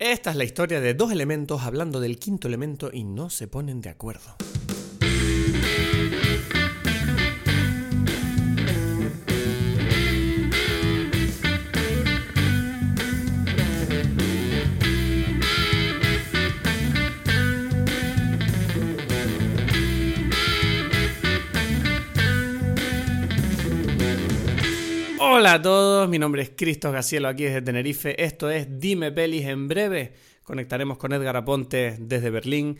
Esta 0.00 0.30
es 0.30 0.36
la 0.36 0.44
historia 0.44 0.80
de 0.80 0.94
dos 0.94 1.12
elementos 1.12 1.60
hablando 1.60 2.00
del 2.00 2.18
quinto 2.18 2.48
elemento 2.48 2.88
y 2.90 3.04
no 3.04 3.28
se 3.28 3.48
ponen 3.48 3.82
de 3.82 3.90
acuerdo. 3.90 4.34
Hola 25.40 25.54
a 25.54 25.62
todos, 25.62 26.06
mi 26.06 26.18
nombre 26.18 26.42
es 26.42 26.50
Cristos 26.54 26.92
Gacielo 26.92 27.26
aquí 27.26 27.44
desde 27.44 27.62
Tenerife. 27.62 28.22
Esto 28.22 28.50
es 28.50 28.78
Dime 28.78 29.10
Pelis 29.10 29.46
en 29.46 29.68
breve. 29.68 30.12
Conectaremos 30.44 30.98
con 30.98 31.14
Edgar 31.14 31.34
Aponte 31.34 31.96
desde 31.98 32.28
Berlín. 32.28 32.76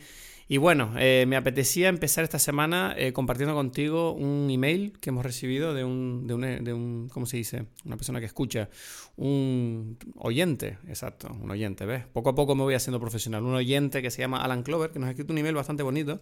Y 0.47 0.57
bueno, 0.57 0.93
eh, 0.95 1.25
me 1.27 1.37
apetecía 1.37 1.89
empezar 1.89 2.23
esta 2.23 2.37
semana 2.37 2.93
eh, 2.95 3.13
compartiendo 3.13 3.55
contigo 3.55 4.13
un 4.13 4.47
email 4.51 4.93
que 5.01 5.09
hemos 5.09 5.25
recibido 5.25 5.73
de 5.73 5.83
un, 5.83 6.27
de, 6.27 6.35
un, 6.35 6.63
de 6.63 6.71
un, 6.71 7.09
¿cómo 7.11 7.25
se 7.25 7.37
dice? 7.37 7.65
Una 7.83 7.97
persona 7.97 8.19
que 8.19 8.27
escucha, 8.27 8.69
un 9.15 9.97
oyente, 10.17 10.77
exacto, 10.87 11.35
un 11.41 11.49
oyente, 11.49 11.87
¿ves? 11.87 12.05
Poco 12.13 12.29
a 12.29 12.35
poco 12.35 12.53
me 12.53 12.61
voy 12.61 12.75
haciendo 12.75 12.99
profesional. 12.99 13.41
Un 13.41 13.55
oyente 13.55 14.03
que 14.03 14.11
se 14.11 14.21
llama 14.21 14.43
Alan 14.43 14.61
Clover, 14.61 14.91
que 14.91 14.99
nos 14.99 15.07
ha 15.07 15.11
escrito 15.13 15.33
un 15.33 15.39
email 15.39 15.55
bastante 15.55 15.81
bonito 15.81 16.21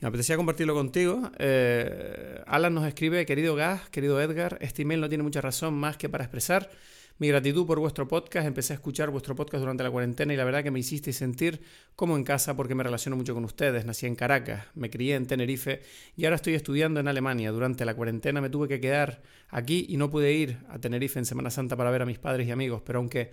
me 0.00 0.08
apetecía 0.08 0.36
compartirlo 0.36 0.74
contigo. 0.74 1.30
Eh, 1.38 2.42
Alan 2.46 2.74
nos 2.74 2.86
escribe, 2.86 3.26
querido 3.26 3.54
Gas, 3.54 3.88
querido 3.90 4.20
Edgar, 4.20 4.58
este 4.60 4.82
email 4.82 5.00
no 5.00 5.08
tiene 5.08 5.22
mucha 5.22 5.40
razón 5.40 5.74
más 5.74 5.96
que 5.96 6.08
para 6.08 6.24
expresar 6.24 6.70
mi 7.18 7.28
gratitud 7.28 7.66
por 7.66 7.78
vuestro 7.78 8.08
podcast. 8.08 8.46
Empecé 8.46 8.72
a 8.72 8.76
escuchar 8.76 9.10
vuestro 9.10 9.36
podcast 9.36 9.60
durante 9.60 9.82
la 9.82 9.90
cuarentena 9.90 10.32
y 10.32 10.38
la 10.38 10.44
verdad 10.44 10.62
que 10.62 10.70
me 10.70 10.80
hicisteis 10.80 11.16
sentir 11.16 11.60
como 11.94 12.16
en 12.16 12.24
casa 12.24 12.56
porque 12.56 12.74
me 12.74 12.82
relaciono 12.82 13.14
mucho 13.14 13.34
con 13.34 13.44
ustedes. 13.44 13.84
Nací 13.84 14.06
en 14.06 14.14
Caracas, 14.14 14.64
me 14.74 14.88
crié 14.88 15.16
en 15.16 15.26
Tenerife 15.26 15.82
y 16.16 16.24
ahora 16.24 16.36
estoy 16.36 16.54
estudiando 16.54 16.98
en 16.98 17.06
Alemania. 17.06 17.52
Durante 17.52 17.84
la 17.84 17.94
cuarentena 17.94 18.40
me 18.40 18.48
tuve 18.48 18.68
que 18.68 18.80
quedar 18.80 19.20
aquí 19.50 19.84
y 19.86 19.98
no 19.98 20.10
pude 20.10 20.32
ir 20.32 20.60
a 20.70 20.78
Tenerife 20.78 21.18
en 21.18 21.26
Semana 21.26 21.50
Santa 21.50 21.76
para 21.76 21.90
ver 21.90 22.00
a 22.00 22.06
mis 22.06 22.18
padres 22.18 22.48
y 22.48 22.50
amigos, 22.52 22.80
pero 22.86 23.00
aunque 23.00 23.32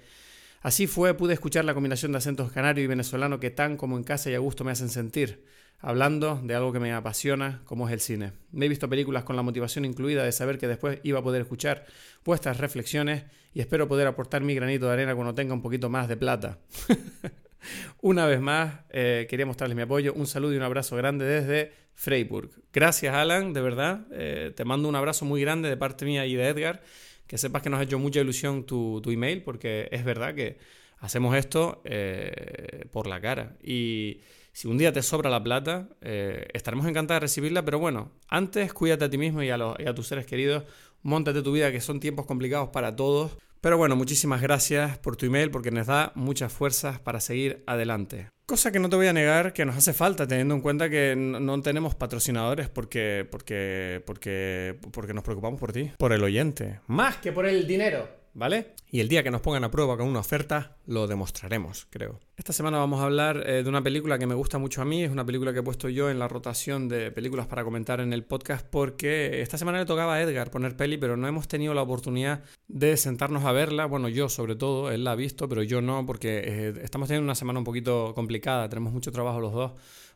así 0.64 0.86
fue, 0.86 1.14
pude 1.14 1.34
escuchar 1.34 1.64
la 1.64 1.74
combinación 1.74 2.12
de 2.12 2.18
acentos 2.18 2.52
canario 2.52 2.84
y 2.84 2.88
venezolano 2.88 3.40
que 3.40 3.52
tan 3.52 3.78
como 3.78 3.96
en 3.96 4.04
casa 4.04 4.30
y 4.30 4.34
a 4.34 4.40
gusto 4.40 4.66
me 4.66 4.72
hacen 4.72 4.90
sentir 4.90 5.46
hablando 5.80 6.40
de 6.44 6.56
algo 6.56 6.74
que 6.74 6.80
me 6.80 6.94
apasiona, 6.94 7.62
como 7.66 7.88
es 7.88 7.94
el 7.94 8.00
cine. 8.00 8.34
Me 8.52 8.66
he 8.66 8.70
visto 8.70 8.90
películas 8.90 9.24
con 9.24 9.36
la 9.36 9.42
motivación 9.42 9.86
incluida 9.86 10.24
de 10.24 10.32
saber 10.32 10.58
que 10.58 10.68
después 10.68 11.00
iba 11.04 11.20
a 11.20 11.24
poder 11.24 11.42
escuchar 11.42 11.86
vuestras 12.26 12.58
reflexiones 12.58 13.26
y 13.54 13.60
espero 13.60 13.88
poder 13.88 14.08
aportar 14.08 14.42
mi 14.42 14.56
granito 14.56 14.88
de 14.88 14.94
arena 14.94 15.16
cuando 15.16 15.34
tenga 15.34 15.54
un 15.54 15.62
poquito 15.62 15.90
más 15.90 16.08
de 16.08 16.18
plata. 16.18 16.60
Una 18.02 18.26
vez 18.26 18.40
más, 18.40 18.82
eh, 18.90 19.28
quería 19.30 19.46
mostrarles 19.46 19.76
mi 19.76 19.84
apoyo. 19.84 20.14
Un 20.14 20.28
saludo 20.28 20.54
y 20.54 20.58
un 20.58 20.64
abrazo 20.64 20.96
grande 20.96 21.26
desde 21.26 21.74
Freiburg. 21.94 22.52
Gracias, 22.72 23.14
Alan, 23.14 23.54
de 23.54 23.62
verdad. 23.62 24.08
Eh, 24.12 24.54
te 24.56 24.64
mando 24.66 24.88
un 24.88 24.96
abrazo 24.96 25.26
muy 25.26 25.42
grande 25.42 25.70
de 25.70 25.78
parte 25.78 26.06
mía 26.06 26.26
y 26.26 26.36
de 26.36 26.48
Edgar. 26.48 26.82
Que 27.26 27.38
sepas 27.38 27.62
que 27.62 27.70
nos 27.70 27.80
ha 27.80 27.84
hecho 27.84 28.00
mucha 28.00 28.22
ilusión 28.22 28.66
tu, 28.66 29.02
tu 29.02 29.12
email, 29.12 29.44
porque 29.44 29.90
es 29.92 30.06
verdad 30.06 30.34
que 30.34 30.60
hacemos 31.00 31.36
esto 31.36 31.82
eh, 31.84 32.86
por 32.92 33.08
la 33.08 33.20
cara. 33.20 33.58
Y 33.62 34.22
si 34.58 34.68
un 34.68 34.80
día 34.80 34.92
te 34.92 35.04
sobra 35.04 35.30
la 35.30 35.44
plata, 35.44 35.88
eh, 36.02 36.48
estaremos 36.52 36.88
encantados 36.88 37.18
de 37.18 37.26
recibirla, 37.26 37.64
pero 37.64 37.78
bueno, 37.78 38.14
antes 38.28 38.74
cuídate 38.74 39.06
a 39.06 39.10
ti 39.12 39.20
mismo 39.20 39.44
y 39.44 39.52
a, 39.52 39.94
tus 39.94 40.08
seres 40.08 40.26
queridos, 40.26 40.64
montate 41.04 41.44
tu 41.44 41.52
vida, 41.52 41.72
que 41.72 41.80
son 41.80 42.00
tiempos 42.00 42.26
complicados 42.26 42.70
para 42.70 42.96
todos. 42.96 43.38
Pero 43.62 43.78
bueno, 43.78 43.96
muchísimas 43.96 44.42
gracias 44.42 44.98
por 44.98 45.16
tu 45.16 45.28
email 45.28 45.52
porque 45.52 45.70
nos 45.70 45.86
da 45.86 46.12
muchas 46.16 46.52
fuerzas 46.52 47.00
para 47.00 47.20
seguir 47.20 47.64
adelante. 47.68 48.30
Cosa 48.48 48.72
que 48.72 48.80
no 48.80 48.90
te 48.90 48.96
voy 48.96 49.06
a 49.06 49.14
negar 49.14 49.54
que 49.54 49.64
nos 49.64 49.78
hace 49.78 49.94
falta, 49.94 50.28
teniendo 50.28 50.56
en 50.56 50.62
cuenta 50.62 50.90
que 50.90 51.16
no 51.16 51.62
tenemos 51.62 51.94
patrocinadores 51.94 52.68
porque, 52.68 53.28
porque, 53.30 54.02
porque, 54.08 54.76
porque 54.92 55.14
nos 55.14 55.24
preocupamos 55.24 55.60
por 55.60 55.72
ti, 55.72 55.92
por 56.00 56.14
el 56.14 56.24
oyente, 56.24 56.80
más 56.88 57.18
que 57.18 57.32
por 57.32 57.46
el 57.46 57.68
dinero. 57.68 58.10
¿Vale? 58.38 58.76
Y 58.90 59.00
el 59.00 59.10
día 59.10 59.24
que 59.24 59.32
nos 59.32 59.42
pongan 59.42 59.64
a 59.64 59.72
prueba 59.72 59.98
con 59.98 60.08
una 60.08 60.20
oferta, 60.20 60.78
lo 60.86 61.08
demostraremos, 61.08 61.88
creo. 61.90 62.20
Esta 62.38 62.54
semana 62.54 62.78
vamos 62.78 63.02
a 63.02 63.06
hablar 63.06 63.44
eh, 63.50 63.64
de 63.64 63.70
una 63.70 63.82
película 63.82 64.20
que 64.20 64.28
me 64.28 64.36
gusta 64.36 64.60
mucho 64.60 64.82
a 64.82 64.86
mí, 64.86 65.04
es 65.04 65.12
una 65.12 65.26
película 65.26 65.52
que 65.54 65.60
he 65.60 65.64
puesto 65.64 65.90
yo 65.90 66.12
en 66.12 66.20
la 66.20 66.28
rotación 66.28 66.88
de 66.88 67.12
películas 67.12 67.48
para 67.48 67.64
comentar 67.64 68.00
en 68.00 68.14
el 68.14 68.24
podcast 68.24 68.66
porque 68.66 69.42
esta 69.42 69.58
semana 69.58 69.80
le 69.80 69.86
tocaba 69.86 70.14
a 70.14 70.22
Edgar 70.22 70.52
poner 70.52 70.78
peli, 70.78 70.98
pero 70.98 71.18
no 71.18 71.28
hemos 71.28 71.48
tenido 71.48 71.74
la 71.74 71.82
oportunidad 71.82 72.44
de 72.68 72.96
sentarnos 72.96 73.44
a 73.44 73.52
verla. 73.52 73.88
Bueno, 73.88 74.08
yo 74.08 74.30
sobre 74.30 74.56
todo, 74.56 74.92
él 74.92 75.04
la 75.04 75.14
ha 75.14 75.16
visto, 75.16 75.50
pero 75.50 75.64
yo 75.64 75.82
no, 75.82 76.06
porque 76.06 76.44
eh, 76.46 76.74
estamos 76.84 77.08
teniendo 77.08 77.26
una 77.26 77.36
semana 77.36 77.58
un 77.58 77.66
poquito 77.66 78.14
complicada, 78.14 78.70
tenemos 78.70 78.94
mucho 78.94 79.12
trabajo 79.12 79.42
los 79.42 79.52
dos, 79.52 79.72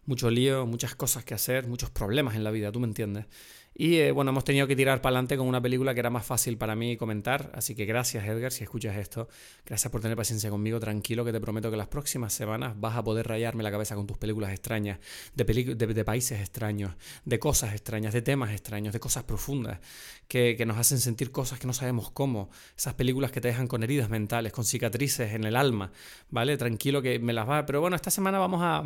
mucho 0.05 0.29
lío, 0.29 0.67
muchas 0.67 0.93
cosas 0.95 1.25
que 1.25 1.33
hacer, 1.33 1.67
muchos 1.67 1.89
problemas 1.89 2.35
en 2.35 2.43
la 2.43 2.51
vida, 2.51 2.71
tú 2.71 2.79
me 2.79 2.87
entiendes. 2.87 3.25
Y 3.73 3.97
eh, 3.97 4.11
bueno, 4.11 4.31
hemos 4.31 4.43
tenido 4.43 4.67
que 4.67 4.75
tirar 4.75 5.01
para 5.01 5.15
adelante 5.15 5.37
con 5.37 5.47
una 5.47 5.61
película 5.61 5.93
que 5.93 6.01
era 6.01 6.09
más 6.09 6.25
fácil 6.25 6.57
para 6.57 6.75
mí 6.75 6.97
comentar. 6.97 7.51
Así 7.55 7.73
que 7.73 7.85
gracias, 7.85 8.25
Edgar, 8.25 8.51
si 8.51 8.63
escuchas 8.63 8.97
esto. 8.97 9.29
Gracias 9.65 9.89
por 9.89 10.01
tener 10.01 10.17
paciencia 10.17 10.49
conmigo. 10.49 10.79
Tranquilo, 10.79 11.23
que 11.23 11.31
te 11.31 11.39
prometo 11.39 11.71
que 11.71 11.77
las 11.77 11.87
próximas 11.87 12.33
semanas 12.33 12.73
vas 12.75 12.97
a 12.97 13.03
poder 13.03 13.27
rayarme 13.27 13.63
la 13.63 13.71
cabeza 13.71 13.95
con 13.95 14.05
tus 14.05 14.17
películas 14.17 14.51
extrañas, 14.51 14.99
de, 15.35 15.45
de, 15.75 16.05
países 16.05 16.41
extraños, 16.41 16.95
de 17.23 17.39
cosas 17.39 17.71
extrañas, 17.71 18.13
de 18.13 18.21
temas 18.21 18.51
extraños, 18.51 18.91
de 18.91 18.99
cosas 18.99 19.23
profundas, 19.23 19.79
que, 20.27 20.55
que 20.57 20.65
nos 20.65 20.77
hacen 20.77 20.99
sentir 20.99 21.31
cosas 21.31 21.57
que 21.57 21.67
no 21.67 21.73
sabemos 21.73 22.11
cómo. 22.11 22.49
Esas 22.77 22.95
películas 22.95 23.31
que 23.31 23.39
te 23.39 23.47
dejan 23.47 23.67
con 23.67 23.83
heridas 23.83 24.09
mentales, 24.09 24.51
con 24.51 24.65
cicatrices 24.65 25.33
en 25.33 25.45
el 25.45 25.55
alma. 25.55 25.93
¿Vale? 26.29 26.57
Tranquilo, 26.57 27.01
que 27.01 27.19
me 27.19 27.31
las 27.31 27.49
va. 27.49 27.65
Pero 27.65 27.79
bueno, 27.79 27.95
esta 27.95 28.11
semana 28.11 28.37
vamos 28.37 28.61
a 28.61 28.83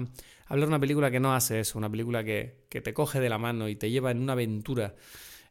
hablar 0.47 0.67
de 0.67 0.67
una 0.67 0.79
película 0.79 1.09
que 1.09 1.19
no 1.19 1.33
hace 1.33 1.59
eso, 1.61 1.77
una 1.77 1.89
película 1.89 2.23
que, 2.23 2.65
que 2.69 2.81
te 2.81 2.93
coge 2.93 3.19
de 3.19 3.29
la 3.29 3.37
mano 3.37 3.67
y 3.67 3.75
te 3.75 3.89
lleva 3.89 4.11
en 4.11 4.21
una 4.21 4.33
aventura 4.33 4.74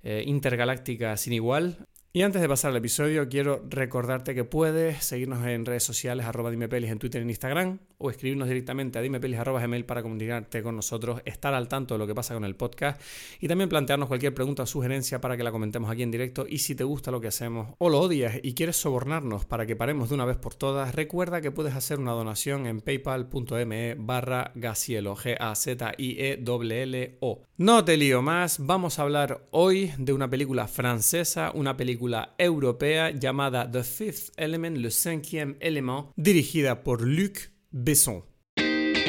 eh, 0.03 0.23
intergaláctica 0.27 1.17
sin 1.17 1.33
igual. 1.33 1.87
Y 2.13 2.23
antes 2.23 2.41
de 2.41 2.49
pasar 2.49 2.71
al 2.71 2.77
episodio, 2.77 3.29
quiero 3.29 3.65
recordarte 3.69 4.35
que 4.37 4.45
puedes 4.45 5.05
seguirnos 5.05 5.45
en 5.47 5.67
redes 5.67 5.83
sociales, 5.83 6.27
arroba 6.27 6.51
dimepelis 6.51 6.91
en 6.91 7.01
Twitter 7.01 7.21
e 7.21 7.25
Instagram, 7.25 7.81
o 7.99 8.11
escribirnos 8.11 8.49
directamente 8.49 8.99
a 8.99 9.03
dimepelis 9.03 9.39
para 9.87 10.03
comunicarte 10.03 10.63
con 10.63 10.77
nosotros, 10.77 11.21
estar 11.25 11.55
al 11.55 11.69
tanto 11.69 11.95
de 11.95 11.99
lo 11.99 12.07
que 12.07 12.15
pasa 12.15 12.35
con 12.35 12.45
el 12.45 12.55
podcast 12.57 13.01
y 13.41 13.49
también 13.49 13.69
plantearnos 13.69 14.09
cualquier 14.09 14.35
pregunta 14.35 14.63
o 14.65 14.67
sugerencia 14.67 15.21
para 15.21 15.37
que 15.37 15.43
la 15.43 15.53
comentemos 15.53 15.91
aquí 15.91 16.03
en 16.03 16.11
directo. 16.11 16.47
Y 16.49 16.59
si 16.59 16.75
te 16.75 16.85
gusta 16.85 17.11
lo 17.11 17.21
que 17.21 17.29
hacemos 17.29 17.75
o 17.79 17.89
lo 17.89 18.01
odias 18.01 18.39
y 18.43 18.55
quieres 18.55 18.77
sobornarnos 18.77 19.45
para 19.45 19.67
que 19.67 19.77
paremos 19.77 20.09
de 20.09 20.15
una 20.15 20.25
vez 20.25 20.37
por 20.37 20.55
todas, 20.55 20.95
recuerda 20.95 21.41
que 21.41 21.51
puedes 21.51 21.75
hacer 21.75 21.99
una 21.99 22.13
donación 22.13 22.67
en 22.67 22.81
paypal.me 22.81 23.97
barra 23.99 24.53
gacielo, 24.55 25.17
G-A-Z-I-E-L-L-O. 25.17 25.65
No 27.57 27.85
te 27.85 27.97
lío 27.97 28.23
más, 28.23 28.59
vamos 28.65 28.99
a 28.99 29.03
hablar 29.03 29.47
hoy 29.51 29.93
de 29.99 30.13
una 30.13 30.29
película 30.29 30.67
francesa, 30.67 31.53
una 31.55 31.77
película 31.77 32.35
europea 32.39 33.11
llamada 33.11 33.71
The 33.71 33.85
Fifth 33.85 34.33
Element, 34.37 34.79
le 34.79 34.91
cinquième 34.91 35.57
élément, 35.61 36.13
dirigida 36.17 36.83
por 36.83 37.03
Luc 37.03 37.54
Besson. 37.77 38.23
Tenía 38.55 39.03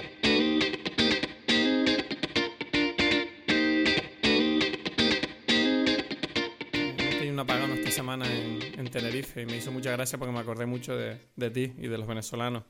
un 7.32 7.40
apagón 7.40 7.74
esta 7.74 7.92
semana 7.92 8.26
en, 8.28 8.90
Tenerife 8.90 9.44
y 9.44 9.46
me 9.46 9.58
hizo 9.58 9.72
mucha 9.72 9.92
gracia 9.92 10.18
porque 10.18 10.34
me 10.34 10.40
acordé 10.40 10.66
mucho 10.66 10.98
de, 10.98 11.20
de 11.36 11.52
ti 11.52 11.74
y 11.78 11.88
de 11.88 12.00
los 12.00 12.08
venezolanos. 12.08 12.64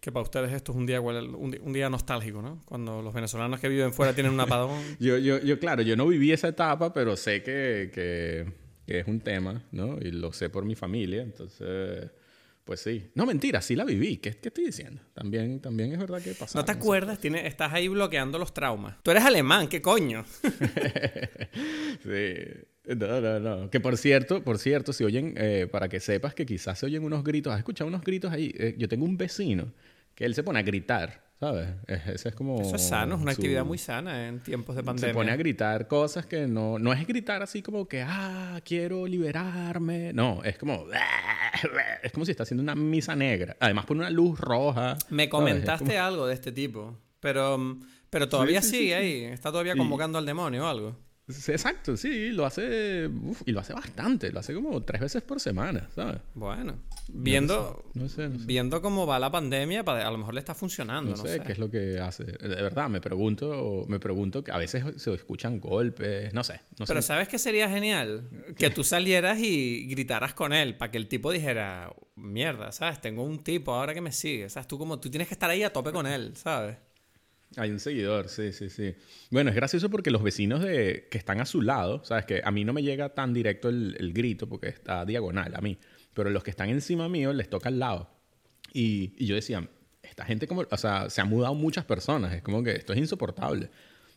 Que 0.00 0.10
para 0.10 0.22
ustedes 0.22 0.52
esto 0.52 0.72
es 0.72 0.78
un 0.78 0.86
día, 0.86 1.02
un, 1.02 1.72
día 1.72 1.90
nostálgico, 1.90 2.40
¿no? 2.40 2.62
Cuando 2.64 3.02
los 3.02 3.12
venezolanos 3.12 3.60
que 3.60 3.68
viven 3.68 3.92
fuera 3.92 4.14
tienen 4.14 4.32
un 4.32 4.40
apagón. 4.40 4.80
yo, 5.00 5.18
yo, 5.18 5.38
yo, 5.40 5.58
claro, 5.58 5.82
yo 5.82 5.96
no 5.96 6.06
viví 6.06 6.32
esa 6.32 6.48
etapa, 6.48 6.94
pero 6.94 7.14
sé 7.16 7.42
que, 7.42 7.90
que 7.92 8.46
que 8.90 8.98
es 8.98 9.06
un 9.06 9.20
tema, 9.20 9.62
¿no? 9.70 9.98
Y 10.00 10.10
lo 10.10 10.32
sé 10.32 10.50
por 10.50 10.64
mi 10.64 10.74
familia, 10.74 11.22
entonces, 11.22 12.10
pues 12.70 12.82
sí. 12.82 13.10
No, 13.16 13.26
mentira, 13.26 13.60
sí 13.62 13.74
la 13.74 13.84
viví. 13.84 14.18
¿Qué, 14.18 14.36
qué 14.36 14.46
estoy 14.46 14.66
diciendo? 14.66 15.02
También, 15.12 15.58
también 15.58 15.92
es 15.92 15.98
verdad 15.98 16.22
que 16.22 16.34
pasa. 16.34 16.56
¿No 16.56 16.64
te 16.64 16.70
acuerdas? 16.70 17.18
Estás 17.20 17.72
ahí 17.72 17.88
bloqueando 17.88 18.38
los 18.38 18.54
traumas. 18.54 18.94
Tú 19.02 19.10
eres 19.10 19.24
alemán, 19.24 19.66
¿qué 19.66 19.82
coño? 19.82 20.24
sí. 22.04 22.94
No, 22.94 23.20
no, 23.20 23.40
no. 23.40 23.70
Que 23.70 23.80
por 23.80 23.96
cierto, 23.96 24.44
por 24.44 24.58
cierto, 24.58 24.92
si 24.92 25.02
oyen, 25.02 25.34
eh, 25.36 25.66
para 25.68 25.88
que 25.88 25.98
sepas 25.98 26.32
que 26.32 26.46
quizás 26.46 26.78
se 26.78 26.86
oyen 26.86 27.02
unos 27.02 27.24
gritos, 27.24 27.52
has 27.52 27.58
escuchado 27.58 27.88
unos 27.88 28.02
gritos 28.02 28.30
ahí. 28.30 28.54
Eh, 28.56 28.76
yo 28.78 28.88
tengo 28.88 29.04
un 29.04 29.16
vecino 29.16 29.72
que 30.14 30.24
él 30.24 30.36
se 30.36 30.44
pone 30.44 30.60
a 30.60 30.62
gritar 30.62 31.29
¿Sabes? 31.40 31.70
Eso 31.86 32.28
es 32.28 32.34
como... 32.34 32.60
Eso 32.60 32.76
es 32.76 32.86
sano, 32.86 33.14
es 33.14 33.22
una 33.22 33.32
actividad 33.32 33.64
muy 33.64 33.78
sana 33.78 34.28
en 34.28 34.40
tiempos 34.40 34.76
de 34.76 34.82
pandemia. 34.82 35.08
Se 35.08 35.14
pone 35.14 35.30
a 35.30 35.36
gritar 35.36 35.88
cosas 35.88 36.26
que 36.26 36.46
no... 36.46 36.78
No 36.78 36.92
es 36.92 37.06
gritar 37.06 37.42
así 37.42 37.62
como 37.62 37.88
que, 37.88 38.02
ah, 38.06 38.60
quiero 38.62 39.06
liberarme. 39.06 40.12
No, 40.12 40.44
es 40.44 40.58
como... 40.58 40.84
Es 42.02 42.12
como 42.12 42.24
si 42.24 42.30
está 42.30 42.44
haciendo 42.44 42.62
una 42.62 42.74
misa 42.74 43.14
negra. 43.14 43.54
Además 43.60 43.84
pone 43.84 44.00
una 44.00 44.10
luz 44.10 44.38
roja. 44.38 44.96
Me 45.10 45.28
comentaste 45.28 45.98
algo 45.98 46.26
de 46.26 46.32
este 46.32 46.52
tipo, 46.52 46.96
pero, 47.20 47.78
pero 48.08 48.28
todavía 48.30 48.62
sigue 48.62 48.94
ahí. 48.94 49.24
Está 49.24 49.50
todavía 49.50 49.76
convocando 49.76 50.16
al 50.16 50.24
demonio 50.24 50.64
o 50.64 50.68
algo. 50.68 50.96
Exacto, 51.48 51.96
sí, 51.96 52.30
lo 52.30 52.44
hace. 52.46 53.06
uf, 53.08 53.42
y 53.46 53.52
lo 53.52 53.60
hace 53.60 53.72
bastante, 53.72 54.30
lo 54.32 54.40
hace 54.40 54.54
como 54.54 54.82
tres 54.82 55.00
veces 55.00 55.22
por 55.22 55.40
semana, 55.40 55.88
¿sabes? 55.94 56.18
Bueno, 56.34 56.78
viendo, 57.08 57.84
No 57.94 58.08
sé, 58.08 58.28
no 58.28 58.38
sé. 58.38 58.44
viendo 58.46 58.80
cómo 58.82 59.06
va 59.06 59.18
la 59.18 59.30
pandemia, 59.30 59.84
pa- 59.84 60.06
a 60.06 60.10
lo 60.10 60.18
mejor 60.18 60.34
le 60.34 60.40
está 60.40 60.54
funcionando, 60.54 61.10
No 61.12 61.16
no, 61.16 61.22
sé, 61.24 61.36
sé. 61.38 61.42
qué 61.42 61.52
es 61.52 61.58
lo 61.58 61.70
que 61.70 61.98
hace. 62.00 62.24
De 62.24 62.48
verdad, 62.62 62.88
me 62.88 63.00
pregunto, 63.00 63.84
me 63.88 63.98
pregunto 63.98 64.42
que 64.44 64.52
a 64.52 64.58
veces 64.58 64.84
se 64.96 65.12
escuchan 65.14 65.60
golpes, 65.60 66.32
no 66.34 66.44
sé, 66.44 66.60
no 66.78 66.86
Pero. 66.86 67.02
¿sabes 67.02 67.28
qué 67.28 67.38
sería 67.38 67.68
genial? 67.68 68.28
Que 68.56 68.70
tú 68.70 68.84
salieras 68.84 69.38
y 69.40 69.86
gritaras 69.88 70.34
con 70.34 70.52
él 70.52 70.76
para 70.76 70.90
que 70.90 70.98
el 70.98 71.08
tipo 71.08 71.30
dijera, 71.32 71.92
mierda, 72.16 72.72
¿sabes? 72.72 73.00
Tengo 73.00 73.22
un 73.22 73.38
tipo 73.42 73.72
ahora 73.74 73.94
que 73.94 74.00
me 74.00 74.12
sigue, 74.12 74.48
¿sabes? 74.50 74.68
Tú 74.68 74.78
como 74.78 74.98
tú 75.00 75.10
tienes 75.10 75.28
que 75.28 75.34
estar 75.34 75.48
ahí 75.50 75.62
a 75.62 75.72
tope 75.72 75.92
con 75.92 76.06
él, 76.06 76.36
¿sabes? 76.36 76.76
Hay 77.56 77.70
un 77.70 77.80
seguidor, 77.80 78.28
sí, 78.28 78.52
sí, 78.52 78.70
sí. 78.70 78.94
Bueno, 79.30 79.50
es 79.50 79.56
gracioso 79.56 79.90
porque 79.90 80.10
los 80.10 80.22
vecinos 80.22 80.62
de, 80.62 81.08
que 81.10 81.18
están 81.18 81.40
a 81.40 81.46
su 81.46 81.62
lado, 81.62 82.04
sabes 82.04 82.24
que 82.24 82.42
a 82.44 82.50
mí 82.52 82.64
no 82.64 82.72
me 82.72 82.82
llega 82.82 83.08
tan 83.08 83.34
directo 83.34 83.68
el, 83.68 84.12
grito 84.12 84.48
porque 84.48 84.68
está 84.68 85.04
diagonal 85.04 85.54
a 85.56 85.60
mí, 85.60 85.78
pero 86.14 86.30
los 86.30 86.44
que 86.44 86.50
están 86.50 86.68
encima 86.68 87.08
mío 87.08 87.32
les 87.32 87.50
toca 87.50 87.68
al 87.68 87.80
lado. 87.80 88.08
Y, 88.72 89.14
y 89.18 89.26
yo 89.26 89.34
decía, 89.34 89.68
esta 90.02 90.24
gente 90.24 90.46
como, 90.46 90.64
o 90.70 90.76
sea, 90.76 91.10
se 91.10 91.20
han 91.20 91.28
mudado 91.28 91.54
muchas 91.54 91.84
personas, 91.84 92.34
es 92.34 92.42
como 92.42 92.62
que 92.62 92.72
esto 92.72 92.92
es 92.92 93.00
insoportable. 93.00 93.70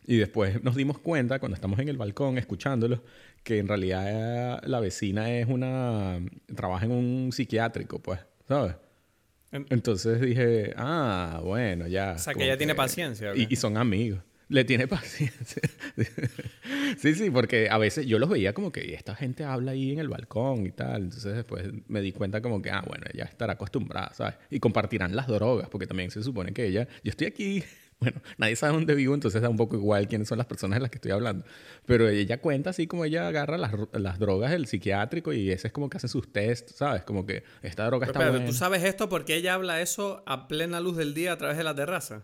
Y 0.06 0.16
después 0.16 0.62
nos 0.62 0.76
dimos 0.76 0.98
cuenta, 0.98 1.38
cuando 1.38 1.54
estamos 1.54 1.78
en 1.80 1.88
el 1.88 1.96
balcón 1.96 2.38
escuchándolos, 2.38 3.00
que 3.42 3.58
en 3.58 3.68
realidad 3.68 4.04
eh, 4.06 4.60
la 4.66 4.78
vecina 4.80 5.30
es 5.32 5.48
una, 5.48 6.20
trabaja 6.54 6.84
en 6.84 6.92
un 6.92 7.32
psiquiátrico, 7.32 8.00
pues, 8.00 8.20
¿sabes? 8.46 8.76
En- 9.54 9.66
Entonces 9.70 10.20
dije, 10.20 10.74
ah, 10.76 11.40
bueno, 11.42 11.86
ya. 11.86 12.12
O 12.16 12.18
sea, 12.18 12.34
que 12.34 12.44
ella 12.44 12.58
tiene 12.58 12.74
paciencia. 12.74 13.34
Y, 13.34 13.46
y 13.48 13.56
son 13.56 13.76
amigos. 13.76 14.20
Le 14.48 14.64
tiene 14.64 14.86
paciencia. 14.88 15.62
sí, 16.98 17.14
sí, 17.14 17.30
porque 17.30 17.68
a 17.70 17.78
veces 17.78 18.06
yo 18.06 18.18
los 18.18 18.28
veía 18.28 18.52
como 18.52 18.70
que 18.72 18.94
esta 18.94 19.14
gente 19.14 19.44
habla 19.44 19.72
ahí 19.72 19.92
en 19.92 19.98
el 20.00 20.08
balcón 20.08 20.66
y 20.66 20.70
tal. 20.72 21.04
Entonces 21.04 21.34
después 21.34 21.64
me 21.88 22.00
di 22.00 22.12
cuenta 22.12 22.40
como 22.42 22.60
que, 22.60 22.70
ah, 22.70 22.84
bueno, 22.86 23.04
ella 23.12 23.24
estará 23.24 23.54
acostumbrada, 23.54 24.12
¿sabes? 24.12 24.34
Y 24.50 24.60
compartirán 24.60 25.16
las 25.16 25.26
drogas, 25.28 25.68
porque 25.70 25.86
también 25.86 26.10
se 26.10 26.22
supone 26.22 26.52
que 26.52 26.66
ella, 26.66 26.86
yo 27.02 27.10
estoy 27.10 27.26
aquí, 27.28 27.64
bueno, 28.00 28.20
nadie 28.38 28.56
sabe 28.56 28.74
dónde 28.74 28.94
vivo, 28.94 29.14
entonces 29.14 29.40
da 29.40 29.48
un 29.48 29.56
poco 29.56 29.76
igual 29.76 30.08
quiénes 30.08 30.28
son 30.28 30.38
las 30.38 30.46
personas 30.46 30.76
de 30.76 30.82
las 30.82 30.90
que 30.90 30.96
estoy 30.96 31.12
hablando. 31.12 31.44
Pero 31.86 32.08
ella 32.08 32.40
cuenta 32.40 32.70
así 32.70 32.86
como 32.86 33.04
ella 33.04 33.28
agarra 33.28 33.58
las, 33.58 33.72
las 33.92 34.18
drogas 34.18 34.50
del 34.50 34.66
psiquiátrico 34.66 35.32
y 35.32 35.50
ese 35.50 35.68
es 35.68 35.72
como 35.72 35.88
que 35.88 35.96
hacen 35.96 36.10
sus 36.10 36.32
test, 36.32 36.70
¿sabes? 36.70 37.02
Como 37.04 37.26
que 37.26 37.44
esta 37.62 37.86
droga 37.86 38.06
Pero 38.06 38.18
está 38.18 38.30
buena. 38.30 38.46
¿tú 38.46 38.52
sabes 38.52 38.84
esto 38.84 39.08
porque 39.08 39.36
ella 39.36 39.54
habla 39.54 39.80
eso 39.80 40.22
a 40.26 40.48
plena 40.48 40.80
luz 40.80 40.96
del 40.96 41.14
día 41.14 41.32
a 41.32 41.38
través 41.38 41.56
de 41.56 41.64
la 41.64 41.74
terraza? 41.74 42.22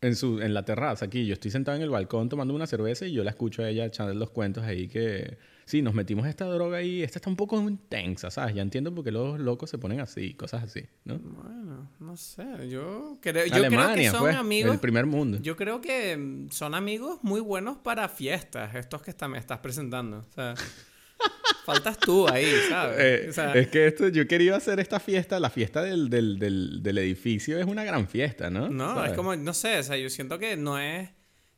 En, 0.00 0.14
su, 0.14 0.40
en 0.40 0.54
la 0.54 0.64
terraza 0.64 1.06
aquí, 1.06 1.26
yo 1.26 1.32
estoy 1.32 1.50
sentado 1.50 1.76
en 1.76 1.82
el 1.82 1.90
balcón 1.90 2.28
tomando 2.28 2.54
una 2.54 2.66
cerveza 2.66 3.06
y 3.06 3.12
yo 3.12 3.24
la 3.24 3.30
escucho 3.30 3.62
a 3.62 3.68
ella 3.68 3.86
echando 3.86 4.12
los 4.14 4.30
cuentos 4.30 4.64
ahí 4.64 4.88
que 4.88 5.38
sí, 5.66 5.82
nos 5.82 5.92
metimos 5.94 6.26
esta 6.26 6.46
droga 6.46 6.78
ahí, 6.78 7.02
esta 7.02 7.18
está 7.18 7.28
un 7.28 7.36
poco 7.36 7.60
intensa, 7.60 8.30
¿sabes? 8.30 8.54
Ya 8.54 8.62
entiendo 8.62 8.94
por 8.94 9.04
qué 9.04 9.10
los 9.12 9.38
locos 9.38 9.68
se 9.68 9.76
ponen 9.78 10.00
así, 10.00 10.32
cosas 10.34 10.62
así, 10.62 10.86
¿no? 11.04 11.18
Bueno, 11.18 11.90
no 12.00 12.16
sé, 12.16 12.44
yo 12.70 13.18
creo, 13.20 13.44
yo 13.46 13.66
creo 13.68 13.94
que 13.94 14.10
son 14.10 14.20
pues, 14.20 14.36
amigos... 14.36 14.72
el 14.72 14.80
primer 14.80 15.04
mundo. 15.06 15.38
Yo 15.42 15.56
creo 15.56 15.80
que 15.82 16.46
son 16.50 16.74
amigos 16.74 17.18
muy 17.22 17.40
buenos 17.40 17.76
para 17.78 18.08
fiestas, 18.08 18.74
estos 18.74 19.02
que 19.02 19.10
está- 19.10 19.28
me 19.28 19.38
estás 19.38 19.58
presentando. 19.58 20.18
O 20.18 20.32
sea, 20.32 20.54
faltas 21.64 21.98
tú 21.98 22.28
ahí, 22.28 22.46
¿sabes? 22.68 22.96
Eh, 23.00 23.26
O 23.28 23.32
sea, 23.32 23.52
es 23.54 23.68
que 23.68 23.86
esto, 23.88 24.08
yo 24.08 24.26
quería 24.28 24.54
hacer 24.56 24.78
esta 24.80 25.00
fiesta, 25.00 25.40
la 25.40 25.50
fiesta 25.50 25.82
del, 25.82 26.08
del, 26.08 26.38
del, 26.38 26.82
del 26.82 26.98
edificio 26.98 27.58
es 27.58 27.66
una 27.66 27.82
gran 27.84 28.06
fiesta, 28.06 28.50
¿no? 28.50 28.68
no, 28.68 28.94
¿Sabes? 28.94 29.10
es 29.10 29.16
como, 29.16 29.34
no 29.34 29.52
sé, 29.52 29.78
o 29.78 29.82
sea, 29.82 29.96
yo 29.96 30.08
siento 30.10 30.38
que 30.38 30.56
no 30.56 30.78
es... 30.78 31.10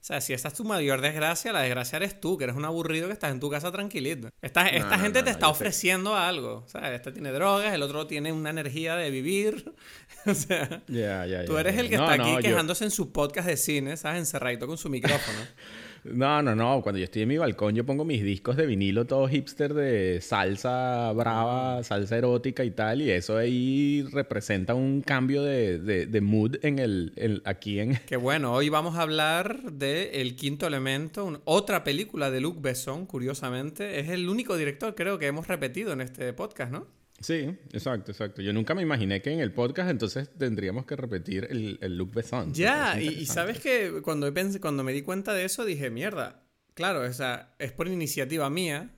O 0.09 0.11
sea, 0.11 0.23
si 0.23 0.33
esta 0.33 0.49
es 0.49 0.55
tu 0.55 0.65
mayor 0.65 1.03
desgracia, 1.03 1.53
la 1.53 1.61
desgracia 1.61 1.97
eres 1.97 2.19
tú, 2.19 2.39
que 2.39 2.45
eres 2.45 2.57
un 2.57 2.65
aburrido 2.65 3.09
que 3.09 3.13
estás 3.13 3.31
en 3.31 3.41
tu 3.41 3.51
casa 3.51 3.71
tranquilito. 3.71 4.31
Esta, 4.41 4.67
esta 4.67 4.97
no, 4.97 5.03
gente 5.03 5.19
no, 5.19 5.25
te 5.27 5.31
está 5.33 5.45
sé. 5.49 5.53
ofreciendo 5.53 6.17
algo. 6.17 6.65
O 6.65 6.69
sea, 6.69 6.95
este 6.95 7.13
tiene 7.13 7.31
drogas, 7.31 7.75
el 7.75 7.83
otro 7.83 8.07
tiene 8.07 8.33
una 8.33 8.49
energía 8.49 8.97
de 8.97 9.11
vivir. 9.11 9.75
o 10.27 10.33
sea, 10.33 10.83
tú 11.45 11.59
eres 11.59 11.77
el 11.77 11.91
que 11.91 11.97
está 11.97 12.15
aquí 12.15 12.33
yo- 12.37 12.39
quejándose 12.39 12.85
en 12.85 12.91
su 12.91 13.13
podcast 13.13 13.49
de 13.49 13.59
cine, 13.59 13.99
¿sabes? 13.99 14.21
Encerradito 14.21 14.67
con 14.67 14.79
su 14.79 14.89
micrófono. 14.89 15.41
No, 16.13 16.43
no, 16.43 16.55
no. 16.55 16.83
Cuando 16.83 16.99
yo 16.99 17.05
estoy 17.05 17.23
en 17.23 17.29
mi 17.29 17.39
balcón, 17.39 17.75
yo 17.75 17.85
pongo 17.85 18.05
mis 18.05 18.23
discos 18.23 18.57
de 18.57 18.67
vinilo 18.67 19.05
todo 19.07 19.29
hipster 19.29 19.75
de 19.75 20.21
salsa 20.21 21.13
brava, 21.13 21.83
salsa 21.85 22.17
erótica 22.17 22.65
y 22.65 22.71
tal. 22.71 23.03
Y 23.03 23.11
eso 23.11 23.37
ahí 23.37 24.05
representa 24.13 24.75
un 24.75 25.03
cambio 25.03 25.43
de, 25.43 25.79
de, 25.79 26.07
de 26.07 26.21
mood 26.21 26.57
en 26.63 26.79
el, 26.79 27.13
en- 27.17 27.43
aquí 27.45 27.81
en... 27.81 27.97
Que 28.07 28.17
bueno, 28.17 28.53
hoy 28.53 28.69
vamos 28.69 28.97
a 28.97 29.03
hablar 29.03 29.73
de 29.73 30.21
El 30.21 30.37
Quinto 30.37 30.67
Elemento, 30.67 31.25
un- 31.25 31.41
otra 31.45 31.85
película 31.85 32.31
de 32.31 32.41
Luc 32.41 32.61
Besson, 32.61 33.07
curiosamente. 33.07 34.01
Es 34.01 34.09
el 34.09 34.29
único 34.29 34.57
director, 34.57 34.95
creo, 34.95 35.19
que 35.19 35.27
hemos 35.27 35.49
repetido 35.49 35.93
en 35.93 36.01
este 36.01 36.33
podcast, 36.33 36.73
¿no? 36.73 36.87
Sí, 37.21 37.57
exacto, 37.73 38.13
exacto. 38.13 38.43
Yo 38.43 38.53
nunca 38.53 38.75
me 38.75 38.83
imaginé 38.83 39.21
que 39.21 39.33
en 39.33 39.41
el 39.41 39.53
podcast 39.53 39.91
entonces 39.91 40.31
tendríamos 40.39 40.87
que 40.87 40.95
repetir 40.95 41.49
el, 41.51 41.79
el 41.81 41.97
look 41.97 42.13
Besson. 42.15 42.55
Ya, 42.55 43.01
y, 43.01 43.27
sabes 43.27 43.59
que 43.59 44.01
cuando, 44.03 44.33
pensé, 44.33 44.61
cuando 44.61 44.85
me 44.85 44.93
di 44.93 45.03
cuenta 45.03 45.35
de 45.35 45.45
eso 45.45 45.65
dije, 45.65 45.91
mierda, 45.91 46.45
claro, 46.75 47.03
o 47.03 47.13
sea, 47.13 47.55
es 47.59 47.73
por 47.73 47.89
iniciativa 47.89 48.49
mía, 48.51 48.95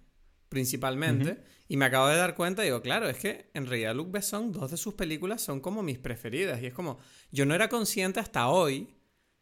principalmente, 0.50 1.38
y 1.67 1.78
me 1.78 1.87
acabo 1.87 2.08
de 2.08 2.17
dar 2.17 2.34
cuenta 2.34 2.62
y 2.62 2.67
digo, 2.67 2.82
claro, 2.82 3.08
es 3.08 3.17
que 3.17 3.50
en 3.55 3.67
realidad 3.67 3.94
Luc 3.94 4.11
Besson, 4.11 4.52
dos 4.52 4.70
de 4.70 4.76
sus 4.76 4.94
películas 4.94 5.40
son 5.40 5.61
como 5.61 5.82
mis 5.82 5.99
preferidas, 5.99 6.62
y 6.62 6.66
es 6.66 6.75
como, 6.75 6.99
yo 7.32 7.46
no 7.46 7.55
era 7.55 7.69
consciente 7.69 8.20
hasta 8.20 8.49
hoy 8.49 8.96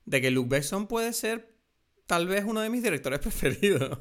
de 0.04 0.20
que 0.20 0.30
Luc 0.30 0.48
Besson 0.48 0.86
puede 0.86 1.12
ser 1.12 1.52
tal 2.06 2.28
vez 2.28 2.44
uno 2.44 2.60
de 2.60 2.70
mis 2.70 2.82
directores 2.82 3.18
preferidos. 3.20 3.98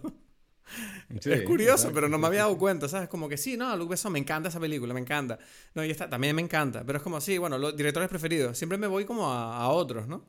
Sí, 1.22 1.32
es 1.32 1.44
curioso, 1.44 1.92
pero 1.94 2.10
no 2.10 2.18
me 2.18 2.28
había 2.28 2.42
dado 2.42 2.58
cuenta, 2.58 2.90
¿sabes? 2.90 3.08
Como 3.08 3.30
que 3.30 3.38
sí, 3.38 3.56
no, 3.56 3.76
Luc 3.78 3.92
Besson, 3.92 4.12
me 4.12 4.20
encanta 4.20 4.50
esa 4.50 4.60
película, 4.60 4.94
me 4.94 5.00
encanta. 5.00 5.40
No, 5.74 5.84
y 5.86 5.90
esta 5.90 6.10
también 6.10 6.36
me 6.36 6.42
encanta, 6.42 6.84
pero 6.86 6.98
es 6.98 7.04
como, 7.04 7.22
sí, 7.22 7.38
bueno, 7.38 7.58
los 7.58 7.76
directores 7.78 8.10
preferidos. 8.10 8.58
Siempre 8.58 8.78
me 8.78 8.88
voy 8.88 9.06
como 9.06 9.32
a, 9.32 9.58
a 9.58 9.70
otros, 9.70 10.08
¿no? 10.08 10.26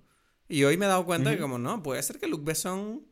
Y 0.48 0.64
hoy 0.64 0.76
me 0.76 0.86
he 0.86 0.88
dado 0.88 1.04
cuenta 1.04 1.32
que 1.32 1.38
como, 1.40 1.58
no, 1.58 1.82
puede 1.82 2.02
ser 2.02 2.18
que 2.18 2.26
Luc 2.28 2.44
Besson... 2.44 3.04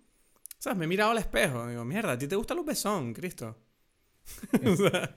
¿Sabes? 0.59 0.79
Me 0.79 0.87
he 0.87 0.89
mirado 0.89 1.11
al 1.11 1.19
espejo. 1.19 1.67
Digo, 1.67 1.85
mierda, 1.85 2.13
¿a 2.13 2.19
ti 2.19 2.27
te 2.27 2.37
gusta 2.37 2.55
Luc 2.55 2.67
Besson, 2.67 3.13
Cristo? 3.13 3.57
O 4.65 4.77
sea, 4.77 5.17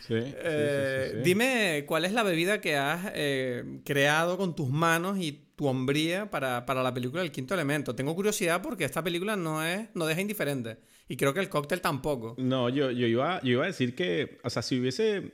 Sí, 0.00 0.14
sí, 0.14 0.34
eh, 0.36 1.10
sí. 1.14 1.20
Dime, 1.22 1.84
¿cuál 1.86 2.04
es 2.04 2.12
la 2.12 2.22
bebida 2.22 2.60
que 2.60 2.76
has 2.76 3.10
eh, 3.14 3.80
creado 3.84 4.36
con 4.38 4.54
tus 4.54 4.68
manos 4.70 5.18
y 5.18 5.32
tu 5.56 5.66
hombría 5.66 6.30
para, 6.30 6.64
para 6.66 6.82
la 6.82 6.94
película 6.94 7.22
El 7.22 7.32
Quinto 7.32 7.54
Elemento? 7.54 7.94
Tengo 7.94 8.14
curiosidad 8.14 8.62
porque 8.62 8.84
esta 8.84 9.02
película 9.02 9.36
no, 9.36 9.64
es, 9.64 9.88
no 9.94 10.06
deja 10.06 10.20
indiferente. 10.20 10.78
Y 11.08 11.16
creo 11.16 11.32
que 11.32 11.40
el 11.40 11.48
cóctel 11.48 11.80
tampoco. 11.80 12.34
No, 12.38 12.68
yo, 12.68 12.90
yo, 12.90 13.06
iba, 13.06 13.40
yo 13.42 13.52
iba 13.52 13.64
a 13.64 13.66
decir 13.68 13.94
que, 13.94 14.38
o 14.42 14.50
sea, 14.50 14.62
si 14.62 14.80
hubiese 14.80 15.32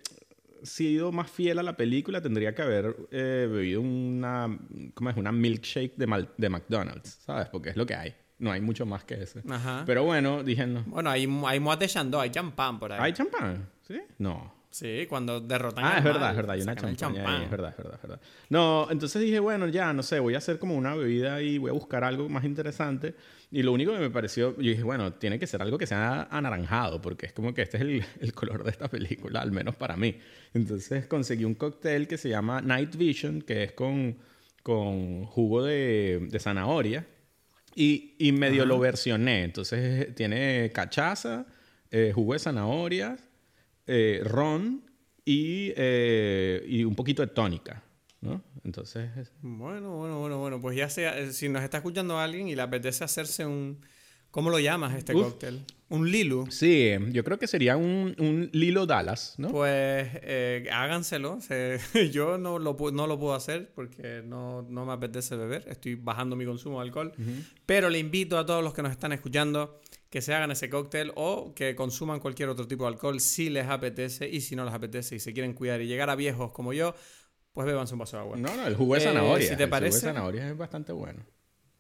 sido 0.63 1.11
más 1.13 1.31
fiel 1.31 1.59
a 1.59 1.63
la 1.63 1.77
película, 1.77 2.21
tendría 2.21 2.55
que 2.55 2.63
haber 2.63 2.97
eh, 3.11 3.49
bebido 3.51 3.81
una, 3.81 4.59
¿cómo 4.95 5.11
es? 5.11 5.17
Una 5.17 5.33
milkshake 5.33 5.95
de, 5.97 6.07
Mal- 6.07 6.31
de 6.37 6.49
McDonald's, 6.49 7.19
¿sabes? 7.25 7.49
Porque 7.49 7.71
es 7.71 7.77
lo 7.77 7.87
que 7.87 7.95
hay. 7.95 8.15
No 8.39 8.51
hay 8.53 8.61
mucho 8.61 8.85
más 8.87 9.05
que 9.05 9.15
eso. 9.23 9.41
Pero 9.87 10.05
bueno, 10.05 10.43
dije, 10.43 10.67
no. 10.67 10.83
Bueno, 10.85 11.11
hay, 11.11 11.27
hay 11.47 11.61
de 11.79 11.89
hay 12.21 12.31
champán 12.31 12.79
por 12.79 12.93
ahí. 12.93 12.99
¿Hay 13.01 13.13
champán? 13.13 13.69
¿Sí? 13.83 14.01
No. 14.19 14.53
Sí, 14.73 15.05
cuando 15.07 15.39
derrotan 15.39 15.85
Ah, 15.85 15.99
es 15.99 16.05
verdad, 16.05 16.21
mal, 16.21 16.31
es 16.31 16.37
verdad, 16.37 16.55
hay 16.55 16.63
una 16.63 16.75
champaña 16.75 17.37
ahí, 17.37 17.45
es 17.45 17.51
verdad, 17.51 17.71
es 17.73 17.77
verdad, 17.77 17.95
es 17.97 18.03
verdad. 18.03 18.21
No, 18.49 18.89
entonces 18.91 19.21
dije, 19.21 19.39
bueno, 19.39 19.69
ya, 19.69 19.93
no 19.93 20.03
sé, 20.03 20.19
voy 20.19 20.35
a 20.35 20.39
hacer 20.39 20.59
como 20.59 20.75
una 20.75 20.95
bebida 20.95 21.43
y 21.43 21.59
voy 21.59 21.69
a 21.69 21.75
buscar 21.75 22.05
algo 22.05 22.27
más 22.31 22.45
interesante. 22.45 23.15
Y 23.51 23.63
lo 23.63 23.73
único 23.75 23.93
que 23.93 23.99
me 23.99 24.09
pareció, 24.09 24.57
yo 24.57 24.71
dije, 24.71 24.83
bueno, 24.83 25.13
tiene 25.13 25.39
que 25.39 25.47
ser 25.47 25.61
algo 25.61 25.77
que 25.77 25.87
sea 25.87 26.23
anaranjado, 26.31 27.03
porque 27.03 27.27
es 27.27 27.35
como 27.35 27.53
que 27.53 27.61
este 27.61 27.77
es 27.77 27.83
el, 27.83 28.05
el 28.21 28.33
color 28.33 28.65
de 28.65 28.71
esta 28.71 28.89
película, 28.89 29.43
al 29.43 29.53
menos 29.53 29.77
para 29.77 29.95
mí. 29.95 30.17
Entonces 30.55 31.07
conseguí 31.07 31.45
un 31.45 31.55
cóctel 31.55 32.09
que 32.09 32.17
se 32.17 32.31
llama 32.31 32.63
Night 32.63 32.97
Vision, 32.97 33.43
que 33.43 33.65
es 33.65 33.73
con, 33.73 34.17
con 34.63 35.27
jugo 35.27 35.63
de, 35.63 36.29
de 36.31 36.41
zanahoria. 36.41 37.07
Y, 37.75 38.15
y 38.19 38.33
medio 38.33 38.65
lo 38.65 38.79
versioné. 38.79 39.45
Entonces 39.45 40.15
tiene 40.15 40.71
cachaza, 40.75 41.45
eh, 41.91 42.13
jugo 42.15 42.33
de 42.33 42.39
zanahoria, 42.39 43.19
eh, 43.87 44.21
ron 44.25 44.85
y, 45.25 45.73
eh, 45.77 46.65
y 46.69 46.85
un 46.85 46.95
poquito 46.95 47.23
de 47.23 47.29
tónica. 47.29 47.83
¿no? 48.21 48.41
Entonces, 48.65 49.11
Bueno, 49.41 49.97
bueno, 49.97 50.21
bueno, 50.21 50.39
bueno. 50.39 50.61
Pues 50.61 50.77
ya 50.77 50.89
sea, 50.89 51.19
eh, 51.19 51.33
si 51.33 51.49
nos 51.49 51.63
está 51.65 51.79
escuchando 51.79 52.19
alguien 52.19 52.47
y 52.49 52.55
le 52.55 52.63
apetece 52.63 53.03
hacerse 53.05 53.45
un... 53.47 53.81
¿Cómo 54.31 54.49
lo 54.49 54.59
llamas 54.59 54.95
este 54.95 55.15
Uf. 55.15 55.25
cóctel? 55.33 55.61
Un 55.91 56.11
Lilu. 56.11 56.47
sí, 56.51 56.91
yo 57.11 57.23
creo 57.23 57.39
que 57.39 57.47
sería 57.47 57.77
un, 57.77 58.15
un 58.19 58.49
Lilo 58.55 58.87
Dallas, 58.87 59.35
¿no? 59.37 59.49
Pues 59.49 60.09
eh, 60.23 60.67
háganselo. 60.73 61.39
Se- 61.43 61.79
yo 62.13 62.39
no 62.39 62.59
lo, 62.59 62.75
no 62.93 63.07
lo 63.07 63.19
puedo 63.19 63.35
hacer 63.35 63.71
porque 63.75 64.23
no, 64.25 64.63
no 64.63 64.87
me 64.87 64.93
apetece 64.95 65.37
beber. 65.37 65.67
Estoy 65.69 65.97
bajando 65.97 66.35
mi 66.35 66.47
consumo 66.47 66.79
de 66.81 66.87
alcohol. 66.87 67.13
Pero 67.67 67.91
le 67.91 67.99
invito 67.99 68.39
a 68.39 68.47
todos 68.47 68.65
los 68.65 68.73
que 68.73 68.81
nos 68.81 68.93
están 68.93 69.13
escuchando 69.13 69.82
que 70.13 70.21
se 70.21 70.35
hagan 70.35 70.51
ese 70.51 70.69
cóctel 70.69 71.11
o 71.17 71.55
que 71.55 71.75
consuman 71.75 72.21
cualquier 72.21 72.51
otro 72.51 72.69
tipo 72.69 72.85
de 72.85 72.89
alcohol 72.89 73.19
si 73.19 73.49
les 73.49 73.67
apetece 73.67 74.29
y 74.29 74.43
si 74.43 74.55
no 74.55 74.63
les 74.67 74.75
apetece 74.75 75.17
y 75.17 75.21
se 75.21 75.33
quieren 75.33 75.55
cuidar 75.55 75.81
y 75.81 75.87
llegar 75.87 76.11
a 76.11 76.15
viejos 76.15 76.53
como 76.53 76.75
yo, 76.75 76.95
pues 77.55 77.67
bébanse 77.67 77.95
un 77.95 78.01
vaso 78.01 78.19
de 78.19 78.23
agua. 78.23 78.37
No, 78.37 78.55
no, 78.55 78.67
el 78.67 78.77
jugo 78.77 78.93
de 78.95 79.01
Eh, 79.01 79.05
zanahoria. 79.05 79.49
si 79.49 79.57
te 79.57 79.63
el 79.65 79.71
parece- 79.71 80.01
jugo 80.01 80.07
de 80.09 80.13
zanahoria 80.13 80.49
es 80.51 80.57
bastante 80.57 80.93
bueno. 80.93 81.25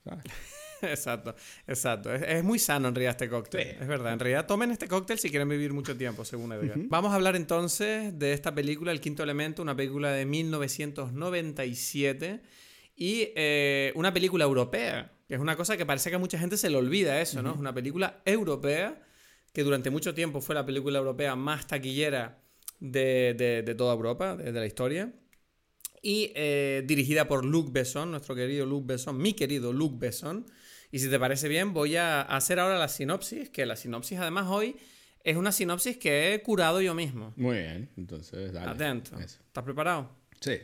¿sabes? 0.03 0.25
exacto, 0.83 1.35
exacto. 1.67 2.13
Es, 2.15 2.43
muy 2.43 2.59
sano 2.59 2.89
en 2.89 2.95
realidad 2.95 3.11
este 3.13 3.29
cóctel. 3.29 3.77
Es 3.79 3.87
verdad. 3.87 4.15
En 4.15 4.19
realidad 4.19 4.47
tomen 4.47 4.71
este 4.71 4.89
cóctel 4.89 5.19
si 5.19 5.29
quieren 5.29 5.49
vivir 5.51 5.75
mucho 5.75 5.95
tiempo, 5.97 6.25
según 6.25 6.53
Edgar. 6.55 6.79
Vamos 6.89 7.13
a 7.13 7.17
hablar 7.17 7.37
entonces 7.37 8.19
de 8.19 8.33
esta 8.33 8.55
película, 8.55 8.93
El 8.93 9.01
Quinto 9.03 9.23
Elemento, 9.23 9.61
una 9.63 9.77
película 9.77 10.11
de 10.11 10.25
1997 10.25 12.41
y 12.97 13.29
eh, 13.37 13.93
una 13.95 14.13
película 14.13 14.45
europea, 14.45 15.12
que 15.29 15.35
es 15.35 15.41
una 15.41 15.57
cosa 15.57 15.77
que 15.77 15.87
parece 15.87 16.11
que 16.11 16.17
a 16.17 16.19
mucha 16.19 16.39
gente 16.39 16.57
se 16.57 16.71
le 16.71 16.77
olvida 16.77 17.21
eso, 17.21 17.43
¿no? 17.43 17.53
Es 17.53 17.59
una 17.59 17.75
película 17.75 18.23
europea 18.25 19.01
que 19.53 19.63
durante 19.65 19.91
mucho 19.91 20.15
tiempo 20.15 20.41
fue 20.41 20.55
la 20.55 20.65
película 20.65 20.99
europea 20.99 21.37
más 21.37 21.67
taquillera 21.67 22.43
de, 22.81 23.63
de, 23.65 23.75
toda 23.75 23.95
Europa, 23.95 24.37
de, 24.37 24.53
la 24.53 24.67
historia. 24.67 25.13
Y 26.03 26.33
eh, 26.35 26.83
dirigida 26.85 27.29
por 27.29 27.45
Luc 27.45 27.73
Besson, 27.73 28.11
nuestro 28.11 28.35
querido 28.35 28.67
Luc 28.67 28.87
Besson, 28.87 29.17
mi 29.19 29.35
querido 29.35 29.73
Luc 29.73 29.99
Besson. 29.99 30.47
Y 30.91 30.99
si 30.99 31.09
te 31.09 31.19
parece 31.19 31.49
bien, 31.49 31.73
voy 31.73 31.97
a 31.97 32.23
hacer 32.23 32.59
ahora 32.59 32.79
la 32.79 32.89
sinopsis, 32.89 33.51
que 33.51 33.67
la 33.67 33.77
sinopsis 33.77 34.19
además 34.19 34.47
hoy 34.49 34.77
es 35.23 35.37
una 35.37 35.53
sinopsis 35.53 35.97
que 35.97 36.35
he 36.35 36.43
curado 36.43 36.81
yo 36.81 36.95
mismo. 36.95 37.33
Muy 37.37 37.59
bien, 37.59 37.89
entonces 37.97 38.53
dale. 38.53 38.71
Atento. 38.71 39.19
¿Estás 39.19 39.65
preparado? 39.65 40.11
Sí. 40.41 40.59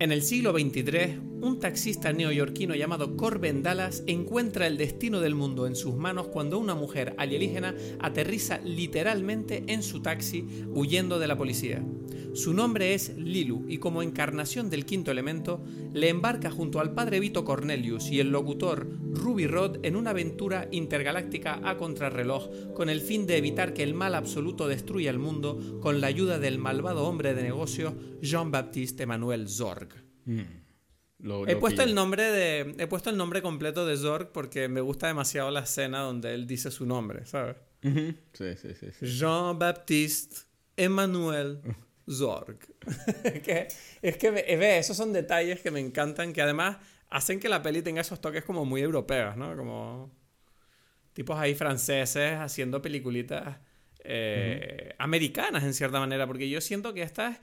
En 0.00 0.12
el 0.12 0.22
siglo 0.22 0.52
XXIII, 0.52 1.30
un 1.42 1.58
taxista 1.58 2.12
neoyorquino 2.12 2.74
llamado 2.74 3.16
Corbin 3.16 3.62
Dallas 3.62 4.02
encuentra 4.06 4.66
el 4.66 4.78
destino 4.78 5.20
del 5.20 5.34
mundo 5.34 5.66
en 5.66 5.76
sus 5.76 5.94
manos 5.94 6.28
cuando 6.28 6.58
una 6.58 6.74
mujer 6.74 7.14
alienígena 7.18 7.74
aterriza 7.98 8.58
literalmente 8.58 9.64
en 9.66 9.82
su 9.82 10.00
taxi 10.00 10.46
huyendo 10.74 11.18
de 11.18 11.26
la 11.26 11.36
policía. 11.36 11.84
Su 12.32 12.54
nombre 12.54 12.94
es 12.94 13.16
Lilu 13.16 13.64
y 13.68 13.78
como 13.78 14.02
encarnación 14.02 14.70
del 14.70 14.86
quinto 14.86 15.10
elemento, 15.10 15.64
le 15.92 16.08
embarca 16.08 16.50
junto 16.50 16.78
al 16.78 16.94
padre 16.94 17.18
Vito 17.18 17.44
Cornelius 17.44 18.08
y 18.10 18.20
el 18.20 18.30
locutor 18.30 18.88
Ruby 19.12 19.48
Rod 19.48 19.78
en 19.82 19.96
una 19.96 20.10
aventura 20.10 20.68
intergaláctica 20.70 21.60
a 21.64 21.76
contrarreloj 21.76 22.72
con 22.72 22.88
el 22.88 23.00
fin 23.00 23.26
de 23.26 23.36
evitar 23.36 23.74
que 23.74 23.82
el 23.82 23.94
mal 23.94 24.14
absoluto 24.14 24.68
destruya 24.68 25.10
el 25.10 25.18
mundo 25.18 25.80
con 25.80 26.00
la 26.00 26.06
ayuda 26.06 26.38
del 26.38 26.58
malvado 26.58 27.04
hombre 27.04 27.34
de 27.34 27.42
negocio 27.42 27.94
Jean-Baptiste 28.22 29.02
Emmanuel 29.02 29.48
Zorg. 29.70 29.88
Mm. 30.24 31.46
he, 31.46 31.56
puesto 31.56 31.82
el 31.82 31.94
nombre 31.94 32.24
de, 32.24 32.74
he 32.78 32.86
puesto 32.86 33.10
el 33.10 33.16
nombre 33.16 33.42
completo 33.42 33.86
de 33.86 33.96
Zorg 33.96 34.32
porque 34.32 34.68
me 34.68 34.80
gusta 34.80 35.06
demasiado 35.06 35.50
la 35.50 35.60
escena 35.60 36.00
donde 36.00 36.34
él 36.34 36.46
dice 36.46 36.70
su 36.70 36.86
nombre, 36.86 37.26
¿sabes? 37.26 37.56
sí, 37.82 38.56
sí, 38.56 38.74
sí, 38.74 39.06
Jean-Baptiste 39.06 40.36
Emmanuel 40.76 41.60
Zorg. 42.08 42.58
es 44.02 44.16
que 44.16 44.30
ve, 44.30 44.78
esos 44.78 44.96
son 44.96 45.12
detalles 45.12 45.60
que 45.60 45.70
me 45.70 45.80
encantan, 45.80 46.32
que 46.32 46.42
además 46.42 46.78
hacen 47.08 47.40
que 47.40 47.48
la 47.48 47.62
peli 47.62 47.82
tenga 47.82 48.00
esos 48.00 48.20
toques 48.20 48.44
como 48.44 48.64
muy 48.64 48.82
europeos, 48.82 49.36
¿no? 49.36 49.56
Como 49.56 50.10
tipos 51.12 51.38
ahí 51.38 51.54
franceses 51.54 52.34
haciendo 52.34 52.80
peliculitas 52.80 53.58
eh, 54.04 54.94
americanas 54.98 55.64
en 55.64 55.74
cierta 55.74 56.00
manera, 56.00 56.26
porque 56.26 56.48
yo 56.48 56.60
siento 56.60 56.94
que 56.94 57.02
esta 57.02 57.28
es 57.28 57.40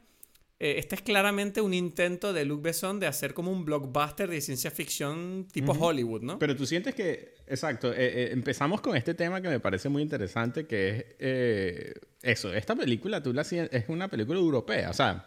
eh, 0.60 0.76
este 0.80 0.96
es 0.96 1.02
claramente 1.04 1.62
un 1.62 1.74
intento 1.74 2.34
de 2.34 2.44
Luc 2.44 2.64
Besson 2.64 3.00
de 3.00 3.06
hacer 3.06 3.36
como 3.36 3.52
un 3.52 3.64
blockbuster 3.64 4.28
de 4.28 4.42
ciencia 4.42 4.72
ficción 4.72 5.48
tipo 5.52 5.74
Hollywood, 5.74 6.24
¿no? 6.24 6.40
Pero 6.40 6.56
tú 6.56 6.66
sientes 6.66 6.96
que, 6.96 7.36
exacto, 7.46 7.94
eh, 7.94 7.98
eh, 7.98 8.30
empezamos 8.32 8.82
con 8.82 8.96
este 8.98 9.14
tema 9.14 9.40
que 9.40 9.50
me 9.50 9.60
parece 9.60 9.88
muy 9.88 10.02
interesante, 10.02 10.66
que 10.66 11.16
es 11.20 12.40
eso, 12.40 12.52
esta 12.54 12.76
película 12.76 13.22
tú 13.22 13.34
la 13.34 13.44
es 13.44 13.86
una 13.88 14.08
película 14.08 14.40
europea, 14.40 14.90
o 14.90 14.94
sea, 14.94 15.24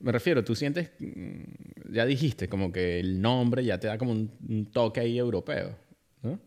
me 0.00 0.10
refiero, 0.10 0.42
tú 0.42 0.56
sientes, 0.56 0.90
mm, 0.98 1.92
ya 1.92 2.04
dijiste, 2.04 2.48
como 2.48 2.72
que 2.72 2.98
el 2.98 3.20
nombre 3.20 3.64
ya 3.64 3.78
te 3.78 3.86
da 3.86 3.96
como 3.96 4.10
un, 4.10 4.70
toque 4.72 5.00
ahí 5.00 5.18
europeo. 5.18 5.76
¿no? 6.22 6.40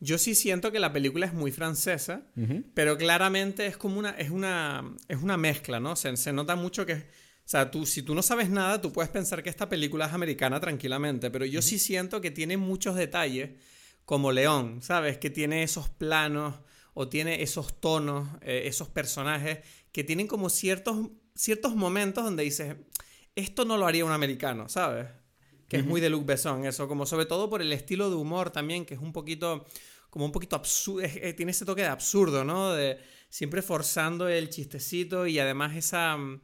Yo 0.00 0.16
sí 0.16 0.34
siento 0.34 0.72
que 0.72 0.80
la 0.80 0.92
película 0.92 1.26
es 1.26 1.34
muy 1.34 1.52
francesa, 1.52 2.22
pero 2.72 2.96
claramente 2.96 3.66
es 3.66 3.76
como 3.76 3.98
una, 3.98 4.10
es 4.12 4.30
una, 4.30 4.96
es 5.06 5.18
una 5.22 5.36
mezcla, 5.36 5.80
¿no? 5.80 5.96
Se, 5.96 6.16
se 6.16 6.32
nota 6.32 6.56
mucho 6.56 6.86
que 6.86 7.04
sea, 7.50 7.70
tú, 7.70 7.86
si 7.86 8.02
tú 8.02 8.14
no 8.14 8.22
sabes 8.22 8.50
nada, 8.50 8.78
tú 8.78 8.92
puedes 8.92 9.10
pensar 9.10 9.42
que 9.42 9.48
esta 9.48 9.70
película 9.70 10.04
es 10.04 10.12
americana 10.12 10.60
tranquilamente, 10.60 11.30
pero 11.30 11.46
yo 11.46 11.62
sí 11.62 11.78
siento 11.78 12.20
que 12.20 12.30
tiene 12.30 12.58
muchos 12.58 12.94
detalles, 12.94 13.52
como 14.04 14.32
León, 14.32 14.82
¿sabes? 14.82 15.16
Que 15.16 15.30
tiene 15.30 15.62
esos 15.62 15.88
planos 15.88 16.56
o 16.92 17.08
tiene 17.08 17.42
esos 17.42 17.80
tonos, 17.80 18.28
eh, 18.42 18.64
esos 18.66 18.90
personajes, 18.90 19.60
que 19.92 20.04
tienen 20.04 20.26
como 20.26 20.50
ciertos, 20.50 21.08
ciertos 21.34 21.74
momentos 21.74 22.22
donde 22.22 22.42
dices, 22.42 22.76
esto 23.34 23.64
no 23.64 23.78
lo 23.78 23.86
haría 23.86 24.04
un 24.04 24.12
americano, 24.12 24.68
¿sabes? 24.68 25.06
Que 25.68 25.78
es 25.78 25.86
muy 25.86 26.02
de 26.02 26.10
Luc 26.10 26.26
Besson, 26.26 26.66
eso, 26.66 26.86
como 26.86 27.06
sobre 27.06 27.24
todo 27.24 27.48
por 27.48 27.62
el 27.62 27.72
estilo 27.72 28.10
de 28.10 28.16
humor 28.16 28.50
también, 28.50 28.84
que 28.84 28.92
es 28.92 29.00
un 29.00 29.14
poquito, 29.14 29.64
como 30.10 30.26
un 30.26 30.32
poquito 30.32 30.54
absurdo, 30.54 31.00
eh, 31.02 31.32
tiene 31.32 31.52
ese 31.52 31.64
toque 31.64 31.80
de 31.80 31.88
absurdo, 31.88 32.44
¿no? 32.44 32.74
De 32.74 32.98
siempre 33.30 33.62
forzando 33.62 34.28
el 34.28 34.50
chistecito 34.50 35.26
y 35.26 35.38
además 35.38 35.76
esa 35.76 36.14
mm, 36.14 36.40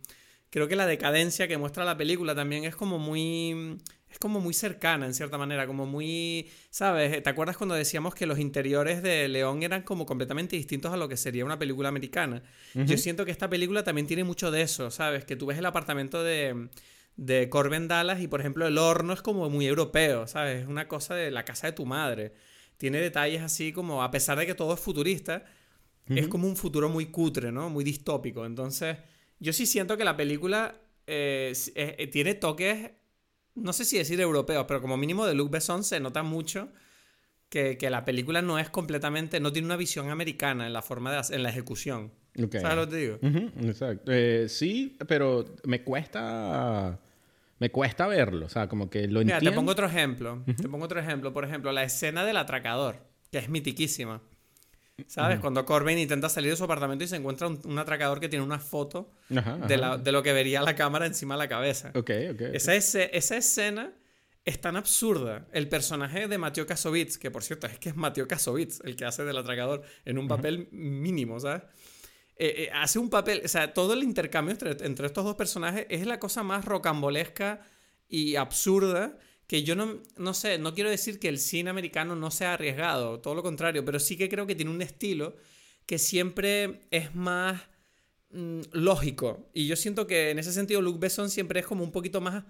creo 0.54 0.68
que 0.68 0.76
la 0.76 0.86
decadencia 0.86 1.48
que 1.48 1.58
muestra 1.58 1.84
la 1.84 1.96
película 1.96 2.32
también 2.32 2.62
es 2.62 2.76
como 2.76 2.96
muy 2.96 3.76
es 4.08 4.20
como 4.20 4.38
muy 4.38 4.54
cercana 4.54 5.04
en 5.04 5.12
cierta 5.12 5.36
manera, 5.36 5.66
como 5.66 5.84
muy, 5.84 6.48
¿sabes? 6.70 7.20
¿Te 7.20 7.28
acuerdas 7.28 7.56
cuando 7.56 7.74
decíamos 7.74 8.14
que 8.14 8.24
los 8.24 8.38
interiores 8.38 9.02
de 9.02 9.26
León 9.26 9.64
eran 9.64 9.82
como 9.82 10.06
completamente 10.06 10.54
distintos 10.54 10.92
a 10.92 10.96
lo 10.96 11.08
que 11.08 11.16
sería 11.16 11.44
una 11.44 11.58
película 11.58 11.88
americana? 11.88 12.40
Yo 12.72 12.96
siento 12.96 13.24
que 13.24 13.32
esta 13.32 13.50
película 13.50 13.82
también 13.82 14.06
tiene 14.06 14.22
mucho 14.22 14.52
de 14.52 14.62
eso, 14.62 14.92
¿sabes? 14.92 15.24
Que 15.24 15.34
tú 15.34 15.46
ves 15.46 15.58
el 15.58 15.66
apartamento 15.66 16.22
de, 16.22 16.68
de 17.16 17.48
Corbin 17.48 17.88
Dallas 17.88 18.20
y, 18.20 18.28
por 18.28 18.38
ejemplo, 18.38 18.68
el 18.68 18.78
horno 18.78 19.12
es 19.12 19.22
como 19.22 19.50
muy 19.50 19.66
europeo, 19.66 20.28
¿sabes? 20.28 20.62
Es 20.62 20.68
una 20.68 20.86
cosa 20.86 21.16
de 21.16 21.32
la 21.32 21.44
casa 21.44 21.66
de 21.66 21.72
tu 21.72 21.84
madre. 21.84 22.32
Tiene 22.76 23.00
detalles 23.00 23.42
así 23.42 23.72
como, 23.72 24.04
a 24.04 24.12
pesar 24.12 24.38
de 24.38 24.46
que 24.46 24.54
todo 24.54 24.74
es 24.74 24.78
futurista, 24.78 25.44
es 26.06 26.28
como 26.28 26.46
un 26.46 26.54
futuro 26.54 26.88
muy 26.88 27.06
cutre, 27.06 27.50
¿no? 27.50 27.70
Muy 27.70 27.82
distópico. 27.82 28.46
Entonces 28.46 28.98
yo 29.44 29.52
sí 29.52 29.66
siento 29.66 29.98
que 29.98 30.04
la 30.04 30.16
película 30.16 30.74
eh, 31.06 31.52
eh, 31.74 32.06
tiene 32.10 32.34
toques, 32.34 32.92
no 33.54 33.74
sé 33.74 33.84
si 33.84 33.98
decir 33.98 34.18
europeos, 34.20 34.64
pero 34.66 34.80
como 34.80 34.96
mínimo 34.96 35.26
de 35.26 35.34
Luc 35.34 35.50
Besson 35.50 35.84
se 35.84 36.00
nota 36.00 36.22
mucho 36.22 36.70
que, 37.50 37.76
la 37.88 38.04
película 38.04 38.42
no 38.42 38.58
es 38.58 38.70
completamente, 38.70 39.38
no 39.38 39.52
tiene 39.52 39.66
una 39.66 39.76
visión 39.76 40.10
americana 40.10 40.66
en 40.66 40.72
la 40.72 40.82
forma 40.82 41.12
de 41.12 41.34
en 41.36 41.42
la 41.42 41.50
ejecución. 41.50 42.10
¿Sabes 42.34 42.76
lo 42.76 42.86
que 42.86 42.90
te 42.90 42.96
digo? 42.96 43.18
exacto. 43.68 44.10
Eh, 44.12 44.48
sí, 44.48 44.96
pero 45.06 45.44
me 45.64 45.84
cuesta 45.84 46.98
me 47.60 47.70
cuesta 47.70 48.08
verlo, 48.08 48.46
o 48.46 48.48
sea, 48.48 48.66
como 48.66 48.90
que 48.90 49.06
lo 49.06 49.20
Mira, 49.20 49.40
te 49.40 49.52
pongo 49.52 49.70
otro 49.70 49.86
ejemplo. 49.86 50.42
Te 50.56 50.68
pongo 50.68 50.86
otro 50.86 50.98
ejemplo. 50.98 51.32
Por 51.32 51.44
ejemplo, 51.44 51.70
la 51.70 51.84
escena 51.84 52.24
del 52.24 52.38
atracador, 52.38 52.96
que 53.30 53.38
es 53.38 53.48
mitiquísima. 53.48 54.20
¿Sabes? 55.06 55.40
Cuando 55.40 55.64
Corbin 55.64 55.98
intenta 55.98 56.28
salir 56.28 56.50
de 56.50 56.56
su 56.56 56.64
apartamento 56.64 57.04
y 57.04 57.08
se 57.08 57.16
encuentra 57.16 57.48
un, 57.48 57.78
atracador 57.78 58.20
que 58.20 58.28
tiene 58.28 58.44
una 58.44 58.60
foto 58.60 59.12
De, 59.28 60.12
lo 60.12 60.22
que 60.22 60.32
vería 60.32 60.62
la 60.62 60.76
cámara 60.76 61.06
encima 61.06 61.34
de 61.34 61.38
la 61.38 61.48
cabeza. 61.48 61.90
Ok, 61.94 62.10
ok. 62.32 62.40
Esa, 62.52 62.74
esa 62.74 63.36
escena 63.36 63.92
es 64.44 64.60
tan 64.60 64.76
absurda. 64.76 65.48
El 65.52 65.68
personaje 65.68 66.28
de 66.28 66.38
Mateo 66.38 66.66
Kasovitz, 66.66 67.18
que 67.18 67.30
por 67.30 67.42
cierto 67.42 67.66
es 67.66 67.78
que 67.78 67.88
es 67.88 67.96
Mateo 67.96 68.28
Kasovitz 68.28 68.80
el 68.84 68.94
que 68.94 69.04
hace 69.04 69.24
del 69.24 69.36
atracador 69.36 69.82
en 70.04 70.18
un 70.18 70.28
papel 70.28 70.68
mínimo, 70.70 71.40
¿sabes? 71.40 71.62
Eh, 72.36 72.64
eh, 72.64 72.70
hace 72.72 72.98
un 72.98 73.10
papel, 73.10 73.42
o 73.44 73.48
sea, 73.48 73.72
todo 73.72 73.94
el 73.94 74.02
intercambio 74.02 74.52
entre, 74.52 74.86
entre 74.86 75.06
estos 75.06 75.24
dos 75.24 75.36
personajes 75.36 75.86
es 75.88 76.06
la 76.06 76.18
cosa 76.18 76.42
más 76.42 76.64
rocambolesca 76.64 77.62
y 78.08 78.36
absurda 78.36 79.16
que 79.46 79.62
yo 79.62 79.76
no, 79.76 80.00
no 80.16 80.34
sé, 80.34 80.58
no 80.58 80.74
quiero 80.74 80.90
decir 80.90 81.18
que 81.18 81.28
el 81.28 81.38
cine 81.38 81.70
americano 81.70 82.16
no 82.16 82.30
sea 82.30 82.54
arriesgado, 82.54 83.20
todo 83.20 83.34
lo 83.34 83.42
contrario, 83.42 83.84
pero 83.84 83.98
sí 83.98 84.16
que 84.16 84.28
creo 84.28 84.46
que 84.46 84.54
tiene 84.54 84.70
un 84.70 84.82
estilo 84.82 85.36
que 85.86 85.98
siempre 85.98 86.80
es 86.90 87.14
más 87.14 87.60
mm, 88.30 88.60
lógico. 88.72 89.50
Y 89.52 89.66
yo 89.66 89.76
siento 89.76 90.06
que 90.06 90.30
en 90.30 90.38
ese 90.38 90.52
sentido 90.52 90.80
Luke 90.80 90.98
Besson 90.98 91.28
siempre 91.28 91.60
es 91.60 91.66
como 91.66 91.84
un 91.84 91.92
poquito 91.92 92.20
más, 92.20 92.44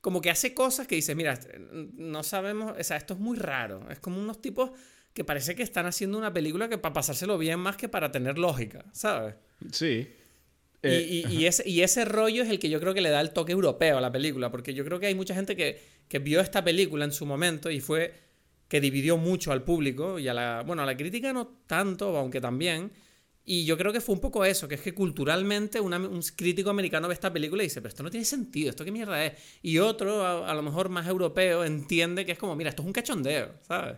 como 0.00 0.20
que 0.20 0.30
hace 0.30 0.54
cosas 0.54 0.86
que 0.86 0.94
dice, 0.94 1.14
mira, 1.14 1.38
no 1.70 2.22
sabemos, 2.22 2.74
o 2.78 2.84
sea, 2.84 2.96
esto 2.96 3.14
es 3.14 3.20
muy 3.20 3.36
raro, 3.36 3.86
es 3.90 3.98
como 3.98 4.18
unos 4.20 4.40
tipos 4.40 4.70
que 5.12 5.24
parece 5.24 5.54
que 5.54 5.62
están 5.62 5.86
haciendo 5.86 6.16
una 6.16 6.32
película 6.32 6.68
que 6.68 6.78
para 6.78 6.92
pasárselo 6.92 7.36
bien 7.38 7.58
más 7.58 7.76
que 7.76 7.88
para 7.88 8.12
tener 8.12 8.38
lógica, 8.38 8.84
¿sabes? 8.92 9.34
Sí. 9.72 10.08
Eh, 10.82 11.24
y, 11.28 11.46
ese, 11.46 11.68
y, 11.68 11.80
ese, 11.80 12.04
rollo 12.04 12.44
es 12.44 12.50
el 12.50 12.60
que 12.60 12.70
yo 12.70 12.78
creo 12.78 12.94
que 12.94 13.00
le 13.00 13.10
da 13.10 13.20
el 13.20 13.32
toque 13.32 13.50
europeo 13.50 13.98
a 13.98 14.00
la 14.00 14.12
película, 14.12 14.52
porque 14.52 14.74
yo 14.74 14.84
creo 14.84 15.00
que 15.00 15.06
hay 15.06 15.14
mucha 15.16 15.34
gente 15.34 15.56
que, 15.56 15.82
que, 16.08 16.18
vio 16.18 16.40
esta 16.40 16.62
película 16.64 17.04
en 17.04 17.12
su 17.12 17.26
momento 17.26 17.70
y 17.70 17.80
fue 17.80 18.14
que 18.68 18.80
dividió 18.80 19.16
mucho 19.16 19.52
al 19.52 19.62
público 19.62 20.18
y 20.18 20.28
a 20.28 20.34
la, 20.34 20.62
bueno, 20.66 20.82
a 20.82 20.86
la 20.86 20.96
crítica 20.96 21.32
no 21.32 21.46
tanto, 21.66 22.16
aunque 22.16 22.40
también. 22.40 22.92
Y 23.44 23.64
yo 23.64 23.78
creo 23.78 23.94
que 23.94 24.02
fue 24.02 24.14
un 24.14 24.20
poco 24.20 24.44
eso, 24.44 24.68
que 24.68 24.74
es 24.74 24.82
que 24.82 24.92
culturalmente 24.92 25.80
un 25.80 26.20
crítico 26.36 26.68
americano 26.68 27.08
ve 27.08 27.14
esta 27.14 27.32
película 27.32 27.62
y 27.62 27.66
dice, 27.66 27.80
pero 27.80 27.88
esto 27.88 28.02
no 28.02 28.10
tiene 28.10 28.26
sentido, 28.26 28.68
esto 28.68 28.84
qué 28.84 28.92
mierda 28.92 29.24
es. 29.24 29.32
Y 29.62 29.78
otro, 29.78 30.44
a, 30.46 30.52
lo 30.52 30.62
mejor 30.62 30.90
más 30.90 31.06
europeo, 31.06 31.64
entiende 31.64 32.26
que 32.26 32.32
es 32.32 32.38
como, 32.38 32.54
mira, 32.54 32.68
esto 32.68 32.82
es 32.82 32.86
un 32.86 32.92
cachondeo, 32.92 33.54
¿sabes? 33.66 33.96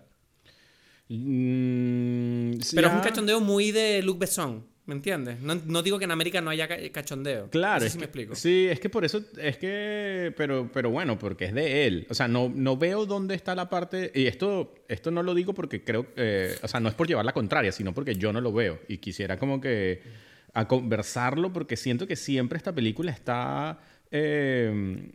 Mm, 1.09 2.61
pero 2.77 2.87
es 2.87 2.95
un 2.95 3.01
cachondeo 3.01 3.41
muy 3.41 3.73
de 3.73 4.03
Luc 4.03 4.21
Besson. 4.21 4.65
¿Me 4.91 4.97
entiendes? 4.97 5.39
No, 5.41 5.55
no 5.55 5.83
digo 5.85 6.01
que 6.01 6.05
en 6.07 6.11
América 6.11 6.41
no 6.41 6.51
haya 6.51 6.67
ca- 6.67 6.77
cachondeo. 6.91 7.49
Claro, 7.49 7.75
No 7.77 7.81
sé 7.83 7.87
es 7.87 7.93
si 7.93 7.97
que- 7.99 8.01
me 8.01 8.05
explico. 8.07 8.35
Sí, 8.35 8.67
es 8.69 8.81
que 8.81 8.91
por 8.91 9.05
eso, 9.05 9.23
es 9.41 9.57
que, 9.57 10.35
pero, 10.37 10.69
pero 10.75 10.91
bueno, 10.91 11.17
porque 11.17 11.45
es 11.45 11.55
de 11.55 11.87
él. 11.87 12.09
O 12.11 12.15
sea, 12.15 12.27
no, 12.27 12.51
no 12.53 12.77
veo 12.77 13.07
dónde 13.07 13.37
está 13.37 13.55
la 13.55 13.71
parte, 13.71 14.11
y 14.13 14.27
esto, 14.27 14.75
esto 14.89 15.13
no 15.13 15.23
lo 15.23 15.33
digo 15.35 15.55
porque 15.55 15.85
creo, 15.85 16.07
eh, 16.17 16.57
o 16.61 16.67
sea, 16.67 16.81
no 16.81 16.89
es 16.89 16.97
por 16.97 17.07
llevar 17.07 17.25
la 17.25 17.33
contraria, 17.33 17.71
sino 17.71 17.95
porque 17.95 18.17
yo 18.17 18.33
no 18.33 18.41
lo 18.41 18.53
veo. 18.53 18.81
Y 18.89 18.99
quisiera 18.99 19.39
como 19.39 19.61
que 19.61 20.03
a 20.55 20.67
conversarlo 20.67 21.53
porque 21.53 21.77
siento 21.77 22.09
que 22.09 22.17
siempre 22.17 22.57
esta 22.57 22.75
película 22.75 23.13
está, 23.13 23.79
eh, 24.11 25.09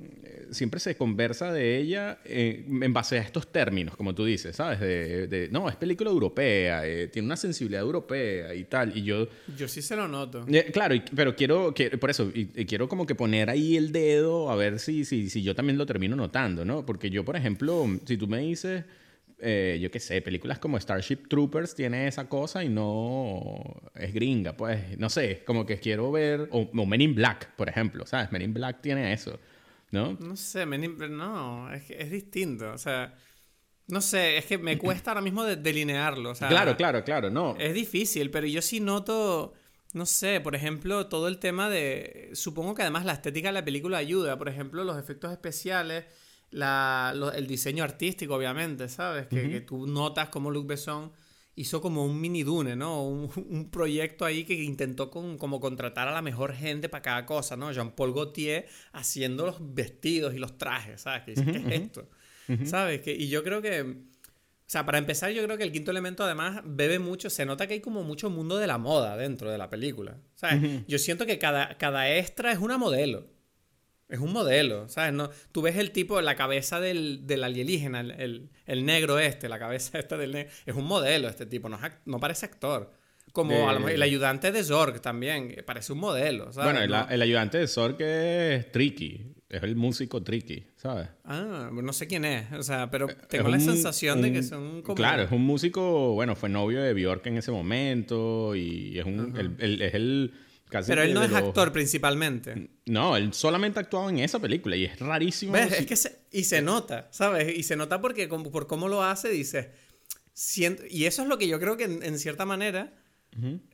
siempre 0.51 0.79
se 0.79 0.95
conversa 0.95 1.51
de 1.51 1.77
ella 1.77 2.19
eh, 2.25 2.63
en 2.67 2.93
base 2.93 3.17
a 3.17 3.21
estos 3.21 3.51
términos, 3.51 3.95
como 3.97 4.15
tú 4.15 4.23
dices, 4.25 4.55
¿sabes? 4.55 4.79
De, 4.79 5.27
de, 5.27 5.49
no, 5.49 5.67
es 5.69 5.75
película 5.75 6.09
europea, 6.09 6.87
eh, 6.87 7.07
tiene 7.07 7.25
una 7.25 7.35
sensibilidad 7.37 7.81
europea 7.81 8.53
y 8.53 8.63
tal. 8.65 8.95
Y 8.97 9.03
yo... 9.03 9.27
Yo 9.57 9.67
sí 9.67 9.81
se 9.81 9.95
lo 9.95 10.07
noto. 10.07 10.45
Claro, 10.71 10.95
y- 10.95 11.03
pero 11.15 11.35
quiero, 11.35 11.73
quiero- 11.73 11.99
por 11.99 12.09
eso, 12.09 12.31
y, 12.33 12.49
y 12.55 12.65
quiero 12.65 12.87
como 12.87 13.05
que 13.05 13.15
poner 13.15 13.49
ahí 13.49 13.75
el 13.75 13.91
dedo 13.91 14.49
a 14.49 14.55
ver 14.55 14.79
si, 14.79 15.03
si, 15.05 15.29
si 15.29 15.43
yo 15.43 15.55
también 15.55 15.77
lo 15.77 15.85
termino 15.85 16.15
notando, 16.15 16.63
¿no? 16.63 16.85
Porque 16.85 17.09
yo, 17.09 17.25
por 17.25 17.35
ejemplo, 17.35 17.85
si 18.05 18.17
tú 18.17 18.27
me 18.27 18.39
dices, 18.39 18.83
eh, 19.39 19.77
yo 19.81 19.91
qué 19.91 19.99
sé, 19.99 20.21
películas 20.21 20.59
como 20.59 20.79
Starship 20.79 21.27
Troopers 21.27 21.75
tiene 21.75 22.07
esa 22.07 22.27
cosa 22.29 22.63
y 22.63 22.69
no 22.69 23.61
es 23.95 24.13
gringa, 24.13 24.55
pues, 24.55 24.97
no 24.97 25.09
sé, 25.09 25.43
como 25.45 25.65
que 25.65 25.79
quiero 25.79 26.11
ver, 26.11 26.47
o, 26.51 26.61
o 26.61 26.85
Men 26.85 27.01
in 27.01 27.15
Black, 27.15 27.55
por 27.55 27.67
ejemplo, 27.69 28.05
¿sabes? 28.05 28.31
Men 28.31 28.41
in 28.41 28.53
Black 28.53 28.81
tiene 28.81 29.11
eso, 29.13 29.39
¿no? 29.91 30.17
No 30.19 30.35
sé, 30.35 30.65
me- 30.65 30.77
no, 30.77 31.71
es, 31.73 31.89
es 31.89 32.09
distinto. 32.11 32.71
O 32.71 32.77
sea, 32.77 33.13
no 33.87 34.01
sé, 34.01 34.37
es 34.37 34.45
que 34.45 34.57
me 34.57 34.77
cuesta 34.77 35.11
ahora 35.11 35.21
mismo 35.21 35.43
de- 35.43 35.57
delinearlo. 35.57 36.31
O 36.31 36.35
sea, 36.35 36.47
claro, 36.49 36.75
claro, 36.77 37.03
claro, 37.03 37.29
no. 37.29 37.55
Es 37.59 37.73
difícil, 37.73 38.31
pero 38.31 38.47
yo 38.47 38.61
sí 38.61 38.79
noto, 38.79 39.53
no 39.93 40.05
sé, 40.05 40.41
por 40.41 40.55
ejemplo, 40.55 41.07
todo 41.07 41.27
el 41.27 41.37
tema 41.39 41.69
de... 41.69 42.29
Supongo 42.33 42.73
que 42.73 42.81
además 42.81 43.05
la 43.05 43.13
estética 43.13 43.49
de 43.49 43.53
la 43.53 43.65
película 43.65 43.97
ayuda, 43.97 44.37
por 44.37 44.49
ejemplo, 44.49 44.83
los 44.83 44.97
efectos 44.97 45.31
especiales, 45.31 46.05
la, 46.51 47.13
lo- 47.15 47.31
el 47.33 47.47
diseño 47.47 47.83
artístico, 47.83 48.35
obviamente, 48.35 48.87
¿sabes? 48.89 49.27
Que, 49.27 49.49
que 49.49 49.61
tú 49.61 49.87
notas 49.87 50.29
como 50.29 50.51
Luc 50.51 50.67
Besson 50.67 51.11
hizo 51.57 51.81
como 51.81 52.05
un 52.05 52.19
mini 52.19 52.43
Dune, 52.43 52.75
¿no? 52.75 53.05
Un, 53.07 53.29
un 53.49 53.71
proyecto 53.71 54.25
ahí 54.25 54.43
que 54.43 54.53
intentó 54.55 55.09
con, 55.09 55.37
como 55.37 55.59
contratar 55.59 56.07
a 56.07 56.11
la 56.11 56.21
mejor 56.21 56.53
gente 56.53 56.89
para 56.89 57.01
cada 57.01 57.25
cosa, 57.25 57.55
¿no? 57.55 57.71
Jean-Paul 57.71 58.13
Gaultier 58.13 58.67
haciendo 58.91 59.45
los 59.45 59.57
vestidos 59.73 60.33
y 60.33 60.37
los 60.37 60.57
trajes, 60.57 61.01
¿sabes? 61.01 61.23
Que 61.23 61.31
dices, 61.31 61.45
¿qué 61.45 61.57
es 61.75 61.81
esto? 61.81 62.09
¿Sabes? 62.65 63.01
Que, 63.01 63.13
y 63.13 63.29
yo 63.29 63.43
creo 63.43 63.61
que... 63.61 63.81
O 63.81 64.67
sea, 64.67 64.83
para 64.83 64.97
empezar, 64.97 65.31
yo 65.31 65.43
creo 65.43 65.57
que 65.57 65.63
el 65.63 65.71
quinto 65.71 65.91
elemento 65.91 66.23
además 66.23 66.61
bebe 66.65 66.97
mucho. 66.97 67.29
Se 67.29 67.45
nota 67.45 67.67
que 67.67 67.75
hay 67.75 67.81
como 67.81 68.01
mucho 68.03 68.31
mundo 68.31 68.57
de 68.57 68.65
la 68.65 68.79
moda 68.79 69.15
dentro 69.15 69.51
de 69.51 69.59
la 69.59 69.69
película. 69.69 70.17
¿Sabes? 70.33 70.85
Yo 70.87 70.97
siento 70.97 71.25
que 71.27 71.37
cada, 71.37 71.77
cada 71.77 72.17
extra 72.17 72.51
es 72.51 72.57
una 72.57 72.77
modelo. 72.79 73.27
Es 74.07 74.19
un 74.19 74.31
modelo, 74.31 74.87
¿sabes? 74.87 75.13
No, 75.13 75.29
tú 75.51 75.61
ves 75.63 75.77
el 75.77 75.91
tipo, 75.91 76.21
la 76.21 76.35
cabeza 76.35 76.79
del, 76.79 77.25
del 77.25 77.43
alienígena, 77.43 78.01
el, 78.01 78.11
el- 78.11 78.49
el 78.67 78.85
negro 78.85 79.17
este, 79.19 79.49
la 79.49 79.57
cabeza 79.59 79.97
esta 79.99 80.15
del 80.17 80.31
negro. 80.31 80.51
Es 80.65 80.75
un 80.75 80.85
modelo 80.85 81.27
este 81.27 81.45
tipo, 81.45 81.69
no, 81.69 81.79
no 82.05 82.19
parece 82.19 82.45
actor. 82.45 82.91
Como 83.31 83.51
De- 83.51 83.63
a 83.63 83.73
lo 83.73 83.79
mejor 83.79 83.91
el 83.91 84.01
ayudante 84.03 84.51
de 84.51 84.63
Zorg 84.63 85.01
también, 85.01 85.49
que 85.49 85.63
parece 85.63 85.91
un 85.91 85.99
modelo, 85.99 86.53
¿sabes? 86.53 86.71
Bueno, 86.71 86.81
el, 86.81 86.89
No- 86.91 87.09
el 87.09 87.21
ayudante 87.21 87.57
de 87.57 87.67
Zork 87.67 87.99
es 87.99 88.71
Tricky, 88.71 89.33
es 89.49 89.61
el 89.63 89.75
músico 89.75 90.21
Tricky, 90.23 90.67
¿sabes? 90.77 91.07
Ah, 91.25 91.69
no 91.73 91.91
sé 91.91 92.07
quién 92.07 92.23
es, 92.23 92.51
o 92.53 92.63
sea, 92.63 92.89
pero 92.91 93.07
tengo 93.27 93.45
Es 93.45 93.51
la 93.51 93.57
un- 93.57 93.61
sensación 93.63 94.21
de 94.21 94.31
que 94.31 94.37
un- 94.39 94.43
son 94.43 94.81
como... 94.83 94.95
Claro, 94.95 95.23
es 95.23 95.31
un 95.31 95.41
músico, 95.41 96.13
bueno, 96.13 96.35
fue 96.35 96.47
novio 96.47 96.81
de 96.81 96.93
Bjork 96.93 97.25
en 97.25 97.37
ese 97.37 97.51
momento 97.51 98.55
y 98.55 98.99
es 98.99 99.05
un, 99.05 99.35
el- 99.37 99.55
el- 99.59 99.81
es 99.81 99.93
el 99.95 100.31
casi 100.77 100.89
Pero 100.89 101.01
él 101.03 101.13
no 101.13 101.23
es 101.23 101.31
los- 101.31 101.39
actor 101.41 101.71
principalmente. 101.71 102.69
No, 102.85 103.15
él 103.17 103.33
solamente 103.33 103.79
ha 103.79 103.81
actuado 103.83 104.09
en 104.09 104.19
esa 104.19 104.39
película 104.39 104.75
y 104.75 104.85
es 104.85 104.99
rarísimo. 104.99 105.53
¿Ves? 105.53 105.71
Es 105.73 105.85
que 105.85 105.95
se- 105.95 106.19
y 106.31 106.43
se 106.43 106.61
nota, 106.61 107.07
¿sabes? 107.11 107.57
Y 107.57 107.63
se 107.63 107.75
nota 107.75 108.01
porque 108.01 108.27
como- 108.27 108.51
por 108.51 108.67
cómo 108.67 108.87
lo 108.87 109.03
hace, 109.03 109.29
dices... 109.29 109.67
siento- 110.33 110.83
y 110.89 111.05
eso 111.05 111.21
es 111.21 111.27
lo 111.27 111.37
que 111.37 111.47
yo 111.47 111.59
creo 111.59 111.77
que 111.77 111.85
en, 111.85 112.03
en 112.03 112.19
cierta 112.19 112.45
manera 112.45 112.93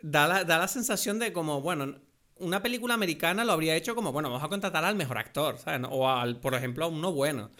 da, 0.02 0.28
la, 0.28 0.44
da 0.44 0.58
la 0.60 0.68
sensación 0.68 1.20
de 1.20 1.32
como, 1.34 1.62
bueno, 1.62 1.96
una 2.38 2.62
película 2.64 2.94
americana 2.96 3.46
lo 3.46 3.52
habría 3.52 3.76
hecho 3.76 3.94
como, 3.96 4.12
bueno, 4.12 4.30
vamos 4.30 4.44
a 4.44 4.50
contratar 4.50 4.84
al 4.84 4.96
mejor 4.96 5.18
actor, 5.20 5.58
¿sabes? 5.60 5.88
O 5.92 6.10
al, 6.10 6.40
por 6.40 6.56
ejemplo, 6.56 6.86
a 6.86 6.88
uno 6.88 7.12
bueno. 7.12 7.52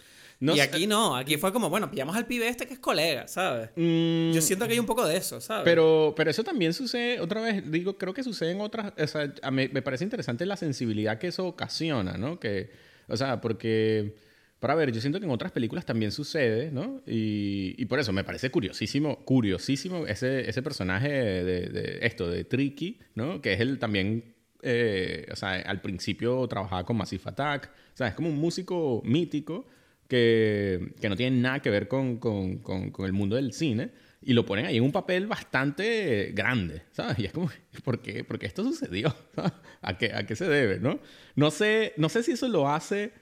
No 0.42 0.54
y 0.54 0.56
sé- 0.56 0.62
aquí 0.62 0.86
no, 0.88 1.14
aquí 1.14 1.36
fue 1.36 1.52
como, 1.52 1.70
bueno, 1.70 1.88
pillamos 1.88 2.16
al 2.16 2.26
pibe 2.26 2.48
este 2.48 2.66
que 2.66 2.74
es 2.74 2.80
colega, 2.80 3.28
¿sabes? 3.28 3.70
Mm, 3.76 4.32
Yo 4.32 4.40
siento 4.42 4.66
que 4.66 4.72
hay 4.72 4.80
un 4.80 4.86
poco 4.86 5.06
de 5.06 5.16
eso, 5.16 5.40
¿sabes? 5.40 5.62
Pero, 5.64 6.14
pero 6.16 6.30
eso 6.30 6.42
también 6.42 6.72
sucede, 6.72 7.20
otra 7.20 7.40
vez, 7.40 7.70
digo, 7.70 7.96
creo 7.96 8.12
que 8.12 8.24
sucede 8.24 8.50
en 8.50 8.60
otras, 8.60 8.92
o 8.98 9.06
sea, 9.06 9.32
a 9.40 9.50
mí- 9.52 9.68
me 9.72 9.82
parece 9.82 10.02
interesante 10.02 10.44
la 10.44 10.56
sensibilidad 10.56 11.18
que 11.18 11.28
eso 11.28 11.46
ocasiona, 11.46 12.14
¿no? 12.18 12.40
Que, 12.40 12.70
o 13.06 13.16
sea, 13.16 13.40
porque, 13.40 14.16
para 14.58 14.74
ver, 14.74 14.90
yo 14.90 15.00
siento 15.00 15.20
que 15.20 15.26
en 15.26 15.30
otras 15.30 15.52
películas 15.52 15.84
también 15.86 16.10
sucede, 16.10 16.72
¿no? 16.72 17.02
Y, 17.06 17.74
y 17.78 17.84
por 17.86 18.00
eso 18.00 18.12
me 18.12 18.24
parece 18.24 18.50
curiosísimo, 18.50 19.24
curiosísimo 19.24 20.08
ese, 20.08 20.50
ese 20.50 20.60
personaje 20.60 21.08
de, 21.08 21.68
de 21.68 21.98
esto, 22.02 22.28
de 22.28 22.42
Tricky, 22.42 22.98
¿no? 23.14 23.40
Que 23.40 23.52
es 23.52 23.60
el 23.60 23.78
también, 23.78 24.34
eh, 24.62 25.26
o 25.32 25.36
sea, 25.36 25.52
al 25.60 25.80
principio 25.80 26.46
trabajaba 26.48 26.84
con 26.84 26.96
Massive 26.96 27.22
Attack, 27.26 27.70
o 27.94 27.96
sea, 27.96 28.08
es 28.08 28.14
como 28.14 28.28
un 28.28 28.38
músico 28.38 29.02
mítico 29.04 29.66
que, 30.12 30.92
que 31.00 31.08
no 31.08 31.16
tiene 31.16 31.38
nada 31.38 31.62
que 31.62 31.70
ver 31.70 31.88
con, 31.88 32.18
con, 32.18 32.58
con, 32.58 32.90
con 32.90 33.06
el 33.06 33.14
mundo 33.14 33.36
del 33.36 33.54
cine 33.54 33.92
y 34.20 34.34
lo 34.34 34.44
ponen 34.44 34.66
ahí 34.66 34.76
en 34.76 34.84
un 34.84 34.92
papel 34.92 35.26
bastante 35.26 36.32
grande, 36.34 36.82
¿sabes? 36.92 37.18
Y 37.18 37.24
es 37.24 37.32
como, 37.32 37.48
¿por 37.82 38.02
qué, 38.02 38.22
¿Por 38.22 38.38
qué 38.38 38.44
esto 38.44 38.62
sucedió? 38.62 39.16
¿A 39.80 39.96
qué, 39.96 40.12
¿A 40.12 40.26
qué 40.26 40.36
se 40.36 40.46
debe, 40.46 40.78
no? 40.80 41.00
No 41.34 41.50
sé, 41.50 41.94
no 41.96 42.10
sé 42.10 42.22
si 42.22 42.32
eso 42.32 42.46
lo 42.46 42.68
hace 42.68 43.12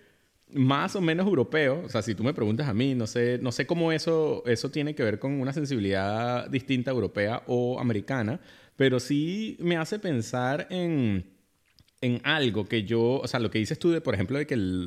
más 0.53 0.97
o 0.97 1.01
menos 1.01 1.29
europeo, 1.29 1.85
o 1.85 1.89
sea, 1.89 2.03
si 2.03 2.17
tú 2.17 2.25
me 2.25 2.35
preguntas 2.35 2.67
a 2.67 2.75
mí, 2.75 2.97
no 2.97 3.07
sé, 3.07 3.39
no 3.41 3.53
sé 3.53 3.69
cómo 3.69 3.93
eso, 3.93 4.43
eso 4.47 4.73
tiene 4.73 4.97
que 4.97 5.05
ver 5.05 5.21
con 5.21 5.41
una 5.41 5.53
sensibilidad 5.53 6.51
distinta 6.51 6.91
europea 6.91 7.45
o 7.47 7.79
americana, 7.79 8.41
pero 8.75 8.99
sí 8.99 9.57
me 9.61 9.77
hace 9.77 10.01
pensar 10.01 10.67
en 10.71 11.30
en 12.03 12.21
algo 12.25 12.67
que 12.67 12.85
yo, 12.85 13.21
o 13.21 13.27
sea, 13.29 13.41
lo 13.41 13.51
que 13.51 13.59
dices 13.59 13.79
tú 13.79 13.91
de, 13.91 14.01
por 14.01 14.15
ejemplo, 14.15 14.39
de 14.39 14.47
que 14.47 14.55
el, 14.55 14.87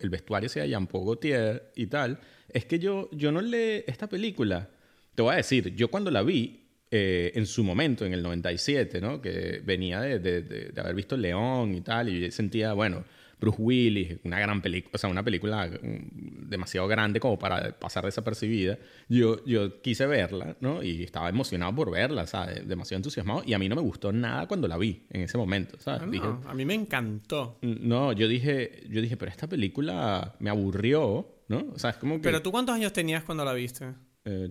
el 0.00 0.10
vestuario 0.10 0.48
sea 0.48 0.64
Jean-Paul 0.66 1.04
Gaultier 1.04 1.70
y 1.76 1.86
tal, 1.88 2.18
es 2.48 2.64
que 2.64 2.78
yo, 2.78 3.08
yo 3.12 3.30
no 3.32 3.40
le, 3.42 3.84
esta 3.90 4.08
película, 4.08 4.70
te 5.14 5.22
voy 5.22 5.34
a 5.34 5.36
decir, 5.36 5.74
yo 5.74 5.88
cuando 5.90 6.10
la 6.10 6.22
vi, 6.22 6.60
eh, 6.90 7.32
en 7.34 7.46
su 7.46 7.64
momento, 7.64 8.06
en 8.06 8.12
el 8.14 8.22
97, 8.22 9.00
¿no? 9.00 9.20
Que 9.20 9.60
venía 9.64 10.00
de, 10.00 10.18
de- 10.20 10.42
de- 10.42 10.64
de 10.70 10.80
haber 10.80 10.94
visto 10.94 11.16
León 11.16 11.74
y 11.74 11.80
tal, 11.80 12.08
y 12.08 12.30
sentía, 12.30 12.72
bueno, 12.72 13.04
Bruce 13.44 13.60
Willis, 13.60 14.18
una 14.24 14.38
gran 14.40 14.62
película, 14.62 14.90
o 14.94 14.98
sea, 14.98 15.10
una 15.10 15.22
película 15.22 15.66
mm, 15.66 16.48
demasiado 16.48 16.88
grande 16.88 17.20
como 17.20 17.38
para 17.38 17.78
pasar 17.78 18.04
desapercibida. 18.04 18.78
Yo, 19.08 19.44
yo 19.44 19.82
quise 19.82 20.06
verla, 20.06 20.56
¿no? 20.60 20.82
Y 20.82 21.02
estaba 21.02 21.28
emocionado 21.28 21.74
por 21.74 21.90
verla, 21.90 22.26
¿sabes? 22.26 22.66
Demasiado 22.66 23.00
entusiasmado. 23.00 23.42
Y 23.44 23.52
a 23.52 23.58
mí 23.58 23.68
no 23.68 23.76
me 23.76 23.82
gustó 23.82 24.12
nada 24.12 24.46
cuando 24.48 24.66
la 24.66 24.78
vi 24.78 25.06
en 25.10 25.22
ese 25.22 25.36
momento, 25.36 25.78
¿sabes? 25.78 26.02
Ah, 26.02 26.06
no, 26.06 26.12
Dije, 26.12 26.26
a 26.46 26.54
mí 26.54 26.64
me 26.64 26.74
encantó. 26.74 27.58
no, 27.60 28.12
yo 28.12 28.28
dije, 28.28 28.84
yo 28.88 29.02
dije, 29.02 29.16
pero 29.16 29.30
esta 29.30 29.46
película 29.46 30.36
me 30.38 30.48
aburrió, 30.50 31.42
¿no? 31.48 31.66
O 31.74 31.78
sea, 31.78 31.90
es 31.90 31.96
como 31.96 32.16
que... 32.16 32.22
Pero 32.22 32.40
tú 32.40 32.50
cuántos 32.50 32.74
años 32.74 32.92
tenías 32.92 33.24
cuando 33.24 33.44
la 33.44 33.52
viste? 33.52 33.92
Eh, 34.24 34.50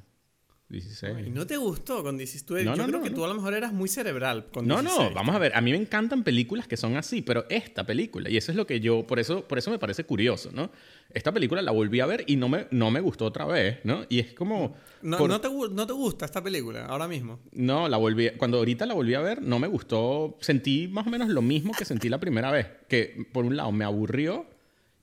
16. 0.69 1.29
¿Y 1.29 1.31
no 1.31 1.47
te 1.47 1.57
gustó 1.57 2.03
con 2.03 2.19
16? 2.19 2.45
Tú- 2.45 2.55
No, 2.55 2.61
yo 2.63 2.83
no, 2.83 2.87
creo 2.89 2.99
no, 2.99 3.05
que 3.05 3.11
tú 3.11 3.25
a 3.25 3.29
lo 3.29 3.35
mejor 3.35 3.55
eras 3.55 3.73
muy 3.73 3.89
cerebral 3.89 4.47
con 4.53 4.67
No, 4.67 4.81
16. 4.81 5.11
no, 5.11 5.15
vamos 5.15 5.37
a 5.37 5.39
ver. 5.39 5.55
A 5.55 5.61
mí 5.61 5.71
me 5.71 5.77
encantan 5.77 6.25
películas 6.25 6.67
que 6.67 6.77
son 6.77 6.97
así, 6.97 7.23
pero 7.23 7.45
esta 7.49 7.85
película, 7.87 8.29
y 8.29 8.37
eso 8.37 8.51
es 8.51 8.57
lo 8.57 8.67
que 8.67 8.81
yo, 8.81 9.07
por 9.07 9.21
eso, 9.21 9.47
por 9.47 9.59
eso 9.59 9.71
me 9.71 9.79
parece 9.79 10.03
curioso, 10.05 10.51
¿no? 10.53 10.71
Esta 11.15 11.31
película 11.33 11.63
la 11.63 11.71
volví 11.71 12.01
a 12.01 12.07
ver 12.07 12.25
y 12.27 12.35
no 12.35 12.49
me, 12.49 12.67
no 12.73 12.91
me 12.91 12.99
gustó 13.01 13.27
otra 13.27 13.45
vez, 13.45 13.79
¿no? 13.85 14.05
Y 14.09 14.19
es 14.19 14.35
como... 14.35 14.75
No, 15.03 15.19
por- 15.19 15.29
no 15.31 15.41
te, 15.41 15.49
no 15.49 15.87
te 15.87 15.93
gusta 15.93 16.25
esta 16.25 16.43
película 16.43 16.87
ahora 16.87 17.07
mismo. 17.07 17.39
No, 17.53 17.89
la 17.89 17.97
volví, 17.97 18.31
cuando 18.37 18.59
ahorita 18.59 18.87
la 18.87 18.95
volví 18.95 19.15
a 19.15 19.21
ver, 19.21 19.41
no 19.43 19.61
me 19.61 19.69
gustó. 19.69 20.37
Sentí 20.41 20.89
más 20.89 21.07
o 21.07 21.11
menos 21.11 21.29
lo 21.29 21.43
mismo 21.43 21.73
que 21.79 21.85
sentí 21.85 22.09
la 22.09 22.19
primera 22.19 22.51
vez. 22.51 22.67
Que 22.89 23.25
por 23.33 23.45
un 23.45 23.57
lado 23.57 23.71
me 23.71 23.85
aburrió 23.85 24.47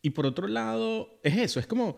y 0.02 0.10
por 0.10 0.26
otro 0.26 0.47
lado 0.49 1.19
es 1.23 1.38
eso, 1.38 1.62
es 1.62 1.67
como 1.67 1.97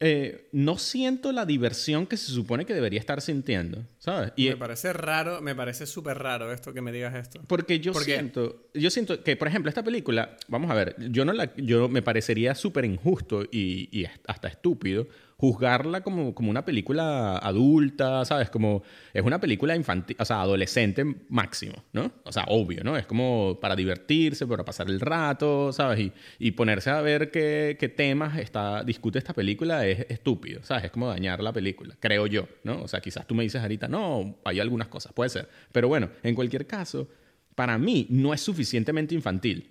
eh, 0.00 0.48
no 0.52 0.78
siento 0.78 1.32
la 1.32 1.44
diversión 1.44 2.06
que 2.06 2.16
se 2.16 2.30
supone 2.30 2.64
que 2.64 2.72
debería 2.72 3.00
estar 3.00 3.20
sintiendo, 3.20 3.84
¿sabes? 3.98 4.32
Y 4.36 4.48
me 4.48 4.56
parece 4.56 4.92
raro, 4.92 5.40
me 5.42 5.54
parece 5.56 5.86
súper 5.86 6.18
raro 6.18 6.52
esto 6.52 6.72
que 6.72 6.80
me 6.80 6.92
digas 6.92 7.14
esto. 7.16 7.40
porque 7.48 7.80
yo 7.80 7.92
¿Por 7.92 8.04
qué? 8.04 8.14
siento, 8.14 8.68
yo 8.74 8.90
siento 8.90 9.24
que, 9.24 9.36
por 9.36 9.48
ejemplo, 9.48 9.68
esta 9.68 9.82
película, 9.82 10.36
vamos 10.46 10.70
a 10.70 10.74
ver, 10.74 10.94
yo 11.10 11.24
no 11.24 11.32
la, 11.32 11.52
yo 11.56 11.88
me 11.88 12.02
parecería 12.02 12.54
súper 12.54 12.84
injusto 12.84 13.42
y, 13.50 13.88
y 13.90 14.06
hasta 14.26 14.46
estúpido 14.48 15.08
juzgarla 15.38 16.00
como, 16.00 16.34
como 16.34 16.50
una 16.50 16.64
película 16.64 17.38
adulta, 17.38 18.24
¿sabes? 18.24 18.50
Como 18.50 18.82
es 19.14 19.22
una 19.22 19.40
película 19.40 19.76
infantil, 19.76 20.16
o 20.18 20.24
sea, 20.24 20.40
adolescente 20.40 21.04
máximo, 21.28 21.84
¿no? 21.92 22.10
O 22.24 22.32
sea, 22.32 22.44
obvio, 22.48 22.82
¿no? 22.82 22.96
Es 22.96 23.06
como 23.06 23.56
para 23.60 23.76
divertirse, 23.76 24.48
para 24.48 24.64
pasar 24.64 24.88
el 24.88 24.98
rato, 24.98 25.72
¿sabes? 25.72 26.00
Y, 26.00 26.12
y 26.40 26.50
ponerse 26.50 26.90
a 26.90 27.00
ver 27.02 27.30
qué, 27.30 27.76
qué 27.78 27.88
temas 27.88 28.36
está, 28.36 28.82
discute 28.82 29.20
esta 29.20 29.32
película 29.32 29.86
es 29.86 30.06
estúpido, 30.08 30.64
¿sabes? 30.64 30.86
Es 30.86 30.90
como 30.90 31.06
dañar 31.06 31.40
la 31.40 31.52
película, 31.52 31.96
creo 32.00 32.26
yo, 32.26 32.48
¿no? 32.64 32.82
O 32.82 32.88
sea, 32.88 33.00
quizás 33.00 33.24
tú 33.24 33.36
me 33.36 33.44
dices 33.44 33.62
ahorita, 33.62 33.86
no, 33.86 34.38
hay 34.44 34.58
algunas 34.58 34.88
cosas, 34.88 35.12
puede 35.12 35.30
ser. 35.30 35.48
Pero 35.70 35.86
bueno, 35.86 36.10
en 36.24 36.34
cualquier 36.34 36.66
caso, 36.66 37.08
para 37.54 37.78
mí 37.78 38.08
no 38.10 38.34
es 38.34 38.40
suficientemente 38.40 39.14
infantil. 39.14 39.70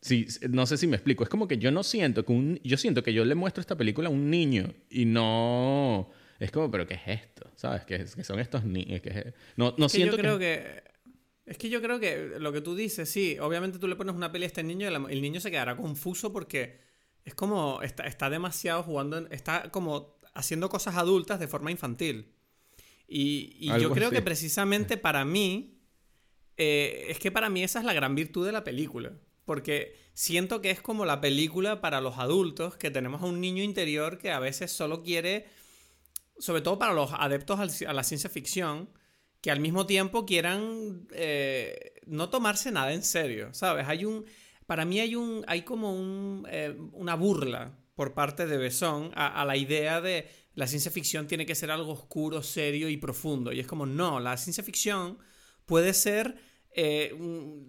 Sí, 0.00 0.26
no 0.48 0.66
sé 0.66 0.76
si 0.76 0.86
me 0.86 0.96
explico. 0.96 1.24
Es 1.24 1.30
como 1.30 1.48
que 1.48 1.58
yo 1.58 1.70
no 1.70 1.82
siento 1.82 2.24
que 2.24 2.32
un, 2.32 2.60
yo 2.62 2.76
siento 2.76 3.02
que 3.02 3.12
yo 3.12 3.24
le 3.24 3.34
muestro 3.34 3.60
esta 3.60 3.76
película 3.76 4.08
a 4.08 4.12
un 4.12 4.30
niño 4.30 4.72
y 4.90 5.04
no 5.04 6.10
es 6.38 6.52
como, 6.52 6.70
pero 6.70 6.86
¿qué 6.86 6.94
es 6.94 7.02
esto? 7.06 7.50
¿Sabes? 7.56 7.84
Que, 7.84 8.06
son 8.06 8.38
estos 8.38 8.64
niños. 8.64 9.00
Que 9.00 9.34
no, 9.56 9.74
no 9.76 9.88
siento 9.88 10.16
yo 10.16 10.22
creo 10.22 10.38
que... 10.38 10.82
Es 11.46 11.56
que 11.56 11.70
yo 11.70 11.80
creo 11.80 11.98
que 11.98 12.34
lo 12.38 12.52
que 12.52 12.60
tú 12.60 12.76
dices, 12.76 13.08
sí, 13.08 13.38
obviamente 13.40 13.78
tú 13.78 13.88
le 13.88 13.96
pones 13.96 14.14
una 14.14 14.30
peli 14.30 14.44
a 14.44 14.48
este 14.48 14.62
niño 14.62 14.86
y 14.90 15.12
el 15.14 15.22
niño 15.22 15.40
se 15.40 15.50
quedará 15.50 15.78
confuso 15.78 16.30
porque 16.30 16.78
es 17.24 17.34
como, 17.34 17.80
está, 17.80 18.04
está 18.04 18.28
demasiado 18.28 18.82
jugando, 18.82 19.26
está 19.30 19.70
como 19.70 20.18
haciendo 20.34 20.68
cosas 20.68 20.96
adultas 20.96 21.40
de 21.40 21.48
forma 21.48 21.70
infantil. 21.70 22.34
Y, 23.08 23.56
y 23.58 23.68
yo 23.80 23.90
creo 23.92 24.10
que 24.10 24.20
precisamente 24.20 24.98
para 24.98 25.24
mí, 25.24 25.80
eh, 26.58 27.06
es 27.08 27.18
que 27.18 27.32
para 27.32 27.48
mí 27.48 27.64
esa 27.64 27.78
es 27.78 27.86
la 27.86 27.94
gran 27.94 28.14
virtud 28.14 28.44
de 28.44 28.52
la 28.52 28.62
película. 28.62 29.12
Porque 29.48 29.96
siento 30.12 30.60
que 30.60 30.70
es 30.70 30.82
como 30.82 31.06
la 31.06 31.22
película 31.22 31.80
para 31.80 32.02
los 32.02 32.18
adultos, 32.18 32.76
que 32.76 32.90
tenemos 32.90 33.22
a 33.22 33.24
un 33.24 33.40
niño 33.40 33.62
interior 33.62 34.18
que 34.18 34.30
a 34.30 34.38
veces 34.40 34.70
solo 34.70 35.02
quiere, 35.02 35.46
sobre 36.38 36.60
todo 36.60 36.78
para 36.78 36.92
los 36.92 37.12
adeptos 37.14 37.58
a 37.80 37.92
la 37.94 38.02
ciencia 38.04 38.28
ficción, 38.28 38.90
que 39.40 39.50
al 39.50 39.60
mismo 39.60 39.86
tiempo 39.86 40.26
quieran 40.26 41.08
eh, 41.12 41.94
no 42.04 42.28
tomarse 42.28 42.70
nada 42.72 42.92
en 42.92 43.02
serio, 43.02 43.54
¿sabes? 43.54 43.88
Hay 43.88 44.04
un, 44.04 44.26
para 44.66 44.84
mí 44.84 45.00
hay 45.00 45.14
un, 45.14 45.46
hay 45.48 45.62
como 45.62 45.94
un, 45.94 46.46
eh, 46.50 46.76
una 46.92 47.14
burla 47.14 47.78
por 47.94 48.12
parte 48.12 48.46
de 48.46 48.58
Besson 48.58 49.12
a, 49.14 49.40
a, 49.40 49.46
la 49.46 49.56
idea 49.56 50.02
de 50.02 50.28
la 50.56 50.66
ciencia 50.66 50.90
ficción 50.90 51.26
tiene 51.26 51.46
que 51.46 51.54
ser 51.54 51.70
algo 51.70 51.92
oscuro, 51.92 52.42
serio 52.42 52.90
y 52.90 52.98
profundo. 52.98 53.50
Y 53.50 53.60
es 53.60 53.66
como, 53.66 53.86
no, 53.86 54.20
la 54.20 54.36
ciencia 54.36 54.62
ficción 54.62 55.16
puede 55.64 55.94
ser 55.94 56.36
eh, 56.72 57.14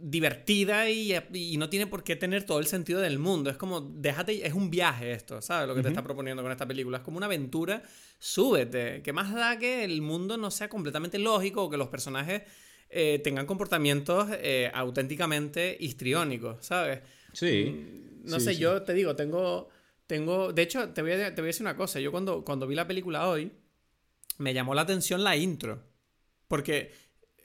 divertida 0.02 0.90
y, 0.90 1.58
no 1.58 1.70
tiene 1.70 1.88
por 1.88 2.04
qué 2.04 2.16
tener 2.16 2.44
todo 2.44 2.60
el 2.60 2.68
sentido 2.68 3.00
del 3.00 3.20
mundo. 3.20 3.50
Es 3.50 3.58
como, 3.58 3.82
déjate, 3.82 4.46
es 4.46 4.54
un 4.54 4.70
viaje 4.70 5.12
esto, 5.12 5.42
¿sabes? 5.42 5.68
Lo 5.68 5.76
que 5.76 5.82
te 5.82 5.90
está 5.90 6.04
proponiendo 6.04 6.44
con 6.44 6.52
esta 6.52 6.68
película. 6.68 6.98
Es 6.98 7.04
como 7.04 7.18
una 7.18 7.26
aventura, 7.26 7.82
súbete. 8.20 9.02
¿Qué 9.02 9.14
más 9.14 9.34
da 9.34 9.58
que 9.58 9.84
el 9.84 10.02
mundo 10.02 10.38
no 10.38 10.52
sea 10.52 10.70
completamente 10.70 11.18
lógico 11.18 11.64
o 11.64 11.70
que 11.70 11.78
los 11.78 11.88
personajes 11.88 12.44
eh, 12.90 13.20
tengan 13.24 13.46
comportamientos 13.46 14.30
eh, 14.32 14.72
auténticamente 14.74 15.78
histriónicos, 15.80 16.66
¿sabes? 16.66 17.02
Sí. 17.34 18.20
No 18.24 18.40
sé, 18.40 18.58
yo 18.58 18.82
te 18.82 18.94
digo, 18.94 19.16
tengo, 19.16 19.70
tengo, 20.08 20.52
de 20.54 20.64
hecho, 20.64 20.90
te 20.90 21.02
voy, 21.02 21.12
a, 21.12 21.34
te 21.34 21.42
voy 21.42 21.48
a 21.48 21.52
decir 21.52 21.64
una 21.64 21.76
cosa. 21.76 22.00
Yo 22.00 22.12
cuando, 22.12 22.44
cuando 22.44 22.68
vi 22.68 22.76
la 22.76 22.88
película 22.88 23.28
hoy, 23.28 23.52
me 24.40 24.54
llamó 24.54 24.74
la 24.74 24.82
atención 24.82 25.24
la 25.24 25.38
intro. 25.38 25.84
Porque 26.48 26.92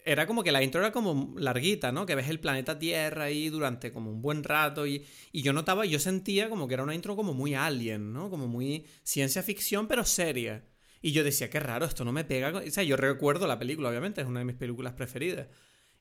era 0.04 0.26
como 0.26 0.44
que 0.44 0.52
la 0.52 0.62
intro 0.62 0.80
era 0.80 0.92
como 0.92 1.34
larguita, 1.38 1.90
¿no? 1.90 2.04
Que 2.06 2.14
ves 2.14 2.28
el 2.28 2.38
planeta 2.38 2.78
Tierra 2.78 3.24
ahí 3.24 3.48
durante 3.48 3.90
como 3.90 4.10
un 4.10 4.20
buen 4.20 4.44
rato 4.44 4.86
y, 4.86 5.04
y, 5.32 5.42
yo 5.42 5.52
notaba, 5.52 5.86
yo 5.86 5.98
sentía 5.98 6.50
como 6.50 6.68
que 6.68 6.74
era 6.74 6.82
una 6.82 6.94
intro 6.94 7.16
como 7.16 7.32
muy 7.32 7.54
alien, 7.54 8.12
¿no? 8.12 8.30
Como 8.30 8.46
muy 8.46 8.86
ciencia 9.02 9.42
ficción 9.42 9.88
pero 9.88 10.04
seria. 10.04 10.64
Y 11.00 11.12
yo 11.12 11.22
decía, 11.22 11.50
qué 11.50 11.60
raro, 11.60 11.84
esto 11.84 12.04
no 12.04 12.12
me 12.12 12.24
pega. 12.24 12.50
O 12.50 12.70
sea, 12.70 12.82
yo 12.82 12.96
recuerdo 12.96 13.46
la 13.46 13.58
película, 13.58 13.90
obviamente, 13.90 14.22
es 14.22 14.26
una 14.26 14.38
de 14.38 14.46
mis 14.46 14.56
películas 14.56 14.94
preferidas. 14.94 15.48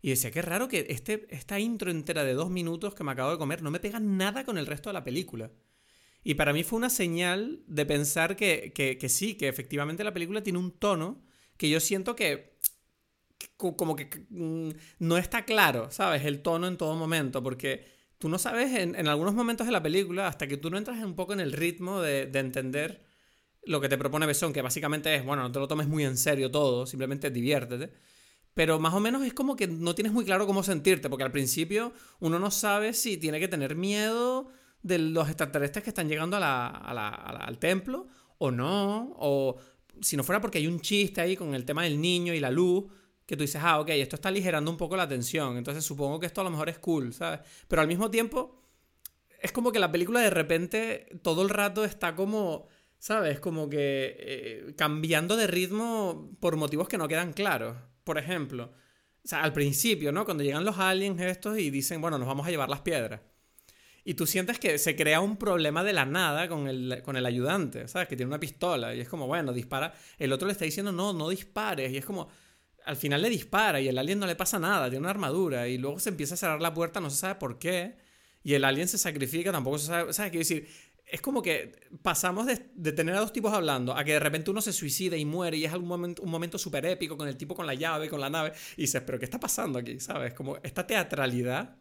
Y 0.01 0.09
decía, 0.11 0.31
qué 0.31 0.41
raro 0.41 0.67
que 0.67 0.85
este, 0.89 1.27
esta 1.29 1.59
intro 1.59 1.91
entera 1.91 2.23
de 2.23 2.33
dos 2.33 2.49
minutos 2.49 2.95
que 2.95 3.03
me 3.03 3.11
acabo 3.11 3.31
de 3.31 3.37
comer 3.37 3.61
no 3.63 3.71
me 3.71 3.81
pega 3.81 3.99
nada 3.99 4.45
con 4.45 4.57
el 4.57 4.65
resto 4.65 4.89
de 4.89 4.93
la 4.93 5.03
película. 5.03 5.51
Y 6.23 6.35
para 6.35 6.53
mí 6.53 6.63
fue 6.63 6.77
una 6.77 6.89
señal 6.89 7.63
de 7.67 7.85
pensar 7.85 8.35
que, 8.35 8.71
que, 8.73 8.97
que 8.97 9.09
sí, 9.09 9.35
que 9.35 9.49
efectivamente 9.49 10.03
la 10.03 10.13
película 10.13 10.41
tiene 10.41 10.59
un 10.59 10.71
tono 10.71 11.21
que 11.57 11.69
yo 11.69 11.79
siento 11.79 12.15
que 12.15 12.52
como 13.57 13.95
que 13.95 14.25
mm, 14.29 14.69
no 14.99 15.17
está 15.17 15.45
claro, 15.45 15.91
¿sabes? 15.91 16.25
El 16.25 16.41
tono 16.41 16.67
en 16.67 16.77
todo 16.77 16.95
momento, 16.95 17.41
porque 17.41 17.85
tú 18.17 18.29
no 18.29 18.39
sabes 18.39 18.73
en, 18.73 19.07
algunos 19.07 19.33
momentos 19.33 19.67
de 19.67 19.73
la 19.73 19.83
película, 19.83 20.27
hasta 20.27 20.47
que 20.47 20.57
tú 20.57 20.69
no 20.69 20.77
entras 20.77 21.03
un 21.03 21.15
poco 21.15 21.33
en 21.33 21.39
el 21.39 21.51
ritmo 21.51 22.01
de, 22.01 22.21
entender 22.33 23.03
lo 23.63 23.81
que 23.81 23.89
te 23.89 23.97
propone 23.97 24.25
Besón, 24.25 24.53
que 24.53 24.61
básicamente 24.61 25.13
es, 25.13 25.25
bueno, 25.25 25.43
no 25.43 25.51
te 25.51 25.59
lo 25.59 25.67
tomes 25.67 25.87
muy 25.87 26.05
en 26.05 26.17
serio 26.17 26.49
todo, 26.49 26.85
simplemente 26.85 27.31
diviértete. 27.31 27.91
Pero 28.53 28.79
más 28.79 28.93
o 28.93 28.99
menos 28.99 29.25
es 29.25 29.33
como 29.33 29.55
que 29.55 29.67
no 29.67 29.95
tienes 29.95 30.13
muy 30.13 30.25
claro 30.25 30.45
cómo 30.45 30.63
sentirte, 30.63 31.09
porque 31.09 31.23
al 31.23 31.31
principio 31.31 31.91
uno 32.19 32.39
no 32.39 32.51
sabe 32.51 32.93
si 32.93 33.17
tiene 33.17 33.39
que 33.39 33.47
tener 33.47 33.75
miedo 33.75 34.47
de 34.83 34.99
los 34.99 35.27
extraterrestres 35.27 35.83
que 35.83 35.89
están 35.89 36.07
llegando 36.07 36.37
al 36.37 37.59
templo 37.59 38.07
o 38.37 38.51
no, 38.51 39.13
o 39.17 39.57
si 40.01 40.17
no 40.17 40.23
fuera 40.23 40.41
porque 40.41 40.59
hay 40.59 40.67
un 40.67 40.79
chiste 40.79 41.21
ahí 41.21 41.35
con 41.35 41.55
el 41.55 41.65
tema 41.65 41.83
del 41.83 41.99
niño 41.99 42.33
y 42.33 42.39
la 42.39 42.51
luz, 42.51 42.85
que 43.25 43.37
tú 43.37 43.43
dices, 43.43 43.61
ah, 43.63 43.79
ok, 43.79 43.89
esto 43.89 44.15
está 44.15 44.29
aligerando 44.29 44.69
un 44.69 44.77
poco 44.77 44.95
la 44.95 45.07
tensión, 45.07 45.57
entonces 45.57 45.83
supongo 45.83 46.19
que 46.19 46.25
esto 46.25 46.41
a 46.41 46.43
lo 46.43 46.49
mejor 46.49 46.69
es 46.69 46.79
cool, 46.79 47.13
¿sabes? 47.13 47.39
Pero 47.67 47.81
al 47.81 47.87
mismo 47.87 48.11
tiempo, 48.11 48.63
es 49.43 49.51
como 49.51 49.71
que 49.71 49.79
la 49.79 49.91
película 49.91 50.21
de 50.21 50.29
repente 50.29 51.19
todo 51.21 51.41
el 51.41 51.49
rato 51.49 51.83
está 51.83 52.15
como, 52.15 52.67
¿sabes? 52.97 53.39
Como 53.41 53.69
que 53.69 54.15
eh, 54.17 54.73
cambiando 54.77 55.35
de 55.35 55.47
ritmo 55.47 56.31
por 56.39 56.55
motivos 56.55 56.87
que 56.87 56.97
no 56.97 57.09
quedan 57.09 57.33
claros. 57.33 57.75
Por 58.05 58.17
ejemplo, 58.17 58.71
o 59.23 59.27
sea, 59.27 59.43
al 59.43 59.51
principio, 59.51 60.13
¿no? 60.13 60.25
Cuando 60.25 60.43
llegan 60.43 60.63
los 60.63 60.79
aliens 60.79 61.19
estos 61.21 61.57
y 61.59 61.69
dicen, 61.71 61.99
bueno, 61.99 62.17
nos 62.17 62.27
vamos 62.27 62.47
a 62.47 62.51
llevar 62.51 62.69
las 62.69 62.81
piedras. 62.81 63.19
Y 64.05 64.15
tú 64.15 64.25
sientes 64.25 64.59
que 64.59 64.77
se 64.77 64.95
crea 64.95 65.21
un 65.21 65.37
problema 65.37 65.83
de 65.83 65.93
la 65.93 66.05
nada 66.05 66.49
con 66.49 66.67
el, 66.67 67.01
con 67.03 67.17
el 67.17 67.25
ayudante, 67.25 67.87
¿sabes? 67.87 68.07
Que 68.07 68.17
tiene 68.17 68.29
una 68.29 68.39
pistola 68.39 68.93
y 68.93 69.01
es 69.01 69.09
como, 69.09 69.27
bueno, 69.27 69.53
dispara. 69.53 69.93
El 70.17 70.31
otro 70.33 70.47
le 70.47 70.53
está 70.53 70.65
diciendo, 70.65 70.91
no, 70.91 71.13
no 71.13 71.29
dispares. 71.29 71.91
Y 71.91 71.97
es 71.97 72.05
como, 72.05 72.29
al 72.85 72.95
final 72.95 73.21
le 73.21 73.29
dispara 73.29 73.79
y 73.79 73.87
el 73.87 73.97
alien 73.97 74.19
no 74.19 74.27
le 74.27 74.35
pasa 74.35 74.59
nada, 74.59 74.89
tiene 74.89 74.99
una 74.99 75.09
armadura 75.09 75.67
y 75.67 75.77
luego 75.77 75.99
se 75.99 76.09
empieza 76.09 76.35
a 76.35 76.37
cerrar 76.37 76.61
la 76.61 76.73
puerta, 76.73 76.99
no 76.99 77.09
se 77.09 77.17
sabe 77.17 77.35
por 77.35 77.59
qué, 77.59 77.95
y 78.43 78.53
el 78.53 78.65
alien 78.65 78.87
se 78.87 78.97
sacrifica, 78.97 79.51
tampoco 79.51 79.77
se 79.77 79.87
sabe, 79.87 80.13
¿sabes? 80.13 80.31
Quiero 80.31 80.41
decir, 80.41 80.67
es 81.05 81.21
como 81.21 81.41
que 81.41 81.71
pasamos 82.01 82.45
de, 82.45 82.91
tener 82.91 83.15
a 83.15 83.19
dos 83.19 83.31
tipos 83.31 83.53
hablando 83.53 83.95
a 83.95 84.03
que 84.03 84.13
de 84.13 84.19
repente 84.19 84.51
uno 84.51 84.61
se 84.61 84.73
suicida 84.73 85.15
y 85.15 85.25
muere 85.25 85.57
y 85.57 85.65
es 85.65 85.73
un 85.73 85.87
momento, 85.87 86.21
un 86.23 86.31
momento 86.31 86.57
súper 86.57 86.85
épico 86.85 87.17
con 87.17 87.27
el 87.27 87.37
tipo 87.37 87.55
con 87.55 87.67
la 87.67 87.73
llave, 87.73 88.09
con 88.09 88.19
la 88.19 88.29
nave, 88.29 88.53
y 88.77 88.81
dices, 88.81 89.01
pero 89.05 89.19
¿qué 89.19 89.25
está 89.25 89.39
pasando 89.39 89.79
aquí? 89.79 89.99
¿Sabes? 89.99 90.33
Como 90.33 90.57
esta 90.63 90.85
teatralidad, 90.87 91.77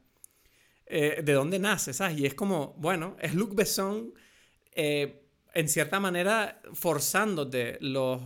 eh, 0.86 1.22
¿de 1.24 1.32
dónde 1.32 1.58
nace? 1.58 1.92
¿Sabes? 1.92 2.18
Y 2.18 2.26
es 2.26 2.34
como, 2.34 2.74
bueno, 2.78 3.16
es 3.20 3.34
Luc 3.34 3.54
Besson, 3.54 4.12
eh, 4.72 5.26
en 5.54 5.68
cierta 5.68 6.00
manera, 6.00 6.60
forzándote 6.74 7.78
los 7.80 8.22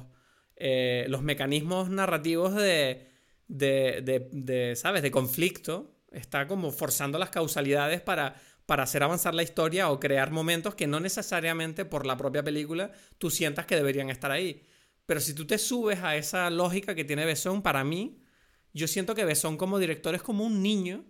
eh, 0.57 1.07
los 1.09 1.23
mecanismos 1.23 1.91
narrativos 1.91 2.55
de, 2.55 3.09
de, 3.49 4.75
¿sabes?, 4.77 5.03
de 5.03 5.11
conflicto, 5.11 5.95
está 6.11 6.47
como 6.47 6.71
forzando 6.73 7.19
las 7.19 7.31
causalidades 7.31 8.01
para, 8.01 8.41
para 8.65 8.85
hacer 8.85 9.03
avanzar 9.03 9.35
la 9.35 9.43
historia 9.43 9.91
o 9.91 10.01
crear 10.01 10.31
momentos 10.31 10.75
que 10.75 10.87
no 10.87 10.99
necesariamente 10.99 11.85
por 11.85 12.07
la 12.07 12.17
propia 12.17 12.43
película 12.43 12.91
tú 13.19 13.31
sientas 13.31 13.67
que 13.67 13.77
deberían 13.77 14.11
estar 14.11 14.31
ahí. 14.31 14.63
Pero 15.05 15.21
si 15.21 15.35
tú 15.35 15.47
te 15.47 15.59
subes 15.59 16.01
a 16.03 16.17
esa 16.17 16.51
lógica 16.51 16.95
que 16.95 17.05
tiene 17.05 17.25
Besón, 17.25 17.63
para 17.63 17.85
mí, 17.85 18.19
yo 18.73 18.89
siento 18.89 19.15
que 19.15 19.25
Besón 19.25 19.57
como 19.57 19.79
director 19.79 20.15
es 20.15 20.23
como 20.23 20.45
un 20.45 20.63
niño 20.63 21.05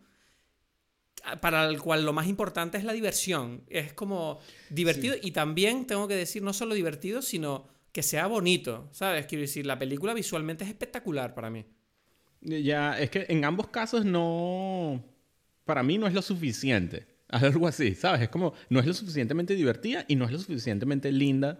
para 1.41 1.67
el 1.67 1.81
cual 1.81 2.05
lo 2.05 2.13
más 2.13 2.27
importante 2.27 2.79
es 2.79 2.85
la 2.85 2.93
diversión. 2.93 3.65
Es 3.69 3.93
como 3.93 4.39
divertido 4.71 5.17
y 5.21 5.31
también 5.31 5.87
tengo 5.87 6.07
que 6.09 6.15
decir 6.15 6.43
no 6.43 6.53
solo 6.53 6.75
divertido, 6.75 7.23
sino 7.23 7.69
que 7.97 8.03
sea 8.03 8.27
bonito, 8.27 8.91
¿sabes? 8.93 9.25
Quiero 9.25 9.41
decir, 9.41 9.65
la 9.65 9.79
película 9.79 10.13
visualmente 10.13 10.65
es 10.65 10.69
espectacular 10.69 11.33
para 11.33 11.49
mí. 11.49 11.65
Ya, 12.43 13.01
es 13.01 13.09
que 13.09 13.25
en 13.31 13.43
ambos 13.43 13.69
casos 13.69 14.05
no. 14.05 15.03
Para 15.65 15.83
mí 15.83 15.97
no 15.97 16.07
es 16.07 16.13
lo 16.13 16.21
suficiente. 16.21 17.07
Algo 17.29 17.67
así, 17.67 17.95
¿sabes? 17.95 18.21
Es 18.21 18.29
como, 18.29 18.53
no 18.69 18.81
es 18.81 18.87
lo 18.87 18.93
suficientemente 18.93 19.55
divertida 19.55 20.05
y 20.09 20.15
no 20.15 20.27
es 20.27 20.33
lo 20.33 20.39
suficientemente 20.39 21.11
linda 21.11 21.59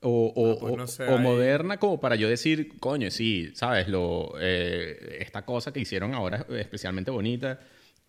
o, 0.00 0.32
o, 0.34 0.76
ah, 0.76 0.86
pues 0.86 1.20
moderna 1.20 1.76
como 1.76 2.00
para 2.00 2.16
yo 2.16 2.26
decir, 2.26 2.78
coño, 2.78 3.10
sí, 3.10 3.50
¿sabes? 3.52 3.86
Lo, 3.86 4.32
eh, 4.40 5.18
esta 5.20 5.44
cosa 5.44 5.74
que 5.74 5.80
hicieron 5.80 6.14
ahora 6.14 6.46
es 6.48 6.56
especialmente 6.56 7.10
bonita. 7.10 7.60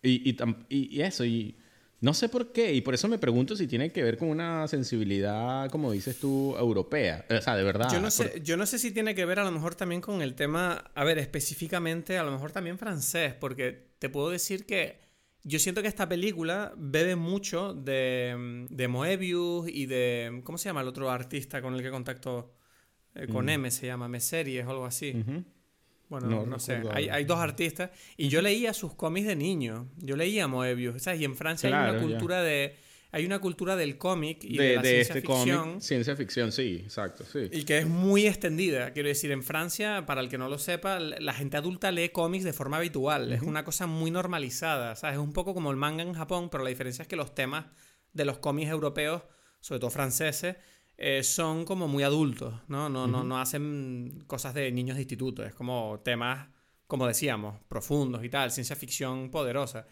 Y, 0.02 0.30
y, 0.30 0.36
y, 0.70 1.02
eso, 1.02 1.22
y 1.26 1.58
no 2.00 2.14
sé 2.14 2.28
por 2.28 2.52
qué, 2.52 2.72
y 2.72 2.80
por 2.80 2.94
eso 2.94 3.08
me 3.08 3.18
pregunto 3.18 3.56
si 3.56 3.66
tiene 3.66 3.90
que 3.90 4.02
ver 4.02 4.16
con 4.16 4.28
una 4.28 4.68
sensibilidad, 4.68 5.68
como 5.70 5.90
dices 5.92 6.18
tú, 6.20 6.54
europea. 6.56 7.24
O 7.30 7.40
sea, 7.40 7.56
de 7.56 7.64
verdad. 7.64 7.90
Yo 7.92 8.00
no 8.00 8.10
sé, 8.10 8.40
yo 8.44 8.56
no 8.56 8.66
sé 8.66 8.78
si 8.78 8.92
tiene 8.92 9.14
que 9.14 9.24
ver 9.24 9.40
a 9.40 9.44
lo 9.44 9.50
mejor 9.50 9.74
también 9.74 10.00
con 10.00 10.22
el 10.22 10.34
tema, 10.34 10.90
a 10.94 11.04
ver, 11.04 11.18
específicamente, 11.18 12.18
a 12.18 12.22
lo 12.22 12.30
mejor 12.30 12.52
también 12.52 12.78
francés, 12.78 13.34
porque 13.34 13.88
te 13.98 14.08
puedo 14.08 14.30
decir 14.30 14.64
que 14.64 15.00
yo 15.42 15.58
siento 15.58 15.82
que 15.82 15.88
esta 15.88 16.08
película 16.08 16.72
bebe 16.76 17.16
mucho 17.16 17.72
de, 17.74 18.66
de 18.68 18.88
Moebius 18.88 19.68
y 19.68 19.86
de. 19.86 20.40
¿Cómo 20.44 20.58
se 20.58 20.68
llama 20.68 20.82
el 20.82 20.88
otro 20.88 21.10
artista 21.10 21.62
con 21.62 21.74
el 21.74 21.82
que 21.82 21.90
contactó? 21.90 22.54
Eh, 23.14 23.26
con 23.26 23.46
Mm. 23.46 23.50
M 23.50 23.70
se 23.70 23.86
llama, 23.86 24.08
Meseries 24.08 24.66
o 24.66 24.70
algo 24.70 24.84
así. 24.84 25.16
Ujú. 25.16 25.44
Bueno, 26.08 26.28
No 26.28 26.46
no, 26.46 26.58
sé. 26.58 26.82
Hay, 26.92 27.24
dos 27.24 27.38
artistas. 27.38 27.90
Y 28.16 28.28
yo 28.28 28.40
leía 28.40 28.72
sus 28.72 28.94
cómics 28.94 29.26
de 29.26 29.36
niño. 29.36 29.88
Yo 29.98 30.16
leía 30.16 30.48
Moebius. 30.48 31.02
¿sabes? 31.02 31.20
Y 31.20 31.24
en 31.24 31.36
Francia 31.36 31.68
hay 31.68 31.90
una 31.90 31.98
ya. 31.98 32.06
cultura 32.06 32.42
de. 32.42 32.76
Hay 33.10 33.24
una 33.24 33.38
cultura 33.38 33.74
del 33.74 33.96
cómic 33.96 34.44
y 34.44 34.58
de, 34.58 34.64
de, 34.64 34.76
la 34.76 34.82
de 34.82 34.88
ciencia 34.88 35.14
este 35.14 35.26
ficción. 35.26 35.60
cómic, 35.60 35.80
ciencia 35.80 36.14
ficción, 36.14 36.52
sí, 36.52 36.82
exacto, 36.84 37.24
sí. 37.24 37.48
Y 37.52 37.62
que 37.62 37.78
es 37.78 37.86
muy 37.86 38.26
extendida. 38.26 38.92
Quiero 38.92 39.08
decir, 39.08 39.32
en 39.32 39.42
Francia, 39.42 40.04
para 40.04 40.20
el 40.20 40.28
que 40.28 40.36
no 40.36 40.46
lo 40.50 40.58
sepa, 40.58 41.00
la 41.00 41.32
gente 41.32 41.56
adulta 41.56 41.90
lee 41.90 42.10
cómics 42.10 42.44
de 42.44 42.52
forma 42.52 42.76
habitual. 42.76 43.32
Es 43.32 43.40
una 43.40 43.64
cosa 43.64 43.86
muy 43.86 44.10
normalizada. 44.10 44.94
¿sabes? 44.94 45.16
Es 45.16 45.22
un 45.22 45.32
poco 45.32 45.54
como 45.54 45.70
el 45.70 45.78
manga 45.78 46.02
en 46.02 46.12
Japón, 46.12 46.50
pero 46.50 46.62
la 46.62 46.68
diferencia 46.68 47.00
es 47.00 47.08
que 47.08 47.16
los 47.16 47.34
temas 47.34 47.64
de 48.12 48.26
los 48.26 48.38
cómics 48.40 48.70
europeos, 48.70 49.22
sobre 49.60 49.80
todo 49.80 49.88
franceses, 49.88 50.56
eh, 50.98 51.22
son 51.22 51.64
como 51.64 51.86
muy 51.86 52.02
adultos. 52.02 52.54
¿no? 52.66 52.88
No, 52.88 53.06
no, 53.06 53.22
no 53.22 53.40
hacen 53.40 54.24
cosas 54.26 54.52
de 54.52 54.70
niños 54.72 54.96
de 54.96 55.02
instituto. 55.02 55.44
Es 55.44 55.54
como 55.54 56.00
temas, 56.04 56.48
como 56.88 57.06
decíamos, 57.06 57.56
profundos 57.68 58.24
y 58.24 58.28
tal. 58.28 58.50
Ciencia 58.50 58.76
ficción 58.76 59.30
poderosa. 59.30 59.86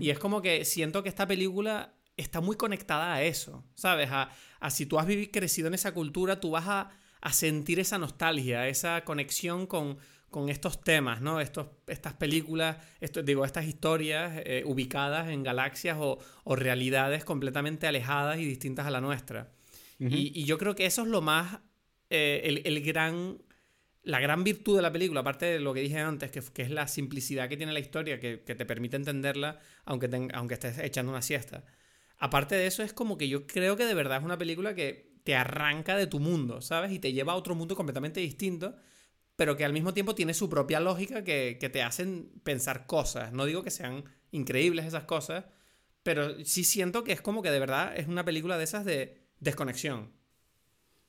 Y 0.00 0.08
es 0.08 0.18
como 0.18 0.40
que 0.40 0.64
siento 0.64 1.02
que 1.02 1.10
esta 1.10 1.26
película 1.26 1.92
está 2.16 2.40
muy 2.40 2.56
conectada 2.56 3.12
a 3.12 3.22
eso, 3.22 3.64
¿sabes? 3.74 4.08
A, 4.10 4.30
a 4.60 4.70
si 4.70 4.86
tú 4.86 4.98
has 4.98 5.06
vivido, 5.06 5.30
crecido 5.30 5.68
en 5.68 5.74
esa 5.74 5.92
cultura, 5.92 6.40
tú 6.40 6.52
vas 6.52 6.64
a, 6.66 6.90
a 7.20 7.32
sentir 7.34 7.80
esa 7.80 7.98
nostalgia, 7.98 8.66
esa 8.66 9.04
conexión 9.04 9.66
con, 9.66 9.98
con 10.30 10.48
estos 10.48 10.80
temas, 10.80 11.20
¿no? 11.20 11.38
Estos, 11.38 11.66
estas 11.86 12.14
películas, 12.14 12.78
esto, 13.00 13.22
digo, 13.22 13.44
estas 13.44 13.66
historias 13.66 14.40
eh, 14.46 14.62
ubicadas 14.64 15.28
en 15.28 15.42
galaxias 15.42 15.98
o, 16.00 16.18
o 16.44 16.56
realidades 16.56 17.24
completamente 17.24 17.86
alejadas 17.86 18.38
y 18.38 18.46
distintas 18.46 18.86
a 18.86 18.90
la 18.90 19.02
nuestra. 19.02 19.52
Y, 19.98 20.44
yo 20.44 20.58
creo 20.58 20.74
que 20.74 20.86
eso 20.86 21.02
es 21.02 21.08
lo 21.08 21.20
más, 21.20 21.60
eh, 22.10 22.42
el, 22.44 22.62
el 22.64 22.82
gran 22.82 23.38
la 24.02 24.20
gran 24.20 24.44
virtud 24.44 24.76
de 24.76 24.82
la 24.82 24.92
película, 24.92 25.20
aparte 25.20 25.46
de 25.46 25.60
lo 25.60 25.72
que 25.72 25.80
dije 25.80 25.98
antes, 25.98 26.30
que, 26.30 26.42
que 26.52 26.62
es 26.62 26.70
la 26.70 26.86
simplicidad 26.88 27.48
que 27.48 27.56
tiene 27.56 27.72
la 27.72 27.80
historia, 27.80 28.20
que, 28.20 28.42
que 28.42 28.54
te 28.54 28.66
permite 28.66 28.96
entenderla 28.96 29.60
aunque, 29.86 30.08
ten- 30.08 30.30
aunque 30.34 30.54
estés 30.54 30.78
echando 30.78 31.10
una 31.10 31.22
siesta. 31.22 31.64
Aparte 32.18 32.54
de 32.54 32.66
eso, 32.66 32.82
es 32.82 32.92
como 32.92 33.16
que 33.18 33.28
yo 33.28 33.46
creo 33.46 33.76
que 33.76 33.86
de 33.86 33.94
verdad 33.94 34.18
es 34.18 34.24
una 34.24 34.38
película 34.38 34.74
que 34.74 35.14
te 35.24 35.34
arranca 35.34 35.96
de 35.96 36.06
tu 36.06 36.20
mundo, 36.20 36.60
¿sabes? 36.60 36.92
Y 36.92 36.98
te 36.98 37.12
lleva 37.12 37.32
a 37.32 37.36
otro 37.36 37.54
mundo 37.54 37.74
completamente 37.76 38.20
distinto, 38.20 38.76
pero 39.36 39.56
que 39.56 39.64
al 39.64 39.72
mismo 39.72 39.94
tiempo 39.94 40.14
tiene 40.14 40.34
su 40.34 40.48
propia 40.50 40.80
lógica 40.80 41.24
que, 41.24 41.56
que 41.58 41.70
te 41.70 41.82
hacen 41.82 42.30
pensar 42.44 42.86
cosas. 42.86 43.32
No 43.32 43.46
digo 43.46 43.62
que 43.62 43.70
sean 43.70 44.04
increíbles 44.32 44.84
esas 44.84 45.04
cosas, 45.04 45.46
pero 46.02 46.44
sí 46.44 46.64
siento 46.64 47.04
que 47.04 47.12
es 47.12 47.22
como 47.22 47.42
que 47.42 47.50
de 47.50 47.58
verdad 47.58 47.96
es 47.96 48.06
una 48.06 48.24
película 48.24 48.58
de 48.58 48.64
esas 48.64 48.84
de 48.84 49.23
desconexión. 49.40 50.08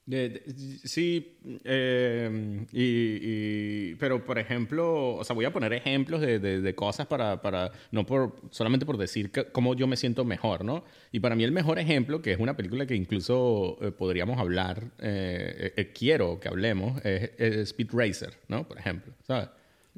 De- 0.07 0.29
de- 0.29 0.53
sí, 0.87 1.39
eh, 1.63 2.63
y, 2.71 3.89
y- 3.91 3.95
pero 3.95 4.23
por 4.23 4.37
ejemplo, 4.37 5.15
o 5.15 5.23
sea, 5.23 5.33
voy 5.33 5.45
a 5.45 5.51
poner 5.51 5.73
ejemplos 5.73 6.21
de, 6.21 6.37
de- 6.37 6.61
de 6.61 6.75
cosas 6.75 7.07
para, 7.07 7.41
para, 7.41 7.71
no 7.89 8.05
por, 8.05 8.35
solamente 8.51 8.85
por 8.85 8.97
decir 8.97 9.31
que- 9.31 9.45
cómo 9.45 9.73
yo 9.73 9.87
me 9.87 9.97
siento 9.97 10.23
mejor, 10.23 10.63
¿no? 10.63 10.83
Y 11.11 11.21
para 11.21 11.35
mí 11.35 11.43
el 11.43 11.51
mejor 11.51 11.79
ejemplo, 11.79 12.21
que 12.21 12.33
es 12.33 12.39
una 12.39 12.55
película 12.55 12.85
que 12.85 12.93
incluso 12.93 13.79
eh, 13.81 13.91
podríamos 13.91 14.37
hablar, 14.39 14.91
eh, 14.99 15.91
quiero 15.97 16.39
que 16.39 16.49
hablemos, 16.49 17.03
es, 17.03 17.31
es 17.39 17.55
Speed 17.69 17.89
Racer, 17.91 18.33
¿no? 18.47 18.67
Por 18.67 18.77
ejemplo, 18.77 19.11
¿sabes? 19.25 19.49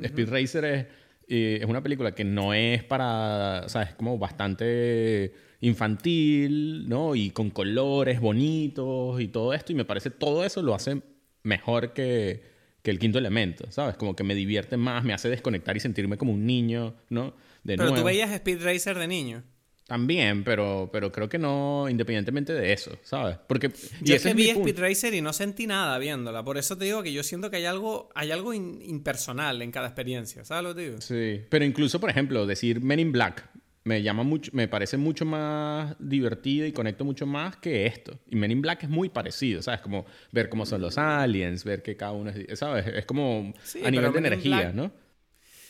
Speed 0.01 0.29
Racer 0.29 0.63
es, 0.63 0.85
es 1.27 1.65
una 1.65 1.83
película 1.83 2.15
que 2.15 2.23
no 2.23 2.53
es 2.53 2.81
para, 2.81 3.63
o 3.65 3.67
sea, 3.69 3.81
es 3.81 3.95
como 3.95 4.17
bastante 4.17 5.33
infantil, 5.61 6.87
¿no? 6.87 7.15
Y 7.15 7.31
con 7.31 7.49
colores 7.49 8.19
bonitos 8.19 9.19
y 9.21 9.27
todo 9.27 9.53
esto. 9.53 9.71
Y 9.71 9.75
me 9.75 9.85
parece 9.85 10.09
todo 10.11 10.43
eso 10.45 10.61
lo 10.61 10.75
hace 10.75 11.01
mejor 11.43 11.93
que, 11.93 12.43
que 12.81 12.91
el 12.91 12.99
quinto 12.99 13.17
elemento, 13.17 13.71
¿sabes? 13.71 13.95
Como 13.97 14.15
que 14.15 14.23
me 14.23 14.35
divierte 14.35 14.77
más, 14.77 15.03
me 15.03 15.13
hace 15.13 15.29
desconectar 15.29 15.75
y 15.77 15.79
sentirme 15.79 16.17
como 16.17 16.33
un 16.33 16.45
niño, 16.45 16.95
¿no? 17.09 17.33
De 17.63 17.75
Pero 17.75 17.83
nuevo. 17.89 17.97
tú 17.97 18.03
veías 18.03 18.31
Speed 18.31 18.61
Racer 18.63 18.97
de 18.97 19.07
niño. 19.07 19.43
También, 19.87 20.43
pero, 20.43 20.89
pero 20.91 21.13
creo 21.13 21.29
que 21.29 21.37
no 21.39 21.87
independientemente 21.89 22.51
de 22.51 22.73
eso, 22.73 22.99
¿sabes? 23.03 23.37
Porque... 23.47 23.71
Yo 24.01 24.15
es 24.15 24.21
que 24.23 24.33
vi. 24.33 24.49
Speed 24.49 24.77
Racer 24.79 25.13
y 25.13 25.21
no 25.21 25.31
sentí 25.31 25.65
nada 25.65 25.97
viéndola. 25.97 26.43
Por 26.43 26.57
eso 26.57 26.77
te 26.77 26.83
digo 26.83 27.01
que 27.03 27.13
yo 27.13 27.23
siento 27.23 27.49
que 27.49 27.55
hay 27.55 27.65
algo, 27.65 28.09
hay 28.13 28.31
algo 28.31 28.53
in- 28.53 28.81
impersonal 28.83 29.61
en 29.61 29.71
cada 29.71 29.87
experiencia. 29.87 30.43
¿Sabes 30.43 30.65
lo 30.65 30.75
que 30.75 30.81
digo? 30.81 30.99
Sí, 30.99 31.39
pero 31.49 31.63
incluso, 31.63 32.01
por 32.01 32.09
ejemplo, 32.09 32.45
decir 32.45 32.81
Men 32.81 32.99
in 32.99 33.13
Black 33.13 33.49
me 33.87 34.01
llama 34.03 34.23
mucho, 34.23 34.51
me 34.53 34.67
parece 34.67 34.97
mucho 34.97 35.25
más 35.25 35.95
divertido 35.99 36.65
y 36.67 36.71
conecto 36.73 37.05
mucho 37.05 37.25
más 37.25 37.57
que 37.57 37.85
esto. 37.87 38.19
Y 38.27 38.35
Men 38.35 38.51
in 38.51 38.61
Black 38.61 38.83
es 38.83 38.89
muy 38.89 39.09
parecido, 39.09 39.61
¿sabes? 39.61 39.81
Como 39.81 40.05
ver 40.31 40.49
cómo 40.49 40.65
son 40.65 40.81
los 40.81 40.97
aliens, 40.97 41.63
ver 41.63 41.81
que 41.83 41.95
cada 41.97 42.11
uno 42.13 42.29
es, 42.31 42.59
¿sabes? 42.59 42.85
Es 42.87 43.05
como 43.05 43.53
Sí, 43.63 43.85
a 43.85 43.91
nivel 43.91 44.11
de 44.13 44.21
Men 44.21 44.25
energía, 44.25 44.71
Black- 44.71 44.75
¿no? 44.75 44.91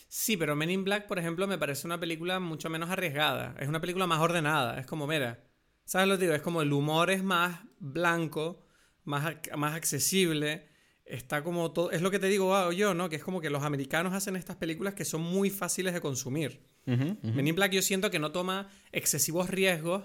Sí, 0.08 0.38
pero 0.38 0.56
Men 0.56 0.69
in 0.69 0.84
Black, 0.84 1.08
por 1.08 1.19
ejemplo, 1.19 1.47
me 1.47 1.58
parece 1.58 1.88
una 1.88 1.99
película 1.99 2.39
mucho 2.39 2.69
menos 2.69 2.89
arriesgada. 2.89 3.56
Es 3.60 3.67
una 3.67 3.82
película 3.82 4.08
más 4.08 4.19
ordenada. 4.19 4.80
Es 4.80 4.86
como, 4.86 5.06
mira, 5.08 5.43
¿sabes 5.86 6.08
lo 6.08 6.15
que 6.17 6.23
digo? 6.23 6.34
Es 6.36 6.41
como 6.41 6.62
el 6.62 6.71
humor 6.73 7.10
es 7.12 7.23
más 7.23 7.62
blanco, 7.80 8.65
más, 9.03 9.36
más 9.56 9.75
accesible. 9.75 10.67
Está 11.06 11.43
como 11.43 11.71
todo. 11.71 11.91
Es 11.91 12.01
lo 12.01 12.12
que 12.12 12.19
te 12.19 12.27
digo 12.27 12.71
yo, 12.71 12.93
¿no? 12.93 13.10
Que 13.10 13.17
es 13.17 13.23
como 13.23 13.41
que 13.41 13.49
los 13.49 13.63
americanos 13.63 14.13
hacen 14.13 14.36
estas 14.36 14.56
películas 14.58 14.93
que 14.93 15.06
son 15.06 15.21
muy 15.21 15.49
fáciles 15.49 15.93
de 15.93 16.01
consumir. 16.01 16.62
Ujú. 16.88 17.17
Men 17.21 17.47
in 17.47 17.56
Black 17.56 17.71
yo 17.73 17.82
siento 17.82 18.10
que 18.10 18.17
no 18.19 18.32
toma 18.32 18.69
excesivos 18.91 19.50
riesgos, 19.50 20.04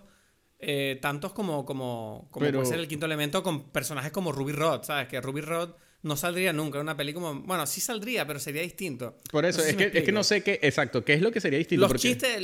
eh, 0.59 0.99
tantos 1.01 1.33
como, 1.33 1.65
como, 1.65 2.29
como 2.31 2.47
Pero- 2.47 2.59
puede 2.59 2.71
ser 2.71 2.81
el 2.81 2.89
quinto 2.89 3.07
elemento 3.07 3.43
con 3.43 3.71
personajes 3.71 4.13
como 4.13 4.33
Ruby 4.33 4.53
Rod, 4.53 4.83
¿sabes? 4.85 5.09
Que 5.09 5.21
Ruby 5.21 5.41
Rod 5.41 5.71
no 6.03 6.17
saldría 6.17 6.53
nunca 6.53 6.79
en 6.79 6.83
una 6.83 6.97
peli 6.97 7.13
como... 7.13 7.35
Bueno, 7.43 7.65
sí 7.67 7.81
saldría, 7.81 8.27
pero 8.27 8.41
sería 8.41 8.63
distinto. 8.63 9.19
Por 9.31 9.45
eso, 9.45 9.59
No 9.59 9.65
sé 9.65 9.71
es, 9.71 9.77
si 9.77 9.91
que, 9.91 9.99
es 9.99 10.05
que 10.05 10.11
no 10.13 10.25
sé 10.25 10.43
qué, 10.43 10.59
exacto, 10.63 11.05
qué 11.05 11.15
es 11.15 11.23
lo 11.23 11.31
que 11.31 11.41
sería 11.41 11.59
distinto. 11.61 11.83
Los 11.83 11.89
porque- 11.93 12.01
chistes, 12.03 12.43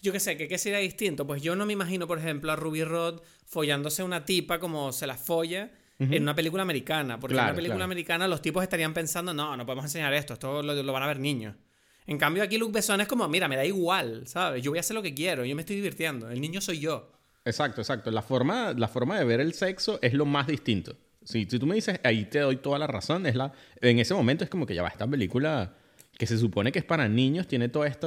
yo 0.00 0.12
qué 0.12 0.20
sé, 0.20 0.36
que 0.36 0.46
qué 0.46 0.58
sería 0.58 0.78
distinto. 0.78 1.26
Pues 1.26 1.42
yo 1.42 1.56
no 1.56 1.66
me 1.66 1.72
imagino, 1.72 2.06
por 2.06 2.18
ejemplo, 2.18 2.52
a 2.52 2.56
Ruby 2.56 2.84
Rod 2.84 3.20
follándose 3.46 4.02
a 4.02 4.04
una 4.04 4.24
tipa 4.24 4.60
como 4.60 4.92
se 4.92 5.08
la 5.08 5.16
folla 5.16 5.72
en 5.98 6.22
una 6.22 6.34
película 6.36 6.62
americana. 6.62 7.18
Porque 7.20 7.36
en 7.36 7.42
una 7.42 7.50
película 7.54 7.74
claro. 7.78 7.84
americana 7.84 8.28
los 8.28 8.40
tipos 8.40 8.62
estarían 8.62 8.94
pensando, 8.94 9.34
no, 9.34 9.56
no 9.56 9.66
podemos 9.66 9.84
enseñar 9.84 10.14
esto, 10.14 10.34
esto 10.34 10.62
lo, 10.62 10.80
lo 10.80 10.92
van 10.92 11.02
a 11.02 11.06
ver 11.08 11.18
niños. 11.18 11.56
En 12.10 12.18
cambio, 12.18 12.42
aquí 12.42 12.58
Luke 12.58 12.72
Besson 12.72 13.00
es 13.00 13.06
como, 13.06 13.28
mira, 13.28 13.46
me 13.46 13.54
da 13.54 13.64
igual, 13.64 14.26
¿sabes? 14.26 14.64
Yo 14.64 14.72
voy 14.72 14.78
a 14.78 14.80
hacer 14.80 14.96
lo 14.96 15.02
que 15.02 15.14
quiero, 15.14 15.44
yo 15.44 15.54
me 15.54 15.62
estoy 15.62 15.76
divirtiendo. 15.76 16.28
El 16.28 16.40
niño 16.40 16.60
soy 16.60 16.80
yo. 16.80 17.08
Exacto, 17.44 17.80
exacto. 17.80 18.10
La 18.10 18.20
forma, 18.20 18.72
la 18.72 18.88
forma 18.88 19.16
de 19.16 19.24
ver 19.24 19.38
el 19.38 19.54
sexo 19.54 20.00
es 20.02 20.12
lo 20.12 20.26
más 20.26 20.48
distinto. 20.48 20.96
Si, 21.22 21.44
si 21.44 21.58
tú 21.60 21.68
me 21.68 21.76
dices, 21.76 22.00
ahí 22.02 22.24
te 22.24 22.40
doy 22.40 22.56
toda 22.56 22.80
la 22.80 22.88
razón, 22.88 23.26
es 23.26 23.36
la, 23.36 23.52
en 23.80 24.00
ese 24.00 24.12
momento 24.12 24.42
es 24.42 24.50
como 24.50 24.66
que 24.66 24.74
ya 24.74 24.82
va, 24.82 24.88
esta 24.88 25.06
película 25.06 25.72
que 26.20 26.26
se 26.26 26.36
supone 26.36 26.70
que 26.70 26.78
es 26.80 26.84
para 26.84 27.08
niños, 27.08 27.48
tiene 27.48 27.70
todo 27.70 27.86
este 27.86 28.06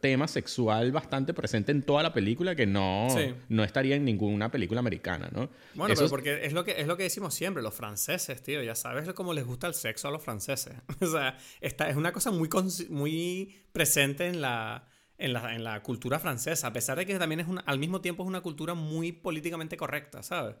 tema 0.00 0.26
sexual 0.26 0.92
bastante 0.92 1.34
presente 1.34 1.72
en 1.72 1.82
toda 1.82 2.02
la 2.02 2.10
película 2.14 2.56
que 2.56 2.64
no, 2.64 3.08
Sí. 3.10 3.34
no 3.50 3.62
estaría 3.64 3.96
en 3.96 4.04
ninguna 4.06 4.50
película 4.50 4.80
americana, 4.80 5.28
¿no? 5.30 5.50
Bueno, 5.74 5.92
Eso 5.92 6.04
pero 6.04 6.08
porque 6.08 6.46
es 6.46 6.54
lo, 6.54 6.64
que, 6.64 6.80
es 6.80 6.86
lo 6.86 6.96
que 6.96 7.02
decimos 7.02 7.34
siempre, 7.34 7.62
los 7.62 7.74
franceses, 7.74 8.42
tío, 8.42 8.62
ya 8.62 8.74
sabes 8.74 9.06
cómo 9.12 9.34
les 9.34 9.44
gusta 9.44 9.66
el 9.66 9.74
sexo 9.74 10.08
a 10.08 10.10
los 10.10 10.22
franceses. 10.22 10.72
o 11.02 11.06
sea, 11.06 11.36
esta 11.60 11.90
es 11.90 11.96
una 11.96 12.12
cosa 12.12 12.30
muy, 12.30 12.48
muy 12.88 13.54
presente 13.72 14.26
en 14.26 14.40
la, 14.40 14.88
en, 15.18 15.34
la, 15.34 15.54
en 15.54 15.62
la 15.62 15.82
cultura 15.82 16.18
francesa, 16.18 16.68
a 16.68 16.72
pesar 16.72 16.96
de 16.96 17.04
que 17.04 17.18
también 17.18 17.40
es 17.40 17.46
una, 17.46 17.60
al 17.60 17.78
mismo 17.78 18.00
tiempo 18.00 18.22
es 18.22 18.26
una 18.26 18.40
cultura 18.40 18.72
muy 18.72 19.12
políticamente 19.12 19.76
correcta, 19.76 20.22
¿sabes? 20.22 20.56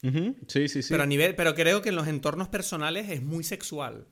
Sí, 0.00 0.68
sí, 0.68 0.82
sí. 0.82 0.88
Pero, 0.90 1.02
a 1.02 1.06
nivel, 1.06 1.34
pero 1.34 1.56
creo 1.56 1.82
que 1.82 1.88
en 1.88 1.96
los 1.96 2.06
entornos 2.06 2.46
personales 2.48 3.10
es 3.10 3.20
muy 3.20 3.42
sexual. 3.42 4.06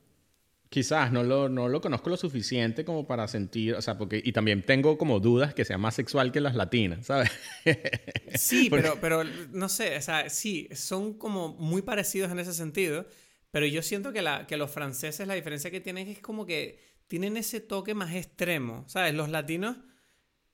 Quizás 0.73 1.11
no 1.11 1.21
lo, 1.21 1.49
no 1.49 1.69
lo 1.69 1.81
conozco 1.81 2.09
lo 2.09 2.17
suficiente 2.17 2.83
como 2.83 3.05
para 3.05 3.27
sentir, 3.27 3.75
o 3.75 3.81
sea, 3.83 3.95
porque, 3.95 4.19
y 4.25 4.31
también 4.31 4.63
tengo 4.65 4.97
como 4.97 5.19
dudas 5.19 5.53
que 5.53 5.65
sea 5.65 5.77
más 5.77 5.93
sexual 5.93 6.31
que 6.31 6.41
las 6.41 6.55
latinas, 6.55 7.05
¿sabes? 7.05 7.29
Sí, 8.35 8.71
Porque- 8.71 8.81
pero, 8.99 8.99
pero 8.99 9.23
no 9.51 9.69
sé, 9.69 9.95
o 9.95 10.01
sea, 10.01 10.31
sí, 10.31 10.67
son 10.73 11.13
como 11.19 11.49
muy 11.49 11.83
parecidos 11.83 12.31
en 12.31 12.39
ese 12.39 12.53
sentido, 12.53 13.05
pero 13.51 13.67
yo 13.67 13.83
siento 13.83 14.11
que, 14.13 14.23
la, 14.23 14.47
que 14.47 14.57
los 14.57 14.71
franceses 14.71 15.27
la 15.27 15.35
diferencia 15.35 15.69
que 15.69 15.79
tienen 15.79 16.07
es 16.07 16.17
como 16.21 16.47
que 16.47 16.79
tienen 17.07 17.37
ese 17.37 17.59
toque 17.59 17.93
más 17.93 18.15
extremo, 18.15 18.83
¿sabes? 18.87 19.13
Los 19.13 19.29
latinos 19.29 19.77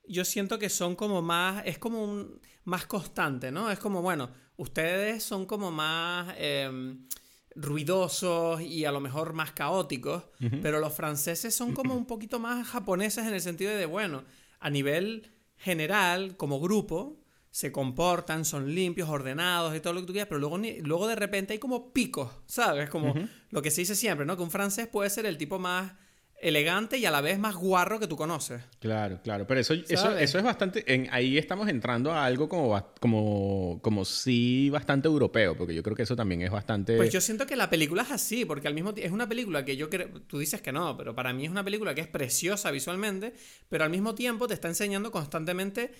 yo 0.05 0.25
siento 0.25 0.59
que 0.59 0.67
son 0.67 0.97
como 0.97 1.21
más, 1.21 1.63
es 1.65 1.77
como 1.77 2.03
un, 2.03 2.41
más 2.65 2.85
constante, 2.87 3.51
¿no? 3.53 3.71
Es 3.71 3.79
como, 3.79 4.01
bueno, 4.01 4.31
ustedes 4.57 5.23
son 5.23 5.45
como 5.45 5.71
más 5.71 6.35
em, 6.37 7.07
ruidosos 7.55 8.61
y 8.61 8.85
a 8.85 8.91
lo 8.91 8.99
mejor 8.99 9.33
más 9.33 9.51
caóticos, 9.51 10.23
pero 10.61 10.79
los 10.79 10.93
franceses 10.93 11.55
son 11.55 11.73
como 11.73 11.95
un 11.95 12.05
poquito 12.05 12.39
más 12.39 12.67
japoneses 12.67 13.25
en 13.25 13.33
el 13.33 13.41
sentido 13.41 13.71
de, 13.75 13.85
bueno, 13.85 14.23
a 14.59 14.69
nivel 14.69 15.31
general, 15.57 16.37
como 16.37 16.59
grupo, 16.59 17.19
se 17.51 17.71
comportan, 17.71 18.45
son 18.45 18.73
limpios, 18.73 19.09
ordenados 19.09 19.75
y 19.75 19.79
todo 19.79 19.93
lo 19.93 20.01
que 20.01 20.07
tú 20.07 20.13
quieras, 20.13 20.29
pero 20.29 20.39
luego, 20.39 20.57
luego 20.57 21.07
de 21.07 21.15
repente 21.15 21.53
hay 21.53 21.59
como 21.59 21.91
picos, 21.91 22.31
¿sabes? 22.45 22.89
Como 22.89 23.13
lo 23.49 23.61
que 23.61 23.71
se 23.71 23.81
dice 23.81 23.95
siempre, 23.95 24.25
¿no? 24.25 24.37
Que 24.37 24.43
un 24.43 24.51
francés 24.51 24.87
puede 24.87 25.09
ser 25.09 25.25
el 25.25 25.37
tipo 25.37 25.57
más 25.59 25.93
elegante 26.41 26.97
y 26.97 27.05
a 27.05 27.11
la 27.11 27.21
vez 27.21 27.37
más 27.39 27.55
guarro 27.55 27.99
que 27.99 28.07
tú 28.07 28.15
conoces. 28.15 28.61
Claro, 28.79 29.19
claro. 29.23 29.45
Pero 29.45 29.59
eso, 29.59 29.73
eso, 29.73 30.17
eso 30.17 30.37
es 30.37 30.43
bastante. 30.43 30.83
En, 30.93 31.07
ahí 31.11 31.37
estamos 31.37 31.67
entrando 31.67 32.11
a 32.11 32.25
algo 32.25 32.47
como, 32.47 32.93
como, 32.99 33.79
como 33.81 34.05
sí 34.05 34.69
bastante 34.69 35.07
europeo, 35.07 35.55
porque 35.57 35.75
yo 35.75 35.83
creo 35.83 35.95
que 35.95 36.03
eso 36.03 36.15
también 36.15 36.41
es 36.41 36.51
bastante. 36.51 36.95
Pues 36.97 37.11
yo 37.11 37.21
siento 37.21 37.45
que 37.45 37.55
la 37.55 37.69
película 37.69 38.03
es 38.03 38.11
así, 38.11 38.45
porque 38.45 38.67
al 38.67 38.73
mismo 38.73 38.93
tiempo 38.93 39.07
es 39.07 39.13
una 39.13 39.27
película 39.27 39.65
que 39.65 39.75
yo 39.75 39.89
creo. 39.89 40.09
Tú 40.27 40.39
dices 40.39 40.61
que 40.61 40.71
no, 40.71 40.95
pero 40.97 41.13
para 41.15 41.33
mí 41.33 41.45
es 41.45 41.51
una 41.51 41.63
película 41.63 41.93
que 41.93 42.01
es 42.01 42.07
preciosa 42.07 42.71
visualmente, 42.71 43.33
pero 43.67 43.83
al 43.83 43.89
mismo 43.89 44.15
tiempo 44.15 44.47
te 44.47 44.53
está 44.53 44.67
enseñando 44.67 45.11
constantemente 45.11 45.91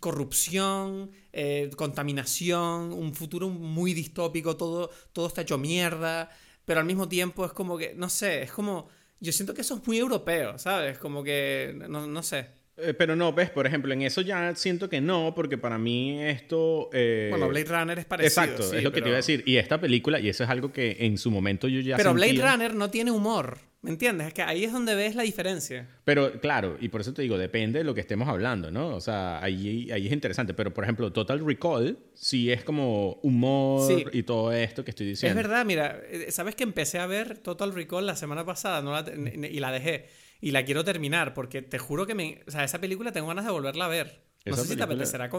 corrupción, 0.00 1.10
eh, 1.32 1.70
contaminación, 1.76 2.92
un 2.92 3.14
futuro 3.14 3.48
muy 3.48 3.92
distópico, 3.92 4.56
todo, 4.56 4.90
todo 5.12 5.26
está 5.26 5.42
hecho 5.42 5.58
mierda, 5.58 6.30
pero 6.64 6.80
al 6.80 6.86
mismo 6.86 7.08
tiempo 7.08 7.44
es 7.44 7.52
como 7.52 7.76
que, 7.76 7.94
no 7.96 8.08
sé, 8.08 8.42
es 8.42 8.52
como 8.52 8.88
yo 9.24 9.32
siento 9.32 9.54
que 9.54 9.62
eso 9.62 9.74
es 9.76 9.86
muy 9.86 9.98
europeo, 9.98 10.58
¿sabes? 10.58 10.98
Como 10.98 11.24
que, 11.24 11.74
no, 11.88 12.06
no 12.06 12.22
sé. 12.22 12.46
Eh, 12.76 12.92
pero 12.92 13.14
no, 13.14 13.32
ves, 13.32 13.50
por 13.50 13.66
ejemplo, 13.66 13.92
en 13.92 14.02
eso 14.02 14.20
ya 14.20 14.54
siento 14.54 14.88
que 14.88 15.00
no, 15.00 15.32
porque 15.34 15.56
para 15.56 15.78
mí 15.78 16.22
esto... 16.22 16.90
Eh, 16.92 17.28
bueno, 17.30 17.48
Blade 17.48 17.66
Runner 17.66 17.98
es 17.98 18.04
parecido. 18.04 18.44
Exacto, 18.44 18.76
es 18.76 18.82
lo 18.82 18.92
que 18.92 19.00
te 19.00 19.08
iba 19.08 19.16
a 19.16 19.18
decir. 19.18 19.42
Y 19.46 19.56
esta 19.56 19.80
película, 19.80 20.20
y 20.20 20.28
eso 20.28 20.44
es 20.44 20.50
algo 20.50 20.72
que 20.72 20.96
en 21.00 21.16
su 21.16 21.30
momento 21.30 21.68
yo 21.68 21.80
ya... 21.80 21.96
Pero 21.96 22.14
Blade 22.14 22.40
Runner 22.40 22.74
no 22.74 22.90
tiene 22.90 23.10
humor. 23.10 23.58
¿Me 23.84 23.90
entiendes? 23.90 24.28
Es 24.28 24.32
que 24.32 24.40
ahí 24.40 24.64
es 24.64 24.72
donde 24.72 24.94
ves 24.94 25.14
la 25.14 25.24
diferencia. 25.24 25.86
Pero 26.04 26.40
claro, 26.40 26.78
y 26.80 26.88
por 26.88 27.02
eso 27.02 27.12
te 27.12 27.20
digo, 27.20 27.36
depende 27.36 27.80
de 27.80 27.84
lo 27.84 27.92
que 27.92 28.00
estemos 28.00 28.26
hablando, 28.30 28.70
¿no? 28.70 28.96
O 28.96 29.00
sea, 29.02 29.44
ahí, 29.44 29.90
ahí 29.92 30.06
es 30.06 30.12
interesante. 30.12 30.54
Pero 30.54 30.72
por 30.72 30.84
ejemplo, 30.84 31.12
Total 31.12 31.44
Recall 31.44 31.98
sí 32.14 32.50
es 32.50 32.64
como 32.64 33.20
humor 33.22 34.10
y 34.14 34.22
todo 34.22 34.52
esto 34.52 34.86
que 34.86 34.90
estoy 34.90 35.08
diciendo. 35.08 35.38
Es 35.38 35.46
verdad, 35.46 35.66
mira, 35.66 36.00
eh, 36.08 36.30
¿sabes 36.30 36.54
que 36.54 36.62
empecé 36.62 36.98
a 36.98 37.06
ver 37.06 37.36
Total 37.36 37.74
Recall 37.74 38.06
la 38.06 38.16
semana 38.16 38.46
pasada 38.46 38.80
no 38.80 38.98
y 39.36 39.60
la 39.60 39.70
dejé? 39.70 40.08
Y 40.40 40.52
la 40.52 40.64
quiero 40.64 40.82
terminar 40.82 41.34
porque 41.34 41.60
te 41.60 41.78
juro 41.78 42.06
que 42.06 42.14
me, 42.14 42.40
o 42.46 42.50
sea, 42.50 42.64
esa 42.64 42.80
película 42.80 43.12
tengo 43.12 43.26
ganas 43.26 43.44
de 43.44 43.50
volverla 43.50 43.84
a 43.84 43.88
ver. 43.88 44.22
No 44.44 44.56
sé, 44.56 44.66
si 44.66 44.76
te 44.76 44.82
apetecerá 44.82 45.30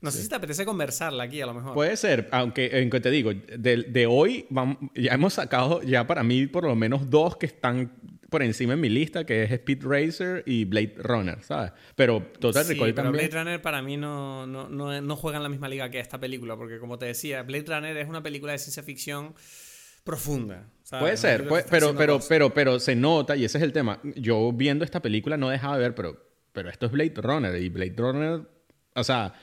no 0.00 0.10
sé 0.10 0.22
si 0.22 0.28
te 0.28 0.34
apetece 0.34 0.64
conversarla 0.64 1.24
aquí 1.24 1.40
a 1.40 1.46
lo 1.46 1.54
mejor. 1.54 1.74
Puede 1.74 1.96
ser, 1.96 2.28
aunque 2.32 2.80
en 2.80 2.90
que 2.90 3.00
te 3.00 3.10
digo, 3.10 3.32
de, 3.32 3.84
de 3.84 4.06
hoy 4.06 4.46
vamos, 4.50 4.78
ya 4.96 5.12
hemos 5.12 5.34
sacado 5.34 5.80
ya 5.82 6.06
para 6.08 6.24
mí 6.24 6.46
por 6.48 6.64
lo 6.64 6.74
menos 6.74 7.08
dos 7.08 7.36
que 7.36 7.46
están 7.46 7.92
por 8.32 8.42
encima 8.42 8.72
en 8.72 8.80
mi 8.80 8.88
lista, 8.88 9.24
que 9.24 9.44
es 9.44 9.52
Speed 9.52 9.84
Racer 9.84 10.42
y 10.46 10.64
Blade 10.64 10.94
Runner, 10.96 11.42
¿sabes? 11.42 11.72
Pero 11.94 12.22
Total 12.40 12.64
sí, 12.64 12.72
Recall 12.72 12.94
pero 12.94 13.12
Blade 13.12 13.28
Runner 13.28 13.62
para 13.62 13.82
mí 13.82 13.96
no, 13.96 14.46
no, 14.46 14.68
no, 14.68 15.00
no, 15.00 15.16
juega 15.16 15.36
en 15.36 15.42
la 15.44 15.48
misma 15.50 15.68
liga 15.68 15.90
que 15.90 16.00
esta 16.00 16.18
película, 16.18 16.56
porque 16.56 16.78
como 16.78 16.98
te 16.98 17.06
decía, 17.06 17.42
Blade 17.42 17.66
Runner 17.68 17.96
es 17.96 18.08
una 18.08 18.22
película 18.22 18.52
de 18.52 18.58
ciencia 18.58 18.82
ficción 18.82 19.34
profunda. 20.02 20.66
Puede 20.98 21.16
ser, 21.16 21.46
pero, 21.70 21.94
pero, 21.94 22.20
pero, 22.26 22.54
pero 22.54 22.80
se 22.80 22.96
nota, 22.96 23.36
y 23.36 23.44
ese 23.44 23.58
es 23.58 23.64
el 23.64 23.72
tema. 23.72 24.00
Yo 24.16 24.50
viendo 24.52 24.84
esta 24.84 25.00
película 25.00 25.36
no 25.36 25.48
dejaba 25.48 25.76
de 25.76 25.82
ver, 25.82 25.94
pero 25.94 26.31
pero 26.52 26.70
esto 26.70 26.86
es 26.86 26.92
Blade 26.92 27.14
Runner 27.16 27.54
y 27.60 27.68
Blade 27.68 27.94
Runner, 27.96 28.40
o 28.94 29.04
sea, 29.04 29.34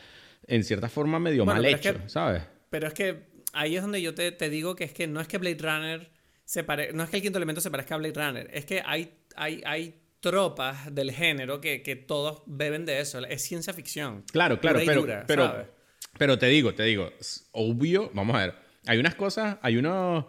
en 0.48 0.63
cierta 0.63 0.89
forma 0.89 1.19
medio 1.19 1.45
mal 1.45 1.63
hecho, 1.65 1.95
¿sabes? 2.08 2.43
Pero 2.69 2.88
es 2.88 2.93
que 2.93 3.30
ahí 3.54 3.76
es 3.76 3.82
donde 3.82 4.02
yo 4.02 4.13
te, 4.13 4.32
digo 4.50 4.76
que 4.76 4.84
es 4.84 4.93
que 4.93 5.08
no 5.08 5.22
es 5.22 5.28
que 5.28 5.38
Blade 5.38 5.58
Runner 5.60 6.12
se 6.45 6.63
pare, 6.63 6.93
no 6.93 7.04
es 7.04 7.10
que 7.10 7.17
el 7.17 7.24
quinto 7.24 7.38
elemento 7.38 7.62
se 7.62 7.72
parezca 7.72 7.95
a 7.95 7.98
Blade 7.98 8.13
Runner, 8.13 8.50
es 8.54 8.65
que 8.65 8.82
hay, 8.86 9.12
hay, 9.36 9.62
hay 9.65 10.02
tropas 10.19 10.93
del 10.93 11.12
género 11.12 11.62
que, 11.62 11.80
todos 12.08 12.43
beben 12.45 12.86
de 12.86 13.00
eso, 13.00 13.19
es 13.26 13.41
ciencia 13.41 13.74
ficción. 13.74 14.24
Claro, 14.32 14.60
claro, 14.60 14.80
pero, 14.86 15.06
pero, 15.28 15.67
pero 16.17 16.38
te 16.38 16.48
digo, 16.48 16.74
te 16.74 16.84
digo, 16.84 17.12
obvio, 17.52 18.12
vamos 18.13 18.36
a 18.36 18.39
ver, 18.39 18.56
hay 18.86 18.98
unas 19.00 19.15
cosas, 19.15 19.58
hay 19.62 19.78
unos, 19.78 20.26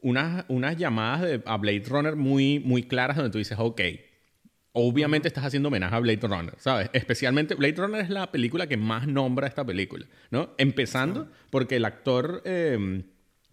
unas, 0.00 0.44
unas 0.48 0.76
llamadas 0.76 1.22
de, 1.22 1.42
a 1.44 1.56
Blade 1.56 1.84
Runner 1.86 2.16
muy, 2.16 2.58
muy 2.60 2.84
claras 2.84 3.16
donde 3.16 3.30
tú 3.30 3.38
dices, 3.38 3.58
ok, 3.58 3.80
obviamente 4.72 5.28
estás 5.28 5.44
haciendo 5.44 5.68
homenaje 5.68 5.94
a 5.94 5.98
Blade 5.98 6.26
Runner, 6.26 6.54
¿sabes? 6.58 6.90
Especialmente 6.92 7.54
Blade 7.54 7.74
Runner 7.76 8.00
es 8.00 8.10
la 8.10 8.30
película 8.32 8.66
que 8.66 8.76
más 8.76 9.06
nombra 9.06 9.46
esta 9.46 9.64
película, 9.64 10.06
¿no? 10.30 10.54
Empezando 10.58 11.30
porque 11.50 11.76
el 11.76 11.84
actor 11.84 12.42
em, 12.44 13.04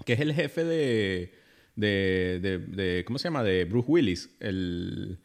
que 0.05 0.13
es 0.13 0.19
el 0.19 0.33
jefe 0.33 0.63
de, 0.63 1.33
de, 1.75 2.39
de, 2.39 3.03
¿cómo 3.05 3.19
se 3.19 3.25
llama? 3.25 3.43
De 3.43 3.65
Bruce 3.65 3.91
Willis, 3.91 4.35
el 4.39 5.19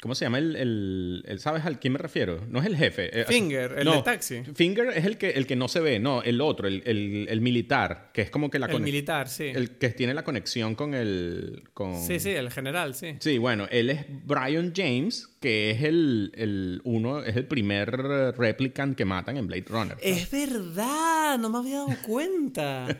¿Cómo 0.00 0.14
se 0.14 0.24
llama 0.24 0.38
el, 0.38 1.22
el, 1.26 1.38
¿Sabes 1.40 1.66
al 1.66 1.78
quién 1.78 1.92
me 1.92 1.98
refiero? 1.98 2.40
No 2.48 2.60
es 2.60 2.66
el 2.66 2.76
jefe. 2.76 3.20
Eh, 3.20 3.24
Finger, 3.26 3.74
el 3.78 3.84
de 3.84 4.02
taxi. 4.02 4.42
Finger 4.54 4.88
es 4.96 5.04
el 5.04 5.18
que, 5.18 5.30
el 5.30 5.46
que 5.46 5.56
no 5.56 5.68
se 5.68 5.80
ve, 5.80 5.98
no, 5.98 6.22
el 6.22 6.40
otro, 6.40 6.68
el, 6.68 6.82
el 7.28 7.40
militar, 7.42 8.10
que 8.14 8.22
es 8.22 8.30
como 8.30 8.48
que 8.50 8.58
la 8.58 8.66
El 8.66 8.80
militar, 8.80 9.28
sí. 9.28 9.44
El 9.54 9.72
que 9.72 9.90
tiene 9.90 10.14
la 10.14 10.24
conexión 10.24 10.74
con 10.74 10.94
el. 10.94 11.64
Con... 11.74 12.00
Sí, 12.00 12.18
sí, 12.18 12.30
el 12.30 12.50
general, 12.50 12.94
sí. 12.94 13.16
Sí, 13.20 13.36
bueno, 13.36 13.68
él 13.70 13.90
es 13.90 14.06
Brian 14.24 14.72
James, 14.74 15.29
que 15.40 15.70
es 15.70 15.82
el, 15.82 16.82
uno, 16.84 17.22
es 17.22 17.34
el 17.34 17.46
primer 17.46 17.90
replicant 18.36 18.94
que 18.94 19.06
matan 19.06 19.38
en 19.38 19.46
Blade 19.46 19.64
Runner. 19.68 19.96
Es 20.02 20.30
verdad, 20.30 21.38
no 21.38 21.48
me 21.48 21.58
había 21.58 21.78
dado 21.78 21.96
cuenta. 22.06 22.86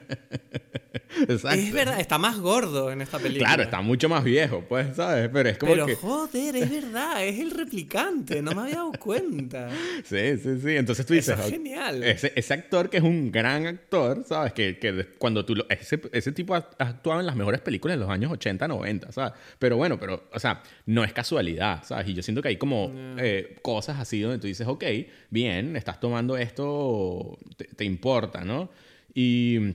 Exacto. 1.29 1.61
Es 1.61 1.73
verdad, 1.73 2.01
está 2.01 2.19
más 2.19 2.39
gordo 2.39 2.91
en 2.91 3.03
esta 3.03 3.19
película. 3.19 3.49
Claro, 3.49 3.63
está 3.65 3.81
mucho 3.83 4.09
más 4.09 4.25
viejo, 4.25 4.65
pues, 4.69 4.97
¿sabes? 4.97 5.29
Pero 5.33 5.49
es 5.49 5.59
como 5.59 5.73
Pero 5.73 5.97
joder, 5.97 6.57
es 6.57 6.71
verdad 6.71 7.25
es 7.25 7.39
el 7.41 7.51
replicante, 7.51 8.41
no 8.43 8.53
me 8.53 8.63
había 8.63 8.77
dado 8.77 8.93
cuenta. 8.93 9.69
Sí, 10.05 10.39
sí, 10.39 10.61
sí. 10.63 10.77
Entonces 10.77 11.05
tú 11.05 11.15
dices. 11.15 11.39
es 11.39 11.51
genial. 11.51 12.03
Ese, 12.03 12.55
actor 12.55 12.89
que 12.89 12.97
es 12.99 13.03
un 13.03 13.31
gran 13.31 13.67
actor, 13.67 14.25
¿sabes? 14.27 14.53
Que, 14.53 14.79
que 14.79 15.09
cuando 15.19 15.45
tú. 15.45 15.55
Lo, 15.57 15.69
ese, 15.69 16.01
ese 16.13 16.33
tipo 16.33 16.55
ha 16.55 16.69
actuado 16.79 17.21
en 17.21 17.27
las 17.27 17.37
mejores 17.37 17.61
películas 17.61 17.97
de 17.97 18.01
los 18.01 18.11
años 18.11 18.33
80, 18.33 18.67
90, 18.67 19.13
¿sabes? 19.13 19.33
Pero 19.59 19.77
bueno, 19.77 19.99
pero, 19.99 20.29
o 20.33 20.39
sea, 20.39 20.63
no 20.87 21.05
es 21.05 21.13
casualidad, 21.13 21.85
¿sabes? 21.85 22.09
Y 22.09 22.15
yo 22.15 22.23
siento 22.31 22.43
que 22.43 22.49
hay 22.49 22.57
como 22.57 22.93
eh, 23.19 23.57
cosas 23.61 23.99
así 23.99 24.21
donde 24.21 24.39
tú 24.39 24.47
dices, 24.47 24.67
ok, 24.69 24.85
bien, 25.31 25.75
estás 25.77 25.99
tomando 25.99 26.37
esto, 26.37 27.37
te, 27.77 27.85
importa, 27.85 28.45
¿no? 28.45 28.71
Y. 29.15 29.75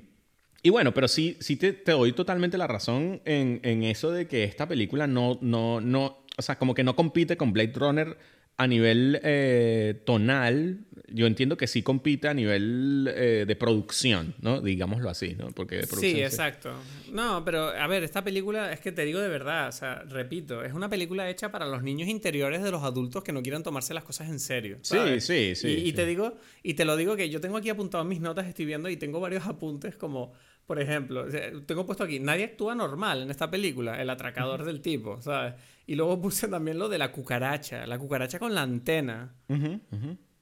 Y 0.63 0.71
bueno, 0.71 0.95
pero 0.95 1.07
sí, 1.07 1.37
sí 1.41 1.57
te, 1.57 1.73
te 1.73 1.91
doy 1.91 2.13
totalmente 2.13 2.57
la 2.57 2.65
razón 2.65 3.21
en, 3.25 3.59
en, 3.61 3.83
eso 3.83 4.09
de 4.09 4.27
que 4.27 4.45
esta 4.45 4.67
película 4.67 5.05
no, 5.05 5.37
no, 5.39 5.79
no, 5.79 6.23
o 6.37 6.41
sea, 6.41 6.57
como 6.57 6.73
que 6.73 6.83
no 6.83 6.95
compite 6.95 7.37
con 7.37 7.53
Blade 7.53 7.73
Runner 7.75 8.17
a 8.57 8.67
nivel 8.67 9.19
eh, 9.23 10.01
tonal, 10.05 10.79
yo 11.09 11.27
entiendo 11.27 11.57
que 11.57 11.67
sí 11.67 11.83
compite 11.83 12.29
a 12.29 12.33
nivel 12.33 13.11
eh, 13.13 13.43
de 13.45 13.55
producción, 13.55 14.33
¿no? 14.39 14.61
Digámoslo 14.61 15.09
así, 15.09 15.35
¿no? 15.37 15.51
Porque 15.51 15.77
de 15.77 15.87
sí, 15.87 16.21
exacto. 16.21 16.73
No, 17.11 17.43
pero 17.43 17.67
a 17.67 17.87
ver, 17.87 18.03
esta 18.03 18.23
película 18.23 18.71
es 18.71 18.79
que 18.79 18.91
te 18.91 19.03
digo 19.03 19.19
de 19.19 19.27
verdad, 19.27 19.67
o 19.67 19.71
sea, 19.71 20.03
repito, 20.03 20.63
es 20.63 20.73
una 20.73 20.89
película 20.89 21.29
hecha 21.29 21.51
para 21.51 21.65
los 21.65 21.83
niños 21.83 22.07
interiores 22.07 22.63
de 22.63 22.71
los 22.71 22.83
adultos 22.83 23.23
que 23.23 23.33
no 23.33 23.43
quieran 23.43 23.61
tomarse 23.61 23.93
las 23.93 24.03
cosas 24.03 24.29
en 24.29 24.39
serio. 24.39 24.77
Sí, 24.81 25.19
sí, 25.19 25.55
sí. 25.55 25.83
Y, 25.85 25.93
te 25.93 26.05
digo, 26.05 26.37
y 26.63 26.75
te 26.75 26.85
lo 26.85 26.95
digo 26.95 27.17
que 27.17 27.29
yo 27.29 27.41
tengo 27.41 27.57
aquí 27.57 27.69
apuntado 27.69 28.05
mis 28.05 28.21
notas, 28.21 28.47
estoy 28.47 28.65
viendo 28.65 28.89
y 28.89 28.95
tengo 28.95 29.19
varios 29.19 29.45
apuntes 29.45 29.95
como 29.95 30.33
por 30.65 30.81
ejemplo, 30.81 31.27
tengo 31.67 31.85
puesto 31.85 32.03
aquí, 32.03 32.19
nadie 32.19 32.45
actúa 32.45 32.73
normal 32.73 33.21
en 33.21 33.29
esta 33.29 33.51
película, 33.51 34.01
el 34.01 34.09
atracador 34.09 34.65
del 34.65 34.81
tipo, 34.81 35.21
¿sabes? 35.21 35.53
Y 35.87 35.95
luego 35.95 36.21
puse 36.21 36.47
también 36.47 36.79
lo 36.79 36.89
de 36.89 36.97
la 36.97 37.11
cucaracha, 37.11 37.85
la 37.85 37.97
cucaracha 37.99 38.39
con 38.39 38.53
la 38.53 38.61
antena. 38.61 39.35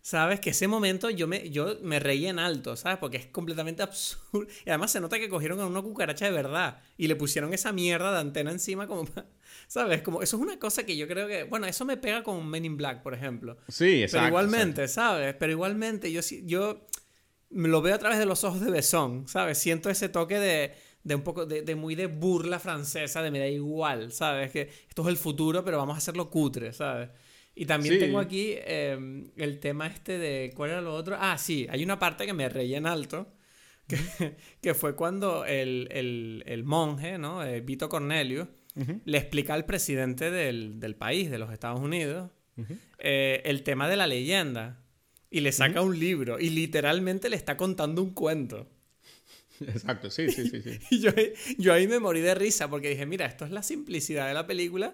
¿Sabes? 0.02 0.42
Que 0.42 0.50
ese 0.50 0.68
momento 0.68 1.10
yo 1.10 1.28
me, 1.28 1.50
yo 1.50 1.78
me 1.82 1.98
reí 1.98 2.28
en 2.28 2.38
alto, 2.38 2.76
¿sabes? 2.76 2.98
Porque 2.98 3.16
es 3.16 3.28
completamente 3.28 3.84
absurdo. 3.84 4.52
Y 4.66 4.70
además 4.70 4.92
se 4.92 5.00
nota 5.00 5.18
que 5.18 5.30
cogieron 5.30 5.62
a 5.62 5.66
una 5.66 5.82
cucaracha 5.82 6.26
de 6.26 6.32
verdad 6.32 6.82
y 6.98 7.08
le 7.08 7.16
pusieron 7.16 7.54
esa 7.54 7.72
mierda 7.72 8.12
de 8.12 8.20
antena 8.20 8.52
encima 8.52 8.86
como... 8.86 9.08
¿Sabes? 9.68 10.02
Como 10.02 10.22
eso 10.22 10.36
es 10.36 10.44
una 10.44 10.60
cosa 10.60 10.86
que 10.86 10.98
yo 10.98 11.08
creo 11.08 11.28
que... 11.28 11.46
Bueno, 11.46 11.68
eso 11.68 11.86
me 11.86 11.96
pega 11.96 12.22
con 12.22 12.46
Men 12.48 12.66
in 12.66 12.76
Black, 12.76 13.02
por 13.02 13.14
ejemplo. 13.14 13.58
Sí, 13.70 14.04
exacto. 14.04 14.18
Pero 14.18 14.28
igualmente, 14.28 14.88
¿sabes? 14.90 15.36
Pero 15.36 15.52
igualmente 15.54 16.12
yo, 16.12 16.20
yo 16.44 16.86
lo 17.50 17.82
veo 17.82 17.96
a 17.96 18.00
través 18.00 18.20
de 18.20 18.26
los 18.26 18.44
ojos 18.44 18.60
de 18.60 18.72
Besón, 18.72 19.28
¿sabes? 19.28 19.58
Siento 19.58 19.90
ese 19.90 20.10
toque 20.10 20.38
de, 20.38 20.74
de 21.04 21.16
un 21.16 21.22
poco, 21.22 21.46
de, 21.46 21.62
de, 21.62 21.76
muy 21.76 21.96
de 21.96 22.08
burla 22.08 22.60
francesa, 22.60 23.22
de 23.22 23.32
me 23.32 23.40
da 23.40 23.48
igual, 23.48 24.12
¿sabes? 24.12 24.52
Que 24.52 24.70
esto 24.88 25.02
es 25.04 25.08
el 25.10 25.18
futuro, 25.18 25.64
pero 25.64 25.78
vamos 25.78 25.96
a 25.96 25.98
hacerlo 25.98 26.30
cutre, 26.30 26.74
¿sabes? 26.74 27.10
Y 27.56 27.66
también 27.66 28.00
tengo 28.00 28.20
aquí 28.20 28.56
em, 28.66 29.30
el 29.36 29.60
tema 29.60 29.88
este 29.88 30.18
de, 30.18 30.54
¿cuál 30.56 30.72
era 30.72 30.82
lo 30.82 30.96
otro? 30.96 31.16
Ah, 31.20 31.38
sí, 31.38 31.68
hay 31.70 31.84
una 31.84 32.00
parte 32.00 32.26
que 32.26 32.34
me 32.34 32.50
reí 32.50 32.74
en 32.74 32.88
alto, 32.88 33.28
que, 33.88 33.98
que 34.62 34.74
fue 34.74 34.96
cuando 34.96 35.46
el, 35.46 35.88
el, 35.92 36.44
el 36.48 36.64
monje, 36.64 37.18
¿no? 37.18 37.44
Eh, 37.44 37.62
Vito 37.62 37.90
Cornelio, 37.90 38.48
le 39.06 39.18
explica 39.20 39.54
al 39.54 39.66
presidente 39.66 40.32
del, 40.32 40.80
del, 40.80 40.96
país, 40.96 41.30
de 41.30 41.38
los 41.38 41.54
Estados 41.54 41.80
Unidos, 41.80 42.32
eh, 42.98 43.42
el 43.46 43.62
tema 43.62 43.88
de 43.88 43.98
la 43.98 44.08
leyenda 44.08 44.84
y 45.30 45.42
le 45.42 45.52
saca 45.52 45.82
un 45.82 46.00
libro 46.00 46.40
y 46.40 46.50
literalmente 46.50 47.30
le 47.30 47.36
está 47.36 47.56
contando 47.56 48.02
un 48.02 48.16
cuento. 48.16 48.68
Exacto, 49.62 50.10
sí, 50.10 50.30
sí, 50.30 50.50
sí. 50.50 50.62
sí. 50.62 50.80
y 50.90 51.00
yo, 51.00 51.12
yo 51.58 51.74
ahí 51.74 51.88
me 51.88 52.00
morí 52.00 52.22
de 52.22 52.36
risa 52.36 52.70
porque 52.70 52.90
dije, 52.90 53.06
mira, 53.06 53.26
esto 53.26 53.46
es 53.46 53.52
la 53.52 53.64
simplicidad 53.64 54.28
de 54.28 54.34
la 54.34 54.48
película 54.48 54.94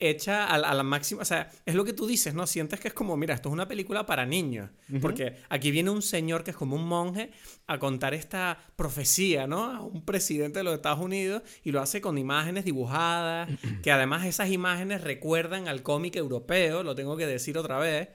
hecha 0.00 0.46
a, 0.46 0.74
la 0.74 0.82
máxima. 0.82 1.22
O 1.22 1.24
sea, 1.24 1.50
es 1.66 1.74
lo 1.74 1.84
que 1.84 1.92
tú 1.92 2.06
dices, 2.06 2.34
¿no? 2.34 2.46
Sientes 2.46 2.78
que 2.80 2.88
es 2.88 2.94
como, 2.94 3.16
mira, 3.16 3.34
esto 3.34 3.48
es 3.48 3.52
una 3.52 3.66
película 3.66 4.06
para 4.06 4.26
niños. 4.26 4.70
Porque 5.00 5.36
aquí 5.48 5.70
viene 5.70 5.90
un 5.90 6.02
señor 6.02 6.44
que 6.44 6.52
es 6.52 6.56
como 6.56 6.76
un 6.76 6.86
monje 6.86 7.30
a 7.66 7.78
contar 7.78 8.14
esta 8.14 8.58
profecía, 8.76 9.46
¿no? 9.46 9.64
A 9.64 9.80
un 9.80 10.04
presidente 10.04 10.60
de 10.60 10.64
los 10.64 10.74
Estados 10.74 11.00
Unidos 11.00 11.42
y 11.64 11.72
lo 11.72 11.80
hace 11.80 12.00
con 12.00 12.18
imágenes 12.18 12.64
dibujadas, 12.64 13.50
que 13.82 13.90
además 13.90 14.26
esas 14.26 14.50
imágenes 14.50 15.02
recuerdan 15.02 15.68
al 15.68 15.82
cómic 15.82 16.16
europeo, 16.16 16.82
lo 16.82 16.94
tengo 16.94 17.16
que 17.16 17.26
decir 17.26 17.58
otra 17.58 17.78
vez. 17.78 18.08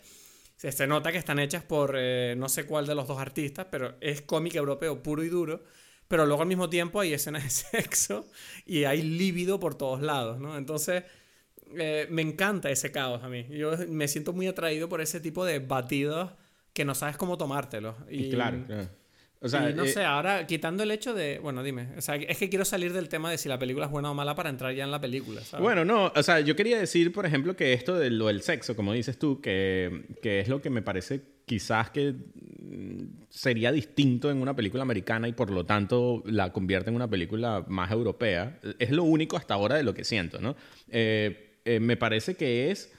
Se, 0.55 0.87
nota 0.87 1.11
que 1.11 1.17
están 1.17 1.39
hechas 1.39 1.63
por 1.63 1.95
eh, 1.97 2.35
no 2.37 2.47
sé 2.47 2.65
cuál 2.65 2.87
de 2.87 2.95
los 2.95 3.05
dos 3.05 3.19
artistas, 3.19 3.67
pero 3.69 3.95
es 3.99 4.21
cómic 4.21 4.55
europeo 4.55 5.03
puro 5.03 5.21
y 5.23 5.27
duro. 5.27 5.63
Pero 6.13 6.27
luego 6.27 6.43
al 6.43 6.47
mismo 6.47 6.69
tiempo 6.69 6.99
hay 6.99 7.11
escenas 7.11 7.41
de 7.41 7.49
sexo 7.81 8.27
y 8.67 8.83
hay 8.83 9.01
líbido 9.01 9.59
por 9.59 9.73
todos 9.73 9.99
lados, 9.99 10.39
¿no? 10.39 10.59
Entonces 10.59 11.05
eh, 11.75 12.05
me 12.11 12.21
encanta 12.21 12.69
ese 12.69 12.91
caos 12.91 13.23
a 13.23 13.29
mí. 13.29 13.47
Yo 13.49 13.71
me 13.89 14.07
siento 14.07 14.31
muy 14.31 14.45
atraído 14.45 14.87
por 14.87 15.01
ese 15.01 15.19
tipo 15.19 15.43
de 15.43 15.57
batidos 15.57 16.29
que 16.71 16.85
no 16.85 16.93
sabes 16.93 17.17
cómo 17.17 17.35
tomártelos. 17.35 17.95
Y, 18.11 18.29
claro, 18.29 18.59
O 19.39 19.49
sea, 19.49 19.71
no 19.71 19.85
eh, 19.85 19.87
sé, 19.87 20.03
ahora 20.03 20.45
quitando 20.45 20.83
el 20.83 20.91
hecho 20.91 21.15
de. 21.15 21.39
Bueno, 21.39 21.63
dime. 21.63 21.89
O 21.97 22.01
sea, 22.01 22.17
es 22.17 22.37
que 22.37 22.47
quiero 22.47 22.63
salir 22.63 22.93
del 22.93 23.09
tema 23.09 23.31
de 23.31 23.39
si 23.39 23.49
la 23.49 23.57
película 23.57 23.87
es 23.87 23.91
buena 23.91 24.11
o 24.11 24.13
mala 24.13 24.35
para 24.35 24.51
entrar 24.51 24.71
ya 24.75 24.83
en 24.83 24.91
la 24.91 25.01
película. 25.01 25.41
Bueno, 25.59 25.83
no. 25.83 26.13
O 26.15 26.21
sea, 26.21 26.41
yo 26.41 26.55
quería 26.55 26.77
decir, 26.77 27.11
por 27.11 27.25
ejemplo, 27.25 27.55
que 27.55 27.73
esto 27.73 27.97
de 27.97 28.11
lo 28.11 28.27
del 28.27 28.43
sexo, 28.43 28.75
como 28.75 28.93
dices 28.93 29.17
tú, 29.17 29.41
que, 29.41 30.05
que 30.21 30.41
es 30.41 30.47
lo 30.47 30.61
que 30.61 30.69
me 30.69 30.83
parece 30.83 31.32
quizás 31.45 31.89
que 31.89 32.13
mm, 32.13 33.25
sería 33.29 33.71
distinto 33.71 34.31
en 34.31 34.41
una 34.41 34.55
película 34.55 34.83
americana 34.83 35.27
y 35.27 35.33
por 35.33 35.49
lo 35.51 35.65
tanto 35.65 36.23
la 36.25 36.51
convierte 36.51 36.89
en 36.89 36.95
una 36.95 37.09
película 37.09 37.65
más 37.67 37.91
europea. 37.91 38.59
Es 38.79 38.91
lo 38.91 39.03
único 39.03 39.37
hasta 39.37 39.53
ahora 39.53 39.75
de 39.75 39.83
lo 39.83 39.93
que 39.93 40.03
siento, 40.03 40.39
¿no? 40.39 40.55
Eh, 40.89 41.59
eh, 41.65 41.79
me 41.79 41.97
parece 41.97 42.35
que 42.35 42.71
es, 42.71 42.91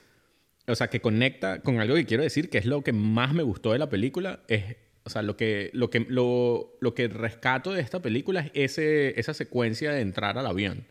o 0.67 0.75
sea, 0.75 0.87
que 0.87 1.01
conecta 1.01 1.61
con 1.61 1.79
algo 1.79 1.95
que 1.95 2.05
quiero 2.05 2.23
decir, 2.23 2.49
que 2.49 2.57
es 2.57 2.65
lo 2.65 2.83
que 2.83 2.93
más 2.93 3.33
me 3.33 3.43
gustó 3.43 3.73
de 3.73 3.79
la 3.79 3.89
película, 3.89 4.41
es, 4.47 4.77
o 5.03 5.09
sea, 5.09 5.21
lo 5.21 5.37
que, 5.37 5.69
lo 5.73 5.89
que, 5.89 6.05
lo, 6.09 6.77
lo 6.81 6.93
que 6.95 7.07
rescato 7.07 7.71
de 7.73 7.81
esta 7.81 8.01
película 8.01 8.41
es 8.41 8.51
ese, 8.53 9.19
esa 9.19 9.33
secuencia 9.33 9.91
de 9.91 10.01
entrar 10.01 10.37
al 10.37 10.47
avión, 10.47 10.85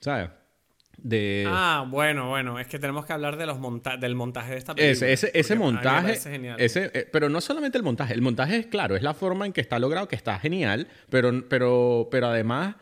¿sabes? 0.00 0.30
De... 0.98 1.44
Ah, 1.46 1.86
bueno, 1.88 2.28
bueno, 2.28 2.58
es 2.58 2.66
que 2.66 2.78
tenemos 2.78 3.06
que 3.06 3.12
hablar 3.12 3.36
de 3.36 3.46
los 3.46 3.58
monta 3.58 3.96
del 3.96 4.16
montaje 4.16 4.52
de 4.52 4.58
esta 4.58 4.74
película. 4.74 5.08
Ese, 5.08 5.12
ese, 5.12 5.30
ese 5.32 5.54
montaje, 5.54 6.18
ese, 6.58 6.90
eh, 6.92 7.08
pero 7.12 7.28
no 7.28 7.40
solamente 7.40 7.78
el 7.78 7.84
montaje, 7.84 8.14
el 8.14 8.20
montaje 8.20 8.56
es 8.56 8.66
claro, 8.66 8.96
es 8.96 9.02
la 9.02 9.14
forma 9.14 9.46
en 9.46 9.52
que 9.52 9.60
está 9.60 9.78
logrado, 9.78 10.08
que 10.08 10.16
está 10.16 10.38
genial, 10.40 10.88
pero, 11.08 11.48
pero, 11.48 12.08
pero 12.10 12.26
además 12.26 12.74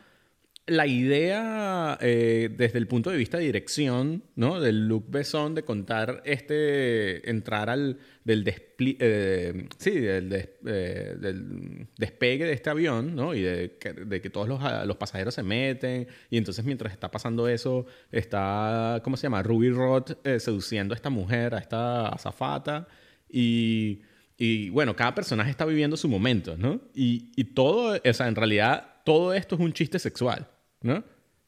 la 0.67 0.87
idea 0.87 1.97
eh, 2.01 2.51
desde 2.57 2.79
el 2.79 2.89
punto 2.89 3.11
de 3.11 3.17
vista 3.17 3.39
de 3.39 3.45
dirección, 3.45 4.25
¿no? 4.35 4.61
Del 4.61 4.89
Luc 4.89 5.05
Besson 5.09 5.55
de 5.55 5.63
contar 5.63 6.23
este, 6.25 7.31
entrar 7.31 7.71
al, 7.71 7.99
del, 8.25 8.47
eh, 8.49 9.69
del, 9.79 10.33
eh, 10.67 11.17
del, 11.21 11.87
despegue 11.97 12.47
de 12.47 12.53
este 12.53 12.71
avión, 12.71 13.15
¿no? 13.15 13.33
Y 13.33 13.43
de 13.43 13.77
que, 13.79 14.31
todos 14.31 14.49
los, 14.49 14.61
los, 14.87 14.97
pasajeros 14.97 15.35
se 15.35 15.45
meten 15.45 16.09
y 16.31 16.37
entonces 16.37 16.65
mientras 16.65 16.93
está 16.93 17.11
pasando 17.13 17.47
eso 17.47 17.87
está, 18.11 19.01
¿cómo 19.05 19.17
se 19.17 19.25
llama? 19.25 19.45
Ruby 19.45 19.71
Roth 19.71 20.19
seduciendo 20.39 20.95
a 20.95 20.97
esta 20.97 21.11
mujer, 21.11 21.55
a 21.55 21.59
esta 21.59 22.09
azafata 22.09 22.89
y... 23.31 24.03
Y 24.39 24.69
bueno, 24.69 24.95
cada 24.95 25.15
personaje 25.15 25.49
está 25.49 25.65
viviendo 25.65 25.97
su 25.97 26.11
momento, 26.11 26.59
¿no? 26.59 26.83
Y, 26.95 27.33
y 27.37 27.45
todo, 27.45 27.99
o 27.99 28.13
sea, 28.13 28.29
en 28.29 28.35
realidad, 28.35 28.97
todo 29.03 29.33
esto 29.33 29.55
es 29.55 29.63
un 29.63 29.73
chiste 29.73 29.99
sexual. 29.99 30.47
¿No? 30.87 31.05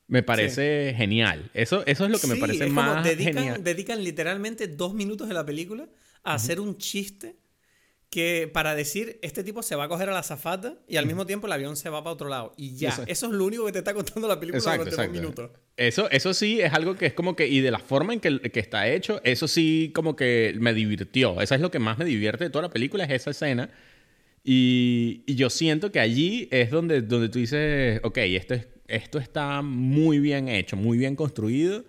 Me 0.06 0.22
parece 0.22 0.94
genial. 0.96 1.50
Eso, 1.52 1.84
eso 1.86 2.04
es 2.06 2.10
lo 2.10 2.18
que 2.18 2.26
me 2.26 2.36
parece 2.36 2.66
más 2.68 3.04
dedican, 3.04 3.34
genial. 3.34 3.64
Dedican 3.64 4.02
literalmente 4.02 4.66
dos 4.66 4.94
minutos 4.94 5.28
de 5.28 5.34
la 5.34 5.44
película 5.44 5.88
a 6.24 6.34
hacer 6.34 6.60
un 6.60 6.78
chiste 6.78 7.36
que 8.10 8.50
para 8.50 8.74
decir 8.74 9.18
este 9.22 9.44
tipo 9.44 9.62
se 9.62 9.76
va 9.76 9.84
a 9.84 9.88
coger 9.88 10.08
a 10.08 10.12
la 10.12 10.22
zafata 10.22 10.78
y 10.88 10.96
al 10.96 11.04
mismo 11.04 11.26
tiempo 11.26 11.46
el 11.46 11.52
avión 11.52 11.76
se 11.76 11.90
va 11.90 12.02
para 12.02 12.14
otro 12.14 12.28
lado 12.28 12.54
y 12.56 12.74
ya 12.74 12.88
eso, 12.88 13.04
es. 13.06 13.22
lo 13.22 13.44
único 13.44 13.66
que 13.66 13.72
te 13.72 13.78
está 13.80 13.92
contando 13.92 14.26
la 14.26 14.40
película 14.40 14.62
durante 14.62 14.96
dos 14.96 15.10
minutos. 15.10 15.50
Eso 15.76 16.10
eso 16.10 16.32
sí 16.32 16.60
es 16.60 16.72
algo 16.72 16.96
que 16.96 17.06
es 17.06 17.12
como 17.12 17.36
que 17.36 17.46
y 17.46 17.60
de 17.60 17.70
la 17.70 17.78
forma 17.78 18.14
en 18.14 18.20
que, 18.20 18.40
que, 18.40 18.60
está 18.60 18.88
hecho 18.88 19.20
eso 19.24 19.46
sí 19.46 19.92
como 19.94 20.16
que 20.16 20.56
me 20.58 20.72
divirtió. 20.72 21.40
Eso 21.42 21.54
es 21.54 21.60
lo 21.60 21.70
que 21.70 21.78
más 21.78 21.98
me 21.98 22.06
divierte 22.06 22.44
de 22.44 22.50
toda 22.50 22.62
la 22.62 22.70
película 22.70 23.04
es 23.04 23.10
esa 23.10 23.30
escena. 23.30 23.70
Y, 24.42 25.24
y 25.26 25.34
yo 25.34 25.50
siento 25.50 25.92
que 25.92 26.00
allí 26.00 26.48
es 26.50 26.70
donde 26.70 27.02
donde 27.02 27.28
tú 27.28 27.38
dices 27.38 28.00
ok 28.02 28.18
esto 28.18 28.54
es 28.54 28.66
esto 28.88 29.18
está 29.18 29.62
muy 29.62 30.18
bien 30.18 30.48
hecho, 30.48 30.76
muy 30.76 30.98
bien 30.98 31.14
construido. 31.14 31.84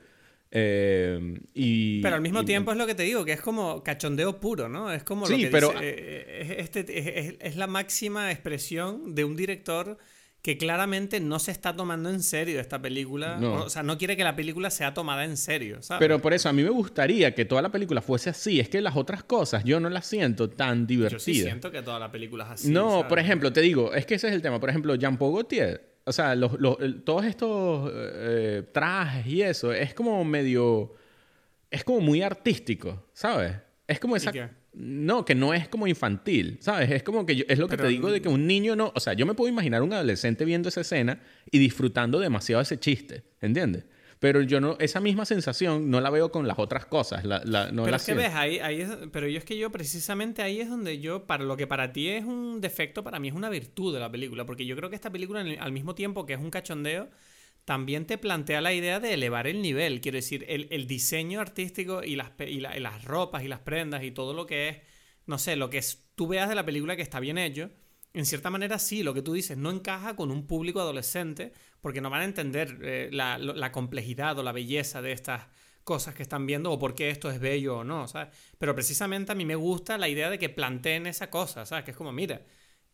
Eh, 0.51 1.39
y, 1.53 2.01
pero 2.01 2.15
al 2.15 2.21
mismo 2.21 2.43
tiempo 2.43 2.71
es 2.71 2.77
lo 2.77 2.87
que 2.87 2.95
te 2.95 3.03
digo, 3.03 3.23
que 3.23 3.33
es 3.33 3.41
como 3.41 3.83
cachondeo 3.83 4.39
puro, 4.39 4.67
¿no? 4.67 4.91
Es 4.91 5.03
como 5.03 5.27
lo 5.27 5.37
que 5.37 5.47
pero... 5.47 5.69
dice, 5.69 5.79
eh, 5.81 6.55
este, 6.59 7.37
es, 7.47 7.55
la 7.55 7.67
máxima 7.67 8.31
expresión 8.31 9.13
de 9.15 9.23
un 9.23 9.35
director 9.35 9.97
que 10.41 10.57
claramente 10.57 11.19
no 11.19 11.37
se 11.37 11.51
está 11.51 11.75
tomando 11.75 12.09
en 12.09 12.23
serio 12.23 12.61
esta 12.61 12.81
película. 12.81 13.37
O, 13.41 13.69
sea, 13.69 13.83
no 13.83 13.97
quiere 13.97 14.15
que 14.15 14.23
la 14.23 14.35
película 14.37 14.69
sea 14.69 14.93
tomada 14.93 15.25
en 15.25 15.35
serio, 15.35 15.81
¿sabes? 15.81 15.99
Pero 15.99 16.21
por 16.21 16.33
eso 16.33 16.47
a 16.47 16.53
mí 16.53 16.63
me 16.63 16.69
gustaría 16.69 17.35
que 17.35 17.43
toda 17.43 17.61
la 17.61 17.69
película 17.69 18.01
fuese 18.01 18.29
así. 18.29 18.59
Es 18.59 18.69
que 18.69 18.79
las 18.79 18.95
otras 18.95 19.23
cosas 19.23 19.65
yo 19.65 19.81
no 19.81 19.89
las 19.89 20.07
siento 20.07 20.49
tan 20.49 20.87
divertidas. 20.87 21.25
Yo 21.25 21.33
sí 21.33 21.41
siento 21.41 21.71
que 21.71 21.81
toda 21.81 21.99
la 21.99 22.09
película 22.09 22.45
es 22.45 22.51
así. 22.51 22.71
No, 22.71 23.05
por 23.07 23.19
ejemplo, 23.19 23.51
te 23.51 23.59
digo, 23.59 23.93
es 23.93 24.05
que 24.05 24.15
ese 24.15 24.29
es 24.29 24.33
el 24.33 24.41
tema. 24.41 24.61
Por 24.61 24.69
ejemplo, 24.69 24.95
Jean-Paul 24.95 25.33
Gaultier 25.33 25.88
o 26.05 26.11
sea, 26.11 26.35
los, 26.35 26.57
todos 27.03 27.25
estos 27.25 27.91
eh, 27.93 28.63
trajes 28.71 29.27
y 29.27 29.41
eso, 29.41 29.71
es 29.71 29.93
como 29.93 30.23
medio... 30.23 30.95
Es 31.71 31.83
como 31.83 32.01
muy 32.01 32.23
artístico, 32.23 33.05
¿sabes? 33.13 33.55
Es 33.87 33.99
como 33.99 34.15
esa... 34.15 34.31
No, 34.73 35.25
que 35.25 35.35
no 35.35 35.53
es 35.53 35.67
como 35.67 35.87
infantil, 35.87 36.57
¿sabes? 36.61 36.89
Es 36.91 37.03
como 37.03 37.25
que 37.25 37.45
es 37.47 37.59
lo 37.59 37.67
que 37.67 37.77
te 37.77 37.87
digo 37.87 38.11
de 38.11 38.21
que 38.21 38.29
un 38.29 38.47
niño 38.47 38.75
no... 38.75 38.91
O 38.95 38.99
sea, 38.99 39.13
yo 39.13 39.25
me 39.25 39.33
puedo 39.33 39.51
imaginar 39.51 39.81
un 39.81 39.93
adolescente 39.93 40.45
viendo 40.45 40.69
esa 40.69 40.81
escena 40.81 41.21
y 41.51 41.59
disfrutando 41.59 42.19
demasiado 42.19 42.61
ese 42.61 42.79
chiste, 42.79 43.23
¿entiendes? 43.41 43.85
Pero 44.19 44.41
yo 44.41 44.59
no, 44.59 44.75
esa 44.79 44.99
misma 44.99 45.25
sensación 45.25 45.89
no 45.89 46.01
la 46.01 46.09
veo 46.09 46.29
con 46.29 46.45
las 46.45 46.59
otras 46.59 46.85
cosas. 46.85 47.23
La, 47.23 47.71
no 47.71 47.83
pero 47.85 47.95
es 47.95 48.05
que 48.05 48.13
ves, 48.13 48.33
ahí, 48.33 48.59
ahí 48.59 48.81
es, 48.81 48.89
pero 49.13 49.27
yo 49.27 49.37
es 49.37 49.45
que 49.45 49.57
yo 49.57 49.71
precisamente 49.71 50.41
ahí 50.41 50.59
es 50.59 50.69
donde 50.69 50.99
yo, 50.99 51.25
para 51.25 51.45
lo 51.45 51.55
que 51.55 51.67
para 51.67 51.93
ti 51.93 52.09
es 52.09 52.25
un 52.25 52.59
defecto, 52.59 53.01
para 53.01 53.19
mí 53.19 53.29
es 53.29 53.33
una 53.33 53.49
virtud 53.49 53.93
de 53.93 54.01
la 54.01 54.11
película. 54.11 54.45
Porque 54.45 54.65
yo 54.65 54.75
creo 54.75 54.89
que 54.89 54.97
esta 54.97 55.09
película, 55.09 55.39
al 55.59 55.71
mismo 55.71 55.95
tiempo 55.95 56.25
que 56.25 56.33
es 56.33 56.39
un 56.39 56.51
cachondeo, 56.51 57.09
también 57.63 58.05
te 58.05 58.17
plantea 58.17 58.59
la 58.59 58.73
idea 58.73 58.99
de 58.99 59.13
elevar 59.13 59.47
el 59.47 59.61
nivel. 59.61 60.01
Quiero 60.01 60.17
decir, 60.17 60.45
el, 60.49 60.67
el 60.69 60.85
diseño 60.85 61.39
artístico 61.39 62.03
y 62.03 62.17
las, 62.17 62.31
y, 62.39 62.59
las 62.59 63.05
ropas 63.05 63.43
y 63.43 63.47
las 63.47 63.59
prendas 63.59 64.03
y 64.03 64.11
todo 64.11 64.33
lo 64.33 64.45
que 64.45 64.67
es, 64.67 64.77
no 65.27 65.37
sé, 65.37 65.55
lo 65.55 65.69
que 65.69 65.77
es, 65.77 66.09
tú 66.15 66.27
veas 66.27 66.49
de 66.49 66.55
la 66.55 66.65
película 66.65 66.97
que 66.97 67.03
está 67.03 67.21
bien 67.21 67.37
hecho 67.37 67.69
en 68.13 68.25
cierta 68.25 68.49
manera 68.49 68.79
sí, 68.79 69.03
lo 69.03 69.13
que 69.13 69.21
tú 69.21 69.33
dices 69.33 69.57
no 69.57 69.69
encaja 69.69 70.15
con 70.15 70.31
un 70.31 70.47
público 70.47 70.79
adolescente 70.79 71.53
porque 71.81 72.01
no 72.01 72.09
van 72.09 72.21
a 72.21 72.25
entender 72.25 72.79
eh, 72.81 73.09
la, 73.11 73.71
complejidad 73.71 74.37
o 74.39 74.43
la 74.43 74.51
belleza 74.51 75.01
de 75.01 75.11
estas 75.11 75.47
cosas 75.83 76.15
que 76.15 76.23
están 76.23 76.45
viendo 76.45 76.71
o 76.71 76.79
por 76.79 76.95
qué 76.95 77.09
esto 77.09 77.31
es 77.31 77.39
bello 77.39 77.79
o 77.79 77.83
no, 77.83 78.07
¿sabes? 78.07 78.35
Pero 78.57 78.75
precisamente 78.75 79.31
a 79.31 79.35
mí 79.35 79.45
me 79.45 79.55
gusta 79.55 79.97
la 79.97 80.07
idea 80.07 80.29
de 80.29 80.39
que 80.39 80.49
planteen 80.49 81.07
esa 81.07 81.29
cosa, 81.29 81.65
¿sabes? 81.65 81.85
Que 81.85 81.91
es 81.91 81.97
como, 81.97 82.11
mira, 82.11 82.41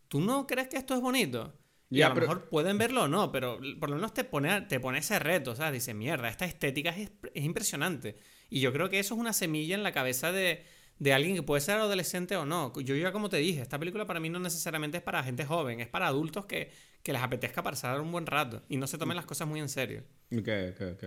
¿tú 0.08 0.22
no 0.22 0.46
crees 0.46 0.68
que 0.68 0.78
esto 0.78 0.94
es 0.94 1.02
bonito? 1.02 1.54
Y 1.90 2.02
a 2.02 2.10
lo 2.10 2.16
mejor 2.16 2.50
pueden 2.50 2.78
verlo 2.78 3.04
o 3.04 3.08
no, 3.08 3.32
pero 3.32 3.60
por 3.80 3.90
lo 3.90 3.96
menos 3.96 4.14
te 4.14 4.24
pone, 4.24 4.62
te 4.62 4.80
pone 4.80 5.00
ese 5.00 5.20
reto, 5.20 5.56
¿sabes? 5.56 5.74
Dice, 5.74 5.94
mierda, 5.94 6.30
esta 6.30 6.46
estética 6.46 6.90
es, 6.90 7.12
es 7.34 7.44
impresionante. 7.44 8.18
Y 8.50 8.60
yo 8.60 8.74
creo 8.74 8.90
que 8.90 9.00
eso 9.00 9.14
es 9.16 9.20
una 9.20 9.34
semilla 9.34 9.76
en 9.76 9.84
la 9.84 9.92
cabeza 9.92 10.32
de, 10.32 10.66
de 11.00 11.14
alguien 11.14 11.36
que 11.36 11.44
puede 11.44 11.62
ser 11.62 11.78
adolescente 11.78 12.36
o 12.38 12.46
no. 12.46 12.74
Yo 12.80 12.96
ya 12.96 13.12
como 13.12 13.30
te 13.30 13.38
dije, 13.38 13.62
esta 13.62 13.78
película 13.78 14.06
para 14.06 14.20
mí 14.20 14.30
no 14.30 14.40
necesariamente 14.40 14.98
es 14.98 15.04
para 15.04 15.24
gente 15.24 15.46
joven, 15.46 15.82
es 15.82 15.88
para 15.88 16.08
adultos 16.08 16.46
que, 16.46 16.72
les 17.04 17.22
apetezca 17.22 17.62
pasar 17.62 18.02
un 18.02 18.12
buen 18.12 18.26
rato 18.26 18.64
y 18.68 18.78
no 18.78 18.88
se 18.88 18.98
tomen 18.98 19.16
las 19.16 19.26
cosas 19.26 19.48
muy 19.48 19.60
en 19.60 19.70
serio. 19.70 20.04
Ok, 20.32 20.50
ok, 20.72 20.82
ok. 20.94 21.04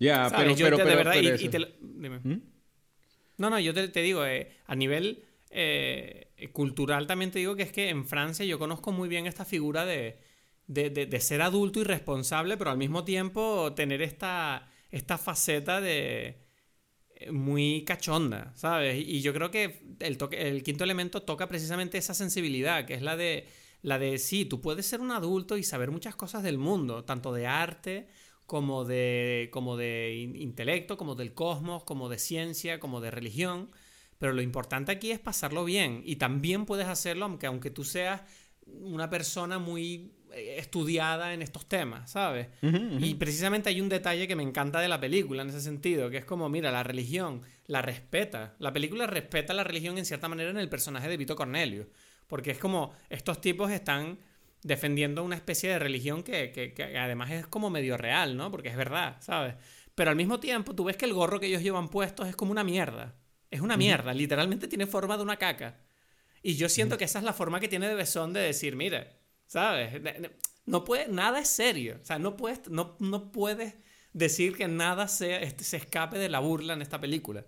Ya, 0.00 0.30
pero, 0.36 0.54
pero, 0.56 0.76
de 0.78 0.96
verdad, 0.96 1.14
y, 1.16 1.48
dime. 1.80 2.20
¿Mm? 2.20 2.42
No, 3.36 3.50
no, 3.50 3.58
yo 3.60 3.72
te, 3.72 4.00
digo, 4.00 4.24
eh, 4.24 4.56
a 4.66 4.74
nivel 4.74 5.24
eh, 5.50 6.50
cultural 6.52 7.06
también 7.06 7.30
te 7.30 7.38
digo 7.38 7.54
que 7.56 7.62
es 7.62 7.72
que 7.72 7.88
en 7.88 8.04
Francia 8.04 8.44
yo 8.44 8.58
conozco 8.58 8.92
muy 8.92 9.08
bien 9.08 9.26
esta 9.26 9.44
figura 9.44 9.84
de, 9.84 10.18
de, 10.66 10.90
de, 10.90 11.20
ser 11.20 11.42
adulto 11.42 11.80
y 11.80 11.84
responsable, 11.84 12.56
pero 12.56 12.70
al 12.70 12.78
mismo 12.78 13.04
tiempo 13.04 13.72
tener 13.74 14.02
esta, 14.02 14.68
esta 14.90 15.18
faceta 15.18 15.80
de 15.80 16.47
muy 17.32 17.84
cachonda, 17.84 18.52
¿sabes? 18.54 19.02
Y 19.06 19.20
yo 19.22 19.32
creo 19.32 19.50
que 19.50 19.82
el, 20.00 20.18
el 20.32 20.62
quinto 20.62 20.84
elemento 20.84 21.22
toca 21.22 21.48
precisamente 21.48 21.98
esa 21.98 22.14
sensibilidad, 22.14 22.84
que 22.86 22.94
es 22.94 23.02
la 23.02 23.16
de, 23.16 23.46
la 23.82 23.98
de, 23.98 24.18
sí, 24.18 24.44
tú 24.44 24.60
puedes 24.60 24.86
ser 24.86 25.00
un 25.00 25.10
adulto 25.10 25.56
y 25.56 25.62
saber 25.62 25.90
muchas 25.90 26.16
cosas 26.16 26.42
del 26.42 26.58
mundo, 26.58 27.04
tanto 27.04 27.32
de 27.32 27.46
arte 27.46 28.08
como 28.46 28.84
de, 28.84 29.50
como 29.52 29.76
de 29.76 30.14
intelecto, 30.36 30.96
como 30.96 31.14
del 31.14 31.34
cosmos, 31.34 31.84
como 31.84 32.08
de 32.08 32.18
ciencia, 32.18 32.80
como 32.80 33.00
de 33.00 33.10
religión, 33.10 33.70
pero 34.18 34.32
lo 34.32 34.42
importante 34.42 34.90
aquí 34.92 35.10
es 35.10 35.18
pasarlo 35.18 35.64
bien 35.64 36.02
y 36.04 36.16
también 36.16 36.66
puedes 36.66 36.86
hacerlo 36.86 37.26
aunque, 37.26 37.46
aunque 37.46 37.70
tú 37.70 37.84
seas 37.84 38.22
una 38.66 39.10
persona 39.10 39.58
muy 39.58 40.12
estudiada 40.38 41.34
en 41.34 41.42
estos 41.42 41.66
temas, 41.66 42.10
¿sabes? 42.10 42.48
Y 42.62 43.14
precisamente 43.14 43.68
hay 43.68 43.80
un 43.80 43.88
detalle 43.88 44.26
que 44.26 44.36
me 44.36 44.42
encanta 44.42 44.80
de 44.80 44.88
la 44.88 45.00
película 45.00 45.42
en 45.42 45.48
ese 45.48 45.60
sentido, 45.60 46.10
que 46.10 46.18
es 46.18 46.24
como, 46.24 46.48
mira, 46.48 46.70
la 46.70 46.82
religión 46.82 47.42
la 47.66 47.82
respeta. 47.82 48.56
La 48.58 48.72
película 48.72 49.06
respeta 49.06 49.54
la 49.54 49.64
religión 49.64 49.98
en 49.98 50.04
cierta 50.04 50.28
manera 50.28 50.50
en 50.50 50.58
el 50.58 50.68
personaje 50.68 51.08
de 51.08 51.16
Vito 51.16 51.36
Cornelio, 51.36 51.88
porque 52.26 52.50
es 52.50 52.58
como, 52.58 52.94
estos 53.10 53.40
tipos 53.40 53.70
están 53.70 54.18
defendiendo 54.62 55.22
una 55.22 55.36
especie 55.36 55.70
de 55.70 55.78
religión 55.78 56.22
que, 56.22 56.52
que 56.52 56.98
además 56.98 57.30
es 57.30 57.46
como 57.46 57.70
medio 57.70 57.96
real, 57.96 58.36
¿no? 58.36 58.50
Porque 58.50 58.68
es 58.68 58.76
verdad, 58.76 59.16
¿sabes? 59.20 59.54
Pero 59.94 60.10
al 60.10 60.16
mismo 60.16 60.40
tiempo, 60.40 60.74
tú 60.74 60.84
ves 60.84 60.96
que 60.96 61.04
el 61.04 61.12
gorro 61.12 61.40
que 61.40 61.46
ellos 61.46 61.62
llevan 61.62 61.88
puestos 61.88 62.28
es 62.28 62.36
como 62.36 62.52
una 62.52 62.64
mierda. 62.64 63.16
Es 63.50 63.60
una 63.60 63.76
mierda, 63.76 64.12
literalmente 64.14 64.68
tiene 64.68 64.86
forma 64.86 65.16
de 65.16 65.22
una 65.22 65.36
caca. 65.36 65.80
Y 66.42 66.54
yo 66.54 66.68
siento 66.68 66.96
que 66.96 67.04
esa 67.04 67.18
es 67.18 67.24
la 67.24 67.32
forma 67.32 67.60
que 67.60 67.68
tiene 67.68 67.88
de 67.88 67.94
Besón 67.94 68.32
de 68.32 68.40
decir, 68.40 68.76
mira, 68.76 69.08
¿sabes? 69.48 70.00
No 70.64 70.84
puede, 70.84 71.08
nada 71.08 71.40
es 71.40 71.48
serio. 71.48 71.98
O 72.00 72.04
sea, 72.04 72.20
no 72.20 72.36
puedes, 72.36 72.68
no, 72.68 72.96
no 73.00 73.32
puedes 73.32 73.74
decir 74.12 74.56
que 74.56 74.68
nada 74.68 75.08
sea, 75.08 75.40
este, 75.40 75.64
se 75.64 75.78
escape 75.78 76.18
de 76.18 76.28
la 76.28 76.38
burla 76.38 76.74
en 76.74 76.82
esta 76.82 77.00
película. 77.00 77.44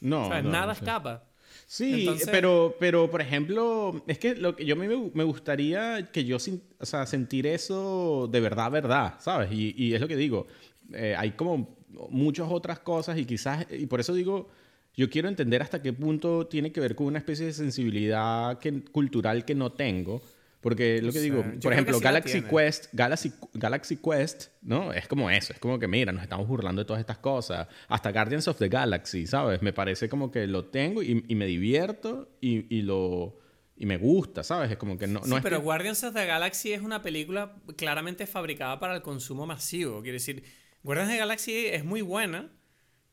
No. 0.00 0.28
nada 0.42 0.74
escapa. 0.74 1.24
Sí, 1.66 2.10
pero, 2.30 2.76
pero 2.78 3.10
por 3.10 3.22
ejemplo, 3.22 4.02
es 4.06 4.18
que 4.18 4.34
lo 4.34 4.54
que 4.54 4.66
yo 4.66 4.76
me, 4.76 4.88
me 4.88 5.24
gustaría 5.24 6.10
que 6.12 6.24
yo 6.24 6.36
o 6.36 6.86
sea, 6.86 7.06
sentir 7.06 7.46
eso 7.46 8.28
de 8.30 8.40
verdad, 8.40 8.70
verdad, 8.70 9.14
¿sabes? 9.20 9.50
Y, 9.52 9.74
y 9.76 9.94
es 9.94 10.00
lo 10.00 10.08
que 10.08 10.16
digo. 10.16 10.46
Eh, 10.92 11.14
hay 11.16 11.30
como 11.30 11.78
muchas 12.10 12.48
otras 12.50 12.80
cosas 12.80 13.16
y 13.16 13.24
quizás, 13.24 13.66
y 13.70 13.86
por 13.86 14.00
eso 14.00 14.12
digo, 14.12 14.48
yo 14.94 15.08
quiero 15.08 15.28
entender 15.28 15.62
hasta 15.62 15.80
qué 15.80 15.92
punto 15.92 16.46
tiene 16.46 16.72
que 16.72 16.80
ver 16.80 16.94
con 16.94 17.06
una 17.06 17.18
especie 17.18 17.46
de 17.46 17.52
sensibilidad 17.52 18.58
cultural 18.92 19.44
que 19.44 19.54
no 19.54 19.72
tengo. 19.72 20.20
Porque 20.64 21.02
lo 21.02 21.12
que 21.12 21.20
digo, 21.20 21.44
por 21.62 21.74
ejemplo, 21.74 22.00
Galaxy 22.00 22.40
Quest, 22.40 22.86
Galaxy, 22.94 23.34
Galaxy 23.52 23.98
Quest, 23.98 24.46
¿no? 24.62 24.94
Es 24.94 25.06
como 25.06 25.28
eso, 25.28 25.52
es 25.52 25.58
como 25.58 25.78
que 25.78 25.86
mira, 25.86 26.10
nos 26.10 26.22
estamos 26.22 26.48
burlando 26.48 26.80
de 26.80 26.86
todas 26.86 27.00
estas 27.00 27.18
cosas. 27.18 27.68
Hasta 27.86 28.10
Guardians 28.12 28.48
of 28.48 28.56
the 28.56 28.70
Galaxy, 28.70 29.26
¿sabes? 29.26 29.60
Me 29.60 29.74
parece 29.74 30.08
como 30.08 30.30
que 30.30 30.46
lo 30.46 30.64
tengo 30.64 31.02
y, 31.02 31.16
me 31.34 31.44
divierto 31.44 32.30
y, 32.40 32.74
y, 32.74 32.80
lo 32.80 33.38
y 33.76 33.84
me 33.84 33.98
gusta, 33.98 34.42
¿sabes? 34.42 34.70
Es 34.70 34.78
como 34.78 34.96
que 34.96 35.06
no, 35.06 35.20
no 35.26 35.36
sí, 35.36 35.42
pero 35.42 35.60
Guardians 35.60 36.02
of 36.02 36.14
the 36.14 36.24
Galaxy 36.24 36.72
es 36.72 36.80
una 36.80 37.02
película 37.02 37.56
claramente 37.76 38.26
fabricada 38.26 38.80
para 38.80 38.94
el 38.94 39.02
consumo 39.02 39.44
masivo. 39.44 40.00
Quiere 40.00 40.14
decir, 40.14 40.44
Guardians 40.82 41.10
of 41.10 41.14
the 41.14 41.18
Galaxy 41.18 41.66
es 41.66 41.84
muy 41.84 42.00
buena, 42.00 42.50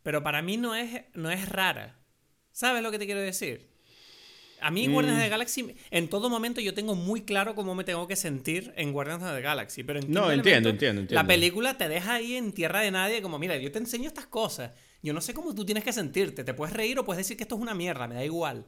pero 0.04 0.24
para 0.24 0.42
mí 0.42 0.56
no 0.56 0.74
es, 0.74 1.02
no 1.16 1.30
es 1.30 1.50
rara. 1.50 2.00
¿Sabes 2.54 2.82
lo 2.82 2.92
que 2.92 3.00
te 3.00 3.08
quiero 3.08 3.20
decir? 3.20 3.71
A 4.62 4.72
mí 4.72 4.86
en 4.86 4.94
Guardians 4.94 5.18
of 5.18 5.24
the 5.24 5.30
mm. 5.30 5.32
Galaxy, 5.32 5.76
en 5.90 6.08
todo 6.08 6.30
momento 6.30 6.62
yo 6.62 6.74
tengo 6.74 6.96
muy 6.96 7.22
claro 7.22 7.56
cómo 7.56 7.76
me 7.76 7.84
tengo 7.84 8.08
que 8.08 8.16
sentir 8.16 8.74
en 8.78 8.94
Guardians 8.94 9.24
of 9.24 9.34
the 9.34 9.42
Galaxy. 9.42 9.84
Pero 9.84 10.00
en 10.00 10.12
no, 10.12 10.32
entiendo, 10.32 10.70
entiendo, 10.70 11.02
entiendo. 11.02 11.22
La 11.22 11.28
película 11.28 11.78
te 11.78 11.90
deja 11.90 12.16
ahí 12.16 12.36
en 12.36 12.52
tierra 12.52 12.82
de 12.82 12.92
nadie 12.92 13.22
como, 13.22 13.40
mira, 13.40 13.58
yo 13.58 13.72
te 13.72 13.80
enseño 13.80 14.08
estas 14.08 14.28
cosas. 14.28 14.72
Yo 15.02 15.14
no 15.14 15.22
sé 15.22 15.34
cómo 15.34 15.56
tú 15.56 15.66
tienes 15.66 15.84
que 15.84 15.94
sentirte. 15.94 16.44
Te 16.44 16.54
puedes 16.54 16.76
reír 16.76 17.00
o 17.00 17.06
puedes 17.06 17.18
decir 17.18 17.38
que 17.38 17.44
esto 17.44 17.56
es 17.56 17.62
una 17.62 17.74
mierda, 17.74 18.08
me 18.08 18.16
da 18.16 18.24
igual. 18.24 18.66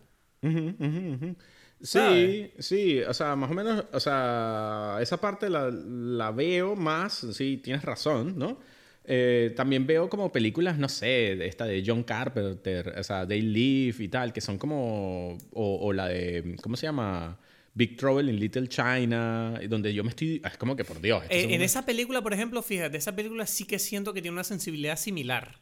sí, 1.82 2.52
sí, 2.60 3.02
o 3.02 3.14
sea, 3.14 3.36
más 3.36 3.52
o 3.52 3.54
menos, 3.54 3.86
o 3.92 4.00
sea, 4.00 4.98
esa 5.00 5.22
parte 5.22 5.50
la, 5.50 5.70
la 5.72 6.32
veo 6.32 6.76
más, 6.76 7.26
sí, 7.34 7.58
tienes 7.58 7.84
razón, 7.84 8.38
¿no? 8.38 8.60
Eh, 9.06 9.54
también 9.56 9.86
veo 9.86 10.10
como 10.10 10.32
películas, 10.32 10.78
no 10.78 10.88
sé, 10.88 11.46
esta 11.46 11.66
de 11.66 11.84
John 11.86 12.04
Carpenter, 12.04 12.96
o 12.98 13.04
sea, 13.04 13.28
They 13.28 13.42
Live 13.42 14.04
y 14.04 14.08
tal, 14.08 14.32
que 14.32 14.40
son 14.40 14.58
como, 14.58 15.38
o, 15.52 15.92
la 15.94 16.08
de, 16.08 16.56
¿cómo 16.62 16.78
se 16.78 16.86
llama? 16.86 17.38
Big 17.74 17.98
Trouble 17.98 18.32
in 18.32 18.40
Little 18.40 18.68
China, 18.70 19.60
donde 19.68 19.94
yo 19.94 20.04
me 20.04 20.12
estoy, 20.12 20.42
es 20.46 20.58
como 20.58 20.76
que 20.76 20.86
por 20.86 21.02
Dios. 21.02 21.24
Eh, 21.30 21.54
en 21.54 21.62
esa 21.62 21.86
película, 21.86 22.22
por 22.22 22.34
ejemplo, 22.34 22.62
fíjate, 22.62 22.98
esa 22.98 23.16
película 23.16 23.46
sí 23.46 23.66
que 23.66 23.80
siento 23.80 24.14
que 24.14 24.22
tiene 24.22 24.36
una 24.36 24.44
sensibilidad 24.44 24.98
similar. 24.98 25.60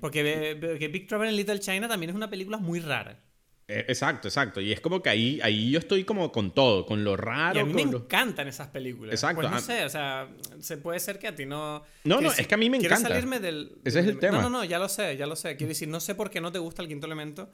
Porque, 0.00 0.56
porque 0.60 0.88
Big 0.88 1.08
Trouble 1.08 1.28
in 1.28 1.36
Little 1.36 1.58
China 1.58 1.88
también 1.88 2.10
es 2.10 2.16
una 2.16 2.30
película 2.30 2.58
muy 2.58 2.80
rara. 2.80 3.22
Eh, 3.68 3.84
exacto, 3.88 4.28
exacto. 4.28 4.60
Y 4.60 4.72
es 4.72 4.80
como 4.80 5.02
que 5.02 5.10
ahí, 5.10 5.40
ahí 5.42 5.70
yo 5.72 5.80
estoy 5.80 6.04
como 6.04 6.30
con 6.30 6.52
todo, 6.54 6.86
con 6.86 7.02
lo 7.02 7.16
raro. 7.16 7.56
Y 7.56 7.62
a 7.62 7.64
mí 7.64 7.72
me 7.72 7.82
encantan 7.82 8.46
esas 8.46 8.68
películas. 8.68 9.14
Exacto. 9.14 9.42
Pues 9.42 9.50
no 9.50 9.60
sé, 9.60 9.84
o 9.84 9.88
sea, 9.88 10.28
se 10.60 10.76
puede 10.76 11.00
ser 11.00 11.18
que 11.18 11.26
a 11.28 11.34
ti 11.34 11.46
no... 11.46 11.82
No, 12.04 12.20
no, 12.20 12.30
es 12.30 12.46
que 12.46 12.54
a 12.54 12.58
mí 12.58 12.70
me 12.70 12.76
encanta. 12.76 13.08
salirme 13.08 13.40
del... 13.40 13.76
Ese 13.84 14.00
es 14.00 14.06
el 14.06 14.18
tema. 14.18 14.38
No, 14.38 14.42
no, 14.44 14.50
no, 14.50 14.64
ya 14.64 14.78
lo 14.78 14.88
sé, 14.88 15.16
ya 15.16 15.26
lo 15.26 15.34
sé. 15.34 15.56
Quiero 15.56 15.70
decir, 15.70 15.88
no 15.88 15.98
sé 15.98 16.14
por 16.14 16.30
qué 16.30 16.40
no 16.40 16.52
te 16.52 16.60
gusta 16.60 16.82
el 16.82 16.88
quinto 16.88 17.06
elemento 17.06 17.50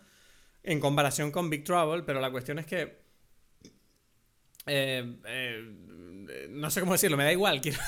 en 0.62 0.80
comparación 0.80 1.30
con 1.30 1.48
Big 1.48 1.64
Trouble, 1.64 2.02
pero 2.02 2.20
la 2.20 2.30
cuestión 2.30 2.58
es 2.58 2.66
que... 2.66 3.00
Eh, 4.66 5.16
eh, 5.26 5.74
no 6.50 6.70
sé 6.70 6.80
cómo 6.80 6.92
decirlo, 6.92 7.16
me 7.16 7.24
da 7.24 7.32
igual. 7.32 7.60
Quiero, 7.62 7.78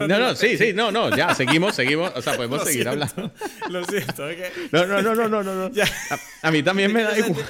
no, 0.00 0.18
no, 0.18 0.34
sí, 0.34 0.56
sí, 0.56 0.72
no, 0.72 0.90
no, 0.90 1.14
ya, 1.14 1.34
seguimos, 1.34 1.74
seguimos. 1.74 2.12
O 2.14 2.22
sea, 2.22 2.32
podemos 2.36 2.64
seguir 2.64 2.88
hablando. 2.88 3.32
Lo 3.70 3.84
siento, 3.84 4.28
es 4.28 4.52
No, 4.72 4.86
no, 4.86 5.02
no, 5.02 5.14
no, 5.14 5.42
no, 5.42 5.42
no. 5.42 5.70
A, 6.42 6.50
mí 6.50 6.62
también 6.62 6.92
me 6.92 7.02
da 7.02 7.18
igual. 7.18 7.44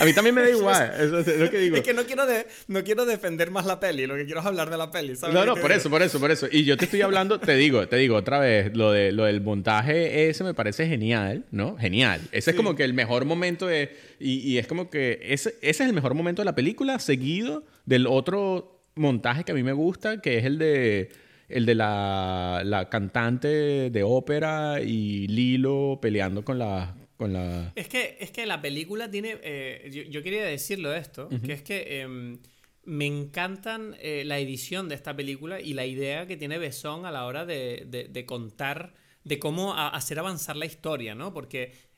A 0.00 0.04
mí 0.04 0.12
también 0.12 0.34
me 0.34 0.42
da 0.42 0.50
igual, 0.50 0.92
eso 0.98 1.18
es 1.20 1.38
lo 1.38 1.48
que 1.48 1.58
digo. 1.58 1.76
Es 1.76 1.82
que 1.82 1.94
no 1.94 2.04
quiero, 2.04 2.26
de, 2.26 2.48
no 2.66 2.82
quiero 2.82 3.06
defender 3.06 3.52
más 3.52 3.64
la 3.64 3.78
peli, 3.78 4.08
lo 4.08 4.16
que 4.16 4.24
quiero 4.24 4.40
es 4.40 4.46
hablar 4.46 4.70
de 4.70 4.76
la 4.76 4.90
peli, 4.90 5.14
¿sabes? 5.14 5.32
No, 5.32 5.46
no, 5.46 5.54
por 5.54 5.70
eso, 5.70 5.88
por 5.88 6.02
eso, 6.02 6.18
por 6.18 6.32
eso. 6.32 6.48
Y 6.50 6.64
yo 6.64 6.76
te 6.76 6.86
estoy 6.86 7.02
hablando, 7.02 7.38
te 7.38 7.54
digo, 7.54 7.86
te 7.86 7.94
digo 7.94 8.16
otra 8.16 8.40
vez, 8.40 8.76
lo, 8.76 8.90
de, 8.90 9.12
lo 9.12 9.26
del 9.26 9.40
montaje 9.40 10.28
ese 10.28 10.42
me 10.42 10.52
parece 10.52 10.88
genial, 10.88 11.44
¿no? 11.52 11.76
Genial. 11.76 12.20
Ese 12.32 12.50
es 12.50 12.56
como 12.56 12.74
que 12.74 12.82
el 12.82 12.92
mejor 12.92 13.24
momento 13.24 13.68
de... 13.68 13.96
Y, 14.18 14.38
y 14.40 14.58
es 14.58 14.66
como 14.66 14.90
que 14.90 15.20
ese, 15.22 15.50
ese 15.62 15.84
es 15.84 15.88
el 15.88 15.92
mejor 15.92 16.14
momento 16.14 16.42
de 16.42 16.46
la 16.46 16.56
película, 16.56 16.98
seguido 16.98 17.62
del 17.86 18.08
otro 18.08 18.77
montaje 18.98 19.44
que 19.44 19.52
a 19.52 19.54
mí 19.54 19.62
me 19.62 19.72
gusta, 19.72 20.20
que 20.20 20.38
es 20.38 20.44
el 20.44 20.58
de 20.58 21.10
el 21.48 21.64
de 21.64 21.74
la, 21.74 22.62
la, 22.64 22.88
cantante 22.90 23.90
de 23.90 24.02
ópera 24.02 24.80
y 24.82 25.26
Lilo 25.28 25.98
peleando 26.00 26.44
con, 26.44 26.58
la, 26.58 26.94
con 27.16 27.32
la... 27.32 27.72
Es 27.74 27.88
que, 27.88 28.18
es 28.20 28.30
que 28.30 28.44
la 28.44 28.60
película 28.60 29.10
tiene... 29.10 29.38
Eh, 29.42 30.06
yo, 30.10 30.22
quería 30.22 30.44
decirlo 30.44 30.94
esto, 30.94 31.28
que 31.44 31.52
es 31.54 31.62
que 31.62 32.02
em, 32.02 32.38
me 32.84 33.06
encantan 33.06 33.96
eh, 34.00 34.24
la 34.26 34.38
edición 34.38 34.90
de 34.90 34.94
esta 34.94 35.16
película 35.16 35.58
y 35.60 35.72
la 35.72 35.86
idea 35.86 36.26
que 36.26 36.36
tiene 36.36 36.58
Besón 36.58 37.06
a 37.06 37.10
la 37.10 37.24
hora 37.24 37.46
de, 37.46 37.86
de, 38.10 38.26
contar, 38.26 38.92
de 39.24 39.38
cómo 39.38 39.74
hacer 39.74 40.18
avanzar 40.18 40.56
la 40.56 40.66
historia, 40.66 41.14
¿no? 41.14 41.32
Porque... 41.32 41.88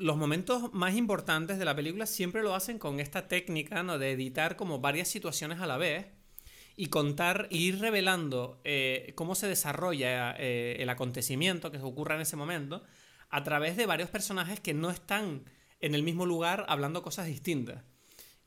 Los 0.00 0.16
momentos 0.16 0.72
más 0.72 0.94
importantes 0.94 1.58
de 1.58 1.66
la 1.66 1.76
película 1.76 2.06
siempre 2.06 2.42
lo 2.42 2.54
hacen 2.54 2.78
con 2.78 3.00
esta 3.00 3.28
técnica 3.28 3.82
¿no? 3.82 3.98
de 3.98 4.12
editar 4.12 4.56
como 4.56 4.80
varias 4.80 5.08
situaciones 5.08 5.60
a 5.60 5.66
la 5.66 5.76
vez 5.76 6.06
y 6.74 6.86
contar, 6.86 7.48
ir 7.50 7.80
revelando 7.80 8.62
eh, 8.64 9.12
cómo 9.14 9.34
se 9.34 9.46
desarrolla 9.46 10.34
eh, 10.38 10.76
el 10.78 10.88
acontecimiento 10.88 11.70
que 11.70 11.76
ocurra 11.76 12.14
en 12.14 12.22
ese 12.22 12.36
momento 12.36 12.82
a 13.28 13.44
través 13.44 13.76
de 13.76 13.84
varios 13.84 14.08
personajes 14.08 14.58
que 14.58 14.72
no 14.72 14.88
están 14.90 15.44
en 15.80 15.94
el 15.94 16.02
mismo 16.02 16.24
lugar 16.24 16.64
hablando 16.70 17.02
cosas 17.02 17.26
distintas. 17.26 17.84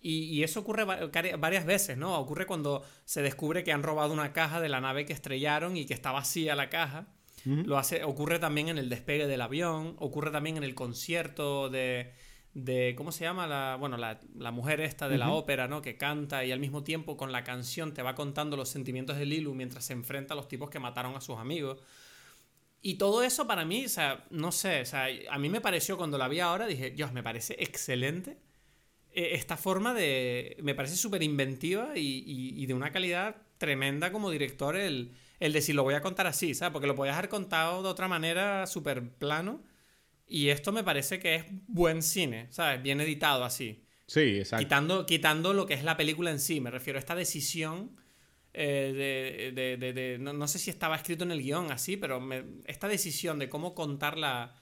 Y, 0.01 0.41
eso 0.41 0.62
ocurre 0.62 0.86
varias 0.86 1.66
veces, 1.66 1.97
¿no? 1.97 2.18
Ocurre 2.20 2.47
cuando 2.47 2.84
se 3.06 3.22
descubre 3.22 3.64
que 3.64 3.72
han 3.72 3.84
robado 3.84 4.12
una 4.12 4.34
caja 4.34 4.60
de 4.60 4.70
la 4.70 4.82
nave 4.82 5.06
que 5.06 5.14
estrellaron 5.14 5.78
y 5.78 5.86
que 5.86 5.93
está 5.93 6.12
vacía 6.12 6.56
la 6.56 6.72
caja. 6.72 7.14
Lo 7.45 7.77
hace, 7.77 8.03
ocurre 8.03 8.39
también 8.39 8.69
en 8.69 8.77
el 8.77 8.89
despegue 8.89 9.27
del 9.27 9.41
avión, 9.41 9.95
ocurre 9.99 10.31
también 10.31 10.55
en 10.57 10.63
el 10.63 10.75
concierto 10.75 11.69
de, 11.69 12.13
de 12.53 12.93
¿cómo 12.95 13.11
se 13.11 13.25
llama? 13.25 13.47
La, 13.47 13.75
bueno, 13.77 13.97
la, 13.97 14.51
mujer 14.51 14.79
esta 14.79 15.09
de 15.09 15.17
la 15.17 15.31
ópera, 15.31 15.67
¿no? 15.67 15.81
Que 15.81 15.97
canta 15.97 16.45
y 16.45 16.51
al 16.51 16.59
mismo 16.59 16.83
tiempo 16.83 17.17
con 17.17 17.31
la 17.31 17.43
canción 17.43 17.93
te 17.93 18.01
va 18.01 18.15
contando 18.15 18.55
los 18.55 18.69
sentimientos 18.69 19.17
de 19.17 19.25
Lilu 19.25 19.53
mientras 19.55 19.85
se 19.85 19.93
enfrenta 19.93 20.33
a 20.33 20.37
los 20.37 20.47
tipos 20.47 20.69
que 20.69 20.79
mataron 20.79 21.15
a 21.15 21.21
sus 21.21 21.37
amigos. 21.37 21.81
Y 22.81 22.95
todo 22.95 23.23
eso 23.23 23.47
para 23.47 23.65
mí, 23.65 23.85
o 23.85 23.89
sea, 23.89 24.25
no 24.29 24.51
sé, 24.51 24.81
o 24.81 24.85
sea, 24.85 25.07
a 25.29 25.39
mí 25.39 25.49
me 25.49 25.61
pareció 25.61 25.97
cuando 25.97 26.17
la 26.17 26.27
vi 26.27 26.39
ahora, 26.41 26.67
dije, 26.67 26.91
Dios, 26.91 27.13
me 27.13 27.23
parece 27.23 27.55
excelente 27.59 28.37
eh, 29.11 29.31
esta 29.33 29.57
forma 29.57 29.93
de, 29.93 30.57
me 30.61 30.75
parece 30.75 30.95
súper 30.95 31.23
inventiva 31.23 31.93
y, 31.95 32.23
y 32.25 32.65
de 32.65 32.73
una 32.73 32.91
calidad 32.91 33.37
tremenda 33.57 34.11
como 34.11 34.29
director 34.29 34.75
el 34.75 35.13
el 35.43 35.51
decir, 35.51 35.75
lo 35.75 35.83
voy 35.83 35.93
a 35.93 36.01
contar 36.01 36.25
así, 36.25 36.53
¿sabes? 36.53 36.71
Porque 36.71 36.87
lo 36.87 36.95
podías 36.95 37.17
haber 37.17 37.29
contado 37.29 37.83
de 37.83 37.89
otra 37.89 38.07
manera 38.07 38.65
súper 38.65 39.09
plano. 39.09 39.61
Y 40.25 40.49
esto 40.49 40.71
me 40.71 40.85
parece 40.85 41.19
que 41.19 41.35
es 41.35 41.45
buen 41.67 42.01
cine, 42.01 42.47
¿sabes? 42.49 42.81
Bien 42.81 43.01
editado 43.01 43.43
así. 43.43 43.83
Sí, 44.07 44.37
exacto. 44.37 44.63
Quitando, 44.63 45.05
quitando 45.05 45.53
lo 45.53 45.65
que 45.65 45.73
es 45.73 45.83
la 45.83 45.97
película 45.97 46.31
en 46.31 46.39
sí, 46.39 46.61
me 46.61 46.71
refiero 46.71 46.97
a 46.97 47.01
esta 47.01 47.13
decisión 47.13 47.91
eh, 48.53 49.51
de, 49.53 49.77
de, 49.77 49.93
de, 49.93 50.17
no, 50.17 50.47
sé 50.47 50.59
si 50.59 50.69
estaba 50.69 50.95
escrito 50.95 51.25
en 51.25 51.31
el 51.31 51.41
guion 51.41 51.71
así, 51.73 51.97
pero 51.97 52.21
esta 52.63 52.87
decisión 52.87 53.37
de 53.37 53.49
cómo 53.49 53.75
contar 53.75 54.17
la, 54.17 54.61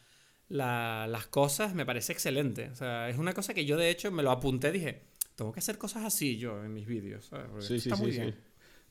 las 0.50 1.28
cosas 1.28 1.76
me 1.76 1.86
parece 1.86 2.12
excelente. 2.12 2.70
O 2.70 2.76
sea, 2.76 3.08
es 3.08 3.20
una 3.20 3.34
cosa 3.36 3.54
que 3.54 3.66
yo 3.66 3.78
de 3.78 3.92
hecho 3.92 4.12
me 4.12 4.24
lo 4.24 4.32
apunté, 4.32 4.72
dije, 4.72 5.04
tengo 5.36 5.52
que 5.52 5.60
hacer 5.60 5.78
cosas 5.78 6.06
así 6.06 6.38
yo 6.38 6.64
en 6.64 6.74
mis 6.74 6.88
vídeos, 6.88 7.26
¿sabes? 7.26 7.68
sí, 7.68 7.76
está 7.76 7.96
muy 7.98 8.10
bien. 8.10 8.36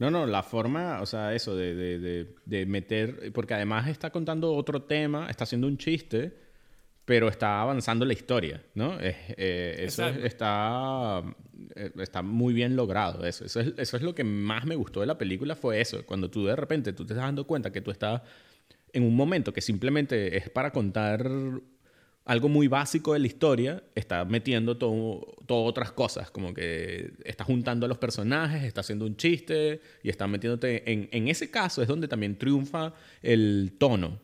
No, 0.00 0.10
no, 0.10 0.26
la 0.26 0.42
forma, 0.42 1.02
o 1.02 1.06
sea, 1.06 1.34
eso 1.34 1.54
de, 1.54 1.74
de, 1.74 2.34
de, 2.46 2.66
meter, 2.66 3.30
porque 3.34 3.52
además 3.52 3.86
está 3.86 4.08
contando 4.08 4.54
otro 4.54 4.82
tema, 4.84 5.28
está 5.28 5.44
haciendo 5.44 5.66
un 5.66 5.76
chiste, 5.76 6.32
pero 7.04 7.28
está 7.28 7.60
avanzando 7.60 8.06
la 8.06 8.14
historia, 8.14 8.62
¿no? 8.74 8.96
Eh, 8.98 9.76
eso 9.78 10.06
está, 10.08 11.22
eh, 11.76 11.90
está 11.98 12.22
muy 12.22 12.54
bien 12.54 12.76
logrado. 12.76 13.26
Eso. 13.26 13.44
Eso, 13.44 13.60
es, 13.60 13.74
eso 13.76 13.98
es 13.98 14.02
lo 14.02 14.14
que 14.14 14.24
más 14.24 14.64
me 14.64 14.74
gustó 14.74 15.00
de 15.00 15.06
la 15.06 15.18
película, 15.18 15.54
fue 15.54 15.82
eso. 15.82 16.06
Cuando 16.06 16.30
tú 16.30 16.46
de 16.46 16.56
repente 16.56 16.94
tú 16.94 17.04
te 17.04 17.12
estás 17.12 17.26
dando 17.26 17.46
cuenta 17.46 17.70
que 17.70 17.82
tú 17.82 17.90
estás 17.90 18.22
en 18.94 19.02
un 19.02 19.14
momento 19.14 19.52
que 19.52 19.60
simplemente 19.60 20.34
es 20.38 20.48
para 20.48 20.72
contar 20.72 21.30
algo 22.30 22.48
muy 22.48 22.68
básico 22.68 23.12
de 23.14 23.18
la 23.18 23.26
historia, 23.26 23.82
está 23.96 24.24
metiendo 24.24 24.76
todo, 24.76 25.34
todo 25.46 25.64
otras 25.64 25.90
cosas, 25.90 26.30
como 26.30 26.54
que 26.54 27.10
está 27.24 27.42
juntando 27.42 27.86
a 27.86 27.88
los 27.88 27.98
personajes, 27.98 28.62
está 28.62 28.82
haciendo 28.82 29.04
un 29.04 29.16
chiste 29.16 29.80
y 30.04 30.10
está 30.10 30.28
metiéndote 30.28 30.92
en, 30.92 31.08
en 31.10 31.26
ese 31.26 31.50
caso 31.50 31.82
es 31.82 31.88
donde 31.88 32.06
también 32.06 32.38
triunfa 32.38 32.94
el 33.20 33.72
tono, 33.78 34.20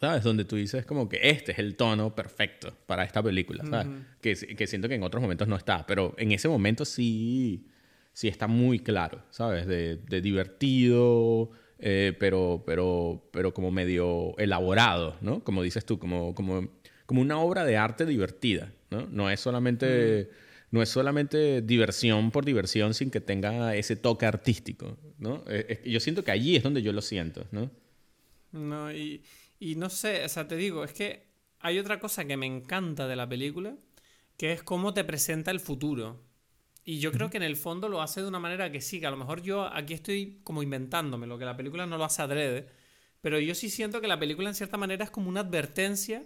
¿sabes? 0.00 0.24
Donde 0.24 0.46
tú 0.46 0.56
dices 0.56 0.86
como 0.86 1.10
que 1.10 1.28
este 1.28 1.52
es 1.52 1.58
el 1.58 1.76
tono 1.76 2.14
perfecto 2.14 2.74
para 2.86 3.04
esta 3.04 3.22
película, 3.22 3.66
¿sabes? 3.66 3.86
que, 4.22 4.34
que, 4.56 4.66
siento 4.66 4.88
que 4.88 4.94
en 4.94 5.02
otros 5.02 5.20
momentos 5.20 5.46
no 5.46 5.56
está, 5.56 5.84
pero 5.86 6.14
en 6.16 6.32
ese 6.32 6.48
momento 6.48 6.86
sí, 6.86 7.66
sí 8.14 8.28
está 8.28 8.46
muy 8.46 8.78
claro, 8.78 9.20
¿sabes? 9.28 9.66
De, 9.66 9.96
de 9.98 10.22
divertido, 10.22 11.50
eh, 11.78 12.16
pero, 12.18 12.62
pero, 12.64 13.28
pero 13.30 13.52
como 13.52 13.70
medio 13.70 14.34
elaborado, 14.38 15.18
¿no? 15.20 15.44
Como 15.44 15.62
dices 15.62 15.84
tú, 15.84 15.98
como, 15.98 16.34
como 16.34 16.70
como 17.06 17.22
una 17.22 17.38
obra 17.38 17.64
de 17.64 17.76
arte 17.76 18.04
divertida, 18.04 18.72
¿no? 18.90 19.06
No 19.06 19.30
es 19.30 19.40
solamente, 19.40 20.28
mm. 20.30 20.74
no 20.74 20.82
es 20.82 20.88
solamente 20.88 21.62
diversión 21.62 22.30
por 22.30 22.44
diversión 22.44 22.94
sin 22.94 23.10
que 23.10 23.20
tenga 23.20 23.74
ese 23.76 23.96
toque 23.96 24.26
artístico, 24.26 24.98
¿no? 25.18 25.44
Eh, 25.48 25.82
yo 25.86 26.00
siento 26.00 26.24
que 26.24 26.32
allí 26.32 26.56
es 26.56 26.62
donde 26.62 26.82
yo 26.82 26.92
lo 26.92 27.02
siento, 27.02 27.46
¿no? 27.52 27.70
No, 28.52 28.92
y, 28.92 29.22
y 29.58 29.76
no 29.76 29.88
sé, 29.88 30.24
o 30.24 30.28
sea, 30.28 30.46
te 30.48 30.56
digo, 30.56 30.84
es 30.84 30.92
que 30.92 31.26
hay 31.60 31.78
otra 31.78 31.98
cosa 31.98 32.24
que 32.24 32.36
me 32.36 32.46
encanta 32.46 33.08
de 33.08 33.16
la 33.16 33.28
película, 33.28 33.76
que 34.36 34.52
es 34.52 34.62
cómo 34.62 34.94
te 34.94 35.04
presenta 35.04 35.50
el 35.50 35.60
futuro. 35.60 36.22
Y 36.84 37.00
yo 37.00 37.10
creo 37.10 37.30
que 37.30 37.36
en 37.36 37.42
el 37.42 37.56
fondo 37.56 37.88
lo 37.88 38.00
hace 38.00 38.22
de 38.22 38.28
una 38.28 38.38
manera 38.38 38.70
que 38.70 38.80
sí, 38.80 39.00
que 39.00 39.06
a 39.06 39.10
lo 39.10 39.16
mejor 39.16 39.42
yo 39.42 39.64
aquí 39.64 39.92
estoy 39.92 40.38
como 40.44 40.62
inventándome, 40.62 41.26
lo 41.26 41.36
que 41.36 41.44
la 41.44 41.56
película 41.56 41.84
no 41.84 41.98
lo 41.98 42.04
hace 42.04 42.22
adrede, 42.22 42.68
pero 43.20 43.40
yo 43.40 43.56
sí 43.56 43.70
siento 43.70 44.00
que 44.00 44.06
la 44.06 44.20
película 44.20 44.48
en 44.48 44.54
cierta 44.54 44.76
manera 44.76 45.02
es 45.04 45.10
como 45.10 45.28
una 45.28 45.40
advertencia 45.40 46.24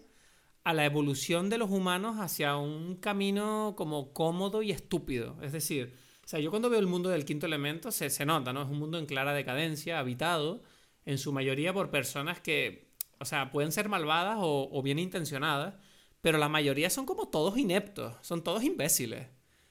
a 0.64 0.72
la 0.74 0.84
evolución 0.84 1.50
de 1.50 1.58
los 1.58 1.70
humanos 1.70 2.16
hacia 2.18 2.56
un 2.56 2.96
camino 2.96 3.74
como 3.76 4.12
cómodo 4.12 4.62
y 4.62 4.70
estúpido. 4.70 5.36
Es 5.42 5.52
decir, 5.52 5.96
o 6.24 6.28
sea, 6.28 6.40
yo 6.40 6.50
cuando 6.50 6.70
veo 6.70 6.80
el 6.80 6.86
mundo 6.86 7.08
del 7.08 7.24
quinto 7.24 7.46
elemento 7.46 7.90
se, 7.90 8.10
se 8.10 8.26
nota, 8.26 8.52
¿no? 8.52 8.62
Es 8.62 8.68
un 8.68 8.78
mundo 8.78 8.98
en 8.98 9.06
clara 9.06 9.32
decadencia, 9.32 9.98
habitado 9.98 10.62
en 11.06 11.18
su 11.18 11.32
mayoría 11.32 11.72
por 11.72 11.90
personas 11.90 12.40
que, 12.40 12.92
o 13.18 13.24
sea, 13.24 13.50
pueden 13.50 13.72
ser 13.72 13.88
malvadas 13.88 14.38
o, 14.40 14.68
o 14.70 14.82
bien 14.82 14.98
intencionadas, 14.98 15.74
pero 16.20 16.38
la 16.38 16.48
mayoría 16.48 16.90
son 16.90 17.06
como 17.06 17.28
todos 17.28 17.56
ineptos, 17.58 18.16
son 18.22 18.42
todos 18.44 18.62
imbéciles. 18.62 19.28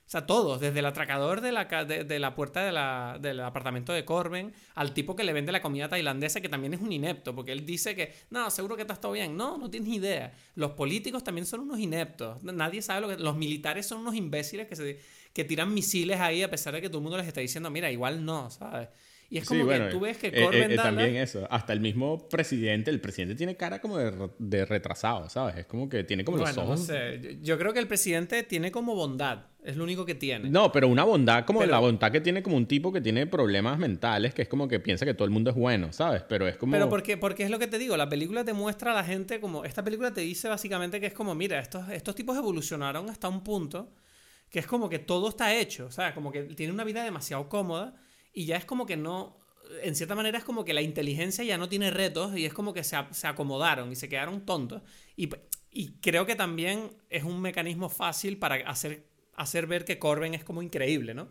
O 0.09 0.11
sea, 0.11 0.25
todos, 0.25 0.59
desde 0.59 0.79
el 0.79 0.87
atracador 0.87 1.39
de 1.39 1.51
la, 1.51 1.65
de, 1.65 2.17
la 2.17 2.33
puerta 2.33 2.65
de 2.65 2.71
la, 2.71 3.19
del 3.21 3.39
apartamento 3.41 3.93
de 3.93 4.05
Corben, 4.05 4.51
al 4.73 4.91
tipo 4.91 5.15
que 5.15 5.23
le 5.23 5.33
vende 5.33 5.51
la 5.51 5.61
comida 5.61 5.87
tailandesa, 5.87 6.41
que 6.41 6.49
también 6.49 6.73
es 6.73 6.81
un 6.81 6.91
inepto, 6.91 7.35
porque 7.35 7.51
él 7.51 7.63
dice 7.63 7.95
que, 7.95 8.11
no, 8.31 8.49
seguro 8.49 8.75
que 8.75 8.81
está 8.81 8.95
todo 8.95 9.11
bien. 9.11 9.37
No, 9.37 9.59
no 9.59 9.69
tienes 9.69 9.93
idea. 9.93 10.33
Los 10.55 10.71
políticos 10.71 11.23
también 11.23 11.45
son 11.45 11.59
unos 11.59 11.77
ineptos. 11.77 12.41
Nadie 12.41 12.81
sabe 12.81 13.01
lo 13.01 13.07
que... 13.09 13.17
Los 13.17 13.35
militares 13.35 13.85
son 13.85 13.99
unos 13.99 14.15
imbéciles 14.15 14.67
que, 14.67 14.75
se, 14.75 14.99
que 15.31 15.43
tiran 15.43 15.71
misiles 15.71 16.19
ahí 16.19 16.41
a 16.41 16.49
pesar 16.49 16.73
de 16.73 16.81
que 16.81 16.89
todo 16.89 16.97
el 16.97 17.03
mundo 17.03 17.19
les 17.19 17.27
está 17.27 17.41
diciendo, 17.41 17.69
mira, 17.69 17.91
igual 17.91 18.25
no, 18.25 18.49
¿sabes? 18.49 18.89
Y 19.31 19.37
es 19.37 19.47
como 19.47 19.67
que 19.67 19.79
tú 19.91 19.99
ves 19.99 20.17
que 20.17 20.27
eh, 20.27 20.49
eh, 20.51 20.67
eh, 20.71 20.75
También 20.75 21.15
eso. 21.17 21.47
Hasta 21.51 21.71
el 21.73 21.79
mismo 21.79 22.27
presidente, 22.29 22.89
el 22.89 22.99
presidente 22.99 23.35
tiene 23.35 23.55
cara 23.55 23.79
como 23.79 23.97
de, 23.97 24.65
retrasado, 24.65 25.29
¿sabes? 25.29 25.57
Es 25.57 25.65
como 25.67 25.87
que 25.87 26.03
tiene 26.03 26.25
como 26.25 26.37
los 26.37 26.57
ojos... 26.57 26.79
No 26.79 26.85
sé. 26.85 27.37
Yo 27.41 27.57
creo 27.59 27.71
que 27.71 27.79
el 27.79 27.87
presidente 27.87 28.41
tiene 28.41 28.71
como 28.71 28.95
bondad. 28.95 29.45
Es 29.63 29.75
lo 29.75 29.83
único 29.83 30.03
que 30.03 30.15
tiene. 30.15 30.49
No, 30.49 30.71
pero 30.71 30.87
una 30.87 31.03
bondad 31.03 31.45
como 31.45 31.63
la 31.63 31.77
bondad 31.77 32.11
que 32.11 32.21
tiene 32.21 32.41
como 32.41 32.57
un 32.57 32.65
tipo 32.65 32.91
que 32.91 33.01
tiene 33.01 33.27
problemas 33.27 33.77
mentales, 33.77 34.33
que 34.33 34.41
es 34.41 34.47
como 34.47 34.67
que 34.67 34.79
piensa 34.79 35.05
que 35.05 35.13
todo 35.13 35.25
el 35.25 35.31
mundo 35.31 35.51
es 35.51 35.55
bueno, 35.55 35.93
¿sabes? 35.93 36.23
Pero 36.27 36.47
es 36.47 36.57
como... 36.57 36.71
Pero 36.71 36.89
porque, 36.89 37.17
porque 37.17 37.43
es 37.43 37.51
lo 37.51 37.59
que 37.59 37.67
te 37.67 37.77
digo, 37.77 37.95
la 37.97 38.09
película 38.09 38.43
te 38.43 38.53
muestra 38.53 38.93
a 38.93 38.95
la 38.95 39.03
gente 39.03 39.39
como... 39.39 39.63
Esta 39.63 39.83
película 39.83 40.11
te 40.11 40.21
dice 40.21 40.47
básicamente 40.47 40.99
que 40.99 41.05
es 41.05 41.13
como, 41.13 41.35
mira, 41.35 41.59
estos, 41.59 41.87
estos 41.89 42.15
tipos 42.15 42.35
evolucionaron 42.35 43.09
hasta 43.11 43.27
un 43.29 43.43
punto 43.43 43.93
que 44.49 44.57
es 44.57 44.65
como 44.65 44.89
que 44.89 44.97
todo 44.97 45.29
está 45.29 45.53
hecho, 45.53 45.91
¿sabes? 45.91 46.13
Como 46.13 46.31
que 46.31 46.41
tiene 46.41 46.73
una 46.73 46.83
vida 46.83 47.03
demasiado 47.03 47.47
cómoda 47.47 47.93
y 48.33 48.45
ya 48.45 48.57
es 48.57 48.65
como 48.65 48.85
que 48.85 48.97
no 48.97 49.39
en 49.83 49.95
cierta 49.95 50.15
manera 50.15 50.37
es 50.37 50.43
como 50.43 50.65
que 50.65 50.73
la 50.73 50.81
inteligencia 50.81 51.43
ya 51.43 51.57
no 51.57 51.69
tiene 51.69 51.91
retos 51.91 52.35
y 52.35 52.45
es 52.45 52.53
como 52.53 52.73
que 52.73 52.83
se, 52.83 52.97
se 53.11 53.27
acomodaron 53.27 53.91
y 53.91 53.95
se 53.95 54.09
quedaron 54.09 54.45
tontos. 54.45 54.81
Y, 55.15 55.29
y, 55.71 55.93
creo 56.01 56.25
que 56.25 56.35
también 56.35 56.91
es 57.09 57.23
un 57.23 57.41
mecanismo 57.41 57.89
fácil 57.89 58.37
para 58.37 58.55
hacer, 58.69 59.05
hacer 59.35 59.67
ver 59.67 59.85
que 59.85 59.99
Corben 59.99 60.33
es 60.33 60.43
como 60.43 60.61
increíble, 60.61 61.13
¿no? 61.13 61.29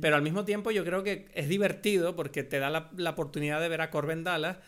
Pero 0.00 0.16
al 0.16 0.22
mismo 0.22 0.44
tiempo 0.44 0.70
yo 0.70 0.84
creo 0.84 1.02
que 1.02 1.30
es 1.34 1.48
divertido 1.48 2.14
porque 2.14 2.44
te 2.44 2.58
da 2.58 2.70
la, 2.70 2.90
la 2.96 3.10
oportunidad 3.10 3.60
de 3.60 3.68
ver 3.68 3.80
a 3.80 3.90
Corben 3.90 4.24
Dallas. 4.24 4.58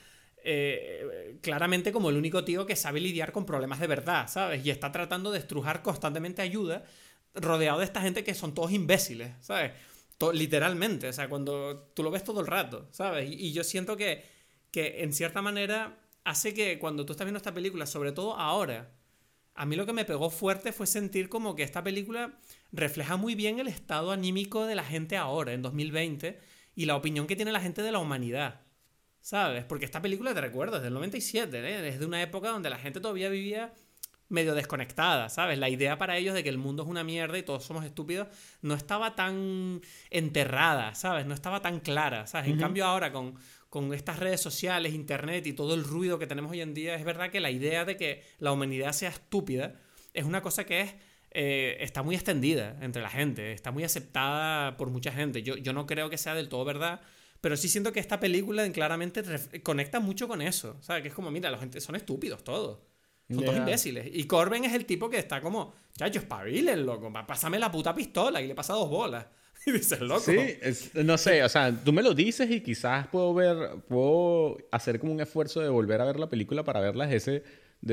Eh, 0.45 1.39
claramente 1.41 1.93
como 1.93 2.11
el 2.11 2.17
único 2.17 2.43
tío 2.43 2.67
que 2.67 2.75
sabe 2.75 2.99
lidiar 2.99 3.31
con 3.31 3.47
problemas 3.47 3.79
de 3.79 3.87
verdad, 3.87 4.27
¿sabes? 4.27 4.67
Y 4.67 4.71
está 4.71 4.91
tratando 4.91 5.31
de 5.31 5.39
estrujar 5.39 5.83
constantemente 5.83 6.43
ayuda 6.43 6.83
rodeado 7.37 7.79
de 7.79 7.85
esta 7.85 8.03
gente 8.03 8.25
que 8.25 8.35
son 8.35 8.53
todos 8.53 8.73
imbéciles, 8.73 9.31
¿sabes? 9.41 9.71
Literalmente, 10.31 11.09
o 11.09 11.13
sea, 11.13 11.29
cuando 11.29 11.91
tú 11.95 12.03
lo 12.03 12.11
ves 12.11 12.23
todo 12.23 12.41
el 12.41 12.47
rato, 12.47 12.87
¿sabes? 12.93 13.29
Y, 13.29 13.53
yo 13.53 13.65
siento 13.65 13.97
que, 13.97 14.25
que 14.71 15.03
en 15.03 15.13
cierta 15.13 15.43
manera 15.43 15.99
hace 16.23 16.55
que 16.55 16.79
cuando 16.79 17.05
tú 17.05 17.13
estás 17.13 17.25
viendo 17.25 17.39
esta 17.39 17.55
película, 17.55 17.87
sobre 17.87 18.13
todo 18.13 18.37
ahora, 18.37 18.93
a 19.55 19.67
mí 19.67 19.75
lo 19.75 19.87
que 19.87 19.93
me 19.93 20.05
pegó 20.05 20.31
fuerte 20.31 20.73
fue 20.73 20.87
sentir 20.87 21.29
como 21.29 21.57
que 21.57 21.63
esta 21.63 21.83
película 21.83 22.39
refleja 22.71 23.17
muy 23.17 23.35
bien 23.35 23.59
el 23.59 23.69
estado 23.69 24.13
anímico 24.13 24.67
de 24.67 24.75
la 24.75 24.85
gente 24.85 25.17
ahora, 25.17 25.53
en 25.53 25.63
2020, 25.63 26.39
y 26.75 26.85
la 26.85 26.97
opinión 26.97 27.27
que 27.27 27.37
tiene 27.37 27.53
la 27.53 27.61
gente 27.61 27.83
de 27.83 27.93
la 27.93 27.99
humanidad. 27.99 28.61
¿Sabes? 29.21 29.65
Porque 29.65 29.85
esta 29.85 30.03
película, 30.03 30.35
te 30.35 30.41
recuerdo, 30.41 30.79
es 30.79 30.83
del 30.83 30.95
97, 30.95 31.59
¿eh? 31.59 31.81
Desde 31.81 32.05
una 32.05 32.21
época 32.23 32.49
donde 32.49 32.71
la 32.71 32.79
gente 32.79 33.01
todavía 33.01 33.29
vivía 33.29 33.73
medio 34.33 34.55
desconectada, 34.55 35.29
¿sabes? 35.29 35.59
La 35.59 35.69
idea 35.69 35.99
para 35.99 36.17
ellos 36.17 36.35
de 36.35 36.43
que 36.43 36.49
el 36.49 36.59
mundo 36.59 36.83
es 36.83 36.89
una 36.89 37.05
mierda 37.05 37.39
y 37.39 37.43
todos 37.43 37.65
somos 37.65 37.85
estúpidos 37.85 38.29
no 38.63 38.75
estaba 38.75 39.15
tan 39.15 39.81
enterrada, 40.11 40.95
¿sabes? 40.95 41.27
No 41.27 41.35
estaba 41.35 41.63
tan 41.63 41.81
clara, 41.81 42.27
¿sabes? 42.27 42.51
En 42.51 42.59
cambio 42.59 42.87
ahora 42.87 43.13
con, 43.13 43.35
con 43.69 43.95
estas 43.95 44.19
redes 44.19 44.41
sociales, 44.41 44.95
internet 44.95 45.47
y 45.47 45.53
todo 45.53 45.75
el 45.75 45.85
ruido 45.85 46.19
que 46.19 46.27
tenemos 46.27 46.51
hoy 46.53 46.61
en 46.61 46.75
día, 46.75 46.95
es 46.95 47.05
verdad 47.05 47.31
que 47.31 47.41
la 47.41 47.51
idea 47.51 47.85
de 47.85 47.97
que 47.97 48.23
la 48.39 48.53
humanidad 48.53 48.93
sea 48.93 49.11
estúpida 49.11 49.75
es 50.15 50.25
una 50.25 50.43
cosa 50.43 50.65
que 50.65 50.81
es 50.81 50.95
eh, 51.35 51.79
está 51.81 52.03
muy 52.03 52.15
extendida 52.15 52.77
entre 52.83 53.01
la 53.01 53.09
gente, 53.09 53.53
está 53.53 53.71
muy 53.71 53.85
aceptada 53.85 54.77
por 54.77 54.91
mucha 54.91 55.13
gente. 55.13 55.43
Yo, 55.43 55.57
yo 55.57 55.73
no 55.73 55.87
creo 55.87 56.11
que 56.11 56.19
sea 56.19 56.35
del 56.35 56.51
todo 56.51 56.65
verdad, 56.65 57.01
pero 57.41 57.57
sí 57.57 57.69
siento 57.69 57.93
que 57.93 58.01
esta 58.01 58.21
película 58.21 58.71
claramente 58.71 59.23
conecta 59.63 59.99
mucho 59.99 60.29
con 60.29 60.43
eso. 60.43 60.77
¿Sabes? 60.81 61.03
Que 61.03 61.09
es 61.09 61.15
como, 61.15 61.31
mira, 61.31 61.51
la 61.51 61.59
gente 61.59 61.81
son 61.81 61.97
estúpidos 61.97 62.45
todos. 62.45 62.81
Son 63.31 63.45
todos 63.45 63.57
imbéciles. 63.57 64.09
Y 64.13 64.25
Corben 64.25 64.65
es 64.65 64.73
el 64.75 64.85
tipo 64.85 65.09
que 65.09 65.19
está 65.19 65.41
como, 65.41 65.75
chacho, 65.97 66.21
espabilen, 66.21 66.85
loco. 66.85 67.13
Pásame 67.27 67.59
la 67.59 67.71
puta 67.71 67.95
pistola 67.95 68.41
y 68.41 68.47
le 68.47 68.55
pasa 68.55 68.75
dos 68.75 68.89
bolas. 68.89 69.27
Y 69.65 69.71
dices, 69.71 70.01
loco. 70.01 70.21
Sí, 70.23 70.59
no 71.05 71.17
sé, 71.17 71.45
o 71.45 71.49
sea, 71.49 71.73
tú 71.73 71.93
me 71.93 72.03
lo 72.03 72.15
dices 72.15 72.51
y 72.51 72.63
quizás 72.63 73.07
puedo 73.07 73.33
ver, 73.33 73.57
puedo 73.87 74.59
hacer 74.73 74.99
como 74.99 75.13
un 75.13 75.21
esfuerzo 75.21 75.61
de 75.61 75.69
volver 75.69 76.01
a 76.01 76.05
ver 76.05 76.19
la 76.19 76.29
película 76.29 76.65
para 76.65 76.81
verla 76.81 77.09
ese, 77.13 77.45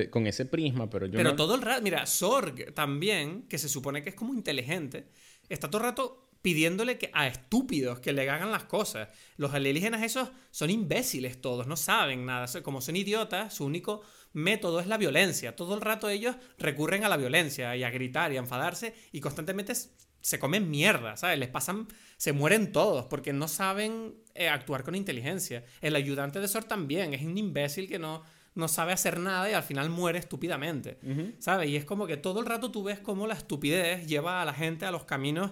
con 0.09 0.25
ese 0.25 0.47
prisma, 0.47 0.89
pero 0.89 1.05
yo 1.05 1.13
Pero 1.13 1.35
todo 1.35 1.53
el 1.53 1.61
rato, 1.61 1.83
mira, 1.83 2.07
Sorg 2.07 2.73
también, 2.73 3.43
que 3.43 3.59
se 3.59 3.69
supone 3.69 4.01
que 4.01 4.09
es 4.09 4.15
como 4.15 4.33
inteligente, 4.33 5.09
está 5.47 5.69
todo 5.69 5.81
el 5.81 5.89
rato 5.89 6.29
pidiéndole 6.41 6.97
que, 6.97 7.09
a 7.13 7.27
estúpidos 7.27 7.99
que 7.99 8.13
le 8.13 8.29
hagan 8.29 8.51
las 8.51 8.63
cosas. 8.63 9.09
Los 9.37 9.53
alienígenas 9.53 10.03
esos 10.03 10.29
son 10.51 10.69
imbéciles 10.69 11.41
todos, 11.41 11.67
no 11.67 11.75
saben 11.75 12.25
nada. 12.25 12.47
Como 12.61 12.81
son 12.81 12.95
idiotas, 12.95 13.53
su 13.53 13.65
único 13.65 14.01
método 14.33 14.79
es 14.79 14.87
la 14.87 14.97
violencia. 14.97 15.55
Todo 15.55 15.75
el 15.75 15.81
rato 15.81 16.09
ellos 16.09 16.35
recurren 16.57 17.03
a 17.03 17.09
la 17.09 17.17
violencia 17.17 17.75
y 17.75 17.83
a 17.83 17.89
gritar 17.89 18.31
y 18.31 18.37
a 18.37 18.39
enfadarse 18.39 18.93
y 19.11 19.19
constantemente 19.21 19.73
se 20.21 20.39
comen 20.39 20.69
mierda, 20.69 21.15
¿sabes? 21.17 21.39
Les 21.39 21.49
pasan, 21.49 21.87
se 22.17 22.33
mueren 22.33 22.71
todos 22.71 23.05
porque 23.05 23.33
no 23.33 23.47
saben 23.47 24.15
eh, 24.35 24.49
actuar 24.49 24.83
con 24.83 24.95
inteligencia. 24.95 25.63
El 25.81 25.95
ayudante 25.95 26.39
de 26.39 26.47
Sor 26.47 26.65
también 26.65 27.13
es 27.13 27.21
un 27.21 27.37
imbécil 27.37 27.87
que 27.87 27.99
no, 27.99 28.23
no 28.55 28.67
sabe 28.67 28.91
hacer 28.91 29.19
nada 29.19 29.49
y 29.49 29.53
al 29.53 29.63
final 29.63 29.89
muere 29.89 30.19
estúpidamente, 30.19 30.99
¿sabes? 31.39 31.69
Y 31.69 31.75
es 31.75 31.85
como 31.85 32.07
que 32.07 32.17
todo 32.17 32.39
el 32.39 32.45
rato 32.45 32.71
tú 32.71 32.83
ves 32.83 32.99
cómo 32.99 33.27
la 33.27 33.35
estupidez 33.35 34.05
lleva 34.07 34.41
a 34.41 34.45
la 34.45 34.53
gente 34.53 34.85
a 34.85 34.91
los 34.91 35.05
caminos 35.05 35.51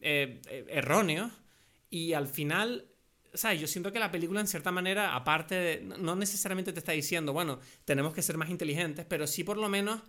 eh, 0.00 0.40
eh, 0.48 0.66
erróneos 0.68 1.32
y 1.90 2.12
al 2.12 2.28
final 2.28 2.86
¿sabes? 3.36 3.60
Yo 3.60 3.66
siento 3.66 3.92
que 3.92 3.98
la 3.98 4.10
película, 4.10 4.40
en 4.40 4.46
cierta 4.46 4.72
manera, 4.72 5.14
aparte 5.14 5.54
de. 5.54 5.80
No 5.82 6.16
necesariamente 6.16 6.72
te 6.72 6.78
está 6.78 6.92
diciendo, 6.92 7.32
bueno, 7.32 7.60
tenemos 7.84 8.12
que 8.12 8.22
ser 8.22 8.36
más 8.36 8.50
inteligentes, 8.50 9.06
pero 9.06 9.26
sí 9.26 9.44
por 9.44 9.56
lo 9.56 9.68
menos 9.68 10.00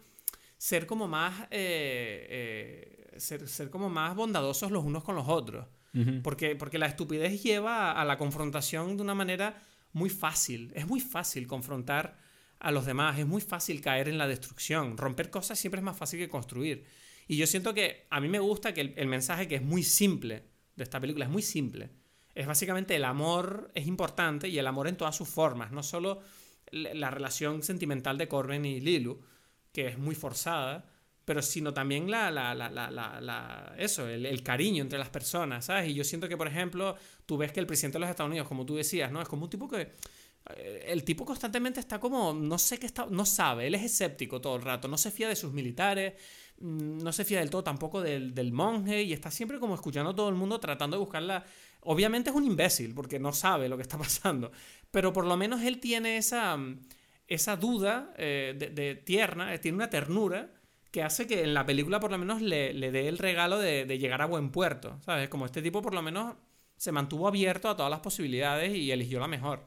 ser 0.58 0.88
como 0.88 1.08
más. 1.08 1.44
Eh, 1.52 2.98
eh, 3.12 3.20
ser, 3.20 3.70
como 3.70 3.90
más 3.90 4.16
bondadosos 4.16 4.72
los 4.72 4.84
unos 4.84 5.04
con 5.04 5.16
los 5.16 5.28
otros. 5.28 5.68
porque, 6.22 6.56
porque 6.56 6.78
la 6.78 6.86
estupidez 6.86 7.42
lleva 7.42 7.92
a, 7.92 8.06
la 8.06 8.18
confrontación 8.18 8.98
de 8.98 9.04
una 9.04 9.16
manera 9.16 9.64
muy 9.94 10.10
fácil. 10.10 10.72
Es 10.76 10.86
muy 10.88 11.00
fácil 11.00 11.48
confrontar 11.48 12.20
a 12.60 12.72
los 12.72 12.86
demás, 12.86 13.18
es 13.20 13.26
muy 13.26 13.42
fácil 13.42 13.82
caer 13.82 14.08
en 14.08 14.18
la 14.18 14.28
destrucción. 14.28 14.98
Romper 14.98 15.30
cosas 15.30 15.60
siempre 15.60 15.80
es 15.80 15.86
más 15.86 15.98
fácil 15.98 16.20
que 16.20 16.30
construir. 16.30 16.86
Y 17.28 17.38
yo 17.38 17.48
siento 17.48 17.74
que 17.74 18.06
a 18.10 18.20
mí 18.22 18.28
me 18.28 18.40
gusta 18.40 18.74
que 18.74 18.82
el, 18.96 19.08
mensaje 19.08 19.48
que 19.48 19.56
es 19.56 19.62
muy 19.62 19.84
simple 19.84 20.44
de 20.76 20.84
esta 20.84 21.00
película 21.00 21.26
es 21.26 21.32
muy 21.32 21.42
simple. 21.42 21.90
Es 22.38 22.46
básicamente 22.46 22.96
el 22.96 23.04
amor 23.04 23.72
es 23.74 23.88
importante 23.88 24.48
y 24.48 24.60
el 24.60 24.68
amor 24.68 24.88
en 24.88 24.96
todas 24.96 25.16
sus 25.16 25.28
formas, 25.28 25.72
no 25.72 25.82
solo 25.82 26.22
la 26.72 27.10
relación 27.10 27.64
sentimental 27.64 28.16
de 28.20 28.28
Corbin 28.28 28.64
y 28.64 28.80
Lilu, 28.80 29.20
que 29.72 29.88
es 29.88 29.98
muy 29.98 30.14
forzada, 30.14 30.86
pero 31.26 31.42
sino 31.42 31.74
también 31.74 32.12
la, 32.12 32.30
la, 32.30 32.54
la, 32.54 32.70
la 32.70 33.74
eso, 33.80 34.08
el, 34.08 34.28
el, 34.28 34.44
cariño 34.44 34.84
entre 34.84 35.00
las 35.00 35.10
personas, 35.10 35.66
¿sabes? 35.66 35.90
Y 35.90 35.96
yo 35.96 36.04
siento 36.04 36.30
que, 36.30 36.38
por 36.38 36.48
ejemplo, 36.48 36.96
tú 37.26 37.38
ves 37.38 37.52
que 37.52 37.60
el 37.60 37.66
presidente 37.66 37.96
de 37.96 38.02
los 38.02 38.10
Estados 38.12 38.30
Unidos, 38.30 38.48
como 38.48 38.68
tú 38.68 38.76
decías, 38.76 39.12
¿no? 39.12 39.20
Es 39.20 39.28
como 39.28 39.46
un 39.46 39.50
tipo 39.50 39.68
que... 39.68 39.94
Eh, 40.56 40.86
el 40.90 41.04
tipo 41.04 41.26
constantemente 41.26 41.80
está 41.80 42.00
como, 42.00 42.34
no 42.34 42.60
sé 42.60 42.78
qué 42.78 42.86
está, 42.86 43.08
no 43.10 43.26
sabe, 43.26 43.66
él 43.66 43.74
es 43.74 43.84
escéptico 43.84 44.40
todo 44.40 44.56
el 44.58 44.62
rato, 44.62 44.88
no 44.88 44.98
se 44.98 45.10
fía 45.10 45.28
de 45.28 45.36
sus 45.36 45.52
militares, 45.52 46.14
mm, 46.60 47.00
no 47.00 47.12
se 47.12 47.26
fía 47.26 47.40
del 47.40 47.50
todo 47.50 47.64
tampoco 47.64 48.02
del, 48.02 48.36
del 48.36 48.54
monje 48.54 49.02
y 49.02 49.12
está 49.12 49.32
siempre 49.32 49.60
como 49.60 49.74
escuchando 49.74 50.12
a 50.12 50.16
todo 50.16 50.30
el 50.30 50.36
mundo 50.36 50.60
tratando 50.60 50.98
de 50.98 51.00
buscarla. 51.02 51.44
Obviamente 51.90 52.30
es 52.30 52.36
un 52.36 52.44
imbécil 52.44 52.94
porque 52.94 53.18
no 53.18 53.32
sabe 53.32 53.70
lo 53.70 53.78
que 53.78 53.84
está 53.84 53.98
pasando, 53.98 54.52
pero 54.92 55.14
por 55.14 55.26
lo 55.26 55.38
menos 55.38 55.62
él 55.62 55.80
tiene 55.80 56.18
esa, 56.18 56.58
esa 57.28 57.56
duda 57.56 58.14
eh, 58.18 58.54
de, 58.74 58.96
tierna, 58.96 59.54
eh, 59.54 59.60
tiene 59.60 59.78
una 59.78 59.90
ternura 59.90 60.52
que 60.92 61.02
hace 61.02 61.28
que 61.28 61.44
en 61.44 61.54
la 61.54 61.66
película 61.66 62.00
por 62.00 62.12
lo 62.12 62.18
menos 62.18 62.42
le, 62.42 62.74
dé 62.74 63.08
el 63.08 63.18
regalo 63.18 63.58
de, 63.60 63.86
llegar 63.98 64.22
a 64.22 64.26
buen 64.26 64.52
puerto, 64.52 65.00
¿sabes? 65.06 65.30
Como 65.30 65.46
este 65.46 65.62
tipo 65.62 65.82
por 65.82 65.94
lo 65.94 66.02
menos 66.02 66.36
se 66.76 66.92
mantuvo 66.92 67.28
abierto 67.28 67.70
a 67.70 67.76
todas 67.76 67.90
las 67.90 68.02
posibilidades 68.02 68.76
y 68.76 68.92
eligió 68.92 69.20
la 69.20 69.28
mejor. 69.28 69.66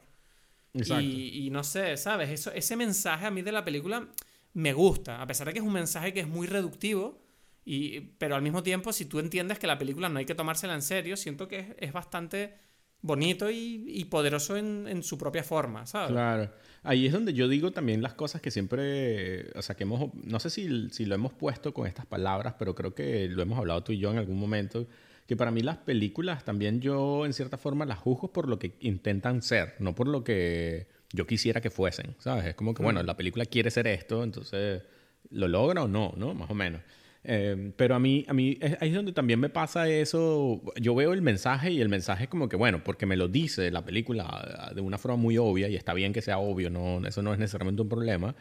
Y, 0.73 1.49
no 1.51 1.63
sé, 1.63 1.97
¿sabes? 1.97 2.29
Eso, 2.29 2.51
ese 2.53 2.75
mensaje 2.75 3.25
a 3.25 3.31
mí 3.31 3.41
de 3.41 3.51
la 3.51 3.65
película 3.65 4.07
me 4.53 4.73
gusta, 4.73 5.21
a 5.21 5.27
pesar 5.27 5.47
de 5.47 5.53
que 5.53 5.59
es 5.59 5.65
un 5.65 5.73
mensaje 5.73 6.13
que 6.13 6.21
es 6.21 6.27
muy 6.27 6.47
reductivo, 6.47 7.20
y, 7.63 7.99
pero 8.17 8.35
al 8.35 8.41
mismo 8.41 8.63
tiempo, 8.63 8.91
si 8.93 9.05
tú 9.05 9.19
entiendes 9.19 9.59
que 9.59 9.67
la 9.67 9.77
película 9.77 10.09
no 10.09 10.19
hay 10.19 10.25
que 10.25 10.35
tomársela 10.35 10.73
en 10.73 10.81
serio, 10.81 11.15
siento 11.17 11.47
que 11.47 11.75
es, 11.77 11.93
bastante 11.93 12.55
bonito 13.01 13.49
y, 13.51 14.05
poderoso 14.09 14.57
en, 14.57 14.87
en, 14.87 15.03
su 15.03 15.17
propia 15.17 15.43
forma, 15.43 15.85
¿sabes? 15.85 16.11
Claro. 16.11 16.51
Ahí 16.83 17.05
es 17.05 17.13
donde 17.13 17.33
yo 17.33 17.47
digo 17.47 17.71
también 17.71 18.01
las 18.01 18.13
cosas 18.13 18.41
que 18.41 18.49
siempre, 18.49 19.51
o 19.55 19.61
sea, 19.61 19.75
que 19.75 19.83
hemos, 19.83 20.13
no 20.15 20.39
sé 20.39 20.49
si, 20.49 20.89
si 20.89 21.05
lo 21.05 21.13
hemos 21.13 21.33
puesto 21.33 21.73
con 21.73 21.87
estas 21.87 22.05
palabras, 22.05 22.55
pero 22.57 22.73
creo 22.73 22.95
que 22.95 23.27
lo 23.27 23.41
hemos 23.43 23.59
hablado 23.59 23.83
tú 23.83 23.91
y 23.91 23.99
yo 23.99 24.11
en 24.11 24.17
algún 24.17 24.39
momento, 24.39 24.87
que 25.27 25.35
para 25.35 25.51
mí 25.51 25.61
las 25.61 25.77
películas 25.77 26.43
también 26.43 26.81
yo 26.81 27.25
en 27.25 27.33
cierta 27.33 27.57
forma 27.57 27.85
las 27.85 27.99
juzgo 27.99 28.33
por 28.33 28.47
lo 28.47 28.57
que 28.57 28.75
intentan 28.79 29.43
ser, 29.43 29.75
no 29.79 29.93
por 29.93 30.07
lo 30.07 30.23
que 30.23 30.87
yo 31.13 31.27
quisiera 31.27 31.61
que 31.61 31.69
fuesen, 31.69 32.15
¿sabes? 32.19 32.45
Es 32.45 32.55
como 32.55 32.73
que, 32.73 32.81
bueno, 32.81 33.03
la 33.03 33.15
película 33.15 33.45
quiere 33.45 33.69
ser 33.69 33.87
esto, 33.87 34.23
entonces, 34.23 34.81
¿lo 35.29 35.47
logra 35.47 35.83
o 35.83 35.87
no? 35.87 36.13
¿No? 36.17 36.33
Más 36.33 36.49
o 36.49 36.55
menos. 36.55 36.81
Eh, 37.23 37.71
pero 37.77 37.93
a 37.93 37.99
mí, 37.99 38.25
a 38.27 38.33
mí 38.33 38.57
ahí 38.79 38.89
es 38.89 38.95
donde 38.95 39.13
también 39.13 39.39
me 39.39 39.49
pasa 39.49 39.87
eso. 39.87 40.61
Yo 40.79 40.95
veo 40.95 41.13
el 41.13 41.21
mensaje 41.21 41.71
y 41.71 41.81
el 41.81 41.89
mensaje 41.89 42.23
es 42.23 42.29
como 42.29 42.49
que, 42.49 42.55
bueno, 42.55 42.83
porque 42.83 43.05
me 43.05 43.15
lo 43.15 43.27
dice 43.27 43.69
la 43.71 43.85
película 43.85 44.25
ah, 44.27 44.71
de 44.73 44.81
una 44.81 44.97
forma 44.97 45.17
muy 45.17 45.37
obvia 45.37 45.67
y 45.67 45.75
está 45.75 45.93
bien 45.93 46.13
que 46.13 46.21
sea 46.21 46.39
obvio, 46.39 46.69
no, 46.69 47.05
eso 47.05 47.21
no 47.21 47.33
es 47.33 47.39
necesariamente 47.39 47.81
un 47.81 47.89
problema. 47.89 48.35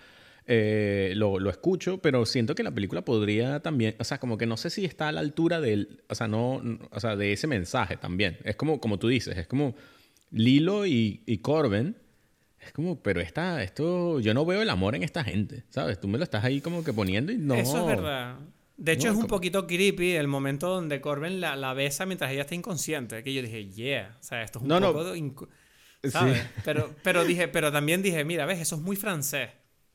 Eh, 0.46 1.12
lo, 1.16 1.38
lo, 1.38 1.50
escucho, 1.50 1.98
pero 1.98 2.24
siento 2.26 2.54
que 2.54 2.62
la 2.62 2.72
película 2.72 3.04
podría 3.04 3.60
también, 3.60 3.94
o 4.00 4.04
sea, 4.04 4.18
como 4.18 4.38
que 4.38 4.46
no 4.46 4.56
sé 4.56 4.70
si 4.70 4.84
está 4.84 5.08
a 5.08 5.12
la 5.12 5.20
altura 5.20 5.60
del, 5.60 6.02
o 6.08 6.14
sea, 6.14 6.26
no, 6.26 6.62
o 6.90 7.00
sea, 7.00 7.14
de 7.14 7.32
ese 7.32 7.46
mensaje 7.46 7.96
también. 7.96 8.38
Es 8.44 8.56
como, 8.56 8.80
como 8.80 8.98
tú 8.98 9.08
dices, 9.08 9.36
es 9.36 9.46
como 9.46 9.76
Lilo 10.30 10.86
y, 10.86 11.22
y 11.26 11.38
Corben. 11.38 11.96
Es 12.58 12.72
como, 12.72 13.02
pero 13.02 13.20
esta, 13.20 13.62
esto, 13.62 14.20
yo 14.20 14.34
no 14.34 14.44
veo 14.44 14.60
el 14.60 14.70
amor 14.70 14.94
en 14.94 15.02
esta 15.02 15.24
gente, 15.24 15.64
¿sabes? 15.70 15.98
Tú 16.00 16.08
me 16.08 16.18
lo 16.18 16.24
estás 16.24 16.44
ahí 16.44 16.60
como 16.60 16.84
que 16.84 16.92
poniendo 16.92 17.32
y 17.32 17.38
no. 17.38 17.54
Eso 17.54 17.78
es 17.80 17.86
verdad. 17.86 18.36
De 18.80 18.92
hecho, 18.92 19.10
es 19.10 19.14
un 19.14 19.26
poquito 19.26 19.66
creepy 19.66 20.12
el 20.12 20.26
momento 20.26 20.68
donde 20.68 21.02
Corbin 21.02 21.38
la, 21.38 21.54
la, 21.54 21.74
besa 21.74 22.06
mientras 22.06 22.32
ella 22.32 22.42
está 22.42 22.54
inconsciente. 22.54 23.22
Que 23.22 23.34
yo 23.34 23.42
dije, 23.42 23.66
yeah. 23.66 24.16
O 24.18 24.22
sea, 24.24 24.42
esto 24.42 24.58
es 24.58 24.62
un 24.64 25.34
poco. 25.34 25.48
¿Sabes? 26.02 26.42
Pero, 26.64 26.94
pero, 27.02 27.26
dije, 27.26 27.46
pero 27.46 27.70
también 27.70 28.00
dije, 28.00 28.24
mira, 28.24 28.46
ves, 28.46 28.58
eso 28.58 28.76
es 28.76 28.80
muy 28.80 28.96
francés. 28.96 29.50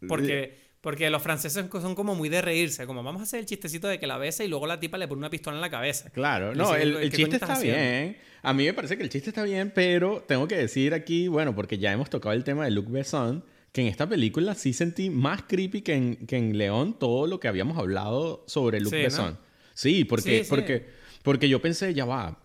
Porque, 0.08 0.56
porque 0.82 1.10
los 1.10 1.20
franceses 1.24 1.66
son 1.72 1.96
como 1.96 2.14
muy 2.14 2.30
de 2.30 2.44
reírse. 2.44 2.86
Como 2.86 3.02
vamos 3.02 3.22
a 3.22 3.24
hacer 3.24 3.40
el 3.40 3.48
chistecito 3.48 3.88
de 3.88 3.98
que 3.98 4.06
la 4.06 4.20
besa 4.20 4.44
y 4.44 4.48
luego 4.48 4.68
la 4.68 4.80
tipa 4.80 5.00
le 5.00 5.08
pone 5.08 5.18
una 5.18 5.32
pistola 5.32 5.58
en 5.58 5.62
la 5.62 5.72
cabeza. 5.72 6.12
Claro, 6.12 6.54
no, 6.54 6.76
el, 6.76 6.96
el 6.98 7.12
chiste 7.12 7.38
está 7.38 7.60
bien. 7.60 8.18
A 8.44 8.54
mí 8.54 8.66
me 8.66 8.74
parece 8.76 8.98
que 8.98 9.02
el 9.02 9.10
chiste 9.10 9.32
está 9.32 9.42
bien, 9.42 9.72
pero 9.74 10.24
tengo 10.28 10.48
que 10.48 10.58
decir 10.58 10.94
aquí, 10.94 11.28
bueno, 11.28 11.56
porque 11.56 11.80
ya 11.80 11.92
hemos 11.92 12.12
tocado 12.12 12.36
el 12.36 12.44
tema 12.44 12.66
de 12.66 12.70
Luc 12.70 12.88
Besson 12.92 13.44
que 13.76 13.82
en 13.82 13.88
esta 13.88 14.08
película 14.08 14.56
sí 14.56 14.72
sentí 14.72 15.10
más 15.10 15.44
creepy 15.44 15.82
que 15.82 15.96
en, 15.96 16.16
que 16.28 16.38
en 16.38 16.58
León 16.58 16.98
todo 16.98 17.28
lo 17.28 17.42
que 17.42 17.50
habíamos 17.50 17.78
hablado 17.78 18.46
sobre 18.48 18.80
Luke 18.80 18.96
Besson. 18.96 19.38
Sí, 19.74 20.06
porque, 20.06 20.46
porque, 20.48 20.86
porque 21.24 21.50
yo 21.50 21.62
pensé, 21.62 21.94
ya 21.94 22.06
va. 22.06 22.40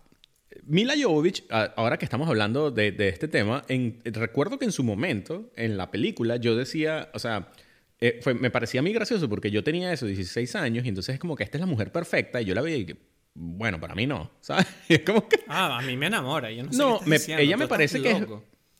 Mila 0.65 0.93
Jovovich, 1.01 1.45
ahora 1.49 1.97
que 1.97 2.03
estamos 2.03 2.27
hablando 2.27 2.69
de, 2.69 2.91
de 2.91 3.07
este 3.07 3.29
tema, 3.29 3.63
en, 3.69 4.01
recuerdo 4.03 4.59
que 4.59 4.65
en 4.65 4.73
su 4.73 4.83
momento, 4.83 5.49
en 5.55 5.77
la 5.77 5.89
película, 5.89 6.35
yo 6.35 6.57
decía, 6.57 7.09
o 7.13 7.19
sea, 7.19 7.49
eh, 8.01 8.19
fue, 8.21 8.33
me 8.33 8.51
parecía 8.51 8.81
a 8.81 8.83
mí 8.83 8.91
gracioso 8.91 9.29
porque 9.29 9.49
yo 9.51 9.63
tenía 9.63 9.93
eso, 9.93 10.07
16 10.07 10.53
años, 10.57 10.83
y 10.83 10.89
entonces 10.89 11.13
es 11.13 11.19
como 11.21 11.37
que 11.37 11.45
esta 11.45 11.55
es 11.55 11.61
la 11.61 11.67
mujer 11.67 11.93
perfecta, 11.93 12.41
y 12.41 12.45
yo 12.45 12.53
la 12.53 12.61
veía 12.61 12.75
y 12.75 12.85
que, 12.85 12.97
bueno, 13.35 13.79
para 13.79 13.95
mí 13.95 14.05
no, 14.05 14.31
¿sabes? 14.41 14.67
Es 14.89 14.99
como 15.03 15.29
que... 15.29 15.39
Ah, 15.47 15.77
a 15.77 15.81
mí 15.81 15.95
me 15.95 16.07
enamora, 16.07 16.51
yo 16.51 16.65
no 16.65 16.73
sé 16.73 16.77
No, 16.77 16.99
ella 17.39 17.55
me 17.55 17.69
parece 17.69 18.01
que 18.01 18.11
es... 18.11 18.27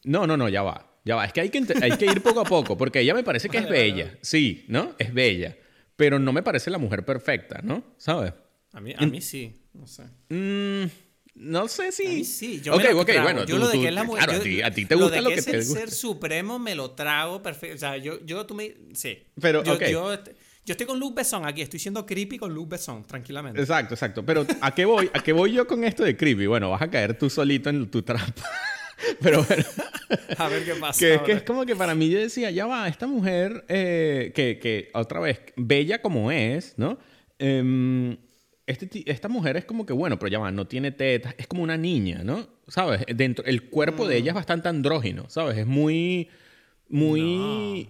No, 0.04 0.28
no, 0.28 0.36
no, 0.36 0.50
ya 0.50 0.64
va. 0.64 0.91
Ya 1.04 1.16
va, 1.16 1.26
es 1.26 1.34
que 1.34 1.42
hay 1.42 1.50
que, 1.50 1.64
hay 1.82 1.98
que 1.98 2.06
ir 2.06 2.22
poco 2.22 2.42
a 2.42 2.46
poco, 2.46 2.78
porque 2.78 3.00
ella 3.00 3.14
me 3.14 3.24
parece 3.24 3.50
que 3.50 3.58
es 3.58 3.70
bella. 3.70 4.18
Sí, 4.22 4.66
¿no? 4.68 4.94
Es 5.00 5.14
bella. 5.14 5.58
Pero 5.96 6.20
no 6.20 6.32
me 6.32 6.44
parece 6.44 6.70
la 6.70 6.78
mujer 6.78 7.04
perfecta, 7.06 7.62
¿no? 7.64 7.84
¿Sabes? 7.98 8.34
A 8.74 8.80
mí, 8.80 8.94
a 8.98 9.06
mí 9.06 9.22
sí, 9.22 9.54
no 9.74 9.88
sé. 9.88 10.04
Mm, 10.30 10.90
no 11.36 11.68
sé 11.68 11.92
si. 11.92 12.06
A 12.06 12.10
mí 12.10 12.24
sí, 12.24 12.62
yo 12.62 12.78
me 12.78 12.84
lo 12.84 13.02
okay, 13.02 13.20
bueno, 13.20 13.46
yo 13.46 13.58
lo 13.58 13.68
de 13.68 13.80
que 13.80 13.88
es 13.88 13.94
la 13.94 14.04
mujer. 14.04 14.26
Claro, 14.26 14.40
a, 14.40 14.44
ti, 14.44 14.62
a 14.62 14.72
ti 14.72 14.86
te 14.86 14.96
gusta 14.96 15.22
lo, 15.22 15.30
de 15.30 15.36
que, 15.36 15.44
que 15.44 15.50
es 15.50 15.56
el 15.56 15.64
ser 15.64 15.92
supremo 15.92 16.60
me 16.60 16.76
lo 16.76 16.92
trago 16.92 17.42
perfecto. 17.42 17.76
O 17.76 17.80
sea, 17.80 17.98
yo, 17.98 18.24
yo 18.26 18.46
tú 18.46 18.54
me. 18.54 18.76
Sí. 18.94 19.18
Pero, 19.40 19.64
yo, 19.64 19.74
okay. 19.74 19.92
yo, 19.92 20.14
yo, 20.14 20.24
estoy 20.66 20.86
con 20.86 21.00
Luke 21.00 21.16
Besson 21.16 21.46
aquí, 21.46 21.62
estoy 21.62 21.80
siendo 21.80 22.06
creepy 22.06 22.38
con 22.38 22.54
Luke 22.54 22.70
Besson, 22.70 23.04
tranquilamente. 23.04 23.60
Exacto, 23.60 23.96
exacto. 23.96 24.26
Pero 24.26 24.46
¿a 24.62 24.74
qué 24.76 24.86
voy? 24.86 25.10
¿A 25.14 25.22
qué 25.22 25.34
voy 25.34 25.54
yo 25.54 25.66
con 25.68 25.84
esto 25.84 26.04
de 26.04 26.16
creepy? 26.16 26.46
Bueno, 26.46 26.70
vas 26.70 26.82
a 26.82 26.90
caer 26.90 27.18
tú 27.18 27.30
solito 27.30 27.70
en 27.70 27.90
tu 27.90 28.02
trampa. 28.02 28.44
Pero 29.22 29.44
bueno. 29.44 29.64
A 30.38 30.48
ver 30.50 30.66
qué 30.66 30.76
pasa. 30.76 31.00
Que, 31.00 31.22
que, 31.26 31.32
es 31.34 31.44
como 31.44 31.66
que 31.66 31.76
para 31.76 31.96
mí 31.96 32.10
yo 32.10 32.20
decía, 32.20 32.52
ya 32.52 32.66
va, 32.66 32.88
esta 32.88 33.08
mujer, 33.08 33.66
eh, 33.68 34.32
que, 34.36 34.60
que, 34.60 34.90
otra 34.94 35.20
vez, 35.20 35.42
bella 35.56 36.02
como 36.02 36.32
es, 36.32 36.76
¿no? 36.78 36.98
Eh, 37.40 38.18
este, 38.72 39.12
esta 39.12 39.28
mujer 39.28 39.58
es 39.58 39.66
como 39.66 39.86
que, 39.86 39.94
bueno, 39.94 40.18
pero 40.18 40.30
ya 40.30 40.40
va, 40.40 40.52
no 40.52 40.68
tiene 40.68 40.92
tetas, 40.92 41.36
es 41.38 41.48
como 41.48 41.64
una 41.64 41.78
niña, 41.78 42.22
¿no? 42.24 42.48
¿Sabes? 42.68 43.04
Dentro, 43.14 43.44
el 43.46 43.70
cuerpo 43.70 44.08
de 44.08 44.18
ella 44.18 44.32
es 44.32 44.34
mm. 44.34 44.38
bastante 44.38 44.70
andrógino, 44.70 45.30
¿sabes? 45.30 45.58
Es 45.58 45.68
muy, 45.68 46.30
muy... 46.88 47.90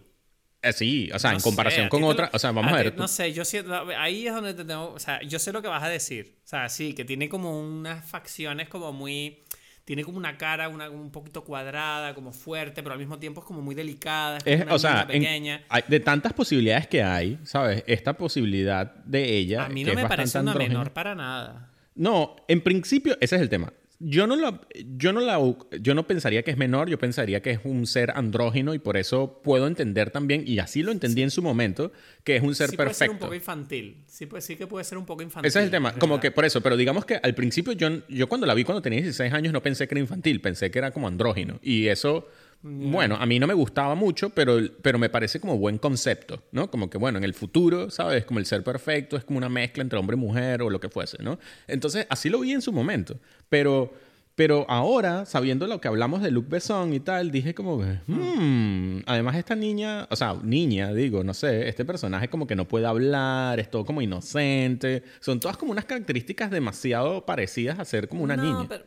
Eh, 0.64 0.74
sí, 0.74 1.10
o 1.14 1.20
sea, 1.20 1.34
en 1.34 1.40
comparación 1.40 1.90
con 1.90 2.04
otra, 2.04 2.30
o 2.34 2.40
sea, 2.40 2.52
vamos 2.52 2.72
a, 2.72 2.76
ver. 2.76 2.96
No 2.96 3.08
sé, 3.08 3.34
yo 3.34 3.44
siento, 3.46 3.74
ahí 3.98 4.28
es 4.28 4.34
donde 4.34 4.54
te 4.54 4.64
tengo, 4.64 4.92
o 4.94 5.00
sea, 5.00 5.22
yo 5.24 5.40
sé 5.40 5.52
lo 5.52 5.62
que 5.62 5.68
vas 5.68 5.84
a 5.84 5.90
decir, 5.90 6.38
o 6.44 6.48
sea, 6.48 6.70
sí, 6.70 6.94
que 6.94 7.04
tiene 7.04 7.30
como 7.30 7.60
unas 7.60 8.06
facciones 8.06 8.70
como 8.70 8.94
muy 8.94 9.44
tiene 9.86 10.04
como 10.04 10.18
una 10.18 10.38
cara 10.38 10.70
una, 10.70 10.90
un 10.90 11.12
poquito 11.12 11.44
cuadrada, 11.44 12.14
como 12.14 12.32
fuerte, 12.32 12.84
pero 12.84 12.94
al 12.94 13.00
mismo 13.00 13.20
tiempo 13.20 13.42
es 13.42 13.48
como 13.48 13.62
muy 13.62 13.76
delicada. 13.76 14.38
Es, 14.46 14.66
o 14.70 14.80
sea, 14.80 15.08
pequeña. 15.08 15.64
de 15.88 16.00
tantas 16.00 16.34
posibilidades 16.34 16.88
que 16.88 17.04
hay, 17.04 17.40
¿sabes? 17.44 17.84
Esta 17.88 18.14
posibilidad 18.14 18.96
de 19.06 19.38
ella. 19.38 19.66
A 19.66 19.70
mí 19.70 19.84
no 19.84 19.94
me 19.94 20.08
parece 20.08 20.40
una 20.40 20.54
menor 20.54 20.94
para 20.94 21.16
nada. 21.16 21.70
No, 21.96 22.36
en 22.48 22.62
principio, 22.62 23.18
ese 23.20 23.36
es 23.36 23.42
el 23.42 23.50
tema. 23.50 23.74
Yo 24.04 24.26
no, 24.26 24.36
la, 24.36 24.62
yo, 24.98 25.14
no 25.14 25.20
la, 25.20 25.40
yo 25.80 25.94
no 25.94 26.08
pensaría 26.08 26.44
que 26.44 26.52
es 26.52 26.58
menor, 26.58 26.90
yo 26.90 26.98
pensaría 26.98 27.42
que 27.42 27.52
es 27.52 27.60
un 27.64 27.86
ser 27.86 28.12
andrógino 28.16 28.74
y 28.74 28.80
por 28.80 28.98
eso 28.98 29.42
puedo 29.44 29.68
entender 29.68 30.10
también, 30.10 30.44
y 30.46 30.60
así 30.60 30.82
lo 30.82 30.92
entendí 30.92 31.22
en 31.22 31.30
su 31.30 31.42
momento, 31.42 31.92
que 32.24 32.36
es 32.36 32.44
un 32.44 32.56
ser 32.56 32.72
sí 32.72 32.78
perfecto. 32.78 32.98
Puede 32.98 33.08
ser 33.08 33.10
un 33.12 33.20
poco 33.20 33.36
infantil. 33.36 34.04
Sí, 34.08 34.26
pues, 34.26 34.44
sí 34.44 34.56
que 34.56 34.68
puede 34.68 34.84
ser 34.84 34.98
un 34.98 35.06
poco 35.06 35.22
infantil. 35.22 35.48
Ese 35.48 35.60
es 35.60 35.66
el 35.66 35.72
tema. 35.72 35.94
Como 35.94 36.20
que 36.20 36.32
por 36.32 36.46
eso, 36.46 36.62
pero 36.62 36.78
digamos 36.78 37.06
que 37.06 37.20
al 37.22 37.36
principio 37.36 37.74
yo, 37.74 37.90
yo 38.10 38.28
cuando 38.28 38.48
la 38.48 38.54
vi 38.54 38.64
cuando 38.64 38.82
tenía 38.82 39.00
16 39.00 39.32
años 39.34 39.54
no 39.54 39.62
pensé 39.62 39.88
que 39.88 39.94
era 39.94 40.02
infantil, 40.02 40.42
pensé 40.42 40.72
que 40.72 40.80
era 40.80 40.92
como 40.92 41.08
andrógino. 41.08 41.60
Y 41.62 41.88
eso, 41.88 42.28
bueno, 42.64 43.16
a 43.20 43.26
mí 43.26 43.40
no 43.40 43.48
me 43.48 43.56
gustaba 43.56 43.96
mucho, 43.96 44.30
pero, 44.30 44.60
pero 44.84 45.00
me 45.00 45.10
parece 45.10 45.40
como 45.40 45.58
buen 45.58 45.80
concepto, 45.80 46.44
¿no? 46.52 46.70
Como 46.70 46.90
que, 46.90 47.00
bueno, 47.00 47.18
en 47.18 47.24
el 47.24 47.34
futuro, 47.34 47.90
¿sabes? 47.90 48.24
Como 48.26 48.40
el 48.40 48.46
ser 48.46 48.64
perfecto 48.64 49.18
es 49.18 49.24
como 49.24 49.38
una 49.38 49.50
mezcla 49.50 49.82
entre 49.82 49.98
hombre 49.98 50.16
y 50.16 50.20
mujer 50.20 50.62
o 50.62 50.70
lo 50.70 50.80
que 50.80 50.90
fuese, 50.90 51.18
¿no? 51.24 51.40
Entonces, 51.68 52.06
así 52.10 52.30
lo 52.30 52.40
vi 52.40 52.52
en 52.52 52.62
su 52.62 52.72
momento. 52.72 53.20
Pero, 53.50 53.92
pero 54.36 54.68
ahora, 54.70 55.26
sabiendo 55.26 55.66
lo 55.66 55.82
que 55.82 55.88
hablamos 55.88 56.22
de 56.22 56.30
Luc 56.30 56.50
Besson 56.50 56.94
y 56.94 57.00
tal, 57.00 57.32
dije 57.32 57.56
como, 57.56 57.78
hmm, 57.78 59.00
además 59.08 59.38
esta 59.38 59.56
niña, 59.56 60.08
o 60.12 60.16
sea, 60.16 60.36
niña, 60.44 60.94
digo, 60.94 61.24
no 61.24 61.34
sé, 61.34 61.68
este 61.68 61.84
personaje 61.84 62.30
como 62.30 62.46
que 62.46 62.56
no 62.56 62.68
puede 62.68 62.86
hablar, 62.86 63.60
es 63.60 63.72
todo 63.72 63.86
como 63.86 64.04
inocente, 64.04 65.02
son 65.20 65.40
todas 65.40 65.58
como 65.58 65.72
unas 65.72 65.86
características 65.86 66.52
demasiado 66.52 67.26
parecidas 67.26 67.80
a 67.80 67.86
ser 67.86 68.08
como 68.08 68.24
una 68.24 68.38
niña. 68.38 68.68
Pero, 68.70 68.86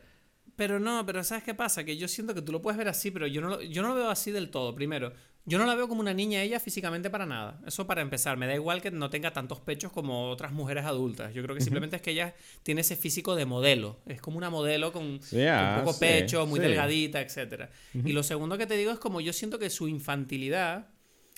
pero 0.57 0.79
no, 0.79 1.05
pero 1.05 1.25
¿sabes 1.25 1.45
qué 1.45 1.55
pasa? 1.55 1.85
Que 1.85 1.97
yo 1.97 2.09
siento 2.09 2.35
que 2.35 2.43
tú 2.43 2.53
lo 2.53 2.63
puedes 2.63 2.79
ver 2.79 2.89
así, 2.89 3.11
pero 3.11 3.27
yo 3.27 3.41
no, 3.41 3.49
lo, 3.49 3.63
yo 3.63 3.83
no 3.83 3.89
lo 3.89 3.95
veo 3.95 4.11
así 4.11 4.31
del 4.31 4.51
todo. 4.51 4.75
Primero, 4.75 5.13
yo 5.47 5.59
no 5.59 5.67
la 5.67 5.75
veo 5.75 5.89
como 5.89 6.01
una 6.01 6.15
niña 6.15 6.43
ella 6.43 6.61
físicamente 6.61 7.11
para 7.11 7.27
nada. 7.27 7.61
Eso 7.67 7.87
para 7.87 8.01
empezar. 8.03 8.37
Me 8.37 8.47
da 8.47 8.55
igual 8.55 8.81
que 8.81 8.91
no 8.91 9.11
tenga 9.11 9.33
tantos 9.33 9.61
pechos 9.61 9.93
como 9.93 10.31
otras 10.31 10.53
mujeres 10.53 10.85
adultas. 10.85 11.35
Yo 11.35 11.43
creo 11.43 11.55
que 11.55 11.61
simplemente 11.61 11.97
es 11.97 12.03
que 12.03 12.13
ella 12.13 12.35
tiene 12.63 12.81
ese 12.81 12.97
físico 12.97 13.35
de 13.35 13.45
modelo. 13.45 14.01
Es 14.07 14.21
como 14.21 14.39
una 14.39 14.49
modelo 14.51 14.93
con, 14.93 15.21
Yeah, 15.31 15.75
con 15.77 15.85
poco 15.85 15.95
sí, 15.95 16.01
pecho, 16.01 16.47
muy 16.47 16.61
sí. 16.61 16.67
delgadita, 16.67 17.21
etc. 17.21 17.69
Y 17.93 18.13
lo 18.13 18.23
segundo 18.23 18.57
que 18.57 18.67
te 18.67 18.77
digo 18.77 18.93
es 18.93 18.99
como 18.99 19.21
yo 19.21 19.33
siento 19.33 19.59
que 19.59 19.71
su 19.71 19.89
infantilidad 19.89 20.89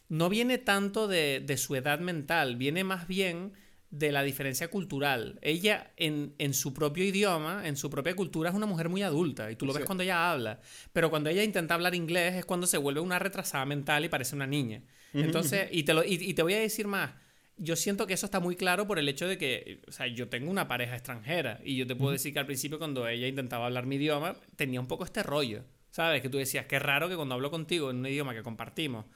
no 0.08 0.28
viene 0.28 0.58
tanto 0.58 1.08
de, 1.08 1.42
de 1.44 1.56
su 1.56 1.74
edad 1.74 1.98
mental, 1.98 2.56
viene 2.56 2.84
más 2.84 3.08
bien 3.08 3.54
de 3.90 4.12
la 4.12 4.22
diferencia 4.22 4.68
cultural. 4.68 5.38
Ella, 5.42 5.92
en, 5.96 6.34
en 6.38 6.54
su 6.54 6.74
propio 6.74 7.04
idioma, 7.04 7.66
en 7.66 7.76
su 7.76 7.88
propia 7.88 8.14
cultura, 8.14 8.50
es 8.50 8.56
una 8.56 8.66
mujer 8.66 8.88
muy 8.88 9.02
adulta. 9.02 9.50
Y 9.50 9.56
tú 9.56 9.66
lo 9.66 9.72
ves 9.72 9.84
cuando 9.84 10.02
ella 10.02 10.30
habla. 10.30 10.60
Pero 10.92 11.10
cuando 11.10 11.30
ella 11.30 11.42
intenta 11.44 11.74
hablar 11.74 11.94
inglés 11.94 12.34
es 12.34 12.44
cuando 12.44 12.66
se 12.66 12.78
vuelve 12.78 13.00
una 13.00 13.18
retrasada 13.18 13.64
mental 13.64 14.04
y 14.04 14.08
parece 14.08 14.34
una 14.34 14.46
niña. 14.46 14.82
Entonces, 15.14 15.68
y 15.70 15.84
te, 15.84 15.94
lo, 15.94 16.04
y, 16.04 16.14
y 16.14 16.34
te 16.34 16.42
voy 16.42 16.54
a 16.54 16.60
decir 16.60 16.86
más. 16.86 17.12
Yo 17.58 17.74
siento 17.74 18.06
que 18.06 18.12
eso 18.12 18.26
está 18.26 18.38
muy 18.38 18.54
claro 18.54 18.86
por 18.86 18.98
el 18.98 19.08
hecho 19.08 19.26
de 19.26 19.38
que, 19.38 19.80
o 19.88 19.92
sea, 19.92 20.06
yo 20.08 20.28
tengo 20.28 20.50
una 20.50 20.68
pareja 20.68 20.94
extranjera 20.94 21.58
y 21.64 21.76
yo 21.76 21.86
te 21.86 21.96
puedo 21.96 22.12
decir 22.12 22.34
que 22.34 22.38
al 22.38 22.44
principio 22.44 22.78
cuando 22.78 23.08
ella 23.08 23.26
intentaba 23.26 23.64
hablar 23.64 23.86
mi 23.86 23.96
idioma 23.96 24.36
tenía 24.56 24.78
un 24.78 24.86
poco 24.86 25.04
este 25.04 25.22
rollo, 25.22 25.64
¿sabes? 25.90 26.20
Que 26.20 26.28
tú 26.28 26.36
decías, 26.36 26.66
qué 26.66 26.78
raro 26.78 27.08
que 27.08 27.16
cuando 27.16 27.34
hablo 27.34 27.50
contigo 27.50 27.90
en 27.90 27.96
un 27.96 28.06
idioma 28.06 28.34
que 28.34 28.42
compartimos, 28.42 29.06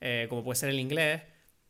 eh, 0.00 0.24
como 0.30 0.42
puede 0.42 0.56
ser 0.56 0.70
el 0.70 0.80
inglés, 0.80 1.20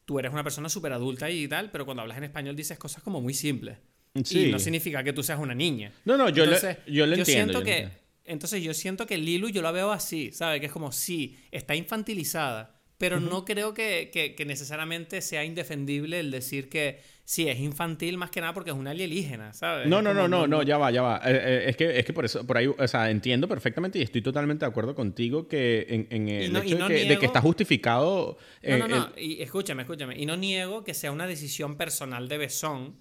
tú 0.05 0.19
eres 0.19 0.33
una 0.33 0.43
persona 0.45 0.69
súper 0.69 0.93
adulta 0.93 1.31
y 1.31 1.47
tal, 1.49 1.71
pero 1.71 1.85
cuando 1.85 2.03
hablas 2.03 2.19
en 2.19 2.25
español 2.25 2.57
dices 2.57 2.79
cosas 2.79 3.03
como 3.03 3.21
muy 3.21 3.35
simples. 3.35 3.79
Sí. 4.25 4.47
Y 4.47 4.51
no 4.53 4.59
significa 4.59 5.03
que 5.03 5.13
tú 5.13 5.23
seas 5.23 5.39
una 5.39 5.55
niña. 5.55 5.93
No, 6.05 6.17
no, 6.17 6.29
yo, 6.29 6.45
Entonces, 6.45 6.79
le, 6.87 6.93
yo 6.93 7.07
le 7.07 7.17
entiendo. 7.17 7.25
siento 7.25 7.53
yo 7.55 7.59
le 7.61 7.65
que, 7.65 7.77
entiendo. 7.85 8.03
entonces 8.25 8.63
yo 8.63 8.75
siento 8.75 9.07
que 9.07 9.17
Lilu 9.17 9.49
yo 9.49 9.63
la 9.63 9.71
veo 9.73 9.91
así, 9.93 10.33
¿sabes? 10.33 10.61
Que 10.61 10.67
es 10.67 10.73
como, 10.73 10.93
sí, 10.93 11.39
está 11.51 11.75
infantilizada, 11.77 12.79
pero 12.99 13.21
no 13.21 13.45
creo 13.45 13.73
que, 13.75 14.11
que- 14.13 14.35
que 14.35 14.45
necesariamente 14.45 15.23
sea 15.23 15.45
indefendible 15.45 16.21
el 16.21 16.31
decir 16.31 16.69
que 16.69 17.01
sí, 17.25 17.49
es 17.49 17.59
infantil 17.61 18.19
más 18.19 18.31
que 18.31 18.41
nada 18.41 18.53
porque 18.53 18.71
es 18.71 18.77
una 18.77 18.91
alienígena, 18.91 19.53
¿sabes? 19.53 19.87
No, 19.87 20.03
no, 20.03 20.13
no, 20.13 20.29
no, 20.29 20.47
no, 20.47 20.63
ya 20.63 20.77
va, 20.79 20.91
ya 20.91 21.03
va. 21.03 21.17
Eh, 21.25 21.31
eh, 21.35 21.65
es, 21.69 21.77
que, 21.77 21.99
es 21.99 22.05
que 22.05 22.13
por 22.13 22.25
eso, 22.25 22.47
por 22.47 22.57
ahí, 22.59 22.67
o 22.67 22.89
sea, 22.89 23.11
entiendo 23.11 23.49
perfectamente 23.49 23.99
y 23.99 24.03
estoy 24.03 24.23
totalmente 24.23 24.65
de 24.65 24.71
acuerdo 24.71 24.95
contigo 24.95 25.49
que 25.49 25.87
en, 25.89 26.07
en 26.11 26.29
el 26.29 26.53
no- 26.53 26.61
hecho 26.63 26.79
no 26.79 26.89
de, 26.89 26.95
que, 26.95 27.01
de 27.01 27.07
niego- 27.07 27.21
que 27.21 27.27
está 27.27 27.41
justificado. 27.41 28.37
No, 28.63 28.69
eh, 28.75 28.79
no, 28.79 28.89
no. 28.89 29.11
el- 29.17 29.23
Y 29.23 29.43
escúchame, 29.43 29.83
escúchame. 29.83 30.19
Y 30.19 30.27
no 30.27 30.37
niego 30.37 30.85
que 30.85 30.95
sea 30.95 31.13
una 31.13 31.27
decisión 31.27 31.77
personal 31.77 32.29
de 32.29 32.39
Besón. 32.39 32.97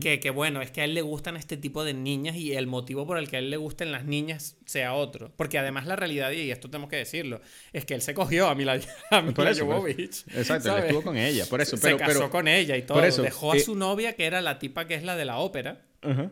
Que, 0.00 0.20
que 0.20 0.30
bueno, 0.30 0.62
es 0.62 0.70
que 0.70 0.80
a 0.80 0.84
él 0.84 0.94
le 0.94 1.02
gustan 1.02 1.36
este 1.36 1.56
tipo 1.56 1.84
de 1.84 1.94
niñas 1.94 2.36
y 2.36 2.52
el 2.54 2.66
motivo 2.66 3.06
por 3.06 3.18
el 3.18 3.28
que 3.28 3.36
a 3.36 3.38
él 3.38 3.50
le 3.50 3.56
gusten 3.56 3.90
las 3.92 4.04
niñas 4.04 4.56
sea 4.66 4.94
otro. 4.94 5.32
Porque 5.36 5.58
además 5.58 5.86
la 5.86 5.96
realidad, 5.96 6.30
y 6.30 6.50
esto 6.50 6.70
tenemos 6.70 6.88
que 6.90 6.96
decirlo, 6.96 7.40
es 7.72 7.84
que 7.84 7.94
él 7.94 8.02
se 8.02 8.14
cogió 8.14 8.48
a 8.48 8.54
Mila, 8.54 8.78
a 9.10 9.20
Mila 9.22 9.34
Por 9.34 9.46
eso, 9.48 9.66
Jovovich, 9.66 10.10
eso. 10.28 10.30
Exacto, 10.38 10.68
él 10.68 10.74
¿sabes? 10.74 10.84
estuvo 10.84 11.02
con 11.02 11.16
ella, 11.16 11.46
por 11.46 11.60
eso. 11.60 11.76
se 11.76 11.82
Pero, 11.82 11.98
casó 11.98 12.12
pero, 12.20 12.30
con 12.30 12.48
ella 12.48 12.76
y 12.76 12.82
todo. 12.82 12.98
por 12.98 13.06
eso, 13.06 13.22
Dejó 13.22 13.52
a 13.52 13.56
eh, 13.56 13.60
su 13.60 13.74
novia, 13.74 14.14
que 14.14 14.24
era 14.26 14.40
la 14.40 14.58
tipa 14.58 14.86
que 14.86 14.94
es 14.94 15.02
la 15.02 15.16
de 15.16 15.24
la 15.24 15.38
ópera. 15.38 15.82
Ajá. 16.02 16.30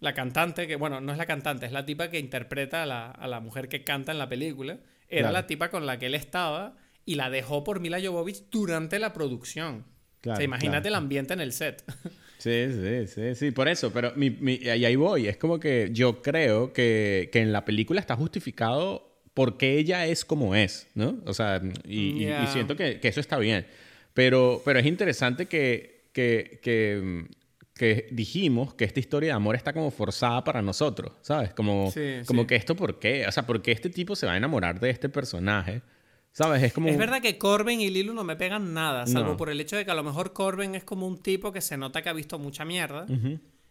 La 0.00 0.14
cantante, 0.14 0.66
que 0.66 0.76
bueno, 0.76 1.00
no 1.00 1.12
es 1.12 1.18
la 1.18 1.26
cantante, 1.26 1.66
es 1.66 1.72
la 1.72 1.84
tipa 1.84 2.08
que 2.10 2.18
interpreta 2.18 2.82
a 2.82 2.86
la, 2.86 3.10
a 3.10 3.28
la 3.28 3.40
mujer 3.40 3.68
que 3.68 3.84
canta 3.84 4.12
en 4.12 4.18
la 4.18 4.28
película. 4.28 4.78
Era 5.08 5.22
Claro. 5.28 5.32
la 5.34 5.46
tipa 5.46 5.70
con 5.70 5.84
la 5.86 5.98
que 5.98 6.06
él 6.06 6.14
estaba 6.14 6.76
y 7.04 7.16
la 7.16 7.28
dejó 7.30 7.64
por 7.64 7.80
Mila 7.80 7.98
Jovovich 8.02 8.44
durante 8.50 8.98
la 8.98 9.12
producción. 9.12 9.84
Claro, 10.20 10.34
o 10.34 10.36
sea, 10.36 10.44
imagínate 10.44 10.82
claro. 10.82 10.88
el 10.88 10.94
ambiente 11.02 11.32
en 11.34 11.40
el 11.40 11.52
set. 11.52 11.82
Sí, 12.40 12.66
sí, 12.72 13.06
sí, 13.06 13.34
sí, 13.34 13.50
por 13.50 13.68
eso, 13.68 13.92
pero 13.92 14.12
mi, 14.16 14.30
mi- 14.30 14.54
y 14.62 14.68
ahí 14.68 14.96
voy, 14.96 15.28
es 15.28 15.36
como 15.36 15.60
que 15.60 15.90
yo 15.92 16.22
creo 16.22 16.72
que, 16.72 17.28
que 17.32 17.40
en 17.40 17.52
la 17.52 17.64
película 17.66 18.00
está 18.00 18.16
justificado 18.16 19.20
porque 19.34 19.78
ella 19.78 20.06
es 20.06 20.24
como 20.24 20.54
es, 20.54 20.88
¿no? 20.94 21.18
O 21.26 21.34
sea, 21.34 21.60
y, 21.84 21.98
y- 21.98 22.22
y 22.22 22.46
Ya. 22.46 22.46
siento 22.46 22.76
que, 22.76 22.98
que 22.98 23.08
eso 23.08 23.20
está 23.20 23.38
bien, 23.38 23.66
pero, 24.14 24.62
pero 24.64 24.78
es 24.78 24.86
interesante 24.86 25.46
que, 25.46 26.08
que, 26.14 26.60
que, 26.62 27.26
que 27.74 28.08
dijimos 28.10 28.72
que 28.74 28.84
esta 28.86 29.00
historia 29.00 29.28
de 29.28 29.32
amor 29.34 29.54
está 29.54 29.72
como 29.74 29.90
forzada 29.90 30.42
para 30.42 30.62
nosotros, 30.62 31.12
¿sabes? 31.20 31.52
Como, 31.52 31.90
Sí, 31.92 32.22
como 32.26 32.42
sí. 32.42 32.46
que 32.48 32.56
esto, 32.56 32.74
¿por 32.74 32.98
qué? 32.98 33.26
O 33.26 33.32
sea, 33.32 33.46
¿por 33.46 33.60
qué 33.62 33.72
este 33.72 33.90
tipo 33.90 34.16
se 34.16 34.26
va 34.26 34.32
a 34.32 34.36
enamorar 34.38 34.80
de 34.80 34.88
este 34.90 35.08
personaje? 35.10 35.82
¿Sabes? 36.32 36.62
Es 36.62 36.72
como... 36.72 36.88
Es 36.88 36.96
verdad 36.96 37.20
que 37.20 37.38
Corbin 37.38 37.80
y 37.80 37.90
Lilu 37.90 38.14
no 38.14 38.22
me 38.24 38.36
pegan 38.36 38.72
nada, 38.72 39.06
salvo 39.06 39.30
No. 39.30 39.36
por 39.36 39.50
el 39.50 39.60
hecho 39.60 39.76
de 39.76 39.84
que 39.84 39.90
a 39.90 39.94
lo 39.94 40.04
mejor 40.04 40.32
Corbin 40.32 40.74
es 40.74 40.84
como 40.84 41.06
un 41.06 41.18
tipo 41.22 41.52
que 41.52 41.60
se 41.60 41.76
nota 41.76 42.02
que 42.02 42.08
ha 42.08 42.12
visto 42.12 42.38
mucha 42.38 42.64
mierda. 42.64 43.06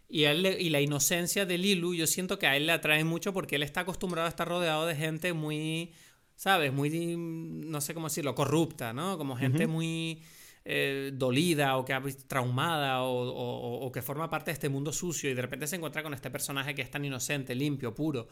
Y, 0.10 0.24
él 0.24 0.46
y 0.60 0.70
la 0.70 0.82
inocencia 0.82 1.46
de 1.46 1.58
Lilu, 1.58 1.94
yo 1.94 2.06
siento 2.08 2.38
que 2.40 2.48
a 2.48 2.58
él 2.58 2.66
le 2.66 2.72
atrae 2.74 3.04
mucho 3.04 3.32
porque 3.32 3.56
él 3.56 3.64
está 3.64 3.82
acostumbrado 3.82 4.26
a 4.26 4.30
estar 4.30 4.48
rodeado 4.48 4.86
de 4.88 4.96
gente 4.96 5.34
muy, 5.34 5.94
¿sabes? 6.36 6.74
Muy, 6.74 7.16
no 7.18 7.80
sé 7.80 7.94
cómo 7.94 8.08
decirlo, 8.08 8.36
corrupta, 8.36 8.92
¿no? 8.92 9.18
Como 9.18 9.36
gente 9.38 9.66
muy 9.68 10.22
eh, 10.66 11.12
dolida 11.14 11.78
o 11.78 11.86
que 11.86 11.94
ha 11.94 12.00
visto- 12.00 12.26
traumada 12.28 13.04
o, 13.04 13.30
o- 13.30 13.86
o 13.86 13.92
que 13.92 14.02
forma 14.02 14.30
parte 14.30 14.52
de 14.52 14.54
este 14.54 14.68
mundo 14.70 14.92
sucio 14.92 15.30
y 15.30 15.34
de 15.34 15.42
repente 15.42 15.66
se 15.68 15.78
encuentra 15.78 16.04
con 16.04 16.14
este 16.14 16.30
personaje 16.30 16.76
que 16.76 16.82
es 16.82 16.92
tan 16.92 17.06
inocente, 17.06 17.56
limpio, 17.56 17.96
puro. 17.96 18.28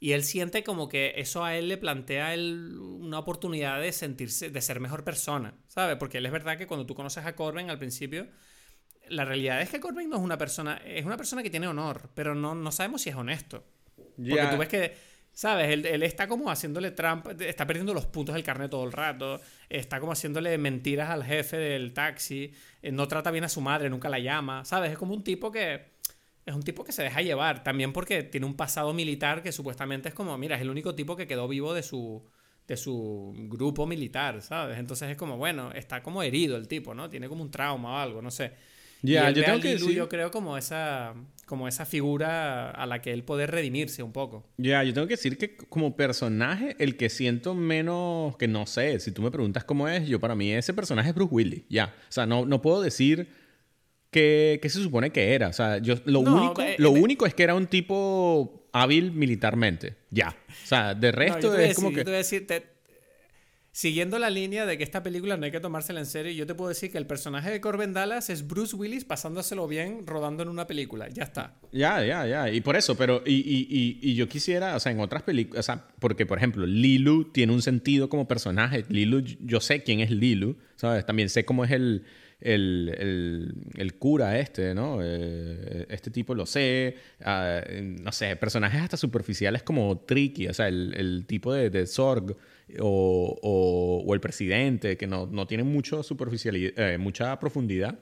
Y 0.00 0.12
él 0.12 0.22
siente 0.22 0.62
como 0.62 0.88
que 0.88 1.14
eso 1.16 1.44
a 1.44 1.56
él 1.56 1.68
le 1.68 1.76
plantea 1.76 2.32
él 2.34 2.78
una 2.78 3.18
oportunidad 3.18 3.80
de 3.80 3.92
sentirse, 3.92 4.50
de 4.50 4.60
ser 4.60 4.78
mejor 4.78 5.02
persona, 5.02 5.54
¿sabes? 5.66 5.96
Porque 5.96 6.18
él 6.18 6.26
es 6.26 6.32
verdad 6.32 6.56
que 6.56 6.66
cuando 6.66 6.86
tú 6.86 6.94
conoces 6.94 7.26
a 7.26 7.34
Corbin 7.34 7.68
al 7.68 7.78
principio, 7.78 8.28
la 9.08 9.24
realidad 9.24 9.60
es 9.60 9.70
que 9.70 9.80
Corbin 9.80 10.08
no 10.08 10.16
es 10.16 10.22
una 10.22 10.38
persona, 10.38 10.76
es 10.84 11.04
una 11.04 11.16
persona 11.16 11.42
que 11.42 11.50
tiene 11.50 11.66
honor, 11.66 12.10
pero 12.14 12.34
no, 12.34 12.54
no 12.54 12.70
sabemos 12.70 13.02
si 13.02 13.10
es 13.10 13.16
honesto. 13.16 13.64
Porque 14.16 14.46
tú 14.50 14.56
ves 14.56 14.68
que, 14.68 14.96
¿sabes? 15.32 15.70
Él, 15.70 15.86
él 15.86 16.02
está 16.02 16.28
como 16.28 16.50
haciéndole 16.50 16.90
trampa, 16.92 17.32
está 17.32 17.66
perdiendo 17.66 17.92
los 17.94 18.06
puntos 18.06 18.34
del 18.34 18.44
carnet 18.44 18.70
todo 18.70 18.84
el 18.84 18.92
rato, 18.92 19.40
está 19.68 19.98
como 19.98 20.12
haciéndole 20.12 20.56
mentiras 20.58 21.10
al 21.10 21.24
jefe 21.24 21.56
del 21.56 21.92
taxi, 21.92 22.52
eh, 22.82 22.92
no 22.92 23.08
trata 23.08 23.30
bien 23.30 23.44
a 23.44 23.48
su 23.48 23.60
madre, 23.60 23.90
nunca 23.90 24.08
la 24.08 24.18
llama, 24.18 24.64
¿sabes? 24.64 24.92
Es 24.92 24.98
como 24.98 25.14
un 25.14 25.24
tipo 25.24 25.50
que... 25.50 25.98
Es 26.48 26.54
un 26.54 26.62
tipo 26.62 26.82
que 26.82 26.92
se 26.92 27.02
deja 27.02 27.20
llevar, 27.20 27.62
también 27.62 27.92
porque 27.92 28.22
tiene 28.22 28.46
un 28.46 28.54
pasado 28.56 28.94
militar 28.94 29.42
que 29.42 29.52
supuestamente 29.52 30.08
es 30.08 30.14
como, 30.14 30.36
mira, 30.38 30.56
es 30.56 30.62
el 30.62 30.70
único 30.70 30.94
tipo 30.94 31.14
que 31.16 31.26
quedó 31.26 31.46
vivo 31.46 31.74
de 31.74 31.82
su, 31.82 32.24
de 32.66 32.76
su 32.76 33.34
grupo 33.50 33.86
militar, 33.86 34.40
¿sabes? 34.42 34.78
Entonces 34.78 35.10
es 35.10 35.16
como, 35.16 35.36
bueno, 35.36 35.72
está 35.72 36.02
como 36.02 36.22
herido 36.22 36.56
el 36.56 36.66
tipo, 36.66 36.94
¿no? 36.94 37.10
Tiene 37.10 37.28
como 37.28 37.42
un 37.42 37.50
trauma 37.50 37.92
o 37.92 37.96
algo, 37.98 38.22
no 38.22 38.30
sé. 38.30 38.52
Ya, 39.02 39.30
yo 39.30 39.44
tengo 39.44 39.60
que 39.60 39.74
decir- 39.74 39.94
yo 39.94 40.08
creo 40.08 40.30
como 40.30 40.56
esa, 40.58 41.14
como 41.46 41.68
esa 41.68 41.86
figura 41.86 42.70
a 42.70 42.84
la 42.86 43.00
que 43.00 43.12
él 43.12 43.22
poder 43.24 43.50
redimirse 43.50 44.02
un 44.02 44.12
poco. 44.12 44.44
Ya, 44.56 44.82
yo 44.82 44.92
tengo 44.92 45.06
que 45.06 45.14
decir 45.14 45.38
que 45.38 45.54
como 45.56 45.94
personaje, 45.96 46.74
el 46.80 46.96
que 46.96 47.08
siento 47.10 47.54
menos, 47.54 48.36
que 48.38 48.48
no 48.48 48.66
sé, 48.66 48.98
si 49.00 49.12
tú 49.12 49.22
me 49.22 49.30
preguntas 49.30 49.64
cómo 49.64 49.86
es, 49.86 50.08
yo 50.08 50.18
para 50.18 50.34
mí 50.34 50.50
ese 50.50 50.74
personaje 50.74 51.10
es 51.10 51.14
Bruce 51.14 51.32
Willis, 51.32 51.62
ya. 51.68 51.94
O 52.08 52.12
sea, 52.12 52.26
no, 52.26 52.44
no 52.44 52.60
puedo 52.60 52.80
decir 52.82 53.28
qué 54.10 54.58
qué 54.62 54.68
se 54.68 54.82
supone 54.82 55.10
que 55.10 55.34
era. 55.34 55.48
O 55.48 55.52
sea, 55.52 55.78
yo, 55.78 55.94
lo, 56.04 56.22
No, 56.22 56.36
único, 56.36 56.62
eh, 56.62 56.76
lo 56.78 56.96
eh, 56.96 57.00
único 57.00 57.26
es 57.26 57.34
que 57.34 57.42
era 57.42 57.54
un 57.54 57.66
tipo 57.66 58.68
hábil 58.72 59.12
militarmente, 59.12 59.96
ya. 60.10 60.36
O 60.48 60.66
sea, 60.66 60.94
de 60.94 61.10
No, 61.12 61.18
resto 61.18 61.52
a 61.52 61.62
es 61.64 61.74
como 61.74 61.88
decir- 61.90 61.96
yo 61.96 62.00
que... 62.00 62.04
te 62.04 62.10
voy 62.10 62.14
a 62.14 62.18
decir, 62.18 62.46
te- 62.46 62.78
siguiendo 63.70 64.18
la 64.18 64.28
línea 64.28 64.66
de 64.66 64.76
que 64.76 64.82
esta 64.82 65.04
película 65.04 65.36
no 65.36 65.44
hay 65.44 65.52
que 65.52 65.60
tomársela 65.60 66.00
en 66.00 66.06
serio, 66.06 66.32
yo 66.32 66.46
te 66.46 66.54
puedo 66.56 66.68
decir 66.68 66.90
que 66.90 66.98
el 66.98 67.06
personaje 67.06 67.48
de 67.50 67.60
Corbin 67.60 67.92
Dallas 67.92 68.28
es 68.28 68.44
Bruce 68.48 68.74
Willis 68.74 69.04
pasándoselo 69.04 69.68
bien 69.68 70.04
rodando 70.04 70.42
en 70.42 70.48
una 70.48 70.66
película. 70.66 71.08
Ya 71.10 71.22
está. 71.22 71.54
Ya, 71.70 72.04
ya, 72.04 72.26
ya. 72.26 72.50
Y 72.50 72.60
por 72.60 72.74
eso, 72.76 72.96
pero... 72.96 73.22
Y, 73.24 73.34
y, 73.36 73.68
y, 73.70 73.98
y 74.10 74.14
yo 74.16 74.28
quisiera, 74.28 74.74
o 74.74 74.80
sea, 74.80 74.90
en 74.90 74.98
otras 74.98 75.22
películas... 75.22 75.60
O 75.60 75.62
sea, 75.62 75.86
porque, 76.00 76.26
por 76.26 76.38
ejemplo, 76.38 76.66
Lilu 76.66 77.30
tiene 77.30 77.52
un 77.52 77.62
sentido 77.62 78.08
como 78.08 78.26
personaje. 78.26 78.84
Lilu, 78.88 79.20
yo 79.20 79.60
sé 79.60 79.84
quién 79.84 80.00
es 80.00 80.10
Lilu, 80.10 80.56
¿sabes? 80.74 81.06
También 81.06 81.28
sé 81.28 81.44
cómo 81.44 81.64
es 81.64 81.70
el... 81.70 82.04
El, 82.40 82.94
el, 82.98 83.54
el 83.76 83.94
cura 83.94 84.38
este, 84.38 84.74
¿no? 84.74 85.00
Eh, 85.02 85.86
este 85.88 86.10
tipo 86.10 86.34
lo 86.34 86.46
sé. 86.46 86.96
Ah, 87.22 87.60
no 87.82 88.12
sé, 88.12 88.36
personajes 88.36 88.80
hasta 88.80 88.96
superficiales 88.96 89.62
como 89.62 89.98
Tricky, 90.00 90.48
o 90.48 90.54
sea, 90.54 90.68
el, 90.68 90.94
el 90.96 91.26
tipo 91.26 91.52
de, 91.52 91.70
de 91.70 91.86
Zorg 91.86 92.36
o, 92.80 94.04
o, 94.06 94.14
el 94.14 94.20
presidente, 94.20 94.96
que 94.96 95.06
no, 95.06 95.26
no 95.26 95.46
tienen 95.46 95.66
mucho 95.66 96.02
superficialidad, 96.02 96.72
eh, 96.76 96.98
mucha 96.98 97.38
profundidad 97.40 97.98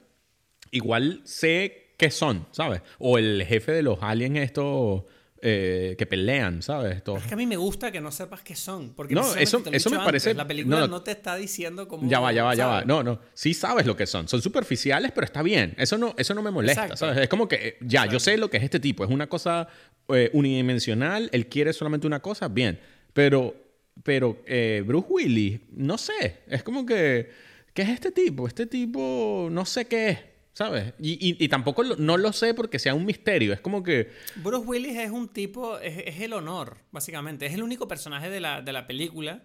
igual 0.70 1.20
sé 1.24 1.94
qué 1.96 2.10
son, 2.10 2.46
¿sabes? 2.50 2.82
O 2.98 3.18
el 3.18 3.44
jefe 3.44 3.72
de 3.72 3.82
los 3.82 4.02
aliens 4.02 4.38
estos 4.38 5.04
eh, 5.42 5.94
que 5.98 6.06
pelean, 6.06 6.62
¿sabes? 6.62 6.96
Estos- 6.96 7.20
Es 7.22 7.26
que 7.28 7.34
a 7.34 7.36
mí 7.36 7.46
me 7.46 7.56
gusta 7.56 7.92
que 7.92 8.00
no 8.00 8.10
sepas 8.10 8.42
qué 8.42 8.56
son. 8.56 8.94
Porque 8.94 9.14
No, 9.14 9.20
eso- 9.36 9.60
te 9.60 9.70
lo 9.70 9.76
eso 9.76 9.90
me 9.90 9.98
parece- 9.98 10.30
antes, 10.30 10.36
La 10.38 10.46
película 10.48 10.76
no, 10.76 10.82
no, 10.82 10.88
no. 10.96 11.02
te 11.02 11.10
está 11.12 11.36
diciendo 11.36 11.86
cómo. 11.88 12.08
Ya 12.08 12.20
va, 12.20 12.32
ya 12.32 12.42
va, 12.44 12.54
ya 12.54 12.66
va. 12.66 12.84
No, 12.84 13.02
no. 13.02 13.20
Sí 13.34 13.52
sabes 13.54 13.86
lo 13.86 13.96
que 13.96 14.06
son. 14.06 14.28
Son 14.28 14.40
superficiales, 14.42 15.12
pero 15.12 15.24
está 15.26 15.42
bien. 15.42 15.74
Eso 15.78 15.98
no, 15.98 16.14
eso 16.16 16.34
no 16.34 16.42
me 16.42 16.50
molesta, 16.50 16.82
Exacto. 16.84 16.96
¿sabes? 16.96 17.18
Es 17.24 17.28
como 17.28 17.46
que, 17.48 17.56
eh, 17.56 17.76
ya, 17.82 18.06
yo 18.06 18.18
sé 18.18 18.36
lo 18.38 18.48
que 18.50 18.56
es 18.56 18.62
este 18.64 18.80
tipo. 18.80 19.04
Es 19.04 19.10
una 19.10 19.28
cosa 19.28 19.68
eh, 20.08 20.30
unidimensional. 20.34 21.28
Él 21.32 21.46
quiere 21.48 21.72
solamente 21.72 22.06
una 22.06 22.20
cosa, 22.20 22.48
bien. 22.48 22.78
Pero, 23.12 23.54
pero 24.02 24.42
eh, 24.46 24.82
Bruce 24.86 25.06
Willis, 25.10 25.60
no 25.72 25.98
sé. 25.98 26.38
Es 26.48 26.62
como 26.62 26.86
que, 26.86 27.30
¿qué 27.74 27.82
es 27.82 27.88
este 27.90 28.12
tipo? 28.12 28.46
Este 28.46 28.66
tipo, 28.66 29.48
no 29.50 29.64
sé 29.66 29.86
qué 29.86 30.08
es. 30.10 30.18
¿Sabes? 30.56 30.94
Y, 30.98 31.36
y, 31.44 31.48
tampoco 31.48 31.84
no 31.84 32.16
lo 32.16 32.32
sé 32.32 32.54
porque 32.54 32.78
sea 32.78 32.94
un 32.94 33.04
misterio. 33.04 33.52
Es 33.52 33.60
como 33.60 33.82
que. 33.82 34.10
Bruce 34.36 34.66
Willis 34.66 34.96
es 34.96 35.10
un 35.10 35.28
tipo. 35.28 35.78
Es, 35.78 35.98
es 36.06 36.18
el 36.22 36.32
honor, 36.32 36.78
básicamente. 36.92 37.44
Es 37.44 37.52
el 37.52 37.62
único 37.62 37.86
personaje 37.86 38.30
de 38.30 38.40
la, 38.40 38.62
de 38.62 38.72
la 38.72 38.86
película 38.86 39.44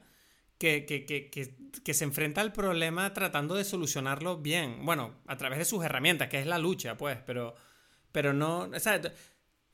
que, 0.57 0.85
que, 0.85 1.05
que, 1.05 1.29
que, 1.29 1.93
se 1.93 2.05
enfrenta 2.05 2.39
al 2.39 2.53
problema 2.53 3.11
tratando 3.11 3.55
de 3.55 3.65
solucionarlo 3.65 4.37
bien. 4.37 4.85
Bueno, 4.85 5.15
a 5.27 5.35
través 5.35 5.59
de 5.59 5.65
sus 5.65 5.83
herramientas, 5.83 6.29
que 6.29 6.39
es 6.39 6.47
la 6.47 6.57
lucha, 6.57 6.95
pues. 6.95 7.17
Pero, 7.25 7.55
pero 8.13 8.31
no. 8.31 8.69
O 8.73 8.79
sea, 8.79 9.01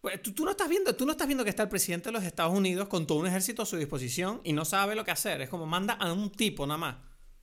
pues, 0.02 0.20
tú, 0.24 0.34
tú, 0.34 0.44
no 0.44 0.50
estás 0.50 0.68
viendo, 0.68 0.96
tú 0.96 1.06
no 1.06 1.12
estás 1.12 1.28
viendo 1.28 1.44
que 1.44 1.52
está 1.52 1.62
el 1.62 1.70
presidente 1.70 2.10
de 2.10 2.14
los 2.14 2.24
Estados 2.24 2.58
Unidos 2.58 2.88
con 2.88 3.06
todo 3.06 3.20
un 3.20 3.28
ejército 3.28 3.62
a 3.62 3.68
su 3.68 3.78
disposición 3.78 4.42
y 4.44 4.54
no 4.54 4.66
sabe 4.66 4.96
lo 4.96 5.06
que 5.06 5.12
hacer. 5.12 5.40
Es 5.44 5.50
como 5.50 5.68
manda 5.68 5.94
a 5.94 6.12
un 6.12 6.32
tipo 6.32 6.66
nada 6.66 6.80
más. 6.80 6.96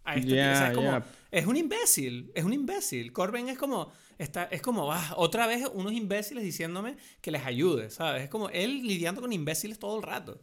A 0.02 0.16
este 0.16 0.52
es, 0.52 0.74
como, 0.74 1.00
es 1.34 1.46
un 1.46 1.56
imbécil, 1.56 2.30
es 2.34 2.44
un 2.44 2.52
imbécil. 2.52 3.12
Corbin 3.12 3.48
es 3.48 3.58
como, 3.58 3.92
está, 4.18 4.44
es 4.44 4.62
como, 4.62 4.92
ah, 4.92 5.14
otra 5.16 5.46
vez 5.48 5.68
unos 5.72 5.92
imbéciles 5.92 6.44
diciéndome 6.44 6.96
que 7.20 7.32
les 7.32 7.44
ayude, 7.44 7.90
¿sabes? 7.90 8.22
Es 8.22 8.30
como 8.30 8.48
él 8.50 8.86
lidiando 8.86 9.20
con 9.20 9.32
imbéciles 9.32 9.78
todo 9.80 9.96
el 9.96 10.02
rato. 10.04 10.40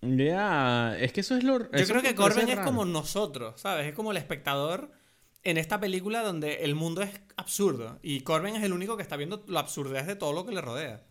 Ya, 0.00 0.96
es 0.98 1.12
que 1.12 1.22
eso 1.22 1.36
es 1.36 1.42
lo... 1.42 1.58
Yo 1.72 1.86
creo 1.86 2.02
que 2.02 2.14
Corbin 2.14 2.48
es 2.48 2.60
como 2.60 2.84
nosotros, 2.84 3.60
¿sabes? 3.60 3.86
Es 3.88 3.94
como 3.94 4.12
el 4.12 4.16
espectador 4.16 4.92
en 5.42 5.58
esta 5.58 5.80
película 5.80 6.22
donde 6.22 6.64
el 6.64 6.76
mundo 6.76 7.02
es 7.02 7.10
absurdo 7.36 7.98
y 8.02 8.20
Corbin 8.20 8.54
es 8.54 8.62
el 8.62 8.72
único 8.72 8.96
que 8.96 9.02
está 9.02 9.16
viendo 9.16 9.44
la 9.48 9.60
absurdez 9.60 10.06
de 10.06 10.14
todo 10.14 10.32
lo 10.32 10.46
que 10.46 10.52
le 10.52 10.60
rodea. 10.60 11.02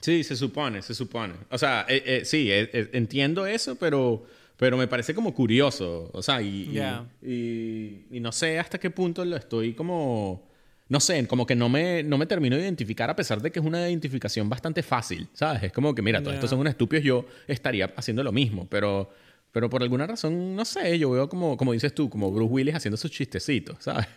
Sí, 0.00 0.24
se 0.24 0.34
supone, 0.34 0.80
se 0.80 0.94
supone. 0.94 1.34
O 1.50 1.58
sea, 1.58 1.84
eh, 1.86 2.02
eh, 2.06 2.24
sí, 2.24 2.50
eh, 2.50 2.88
entiendo 2.94 3.46
eso, 3.46 3.76
pero 3.76 4.24
pero 4.60 4.76
me 4.76 4.86
parece 4.86 5.14
como 5.14 5.32
curioso, 5.32 6.10
o 6.12 6.22
sea, 6.22 6.42
y, 6.42 6.78
y, 7.22 8.20
no 8.20 8.30
sé 8.30 8.58
hasta 8.58 8.78
qué 8.78 8.90
punto 8.90 9.24
lo 9.24 9.34
estoy 9.36 9.72
como, 9.72 10.46
no 10.90 11.00
sé, 11.00 11.26
como 11.26 11.46
que 11.46 11.56
no 11.56 11.70
me, 11.70 12.02
no 12.02 12.18
me 12.18 12.26
termino 12.26 12.56
de 12.56 12.62
identificar 12.64 13.08
a 13.08 13.16
pesar 13.16 13.40
de 13.40 13.50
que 13.50 13.58
es 13.58 13.64
una 13.64 13.88
identificación 13.88 14.50
bastante 14.50 14.82
fácil, 14.82 15.28
¿sabes? 15.32 15.62
Es 15.62 15.72
como 15.72 15.94
que, 15.94 16.02
mira, 16.02 16.22
todos 16.22 16.34
estos 16.34 16.50
son 16.50 16.58
unos 16.58 16.72
estúpidos, 16.72 17.02
yo 17.02 17.24
estaría 17.48 17.90
haciendo 17.96 18.22
lo 18.22 18.32
mismo, 18.32 18.66
pero, 18.68 19.08
pero 19.50 19.70
por 19.70 19.82
alguna 19.82 20.06
razón, 20.06 20.54
no 20.54 20.66
sé, 20.66 20.98
yo 20.98 21.10
veo 21.10 21.26
como, 21.26 21.56
como 21.56 21.72
dices 21.72 21.94
tú, 21.94 22.10
como 22.10 22.30
Bruce 22.30 22.52
Willis 22.52 22.74
haciendo 22.74 22.98
sus 22.98 23.10
chistecitos, 23.10 23.78
¿sabes? 23.80 24.08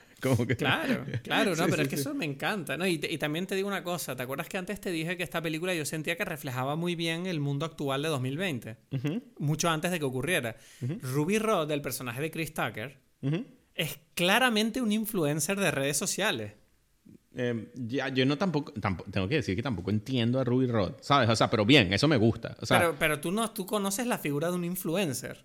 Claro, 0.58 1.06
claro, 1.24 1.56
no, 1.56 1.68
pero 1.68 1.84
es 1.84 1.88
que 1.88 1.96
eso 1.96 2.14
me 2.14 2.26
encanta, 2.26 2.78
¿no? 2.78 2.88
Y, 2.88 2.98
también 3.18 3.46
te 3.46 3.56
digo 3.56 3.68
una 3.68 3.84
cosa, 3.84 4.16
¿te 4.16 4.24
acuerdas 4.24 4.48
que 4.48 4.58
antes 4.58 4.80
te 4.80 4.92
dije 4.92 5.18
que 5.18 5.24
esta 5.24 5.42
película 5.42 5.74
yo 5.74 5.86
sentía 5.86 6.16
que 6.16 6.26
reflejaba 6.26 6.76
muy 6.76 6.96
bien 6.96 7.26
el 7.26 7.40
mundo 7.40 7.66
actual 7.66 8.02
de 8.02 8.10
2020? 8.10 8.78
Mucho 9.40 9.70
antes 9.70 9.92
de 9.92 10.00
que 10.00 10.06
ocurriera. 10.06 10.56
Ruby 11.02 11.40
Rod, 11.40 11.70
el 11.72 11.82
personaje 11.82 12.22
de 12.22 12.32
Chris 12.32 12.54
Tucker, 12.54 12.98
es 13.76 14.00
claramente 14.14 14.82
un 14.82 14.92
influencer 14.92 15.60
de 15.60 15.72
redes 15.72 15.98
sociales. 15.98 16.54
Em, 17.36 17.68
ya, 17.74 18.10
yo 18.10 18.26
no 18.26 18.38
tampoco, 18.38 18.74
tengo 18.74 19.28
que 19.28 19.36
decir 19.36 19.56
que 19.56 19.64
tampoco 19.64 19.90
entiendo 19.90 20.40
a 20.40 20.44
Ruby 20.44 20.68
Rod, 20.68 20.94
¿sabes? 21.02 21.30
O 21.30 21.36
sea, 21.36 21.50
pero 21.50 21.66
bien, 21.66 21.92
eso 21.92 22.08
me 22.08 22.18
gusta. 22.18 22.56
pero, 22.70 22.96
pero 23.00 23.20
tú 23.20 23.32
no, 23.32 23.50
tú 23.52 23.66
conoces 23.66 24.06
la 24.06 24.20
figura 24.20 24.50
de 24.50 24.56
un 24.56 24.66
influencer. 24.66 25.44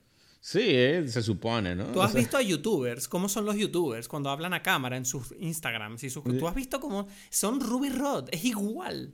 Sí, 0.50 0.60
eh, 0.62 1.06
se 1.08 1.20
supone, 1.20 1.74
¿no? 1.74 1.84
Tú 1.88 2.00
has 2.00 2.14
visto 2.14 2.38
a 2.38 2.40
youtubers, 2.40 3.06
cómo 3.06 3.28
son 3.28 3.44
los 3.44 3.54
youtubers 3.56 4.08
cuando 4.08 4.30
hablan 4.30 4.54
a 4.54 4.62
cámara 4.62 4.96
en 4.96 5.04
sus 5.04 5.34
Instagrams 5.38 6.02
y 6.04 6.08
sus... 6.08 6.24
Tú 6.24 6.48
has 6.48 6.54
visto 6.54 6.80
cómo 6.80 7.06
son 7.28 7.60
Ruby 7.60 7.90
Rod, 7.90 8.30
es 8.32 8.46
igual. 8.46 9.12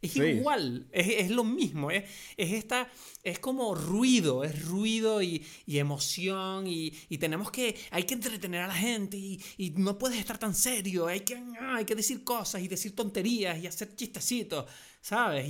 Es 0.00 0.16
igual, 0.16 0.88
es, 0.90 1.30
lo 1.30 1.44
mismo, 1.44 1.90
es, 1.90 2.04
es, 2.38 2.52
esta, 2.52 2.90
es 3.22 3.38
como 3.38 3.74
ruido, 3.74 4.42
es 4.42 4.64
ruido 4.64 5.20
y, 5.20 5.44
emoción 5.66 6.66
y, 6.66 6.92
tenemos 7.18 7.50
que, 7.50 7.76
hay 7.90 8.04
que 8.04 8.14
entretener 8.14 8.62
a 8.62 8.68
la 8.68 8.74
gente 8.74 9.18
y, 9.18 9.74
no 9.76 9.98
puedes 9.98 10.18
estar 10.18 10.38
tan 10.38 10.54
serio, 10.54 11.08
hay 11.08 11.20
que, 11.20 11.36
ah, 11.60 11.76
hay 11.76 11.84
que 11.84 11.94
decir 11.94 12.24
cosas 12.24 12.62
y 12.62 12.68
decir 12.68 12.96
tonterías 12.96 13.62
y 13.62 13.66
hacer 13.66 13.94
chistecitos, 13.94 14.64
¿sabes? 15.02 15.46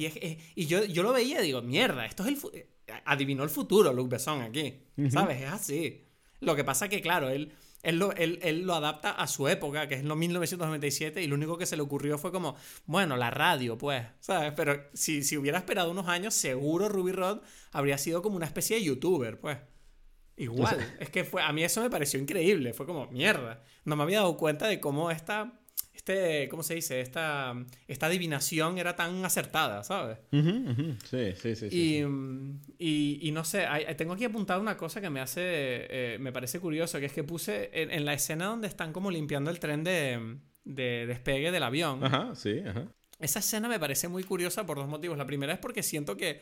Y, 0.57 0.66
yo, 0.66 0.85
yo 0.87 1.05
lo 1.05 1.12
veía 1.12 1.41
y 1.41 1.47
digo, 1.47 1.62
mierda, 1.62 2.05
esto 2.05 2.24
es 2.24 2.31
el, 2.31 2.66
adivinó 3.05 3.43
el 3.45 3.51
futuro 3.51 3.93
Luc 3.93 4.09
Besson 4.09 4.43
aquí, 4.43 4.82
¿sabes? 5.11 5.43
Es 5.43 5.51
así. 5.51 6.05
Lo 6.41 6.57
que 6.57 6.64
pasa 6.64 6.88
que, 6.88 7.01
claro, 7.01 7.28
él, 7.28 7.53
él, 7.82 7.99
lo, 7.99 8.12
él, 8.12 8.62
lo 8.62 8.74
adapta 8.74 9.11
a 9.11 9.26
su 9.26 9.49
época, 9.49 9.88
que 9.88 9.95
es 9.95 10.05
lo 10.05 10.16
1997, 10.16 11.22
y 11.22 11.26
lo 11.26 11.34
único 11.34 11.59
que 11.59 11.66
se 11.66 11.76
le 11.76 11.82
ocurrió 11.82 12.18
fue 12.18 12.32
como, 12.32 12.57
bueno, 12.86 13.16
la 13.16 13.30
radio, 13.30 13.76
pues, 13.76 14.07
¿sabes? 14.20 14.53
Pero 14.57 14.88
si, 14.95 15.22
si 15.22 15.36
hubiera 15.36 15.59
esperado 15.59 15.91
unos 15.91 16.09
años, 16.09 16.34
seguro 16.34 16.88
Ruby 16.88 17.12
Rod 17.12 17.41
habría 17.72 17.99
sido 17.99 18.22
como 18.22 18.36
una 18.36 18.47
especie 18.47 18.76
de 18.76 18.84
youtuber, 18.84 19.38
pues. 19.38 19.59
Igual, 20.36 20.78
es 20.99 21.11
que 21.11 21.24
fue, 21.24 21.43
a 21.43 21.53
mí 21.53 21.62
eso 21.62 21.82
me 21.82 21.91
pareció 21.91 22.18
increíble, 22.18 22.72
fue 22.72 22.86
como, 22.86 23.07
mierda, 23.09 23.62
no 23.84 23.97
me 23.97 24.03
había 24.03 24.20
dado 24.20 24.38
cuenta 24.38 24.66
de 24.68 24.80
cómo 24.80 25.11
esta 25.11 25.60
este, 25.93 26.49
¿cómo 26.49 26.62
se 26.62 26.74
dice? 26.74 27.01
Esta, 27.01 27.55
esta 27.86 28.07
adivinación 28.07 28.78
era 28.78 28.97
tan 28.97 29.24
acertada, 29.24 29.82
¿sabes? 29.84 30.18
Sí, 30.30 31.32
sí, 31.36 31.57
sí. 31.57 31.66
Y, 31.70 32.05
y, 32.78 33.28
y, 33.28 33.32
no 33.32 33.45
sé, 33.45 33.66
tengo 33.97 34.14
aquí 34.14 34.24
apuntado 34.24 34.61
una 34.61 34.76
cosa 34.76 35.01
que 35.01 35.11
me 35.11 35.20
hace, 35.20 35.43
eh, 35.43 36.18
me 36.20 36.32
parece 36.32 36.61
curioso, 36.61 36.99
que 37.01 37.07
es 37.07 37.12
que 37.12 37.24
puse 37.24 37.70
en, 37.72 38.05
la 38.05 38.14
escena 38.14 38.47
donde 38.47 38.68
están 38.68 38.93
como 38.93 39.11
limpiando 39.11 39.51
el 39.51 39.61
tren 39.61 39.84
de, 39.84 40.38
de 40.64 41.07
despegue 41.07 41.51
del 41.51 41.62
avión. 41.62 42.03
Ajá, 42.05 42.34
sí, 42.34 42.61
ajá. 42.66 42.86
Esa 43.18 43.41
escena 43.41 43.68
me 43.68 43.78
parece 43.78 44.09
muy 44.09 44.24
curiosa 44.24 44.64
por 44.64 44.78
dos 44.78 44.88
motivos. 44.88 45.18
La 45.18 45.26
primera 45.26 45.53
es 45.53 45.59
porque 45.59 45.82
siento 45.82 46.16
que 46.16 46.41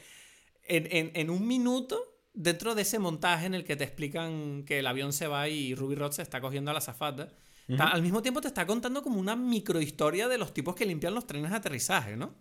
en, 0.69 0.87
en, 0.91 1.11
en 1.15 1.31
un 1.31 1.47
minuto 1.47 2.01
dentro 2.35 2.77
de 2.77 2.83
ese 2.83 3.01
montaje 3.01 3.47
en 3.47 3.55
el 3.55 3.65
que 3.65 3.75
te 3.75 3.83
explican 3.83 4.63
que 4.65 4.79
el 4.79 4.87
avión 4.87 5.13
se 5.13 5.27
va 5.27 5.49
y 5.49 5.75
Ruby 5.75 5.97
Rod 5.97 6.13
se 6.13 6.23
está 6.23 6.41
cogiendo 6.41 6.71
a 6.71 6.75
la 6.75 6.81
zafata, 6.81 7.33
al 7.77 8.03
mismo 8.03 8.23
tiempo 8.23 8.41
te 8.41 8.49
está 8.49 8.67
contando 8.67 9.03
como 9.03 9.21
una 9.21 9.37
microhistoria 9.37 10.29
de 10.29 10.39
los 10.39 10.55
tipos 10.55 10.75
que 10.75 10.87
limpian 10.87 11.15
los 11.15 11.27
trenes 11.27 11.51
de 11.51 11.57
aterrizaje, 11.57 12.17
¿no? 12.17 12.35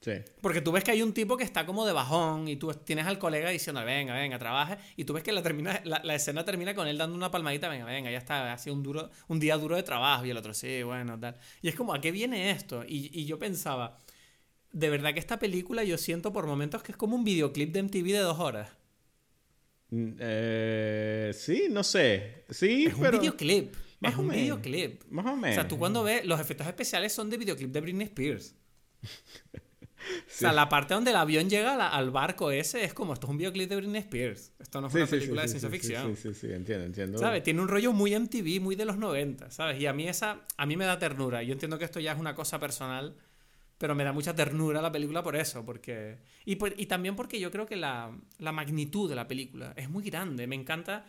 Sí. 0.00 0.12
Porque 0.40 0.60
tú 0.60 0.70
ves 0.70 0.84
que 0.84 0.92
hay 0.92 1.02
un 1.02 1.12
tipo 1.12 1.36
que 1.36 1.44
está 1.44 1.66
como 1.66 1.84
de 1.84 1.92
bajón 1.92 2.46
y 2.46 2.56
tú 2.56 2.72
tienes 2.72 3.06
al 3.06 3.18
colega 3.18 3.50
diciendo, 3.50 3.84
venga, 3.84 4.14
venga, 4.14 4.38
trabaje. 4.38 4.78
Y 4.96 5.04
tú 5.04 5.12
ves 5.12 5.24
que 5.24 5.32
la, 5.32 5.42
termina, 5.42 5.80
la, 5.84 6.14
escena 6.14 6.44
termina 6.44 6.74
con 6.74 6.86
él 6.86 6.98
dando 6.98 7.16
una 7.16 7.30
palmadita, 7.30 7.68
venga, 7.68 7.84
venga, 7.84 8.10
ya 8.10 8.18
está, 8.18 8.52
ha 8.52 8.58
sido 8.58 8.76
un, 8.76 8.82
duro, 8.82 9.10
un 9.26 9.40
día 9.40 9.56
duro 9.56 9.74
de 9.74 9.82
trabajo. 9.82 10.24
Y 10.24 10.30
el 10.30 10.36
otro, 10.36 10.54
sí, 10.54 10.82
bueno, 10.84 11.18
tal. 11.18 11.36
Y 11.62 11.68
es 11.68 11.74
como, 11.74 11.94
¿a 11.94 12.00
qué 12.00 12.12
viene 12.12 12.50
esto? 12.50 12.84
Y, 12.86 13.10
y 13.12 13.24
yo 13.24 13.38
pensaba, 13.40 13.98
de 14.72 14.90
verdad 14.90 15.14
que 15.14 15.20
esta 15.20 15.38
película 15.38 15.82
yo 15.82 15.98
siento 15.98 16.32
por 16.32 16.46
momentos 16.46 16.82
que 16.82 16.92
es 16.92 16.98
como 16.98 17.16
un 17.16 17.24
videoclip 17.24 17.72
de 17.72 17.82
MTV 17.82 18.04
de 18.04 18.18
dos 18.18 18.38
horas. 18.38 18.70
Mm, 19.90 20.12
eh, 20.18 21.32
sí, 21.34 21.66
no 21.70 21.82
sé. 21.82 22.44
Sí, 22.50 22.86
es 22.86 22.94
un 22.94 23.10
videoclip. 23.10 23.74
Más 24.00 24.12
es 24.12 24.18
un 24.18 24.28
videoclip. 24.28 25.04
Más 25.10 25.26
o 25.26 25.36
menos. 25.36 25.58
O 25.58 25.60
sea, 25.60 25.68
tú 25.68 25.78
cuando 25.78 26.04
ves, 26.04 26.24
los 26.24 26.40
efectos 26.40 26.66
especiales 26.66 27.12
son 27.12 27.30
de 27.30 27.36
videoclip 27.36 27.70
de 27.70 27.80
Britney 27.80 28.06
Spears. 28.06 28.54
O 29.98 30.30
sea, 30.30 30.52
la 30.52 30.68
parte 30.68 30.94
donde 30.94 31.10
el 31.10 31.16
avión 31.16 31.50
llega 31.50 31.88
al 31.88 32.10
barco 32.10 32.50
ese 32.50 32.84
es 32.84 32.94
como, 32.94 33.14
esto 33.14 33.26
es 33.26 33.30
un 33.30 33.38
videoclip 33.38 33.68
de 33.68 33.76
Britney 33.76 34.00
Spears. 34.00 34.52
Esto 34.58 34.80
no 34.80 34.86
es 34.86 34.94
una 34.94 35.06
película 35.06 35.42
de 35.42 35.48
ciencia 35.48 35.68
ficción. 35.68 36.16
Sí, 36.16 36.32
sí, 36.32 36.34
sí, 36.34 36.52
entiendo, 36.52 36.86
entiendo. 36.86 37.18
¿Sabes? 37.18 37.42
Tiene 37.42 37.60
un 37.60 37.68
rollo 37.68 37.92
muy 37.92 38.18
MTV, 38.18 38.60
muy 38.60 38.76
de 38.76 38.84
los 38.84 38.96
90, 38.96 39.50
¿sabes? 39.50 39.80
Y 39.80 39.86
a 39.86 39.92
mí 39.92 40.08
esa, 40.08 40.40
a 40.56 40.66
mí 40.66 40.76
me 40.76 40.84
da 40.84 40.98
ternura. 40.98 41.42
Yo 41.42 41.52
entiendo 41.52 41.78
que 41.78 41.84
esto 41.84 42.00
ya 42.00 42.12
es 42.12 42.18
una 42.18 42.34
cosa 42.34 42.58
personal, 42.58 43.16
pero 43.76 43.94
me 43.94 44.04
da 44.04 44.12
mucha 44.12 44.34
ternura 44.34 44.80
la 44.80 44.92
película 44.92 45.22
por 45.22 45.36
eso, 45.36 45.64
porque... 45.64 46.18
Y, 46.44 46.58
y 46.80 46.86
también 46.86 47.16
porque 47.16 47.40
yo 47.40 47.50
creo 47.50 47.66
que 47.66 47.76
la, 47.76 48.16
la 48.38 48.52
magnitud 48.52 49.08
de 49.08 49.16
la 49.16 49.26
película 49.26 49.72
es 49.76 49.90
muy 49.90 50.04
grande. 50.04 50.46
Me 50.46 50.54
encanta 50.54 51.06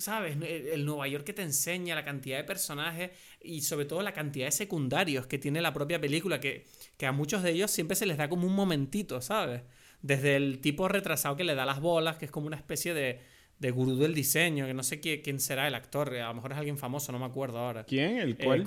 ¿sabes? 0.00 0.36
El 0.42 0.84
Nueva 0.84 1.06
York 1.08 1.24
que 1.24 1.32
te 1.32 1.42
enseña 1.42 1.94
la 1.94 2.04
cantidad 2.04 2.38
de 2.38 2.44
personajes 2.44 3.10
y 3.40 3.60
sobre 3.60 3.84
todo 3.84 4.02
la 4.02 4.12
cantidad 4.12 4.46
de 4.46 4.52
secundarios 4.52 5.26
que 5.26 5.38
tiene 5.38 5.60
la 5.60 5.72
propia 5.72 6.00
película, 6.00 6.40
que, 6.40 6.66
que 6.96 7.06
a 7.06 7.12
muchos 7.12 7.42
de 7.42 7.52
ellos 7.52 7.70
siempre 7.70 7.96
se 7.96 8.06
les 8.06 8.16
da 8.16 8.28
como 8.28 8.46
un 8.46 8.54
momentito, 8.54 9.20
¿sabes? 9.20 9.62
Desde 10.02 10.36
el 10.36 10.60
tipo 10.60 10.88
retrasado 10.88 11.36
que 11.36 11.44
le 11.44 11.54
da 11.54 11.66
las 11.66 11.80
bolas, 11.80 12.16
que 12.16 12.24
es 12.24 12.30
como 12.30 12.46
una 12.46 12.56
especie 12.56 12.94
de, 12.94 13.20
de 13.58 13.70
gurú 13.70 13.96
del 13.96 14.14
diseño, 14.14 14.66
que 14.66 14.74
no 14.74 14.82
sé 14.82 15.00
quién, 15.00 15.20
quién, 15.20 15.38
será 15.38 15.68
el 15.68 15.74
actor, 15.74 16.14
a 16.14 16.28
lo 16.28 16.34
mejor 16.34 16.52
es 16.52 16.58
alguien 16.58 16.78
famoso, 16.78 17.12
no 17.12 17.18
me 17.18 17.26
acuerdo 17.26 17.58
ahora. 17.58 17.84
¿Quién? 17.84 18.18
¿El 18.18 18.36
cual? 18.36 18.64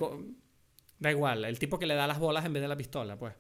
da 1.00 1.12
igual, 1.12 1.44
el 1.44 1.60
tipo 1.60 1.78
que 1.78 1.86
le 1.86 1.96
da 1.96 2.08
las 2.08 2.20
bolas 2.20 2.46
en 2.46 2.54
vez 2.54 2.62
de 2.62 2.68
la 2.68 2.78
pistola, 2.78 3.18
pues. 3.18 3.34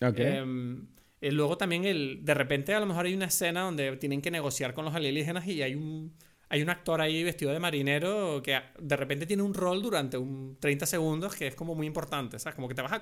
Em, 0.00 0.86
luego 1.20 1.58
también 1.58 1.84
el, 1.84 2.24
de 2.24 2.34
repente 2.34 2.74
a 2.74 2.80
lo 2.80 2.86
mejor 2.86 3.06
hay 3.06 3.14
una 3.14 3.26
escena 3.26 3.62
donde 3.62 3.96
tienen 3.98 4.22
que 4.22 4.30
negociar 4.30 4.72
con 4.72 4.84
los 4.84 4.94
alienígenas 4.94 5.46
y 5.46 5.62
hay 5.62 5.74
un 5.74 6.14
hay 6.52 6.60
un 6.60 6.68
actor 6.68 7.00
ahí 7.00 7.24
vestido 7.24 7.50
de 7.50 7.58
marinero 7.58 8.42
que 8.42 8.60
de 8.78 8.94
repente 8.94 9.24
tiene 9.24 9.42
un 9.42 9.54
rol 9.54 9.80
durante 9.80 10.18
un 10.18 10.58
30 10.60 10.84
segundos 10.84 11.34
que 11.34 11.46
es 11.46 11.54
como 11.54 11.74
muy 11.74 11.86
importante, 11.86 12.38
¿sabes? 12.38 12.56
Como 12.56 12.68
que 12.68 12.74
te 12.74 12.82
vas 12.82 12.92
a... 12.92 13.00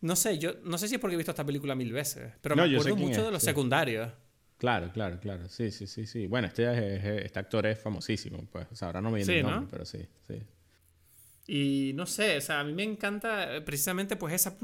No 0.00 0.14
sé, 0.14 0.38
yo 0.38 0.52
no 0.62 0.78
sé 0.78 0.86
si 0.86 0.94
es 0.94 1.00
porque 1.00 1.14
he 1.14 1.16
visto 1.16 1.32
esta 1.32 1.44
película 1.44 1.74
mil 1.74 1.92
veces, 1.92 2.32
pero 2.40 2.54
me 2.54 2.62
acuerdo 2.62 2.94
mucho 2.94 3.24
de 3.24 3.32
los 3.32 3.42
secundarios. 3.42 4.12
Claro, 4.58 4.92
claro, 4.92 5.18
claro. 5.18 5.48
Sí, 5.48 5.72
sí, 5.72 5.88
sí, 5.88 6.06
sí. 6.06 6.28
Bueno, 6.28 6.46
este, 6.46 7.26
este 7.26 7.36
actor 7.36 7.66
es 7.66 7.80
famosísimo, 7.80 8.46
pues. 8.52 8.68
O 8.70 8.76
sea, 8.76 8.86
ahora 8.86 9.00
no 9.00 9.10
me 9.10 9.16
viene 9.16 9.40
el 9.40 9.42
nombre, 9.44 9.66
pero 9.68 9.84
sí, 9.84 9.98
sí. 10.28 10.40
Y 11.48 11.92
no 11.96 12.06
sé, 12.06 12.36
o 12.36 12.40
sea, 12.40 12.60
a 12.60 12.64
mí 12.64 12.74
me 12.74 12.84
encanta 12.84 13.56
eh, 13.56 13.60
precisamente 13.60 14.14
pues 14.14 14.34
esa... 14.34 14.56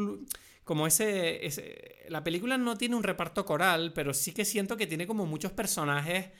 Como 0.63 0.87
ese, 0.87 1.45
ese... 1.45 1.97
La 2.09 2.23
película 2.23 2.57
no 2.59 2.77
tiene 2.77 2.95
un 2.95 3.03
reparto 3.03 3.45
coral, 3.45 3.93
pero 3.93 4.15
sí 4.15 4.31
que 4.33 4.45
siento 4.45 4.77
que 4.77 4.87
tiene 4.87 5.09
como 5.09 5.27
muchos 5.27 5.51
personajes 5.51 6.31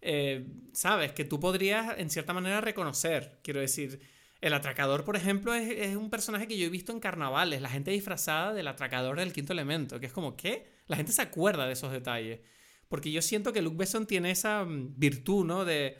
eh, 0.00 0.46
sabes, 0.72 1.12
que 1.12 1.24
tú 1.24 1.40
podrías 1.40 1.98
en 1.98 2.10
cierta 2.10 2.32
manera 2.32 2.60
reconocer. 2.60 3.40
Quiero 3.42 3.60
decir, 3.60 4.00
El 4.40 4.54
atracador, 4.54 5.04
por 5.04 5.16
ejemplo, 5.16 5.52
es, 5.54 5.68
es, 5.70 5.96
un 5.96 6.10
personaje 6.10 6.46
que 6.46 6.56
yo 6.56 6.66
he 6.66 6.70
visto 6.70 6.92
en 6.92 7.00
carnavales, 7.00 7.60
la 7.60 7.70
gente 7.70 7.90
disfrazada 7.90 8.54
del 8.54 8.68
atracador 8.68 9.18
del 9.18 9.32
quinto 9.32 9.52
elemento, 9.52 9.98
que 9.98 10.06
es 10.06 10.12
como, 10.12 10.36
¿qué? 10.36 10.78
La 10.86 10.96
gente 10.96 11.12
se 11.12 11.22
acuerda 11.22 11.66
de 11.66 11.72
esos 11.72 11.90
detalles. 11.90 12.40
Porque 12.88 13.12
yo 13.12 13.22
siento 13.22 13.52
que 13.52 13.62
Luke 13.62 13.76
Besson 13.76 14.06
tiene 14.06 14.30
esa 14.30 14.64
mm, 14.64 14.98
virtud, 14.98 15.44
¿no? 15.44 15.64
De, 15.64 15.98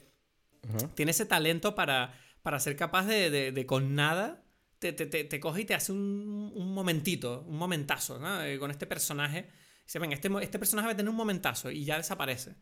Tiene 0.94 1.11
ese 1.11 1.26
talento 1.26 1.74
para, 1.74 2.14
para 2.42 2.59
ser 2.61 2.76
capaz 2.76 3.07
de, 3.07 3.53
de, 3.53 3.66
con 3.66 3.94
nada, 3.94 4.44
te, 4.78 4.92
te, 4.92 5.07
te, 5.07 5.40
coge 5.40 5.62
y 5.62 5.64
te 5.64 5.74
hace 5.74 5.92
un, 5.92 6.53
un 6.55 6.72
momentito, 6.74 7.44
un 7.46 7.57
momentazo, 7.57 8.18
¿no? 8.18 8.42
Eh, 8.42 8.59
con 8.59 8.70
este 8.70 8.86
personaje. 8.86 9.49
Dice, 9.84 9.99
venga, 9.99 10.14
este, 10.14 10.30
este 10.42 10.59
personaje 10.59 10.86
va 10.86 10.92
a 10.92 10.96
tener 10.96 11.11
un 11.11 11.16
momentazo 11.16 11.70
y 11.70 11.84
ya 11.84 11.96
desaparece. 11.96 12.57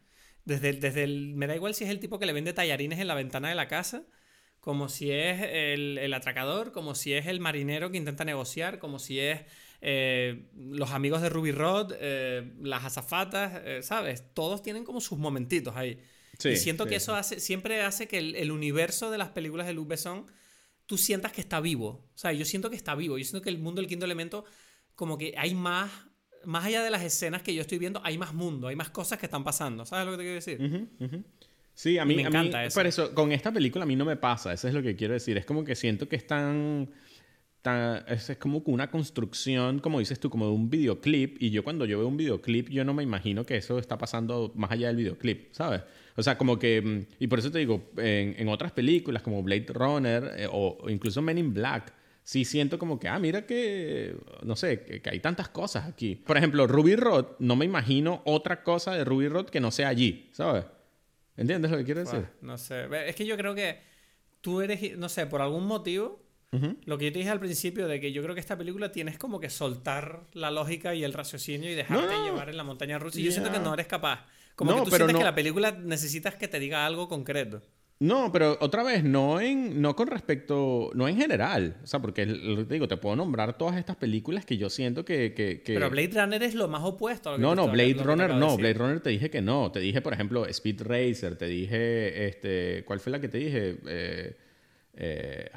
Desde, 0.47 0.73
desde 0.73 1.05
el, 1.05 1.35
me 1.35 1.47
da 1.47 1.55
igual 1.55 1.75
si 1.75 1.85
es 1.85 1.91
el 1.91 2.01
tipo 2.01 2.19
que 2.19 2.25
le 2.25 2.33
vende 2.33 2.55
tallarines 2.55 2.99
en 2.99 3.09
la 3.09 3.15
ventana 3.15 3.51
de 3.51 3.55
la 3.55 3.69
casa, 3.69 4.07
como 4.61 4.89
si 4.89 5.11
es 5.11 5.43
el, 5.43 5.99
el 5.99 6.15
atracador, 6.15 6.73
como 6.73 6.95
si 6.95 7.13
es 7.13 7.27
el 7.27 7.41
marinero 7.41 7.91
que 7.91 7.99
intenta 7.99 8.25
negociar, 8.25 8.79
como 8.79 8.99
si 8.99 9.21
es 9.21 9.43
eh, 9.81 10.49
los 10.57 10.91
amigos 10.91 11.23
de 11.23 11.29
Ruby 11.29 11.53
Rod, 11.53 11.93
eh, 11.99 12.53
las 12.61 12.85
azafatas, 12.85 13.63
eh, 13.65 13.83
¿sabes? 13.83 14.25
Todos 14.35 14.63
tienen 14.63 14.85
como 14.85 15.01
sus 15.01 15.19
momentitos 15.19 15.77
ahí. 15.77 16.01
y 16.45 16.57
siento 16.57 16.87
que 16.87 16.97
eso 16.97 17.15
hace, 17.15 17.41
siempre 17.41 17.83
hace 17.83 18.09
que 18.09 18.19
el, 18.19 18.51
universo 18.51 19.11
de 19.11 19.19
las 19.19 19.31
películas 19.31 19.67
de 19.67 19.75
Luc 19.75 19.89
Besson 19.89 20.27
tú 20.87 20.99
sientas 20.99 21.33
que 21.33 21.41
está 21.41 21.61
vivo. 21.61 22.11
O 22.15 22.19
sea, 22.19 22.33
yo 22.33 22.45
siento 22.45 22.71
que 22.71 22.77
está 22.77 22.95
vivo. 22.95 23.19
Yo 23.19 23.25
siento 23.25 23.43
que 23.43 23.51
el 23.51 23.59
mundo 23.59 23.81
del 23.81 23.89
quinto 23.89 24.05
elemento, 24.05 24.45
como 24.95 25.19
que 25.19 25.35
hay 25.37 25.55
más, 25.55 25.91
más 26.45 26.65
allá 26.65 26.83
de 26.83 26.91
las 26.91 27.03
escenas 27.03 27.43
que 27.43 27.55
yo 27.55 27.61
estoy 27.61 27.79
viendo, 27.79 28.01
hay 28.05 28.19
más 28.19 28.35
mundo, 28.35 28.69
hay 28.69 28.77
más 28.77 28.91
cosas 28.91 29.19
que 29.19 29.27
están 29.27 29.45
pasando. 29.45 29.85
¿Sabes 29.85 30.07
lo 30.07 30.13
que 30.13 30.19
te 30.19 30.23
quiero 30.23 30.35
decir? 30.35 30.89
Sí, 31.75 31.99
a 31.99 32.05
mí 32.05 32.17
me 32.17 32.23
encanta 32.23 32.65
eso. 32.65 32.79
Por 32.79 32.87
eso, 32.87 33.15
con 33.15 33.33
esta 33.33 33.53
película 33.53 33.85
a 33.85 33.87
mí 33.87 33.97
no 33.97 34.05
me 34.05 34.17
pasa. 34.17 34.53
Eso 34.53 34.69
es 34.69 34.75
lo 34.75 34.83
que 34.83 34.97
quiero 34.97 35.15
decir. 35.15 35.37
Es 35.37 35.45
como 35.45 35.65
que 35.65 35.75
siento 35.75 36.09
que 36.09 36.17
están 36.17 36.89
es, 38.09 38.37
como 38.39 38.63
una 38.67 38.91
construcción, 38.91 39.81
como 39.81 39.99
dices 39.99 40.21
tú, 40.21 40.31
como 40.31 40.47
de 40.47 40.53
un 40.53 40.71
videoclip. 40.71 41.43
Y 41.43 41.51
yo 41.51 41.65
cuando 41.65 41.85
yo 41.85 41.99
veo 41.99 42.09
un 42.09 42.17
videoclip, 42.17 42.69
yo 42.69 42.85
no 42.85 42.95
me 42.95 43.03
imagino 43.03 43.45
que 43.45 43.57
eso 43.57 43.79
está 43.79 43.99
pasando 43.99 44.53
más 44.55 44.71
allá 44.71 44.89
del 44.89 44.97
videoclip, 44.97 45.53
¿sabes? 45.53 45.83
O 46.17 46.23
sea, 46.23 46.39
como 46.39 46.59
que... 46.59 46.81
Mm, 46.83 47.15
y 47.21 47.27
por 47.27 47.39
eso 47.39 47.51
te 47.51 47.59
digo, 47.59 47.91
en, 47.97 48.49
otras 48.49 48.73
películas 48.73 49.23
como 49.23 49.43
Blade 49.43 49.67
Runner 49.69 50.33
eh, 50.37 50.49
o, 50.51 50.89
incluso 50.89 51.23
Men 51.23 51.39
in 51.39 51.53
Black, 51.53 51.93
sí 52.27 52.45
siento 52.45 52.77
como 52.77 52.99
que, 52.99 53.07
ah, 53.07 53.21
mira 53.21 53.47
que, 53.47 54.17
no 54.43 54.57
sé, 54.57 54.81
que, 54.83 55.09
hay 55.09 55.21
tantas 55.21 55.49
cosas 55.49 55.87
aquí. 55.87 56.17
Por 56.17 56.37
ejemplo, 56.37 56.67
Ruby 56.67 56.97
Rod, 56.97 57.27
no 57.39 57.55
me 57.55 57.65
imagino 57.65 58.21
otra 58.25 58.65
cosa 58.65 58.95
de 58.95 59.05
Ruby 59.05 59.29
Rod 59.29 59.47
que 59.47 59.61
no 59.61 59.71
sea 59.71 59.87
allí, 59.87 60.29
¿sabes? 60.33 60.65
¿Entiendes 61.37 61.71
lo 61.71 61.79
que 61.79 61.85
quiero 61.85 62.01
decir? 62.01 62.27
no 62.41 62.59
sé, 62.59 62.89
es 63.07 63.15
que 63.15 63.27
yo 63.27 63.37
creo 63.37 63.55
que 63.55 63.79
tú 64.41 64.61
eres, 64.61 64.99
no 64.99 65.09
sé, 65.09 65.27
por 65.27 65.41
algún 65.41 65.67
motivo 65.67 66.27
lo 66.87 66.97
que 66.97 67.05
yo 67.05 67.13
te 67.13 67.19
dije 67.19 67.31
al 67.31 67.39
principio 67.39 67.87
de 67.87 68.01
que 68.01 68.13
yo 68.13 68.23
creo 68.23 68.35
que 68.35 68.41
esta 68.41 68.57
película 68.57 68.91
tienes 68.91 69.19
como 69.19 69.39
que 69.39 69.51
soltar 69.51 70.23
la 70.33 70.51
lógica 70.51 70.95
y 70.95 71.05
el 71.05 71.13
raciocinio 71.13 71.71
y 71.71 71.75
dejarte 71.75 72.15
llevar 72.25 72.49
en 72.49 72.57
la 72.57 72.65
montaña 72.65 72.99
rusa. 72.99 73.21
Y 73.21 73.25
yo 73.25 73.31
siento 73.31 73.53
que 73.53 73.59
no 73.59 73.75
eres 73.75 73.87
capaz. 73.87 74.25
Como 74.55 74.75
que 74.75 74.91
tú 74.91 74.97
sientes 74.97 75.17
que 75.17 75.25
la 75.25 75.35
película 75.35 75.73
necesitas 75.73 76.35
que 76.35 76.49
te 76.49 76.59
diga 76.59 76.87
algo 76.87 77.09
concreto. 77.09 77.63
No, 77.99 78.31
pero 78.31 78.59
otra 78.61 78.83
vez, 78.83 79.03
no 79.05 79.41
en, 79.41 79.81
no 79.81 79.97
con 79.97 80.09
respecto, 80.09 80.91
no 80.95 81.09
en 81.09 81.17
general. 81.17 81.79
O 81.83 81.87
sea, 81.87 82.01
porque 82.01 82.27
te 82.27 82.75
digo, 82.75 82.87
te 82.89 82.99
puedo 82.99 83.17
nombrar 83.17 83.57
todas 83.57 83.79
estas 83.79 83.97
películas 83.97 84.45
que 84.45 84.59
yo 84.59 84.69
siento 84.69 85.05
que. 85.05 85.33
que, 85.33 85.63
Pero 85.65 85.89
Blade 85.89 86.11
Runner 86.13 86.43
es 86.43 86.55
lo 86.55 86.69
más 86.69 86.83
opuesto 86.85 87.31
a 87.31 87.33
lo 87.33 87.39
que 87.39 87.43
No, 87.43 87.55
no, 87.55 87.69
Blade 87.69 87.95
Runner 87.95 88.35
no. 88.35 88.57
Blade 88.59 88.75
Runner 88.75 89.01
te 89.01 89.11
dije 89.11 89.31
que 89.31 89.41
no. 89.41 89.73
Te 89.73 89.81
dije, 89.81 90.03
por 90.03 90.13
ejemplo, 90.13 90.45
Speed 90.45 90.83
Racer, 90.83 91.37
te 91.37 91.47
dije, 91.47 92.27
este, 92.27 92.85
¿cuál 92.85 93.01
fue 93.01 93.13
la 93.13 93.21
que 93.21 93.29
te 93.29 93.39
dije? 93.39 93.79
Eh, 93.87 94.37
eh, 94.97 95.51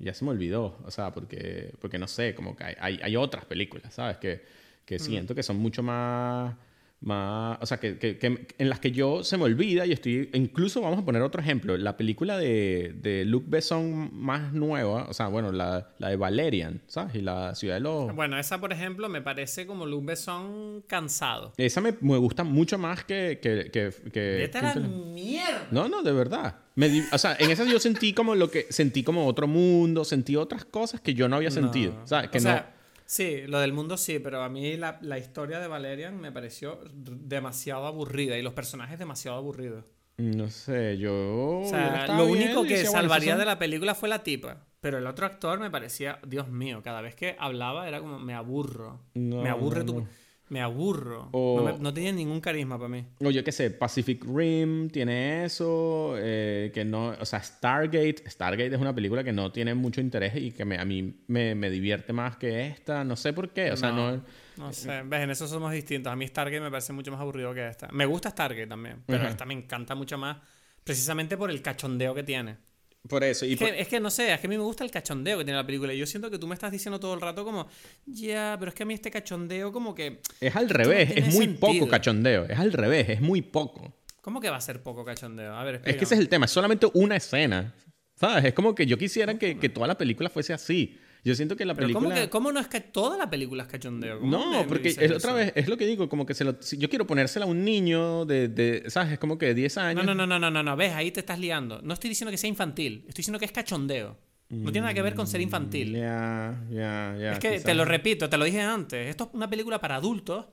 ya 0.00 0.14
se 0.14 0.24
me 0.24 0.32
olvidó, 0.32 0.78
o 0.84 0.90
sea, 0.90 1.12
porque, 1.12 1.72
porque 1.80 1.98
no 1.98 2.08
sé, 2.08 2.34
como 2.34 2.56
que 2.56 2.64
hay, 2.64 2.98
hay, 3.00 3.16
otras 3.16 3.44
películas, 3.44 3.94
¿sabes? 3.94 4.16
Que, 4.18 4.42
que 4.84 4.96
mm. 4.96 5.00
siento 5.00 5.34
que 5.36 5.42
son 5.44 5.56
mucho 5.58 5.82
más 5.84 6.54
más, 7.00 7.58
o 7.60 7.66
sea, 7.66 7.78
que, 7.78 7.96
que, 7.98 8.46
en 8.58 8.68
las 8.68 8.80
que 8.80 8.90
yo 8.90 9.22
se 9.22 9.36
me 9.36 9.44
olvida 9.44 9.86
y 9.86 9.92
estoy, 9.92 10.30
incluso 10.32 10.80
vamos 10.80 10.98
a 10.98 11.04
poner 11.04 11.22
otro 11.22 11.40
ejemplo, 11.40 11.76
la 11.76 11.96
película 11.96 12.36
de, 12.36 12.94
de 13.00 13.24
Luc 13.24 13.44
Besson 13.46 14.10
más 14.12 14.52
nueva, 14.52 15.06
o 15.08 15.14
sea, 15.14 15.28
bueno, 15.28 15.52
la, 15.52 15.90
la, 15.98 16.08
de 16.08 16.16
Valerian, 16.16 16.82
¿sabes? 16.86 17.14
Y 17.14 17.20
la 17.20 17.54
ciudad 17.54 17.74
de 17.74 17.80
los... 17.80 18.14
Bueno, 18.14 18.36
esa, 18.36 18.58
por 18.60 18.72
ejemplo, 18.72 19.08
me 19.08 19.22
parece 19.22 19.66
como 19.66 19.86
Luc 19.86 20.04
Besson 20.06 20.82
cansado. 20.88 21.52
Esa 21.56 21.80
me, 21.80 21.94
me 22.00 22.18
gusta 22.18 22.42
mucho 22.42 22.78
más 22.78 23.04
que... 23.04 23.38
que, 23.40 23.70
que, 23.70 23.92
que 24.10 24.50
la 24.60 24.74
mierda! 24.74 25.68
No, 25.70 25.88
no, 25.88 26.02
de 26.02 26.12
verdad. 26.12 26.56
Me, 26.74 27.04
o 27.12 27.18
sea, 27.18 27.36
en 27.38 27.50
esa 27.50 27.64
yo 27.64 27.78
sentí 27.78 28.12
como 28.12 28.34
lo 28.34 28.50
que... 28.50 28.66
Sentí 28.70 29.04
como 29.04 29.26
otro 29.26 29.46
mundo, 29.46 30.04
sentí 30.04 30.34
otras 30.34 30.64
cosas 30.64 31.00
que 31.00 31.14
yo 31.14 31.28
no 31.28 31.36
había 31.36 31.50
sentido, 31.50 31.94
¿sabes? 32.04 32.30
Que 32.30 32.40
no... 32.40 32.77
Sí, 33.08 33.46
lo 33.46 33.60
del 33.60 33.72
mundo 33.72 33.96
sí, 33.96 34.18
pero 34.18 34.42
a 34.42 34.50
mí 34.50 34.76
la, 34.76 34.98
la, 35.00 35.16
historia 35.16 35.60
de 35.60 35.66
Valerian 35.66 36.20
me 36.20 36.30
pareció 36.30 36.78
demasiado 36.92 37.86
aburrida 37.86 38.36
y 38.36 38.42
los 38.42 38.52
personajes 38.52 38.98
demasiado 38.98 39.38
aburridos. 39.38 39.86
No 40.18 40.50
sé, 40.50 40.98
yo. 40.98 41.60
O 41.60 41.66
sea, 41.66 42.06
lo 42.18 42.26
único 42.26 42.64
que 42.64 42.84
salvaría 42.84 43.34
de 43.38 43.46
la 43.46 43.58
película 43.58 43.94
fue 43.94 44.10
la 44.10 44.22
tipa. 44.22 44.66
Pero 44.80 44.98
el 44.98 45.06
otro 45.06 45.24
actor 45.24 45.58
me 45.58 45.70
parecía, 45.70 46.18
Dios 46.26 46.48
mío, 46.48 46.82
cada 46.84 47.00
vez 47.00 47.14
que 47.14 47.34
hablaba 47.38 47.88
era 47.88 48.00
como, 48.00 48.18
me 48.18 48.34
aburro. 48.34 49.00
me 49.14 49.48
aburre 49.48 49.84
tu. 49.84 50.06
Me 50.50 50.60
aburro. 50.62 51.30
no, 51.32 51.94
tenía 51.94 52.12
ningún 52.12 52.40
carisma 52.40 52.78
para 52.78 52.88
mí. 52.88 53.04
O 53.22 53.30
yo 53.30 53.44
qué 53.44 53.52
sé, 53.52 53.70
Pacific 53.70 54.24
Rim 54.24 54.88
tiene 54.88 55.44
eso. 55.44 56.14
Eh, 56.16 56.70
que 56.72 56.84
no. 56.84 57.08
O 57.20 57.24
sea, 57.24 57.42
Stargate. 57.42 58.28
Stargate 58.28 58.74
es 58.74 58.80
una 58.80 58.94
película 58.94 59.22
que 59.22 59.32
no 59.32 59.52
tiene 59.52 59.74
mucho 59.74 60.00
interés 60.00 60.34
y 60.36 60.52
que 60.52 60.62
a 60.62 60.84
mí 60.84 61.24
me, 61.26 61.70
divierte 61.70 62.12
más 62.12 62.36
que 62.36 62.66
esta. 62.66 63.04
No 63.04 63.16
sé 63.16 63.32
por 63.32 63.50
qué. 63.50 63.72
O 63.72 63.76
sea, 63.76 63.92
no. 63.92 64.22
No 64.56 64.72
sé. 64.72 65.02
Ves, 65.02 65.20
en 65.20 65.30
eso 65.30 65.46
somos 65.46 65.72
distintos. 65.72 66.12
A 66.12 66.16
mí 66.16 66.26
Stargate 66.26 66.60
me 66.60 66.70
parece 66.70 66.92
mucho 66.92 67.10
más 67.10 67.20
aburrido 67.20 67.52
que 67.52 67.68
esta. 67.68 67.88
Me 67.92 68.06
gusta 68.06 68.30
Stargate 68.30 68.66
también. 68.66 69.02
Pero 69.06 69.26
esta 69.28 69.44
me 69.44 69.54
encanta 69.54 69.94
mucho 69.94 70.18
más. 70.18 70.38
Precisamente 70.84 71.36
por 71.36 71.50
el 71.50 71.60
cachondeo 71.60 72.14
que 72.14 72.22
tiene. 72.22 72.67
Por 73.08 73.24
eso. 73.24 73.46
Y 73.46 73.54
es, 73.54 73.88
Que, 73.88 74.00
no 74.00 74.10
sé, 74.10 74.32
es 74.32 74.40
que 74.40 74.46
a 74.46 74.50
mí 74.50 74.56
me 74.56 74.62
gusta 74.62 74.84
el 74.84 74.90
cachondeo 74.90 75.38
que 75.38 75.44
tiene 75.44 75.58
la 75.58 75.66
película. 75.66 75.92
Yo 75.94 76.06
siento 76.06 76.30
que 76.30 76.38
tú 76.38 76.46
me 76.46 76.54
estás 76.54 76.70
diciendo 76.70 77.00
todo 77.00 77.14
el 77.14 77.20
rato 77.20 77.44
como, 77.44 77.66
ya, 78.06 78.56
pero 78.58 78.68
es 78.68 78.74
que 78.74 78.82
a 78.82 78.86
mí 78.86 78.94
este 78.94 79.10
cachondeo 79.10 79.72
como 79.72 79.94
que... 79.94 80.20
Es 80.40 80.54
al 80.54 80.68
revés, 80.68 81.10
es 81.16 81.34
muy 81.34 81.48
poco 81.48 81.88
cachondeo. 81.88 82.44
Es 82.44 82.58
al 82.58 82.72
revés, 82.72 83.08
es 83.08 83.20
muy 83.20 83.42
poco. 83.42 83.94
¿Cómo 84.20 84.40
que 84.40 84.50
va 84.50 84.56
a 84.56 84.60
ser 84.60 84.82
poco 84.82 85.04
cachondeo? 85.04 85.54
A 85.54 85.64
ver, 85.64 85.80
Es 85.84 85.96
que 85.96 86.04
ese 86.04 86.14
es 86.14 86.20
el 86.20 86.28
tema, 86.28 86.44
es 86.44 86.52
solamente 86.52 86.86
una 86.94 87.16
escena. 87.16 87.74
¿Sabes? 88.14 88.46
Es 88.46 88.52
como 88.52 88.74
que 88.74 88.84
yo 88.84 88.98
quisiera 88.98 89.38
que, 89.38 89.58
que 89.58 89.68
toda 89.68 89.86
la 89.86 89.96
película 89.96 90.28
fuese 90.28 90.52
así. 90.52 90.98
Yo 91.28 91.34
siento 91.34 91.56
que 91.56 91.66
la 91.66 91.74
película. 91.74 92.14
¿cómo, 92.14 92.30
¿Cómo, 92.30 92.52
no 92.52 92.60
es 92.60 92.68
que 92.68 92.80
toda 92.80 93.18
la 93.18 93.28
película 93.28 93.64
es 93.64 93.68
cachondeo? 93.68 94.20
No, 94.20 94.64
porque 94.66 94.88
es, 94.88 95.10
otra 95.10 95.34
vez, 95.34 95.52
es 95.54 95.68
lo 95.68 95.76
que 95.76 95.86
digo, 95.86 96.08
como 96.08 96.24
que 96.24 96.32
se 96.32 96.42
lo, 96.42 96.58
yo 96.58 96.88
quiero 96.88 97.06
ponérsela 97.06 97.44
a 97.44 97.48
un 97.48 97.64
niño 97.64 98.24
de, 98.24 98.48
de, 98.48 98.84
¿sabes? 98.88 99.12
Es 99.12 99.18
como 99.18 99.36
que 99.36 99.46
de 99.46 99.54
10 99.54 99.76
años. 99.76 100.06
No, 100.06 100.14
no, 100.14 100.26
no, 100.26 100.38
no, 100.38 100.50
no, 100.50 100.62
no, 100.62 100.76
ves, 100.76 100.94
ahí 100.94 101.10
te 101.10 101.20
estás 101.20 101.38
liando. 101.38 101.82
No 101.82 101.92
estoy 101.92 102.08
diciendo 102.08 102.30
que 102.30 102.38
sea 102.38 102.48
infantil, 102.48 103.04
estoy 103.08 103.20
diciendo 103.20 103.38
que 103.38 103.44
es 103.44 103.52
cachondeo. 103.52 104.16
No 104.48 104.72
tiene 104.72 104.86
nada 104.86 104.94
que 104.94 105.02
ver 105.02 105.14
con 105.14 105.26
ser 105.26 105.42
infantil. 105.42 105.92
Ya, 105.92 106.58
ya, 106.70 107.14
ya. 107.20 107.32
Es 107.32 107.38
que 107.38 107.60
te 107.60 107.74
lo 107.74 107.84
repito, 107.84 108.30
te 108.30 108.38
lo 108.38 108.46
dije 108.46 108.62
antes. 108.62 109.06
Esto 109.06 109.24
es 109.24 109.30
una 109.34 109.50
película 109.50 109.78
para 109.78 109.96
adultos 109.96 110.46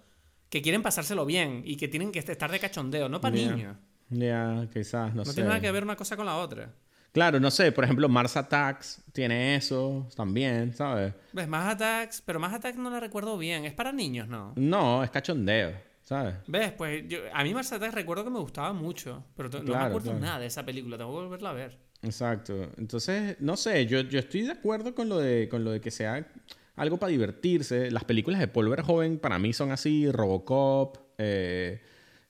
que 0.50 0.62
quieren 0.62 0.82
pasárselo 0.82 1.26
bien 1.26 1.62
y 1.64 1.78
que 1.78 1.88
tienen 1.88 2.12
que 2.12 2.20
estar 2.20 2.52
de 2.52 2.60
cachondeo, 2.60 3.08
no 3.08 3.22
para 3.22 3.36
niños. 3.36 3.78
Ya, 4.10 4.68
quizás, 4.74 5.16
no, 5.16 5.24
sé. 5.24 5.30
No 5.30 5.34
tiene 5.34 5.48
nada 5.48 5.62
que 5.62 5.72
ver 5.72 5.84
una 5.84 5.96
cosa 5.96 6.18
con 6.18 6.26
la 6.26 6.36
otra. 6.36 6.74
Claro, 7.16 7.40
no 7.40 7.50
sé, 7.50 7.72
por 7.72 7.86
ejemplo, 7.86 8.10
Mars 8.10 8.36
Attacks 8.36 9.02
tiene 9.14 9.56
eso 9.56 10.06
también, 10.18 10.74
¿sabes? 10.74 11.14
¿Ves? 11.32 11.48
Mars 11.48 11.76
Attacks, 11.76 12.22
pero 12.22 12.42
Mars 12.42 12.56
Attacks 12.56 12.78
no 12.78 12.90
la 12.90 13.00
recuerdo 13.00 13.38
bien. 13.38 13.64
Es 13.64 13.72
para 13.72 13.94
niños, 13.94 14.28
¿no? 14.28 14.52
No, 14.58 15.02
es 15.02 15.12
cachondeo, 15.12 15.72
¿sabes? 16.04 16.36
¿Ves? 16.46 16.74
Pues 16.74 17.08
yo, 17.08 17.20
a 17.34 17.42
mí 17.46 17.54
Mars 17.54 17.72
Attacks 17.72 17.94
recuerdo 17.94 18.26
que 18.26 18.32
me 18.32 18.40
gustaba 18.40 18.74
mucho, 18.74 19.24
pero 19.34 19.48
no 19.50 19.64
me 19.64 19.78
acuerdo 19.78 20.14
nada 20.14 20.40
de 20.40 20.48
esa 20.48 20.66
película. 20.66 20.98
Tengo 20.98 21.12
que 21.12 21.24
volverla 21.24 21.52
a 21.52 21.54
ver. 21.54 21.80
Exacto. 22.02 22.70
Entonces, 22.78 23.38
no 23.40 23.56
sé, 23.56 23.86
yo, 23.86 24.02
yo 24.02 24.20
estoy 24.20 24.42
de 24.42 24.52
acuerdo 24.52 24.94
con 24.94 25.08
lo 25.08 25.18
de, 25.18 25.48
con 25.48 25.64
lo 25.64 25.72
de 25.72 25.80
que 25.80 25.92
sea 25.92 26.28
algo 26.76 26.98
para 26.98 27.12
divertirse. 27.12 27.92
Las 27.92 28.04
películas 28.04 28.42
de 28.42 28.50
Paul 28.50 28.68
Verhoeven 28.68 29.20
para 29.20 29.40
mí 29.40 29.54
son 29.54 29.72
así, 29.72 30.12
Robocop, 30.12 30.98
eh, 31.18 31.82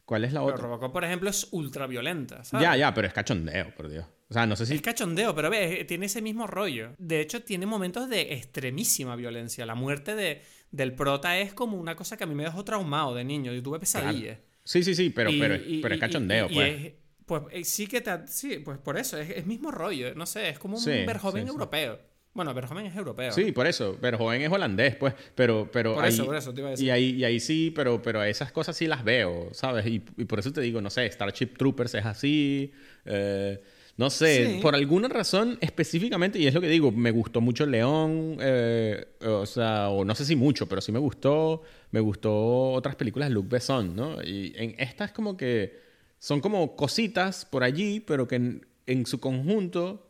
¿Cuál 0.05 0.23
es 0.23 0.33
la 0.33 0.43
otra? 0.43 0.57
Robocop, 0.57 0.93
por 0.93 1.03
ejemplo, 1.03 1.29
es 1.31 1.47
ultra 1.51 1.87
violenta, 1.87 2.43
¿sabes? 2.43 2.63
Ya, 2.63 2.77
ya, 2.77 2.93
pero 2.93 3.07
es 3.07 3.13
cachondeo, 3.13 3.73
por 3.75 3.89
Dios. 3.89 4.05
O 4.27 4.33
sea, 4.33 4.45
no 4.45 4.55
sé 4.55 4.65
si... 4.65 4.75
Es 4.75 4.81
cachondeo, 4.81 5.35
pero 5.35 5.49
ves, 5.49 5.85
tiene 5.85 6.07
ese 6.07 6.21
mismo 6.21 6.47
rollo. 6.47 6.95
De 6.97 7.21
hecho, 7.21 7.43
tiene 7.43 7.65
momentos 7.65 8.09
de 8.09 8.33
extremísima 8.33 9.15
violencia. 9.15 9.65
La 9.65 9.75
muerte 9.75 10.15
de, 10.15 10.41
del 10.71 10.93
prota 10.93 11.37
es 11.37 11.53
como 11.53 11.77
una 11.77 11.95
cosa 11.95 12.17
que 12.17 12.23
a 12.23 12.27
mí 12.27 12.33
me 12.33 12.43
dejó 12.43 12.65
traumado 12.65 13.13
de 13.13 13.23
niño. 13.23 13.53
Yo 13.53 13.61
tuve 13.61 13.79
pesadillas. 13.79 14.39
Sí, 14.63 14.83
sí, 14.83 14.95
sí, 14.95 15.11
pero, 15.11 15.29
pero, 15.39 15.59
pero 15.81 15.93
es 15.93 16.01
cachondeo, 16.01 16.47
pues. 16.51 16.93
pues 17.25 17.43
eh, 17.51 17.63
sí 17.63 17.85
que 17.85 18.01
te... 18.01 18.27
Sí, 18.27 18.57
pues 18.65 18.79
por 18.79 18.97
eso, 18.97 19.17
es, 19.19 19.29
el 19.29 19.45
mismo 19.45 19.69
rollo. 19.69 20.15
No 20.15 20.25
sé, 20.25 20.49
es 20.49 20.57
como 20.57 20.77
un 20.77 20.83
Verhoeven 20.83 21.47
europeo. 21.47 21.99
Bueno, 22.33 22.53
Verhoeven 22.53 22.87
es 22.87 22.95
europeo. 22.95 23.31
Sí, 23.31 23.51
por 23.51 23.67
eso. 23.67 23.97
Verhoeven 24.01 24.41
es 24.41 24.51
holandés, 24.51 24.95
pues. 24.95 25.13
Pero, 25.35 25.69
pero 25.71 25.93
por 25.93 26.05
eso, 26.05 26.25
por 26.25 26.35
eso 26.35 26.51
te 26.53 26.61
iba 26.61 26.69
a 26.69 26.71
decir. 26.71 26.87
Y 26.87 26.89
ahí, 26.89 27.11
y 27.11 27.23
ahí 27.23 27.39
sí, 27.39 27.71
pero, 27.73 28.01
pero 28.01 28.23
esas 28.23 28.51
cosas 28.51 28.75
sí 28.75 28.87
las 28.87 29.05
veo, 29.05 29.53
¿sabes? 29.53 29.85
Y, 29.85 30.03
y 30.17 30.25
por 30.25 30.39
eso 30.39 30.51
te 30.51 30.59
digo, 30.59 30.81
no 30.81 30.89
sé, 30.89 31.09
Starship 31.09 31.55
Troopers 31.57 31.93
es 31.93 32.05
así. 32.05 32.73
Eh, 33.05 33.61
No 33.97 34.09
sé, 34.09 34.55
Sí. 34.55 34.59
por 34.61 34.75
alguna 34.75 35.07
razón 35.07 35.57
específicamente, 35.61 36.37
y 36.37 36.47
es 36.47 36.53
lo 36.53 36.59
que 36.59 36.67
digo, 36.67 36.91
me 36.91 37.11
gustó 37.11 37.39
mucho 37.39 37.65
León, 37.65 38.37
eh, 38.41 39.05
o 39.21 39.45
sea, 39.45 39.87
o 39.89 40.03
no 40.03 40.13
sé 40.15 40.25
si 40.25 40.35
mucho, 40.35 40.67
pero 40.67 40.81
sí 40.81 40.91
me 40.91 40.99
gustó, 40.99 41.61
me 41.91 42.01
gustó 42.01 42.71
otras 42.73 42.95
películas 42.97 43.31
Luc 43.31 43.47
Besson, 43.47 43.95
¿no? 43.95 44.21
Y 44.21 44.53
en 44.57 44.75
esta 44.79 45.05
es 45.05 45.11
como 45.13 45.37
que 45.37 45.79
son 46.19 46.41
como 46.41 46.75
cositas 46.75 47.45
por 47.45 47.63
allí, 47.63 48.01
pero 48.01 48.27
que 48.27 48.35
en, 48.35 48.65
en 48.85 49.05
su 49.05 49.21
conjunto 49.21 50.09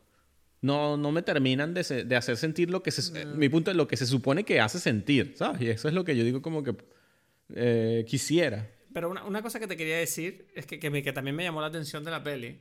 no, 0.61 0.97
no 0.97 1.11
me 1.11 1.21
terminan 1.21 1.75
de, 1.75 1.83
se- 1.83 2.05
de 2.05 2.15
hacer 2.15 2.37
sentir 2.37 2.71
lo 2.71 2.81
que 2.81 2.89
se, 2.89 3.21
eh, 3.21 3.25
mi 3.25 3.49
punto 3.49 3.69
es 3.69 3.77
lo 3.77 3.87
que 3.87 3.97
se 3.97 4.07
supone 4.07 4.43
que 4.45 4.59
hace 4.61 4.79
sentir, 4.79 5.33
¿sabes? 5.35 5.61
Y 5.61 5.69
eso 5.69 5.87
es 5.87 5.93
lo 5.93 6.03
que 6.03 6.15
yo 6.17 6.23
digo 6.23 6.41
como 6.41 6.63
que 6.63 6.73
eh, 7.53 8.03
quisiera. 8.07 8.67
Pero 8.93 9.11
una, 9.11 9.25
una 9.25 9.43
cosa 9.43 9.59
que 9.59 9.67
te 9.67 9.77
quería 9.77 9.97
decir 9.97 10.47
es 10.55 10.65
que, 10.65 10.79
que, 10.79 10.89
me- 10.89 11.03
que 11.03 11.13
también 11.13 11.35
me 11.35 11.43
llamó 11.43 11.61
la 11.61 11.67
atención 11.67 12.03
de 12.03 12.09
la 12.09 12.23
peli. 12.23 12.57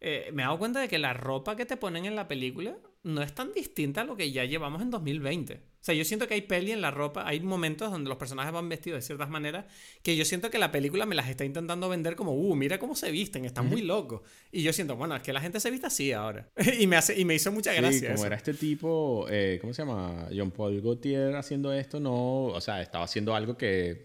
Eh, 0.00 0.30
me 0.32 0.42
he 0.42 0.44
dado 0.44 0.58
cuenta 0.58 0.80
de 0.80 0.88
que 0.88 0.98
la 0.98 1.12
ropa 1.14 1.56
que 1.56 1.66
te 1.66 1.76
ponen 1.76 2.04
en 2.04 2.16
la 2.16 2.28
película 2.28 2.76
no 3.02 3.22
es 3.22 3.32
tan 3.34 3.52
distinta 3.52 4.00
a 4.00 4.04
lo 4.04 4.16
que 4.16 4.32
ya 4.32 4.44
llevamos 4.44 4.82
en 4.82 4.90
2020. 4.90 5.54
O 5.54 5.58
sea, 5.86 5.94
yo 5.94 6.04
siento 6.04 6.26
que 6.26 6.34
hay 6.34 6.40
peli 6.42 6.72
en 6.72 6.80
la 6.80 6.90
ropa, 6.90 7.26
hay 7.26 7.38
momentos 7.38 7.92
donde 7.92 8.08
los 8.08 8.18
personajes 8.18 8.52
van 8.52 8.68
vestidos 8.68 8.98
de 8.98 9.02
ciertas 9.02 9.30
maneras 9.30 9.66
que 10.02 10.16
yo 10.16 10.24
siento 10.24 10.50
que 10.50 10.58
la 10.58 10.72
película 10.72 11.06
me 11.06 11.14
las 11.14 11.28
está 11.28 11.44
intentando 11.44 11.88
vender 11.88 12.16
como, 12.16 12.32
uh, 12.34 12.56
mira 12.56 12.80
cómo 12.80 12.96
se 12.96 13.12
visten, 13.12 13.44
están 13.44 13.68
muy 13.68 13.82
locos. 13.82 14.22
Y 14.50 14.64
yo 14.64 14.72
siento, 14.72 14.96
bueno, 14.96 15.14
es 15.14 15.22
que 15.22 15.32
la 15.32 15.40
gente 15.40 15.60
se 15.60 15.70
viste 15.70 15.86
así 15.86 16.10
ahora. 16.10 16.48
y, 16.80 16.88
me 16.88 16.96
hace, 16.96 17.16
y 17.18 17.24
me 17.24 17.36
hizo 17.36 17.52
mucha 17.52 17.70
Sí, 17.72 17.76
gracia. 17.76 18.08
como 18.08 18.14
eso. 18.16 18.26
era 18.26 18.36
este 18.36 18.54
tipo, 18.54 19.26
eh, 19.30 19.58
¿cómo 19.60 19.72
se 19.72 19.82
llama? 19.82 20.26
John 20.36 20.50
Paul 20.50 20.80
Gaultier 20.82 21.36
haciendo 21.36 21.72
esto, 21.72 22.00
no, 22.00 22.46
o 22.46 22.60
sea, 22.60 22.82
estaba 22.82 23.04
haciendo 23.04 23.36
algo 23.36 23.56
que, 23.56 24.02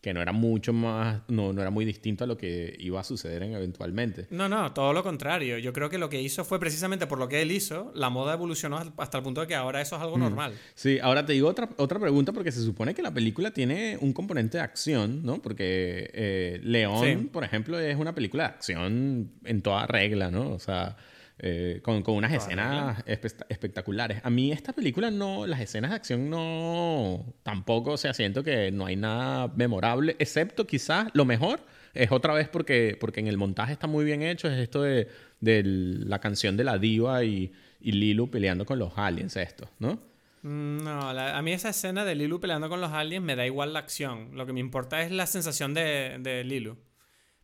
que 0.00 0.14
no 0.14 0.22
era 0.22 0.32
mucho 0.32 0.72
más, 0.72 1.20
no, 1.28 1.52
no 1.52 1.60
era 1.60 1.70
muy 1.70 1.84
distinto 1.84 2.24
a 2.24 2.26
lo 2.26 2.38
que 2.38 2.74
iba 2.78 3.00
a 3.00 3.04
suceder 3.04 3.42
en- 3.42 3.52
eventualmente. 3.52 4.26
No, 4.30 4.48
no, 4.48 4.72
todo 4.72 4.94
lo 4.94 5.02
contrario. 5.02 5.58
Yo 5.58 5.72
creo 5.74 5.90
que 5.90 5.98
lo 5.98 6.08
que 6.08 6.22
hizo 6.22 6.42
fue 6.44 6.58
precisamente 6.58 7.06
por 7.06 7.18
lo 7.18 7.28
que 7.28 7.42
él 7.42 7.52
hizo, 7.52 7.92
la 7.94 8.08
moda 8.08 8.32
evolucionó 8.32 8.78
hasta 8.96 9.18
el 9.18 9.24
punto 9.24 9.42
de 9.42 9.46
que 9.46 9.54
ahora 9.54 9.80
eso 9.82 9.96
es 9.96 10.02
algo 10.02 10.16
normal. 10.16 10.54
Sí, 10.74 10.98
ahora 11.02 11.26
te 11.26 11.34
digo 11.34 11.48
otra, 11.48 11.68
otra 11.76 11.98
pregunta 11.98 12.32
porque 12.32 12.50
se 12.50 12.62
supone 12.62 12.94
que 12.94 13.02
la 13.02 13.12
película 13.12 13.50
tiene 13.50 13.98
un 14.00 14.14
componente 14.14 14.56
de 14.56 14.64
acción, 14.64 15.22
¿no? 15.22 15.42
Porque 15.42 16.10
eh, 16.14 16.60
León, 16.62 17.04
Sí. 17.22 17.28
por 17.30 17.44
ejemplo, 17.44 17.78
es 17.78 17.96
una 17.96 18.14
película 18.14 18.44
de 18.44 18.48
acción 18.48 19.30
en 19.44 19.60
toda 19.62 19.86
regla, 19.86 20.30
¿no? 20.30 20.50
O 20.52 20.58
sea, 20.58 20.96
eh, 21.42 21.80
con, 21.82 22.02
con 22.02 22.14
unas 22.16 22.32
escenas 22.32 23.04
espe- 23.06 23.46
espectaculares. 23.48 24.20
A 24.24 24.30
mí 24.30 24.52
esta 24.52 24.72
película 24.72 25.10
no, 25.10 25.46
las 25.46 25.60
escenas 25.60 25.90
de 25.90 25.96
acción 25.96 26.28
no, 26.30 27.34
tampoco, 27.42 27.92
o 27.92 27.96
sea, 27.96 28.12
siento 28.14 28.42
que 28.44 28.70
no 28.70 28.86
hay 28.86 28.96
nada 28.96 29.48
memorable, 29.56 30.16
excepto 30.18 30.66
quizás 30.66 31.08
lo 31.14 31.24
mejor 31.24 31.60
es 31.94 32.12
otra 32.12 32.34
vez 32.34 32.48
porque, 32.48 32.96
porque 33.00 33.20
en 33.20 33.26
el 33.26 33.36
montaje 33.38 33.72
está 33.72 33.86
muy 33.86 34.04
bien 34.04 34.22
hecho, 34.22 34.48
es 34.48 34.58
esto 34.58 34.82
de, 34.82 35.08
de 35.40 35.62
la 35.64 36.20
canción 36.20 36.56
de 36.56 36.64
la 36.64 36.78
diva 36.78 37.24
y, 37.24 37.52
y 37.80 37.92
Lilu 37.92 38.30
peleando 38.30 38.64
con 38.66 38.78
los 38.78 38.96
aliens 38.96 39.36
estos, 39.36 39.68
¿no? 39.78 39.94
Mm, 40.42 40.84
No, 40.84 41.12
la- 41.12 41.36
a 41.36 41.42
mí 41.42 41.52
esa 41.52 41.70
escena 41.70 42.04
de 42.04 42.14
Lilu 42.14 42.38
peleando 42.40 42.68
con 42.68 42.80
los 42.80 42.92
aliens 42.92 43.24
me 43.24 43.34
da 43.36 43.44
igual 43.46 43.72
la 43.72 43.78
acción. 43.80 44.30
Lo 44.34 44.46
que 44.46 44.52
me 44.52 44.60
importa 44.60 45.02
es 45.02 45.10
la 45.10 45.26
sensación 45.26 45.74
de, 45.74 46.16
de 46.20 46.44
Lilu. 46.44 46.76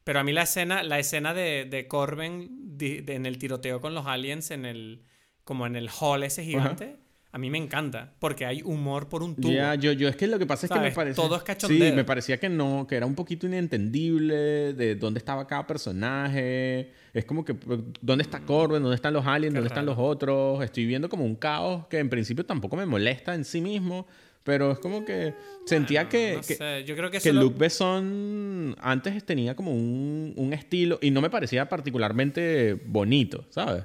Pero 0.06 0.20
a 0.20 0.22
mí 0.24 0.32
la 0.32 0.42
escena, 0.42 0.84
la 0.84 1.00
escena 1.00 1.34
de, 1.34 1.66
de 1.68 1.88
Corben 1.88 2.48
di- 2.78 3.00
de- 3.00 3.14
en 3.16 3.26
el 3.26 3.38
tiroteo 3.38 3.80
con 3.80 3.92
los 3.92 4.06
aliens, 4.06 4.52
en 4.52 4.64
el, 4.64 5.02
como 5.42 5.66
en 5.66 5.74
el 5.74 5.88
hall 6.00 6.22
ese 6.22 6.44
gigante, 6.44 6.94
a 7.32 7.38
mí 7.38 7.50
me 7.50 7.58
encanta. 7.58 8.14
Porque 8.20 8.46
hay 8.46 8.62
humor 8.62 9.08
por 9.08 9.24
un 9.24 9.34
tubo. 9.34 9.50
Ya, 9.52 9.74
yo, 9.74 9.90
yo 9.90 10.06
es 10.08 10.14
que 10.14 10.28
lo 10.28 10.38
que 10.38 10.46
pasa 10.46 10.66
es 10.66 10.70
que 10.70 10.76
me 10.78 10.84
¿Sabes? 10.84 10.94
parece. 10.94 11.16
Todo 11.16 11.34
es 11.34 11.42
cachondeo. 11.42 11.90
Sí, 11.90 11.92
me 11.96 12.04
parecía 12.04 12.38
que 12.38 12.48
no, 12.48 12.86
que 12.88 12.94
era 12.94 13.04
un 13.04 13.16
poquito 13.16 13.46
inentendible 13.48 14.36
de 14.74 14.94
dónde 14.94 15.18
estaba 15.18 15.44
cada 15.48 15.66
personaje. 15.66 16.92
Es 17.12 17.24
como 17.24 17.44
que, 17.44 17.54
pues, 17.54 17.80
¿dónde 18.00 18.22
está 18.22 18.38
Corbin? 18.40 18.82
¿Dónde 18.82 18.94
están 18.94 19.12
los 19.12 19.26
aliens? 19.26 19.54
Qué 19.54 19.58
¿Dónde 19.58 19.68
están 19.68 19.86
raro. 19.86 20.00
los 20.00 20.10
otros? 20.14 20.62
Estoy 20.64 20.86
viendo 20.86 21.08
como 21.08 21.24
un 21.24 21.34
caos 21.34 21.86
que 21.88 21.98
en 21.98 22.08
principio 22.08 22.46
tampoco 22.46 22.76
me 22.76 22.86
molesta 22.86 23.34
en 23.34 23.44
sí 23.44 23.60
mismo. 23.60 24.06
Pero 24.46 24.70
es 24.70 24.78
como 24.78 25.04
que 25.04 25.34
sentía 25.66 26.04
Bueno, 26.04 26.10
que, 26.10 26.34
no 26.36 26.40
que, 26.40 26.54
sé, 26.54 26.84
yo 26.84 26.96
creo 26.96 27.10
que, 27.10 27.20
que 27.20 27.32
Luc 27.32 27.58
Besson 27.58 28.76
antes 28.80 29.24
tenía 29.26 29.56
como 29.56 29.72
un, 29.72 30.32
un 30.36 30.52
estilo 30.52 30.98
y 31.02 31.10
no 31.10 31.20
me 31.20 31.30
parecía 31.30 31.68
particularmente 31.68 32.74
bonito, 32.86 33.44
¿sabes? 33.50 33.84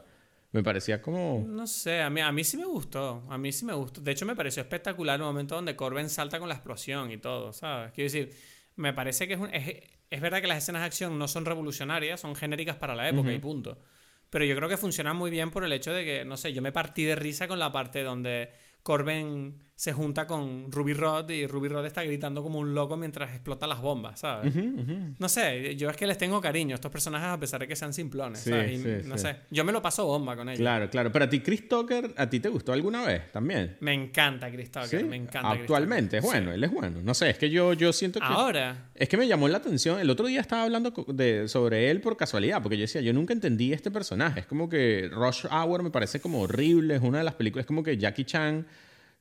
Me 0.54 0.62
parecía 0.64 1.02
como... 1.02 1.44
No 1.48 1.66
sé, 1.66 2.02
a 2.02 2.10
mí, 2.10 2.22
a 2.22 2.32
mí 2.32 2.44
sí 2.44 2.58
me 2.58 2.66
gustó. 2.66 3.24
A 3.30 3.38
mí 3.38 3.52
sí 3.52 3.66
me 3.66 3.74
gustó. 3.74 4.02
De 4.02 4.12
hecho, 4.12 4.26
me 4.26 4.36
pareció 4.36 4.62
espectacular 4.62 5.16
el 5.20 5.26
momento 5.26 5.56
donde 5.56 5.76
Corben 5.76 6.10
salta 6.10 6.40
con 6.40 6.50
la 6.50 6.56
explosión 6.56 7.10
y 7.12 7.18
todo, 7.18 7.54
¿sabes? 7.54 7.92
Quiero 7.94 8.12
decir, 8.12 8.36
me 8.76 8.94
parece 8.94 9.28
que 9.28 9.36
es, 9.36 9.40
un- 9.40 9.54
es, 9.54 9.82
es 10.10 10.22
verdad 10.22 10.42
que 10.42 10.48
las 10.48 10.58
escenas 10.60 10.82
de 10.82 10.88
acción 10.88 11.18
no 11.18 11.28
son 11.30 11.46
revolucionarias, 11.46 12.20
son 12.20 12.36
genéricas 12.36 12.76
para 12.76 12.96
la 12.96 13.08
época 13.10 13.32
y 13.34 13.40
punto. 13.40 13.80
Pero 14.30 14.46
yo 14.46 14.56
creo 14.56 14.70
que 14.70 14.78
funcionan 14.78 15.16
muy 15.18 15.32
bien 15.32 15.52
por 15.52 15.64
el 15.64 15.74
hecho 15.74 15.92
de 15.94 16.04
que, 16.06 16.26
no 16.26 16.38
sé, 16.38 16.54
yo 16.54 16.62
me 16.62 16.72
partí 16.72 17.04
de 17.06 17.16
risa 17.16 17.48
con 17.48 17.58
la 17.60 17.72
parte 17.72 18.04
donde 18.04 18.50
Corben 18.84 19.64
se 19.82 19.94
junta 19.94 20.28
con 20.28 20.72
Ruby 20.72 20.94
Rod 20.94 21.32
y 21.32 21.48
Ruby 21.48 21.68
Rod 21.68 21.84
está 21.88 22.04
gritando 22.04 22.44
como 22.44 22.60
un 22.60 22.76
loco 22.76 22.96
mientras 22.98 23.32
explota 23.32 23.66
las 23.66 23.82
bombas, 23.82 24.20
¿sabes? 24.20 24.54
No 25.18 25.28
sé, 25.28 25.76
yo 25.76 25.90
es 25.90 25.98
que 25.98 26.06
les 26.06 26.20
tengo 26.20 26.40
cariño 26.40 26.76
a 26.76 26.78
estos 26.78 26.92
personajes 26.92 27.30
a 27.30 27.40
pesar 27.40 27.62
de 27.62 27.68
que 27.68 27.76
sean 27.76 27.92
simplones, 27.92 28.42
Sí, 28.42 28.52
¿sabes? 28.52 28.74
Y, 28.74 28.78
sí, 28.78 29.08
no 29.10 29.18
sí. 29.18 29.24
sé, 29.24 29.38
yo 29.50 29.66
me 29.66 29.72
lo 29.72 29.82
paso 29.82 30.06
bomba 30.06 30.36
con 30.36 30.50
ellos. 30.50 30.60
Claro, 30.60 30.88
claro. 30.88 31.12
Pero 31.12 31.26
a 31.26 31.30
ti 31.30 31.40
Chris 31.40 31.68
Tucker, 31.68 32.14
¿a 32.16 32.30
ti 32.30 32.40
te 32.40 32.50
gustó 32.50 32.74
alguna 32.74 33.04
vez 33.04 33.32
también? 33.32 33.78
Me 33.80 33.96
encanta 33.96 34.52
Chris 34.52 34.70
Tucker, 34.70 35.04
me 35.04 35.16
encanta. 35.16 35.50
Chris 35.50 35.62
Actualmente 35.62 36.18
es 36.20 36.24
bueno, 36.24 36.52
él 36.52 36.64
es 36.64 36.72
bueno. 36.72 37.02
No 37.02 37.16
sé, 37.16 37.32
es 37.32 37.40
que 37.40 37.50
yo, 37.50 37.74
yo 37.74 37.92
siento 37.92 38.20
que... 38.20 38.26
Ahora, 38.28 38.92
Es 38.94 39.10
que 39.10 39.18
me 39.18 39.28
llamó 39.28 39.48
la 39.48 39.58
atención. 39.58 40.00
El 40.00 40.12
otro 40.12 40.28
día 40.28 40.42
estaba 40.42 40.62
hablando 40.62 40.94
de, 41.08 41.48
sobre 41.48 41.90
él 41.90 42.02
por 42.02 42.18
casualidad, 42.18 42.62
porque 42.62 42.78
yo 42.78 42.82
decía, 42.82 43.02
yo 43.02 43.14
nunca 43.14 43.34
entendí 43.34 43.74
este 43.74 43.90
personaje. 43.90 44.42
Es 44.42 44.46
como 44.46 44.70
que 44.70 45.10
Rush 45.12 45.48
Hour 45.50 45.82
me 45.82 45.90
parece 45.90 46.22
como 46.22 46.42
horrible. 46.42 46.98
Es 46.98 47.02
una 47.02 47.18
de 47.18 47.24
las 47.24 47.34
películas, 47.34 47.64
es 47.64 47.68
como 47.68 47.82
que 47.82 47.98
Jackie 47.98 48.26
Chan, 48.26 48.68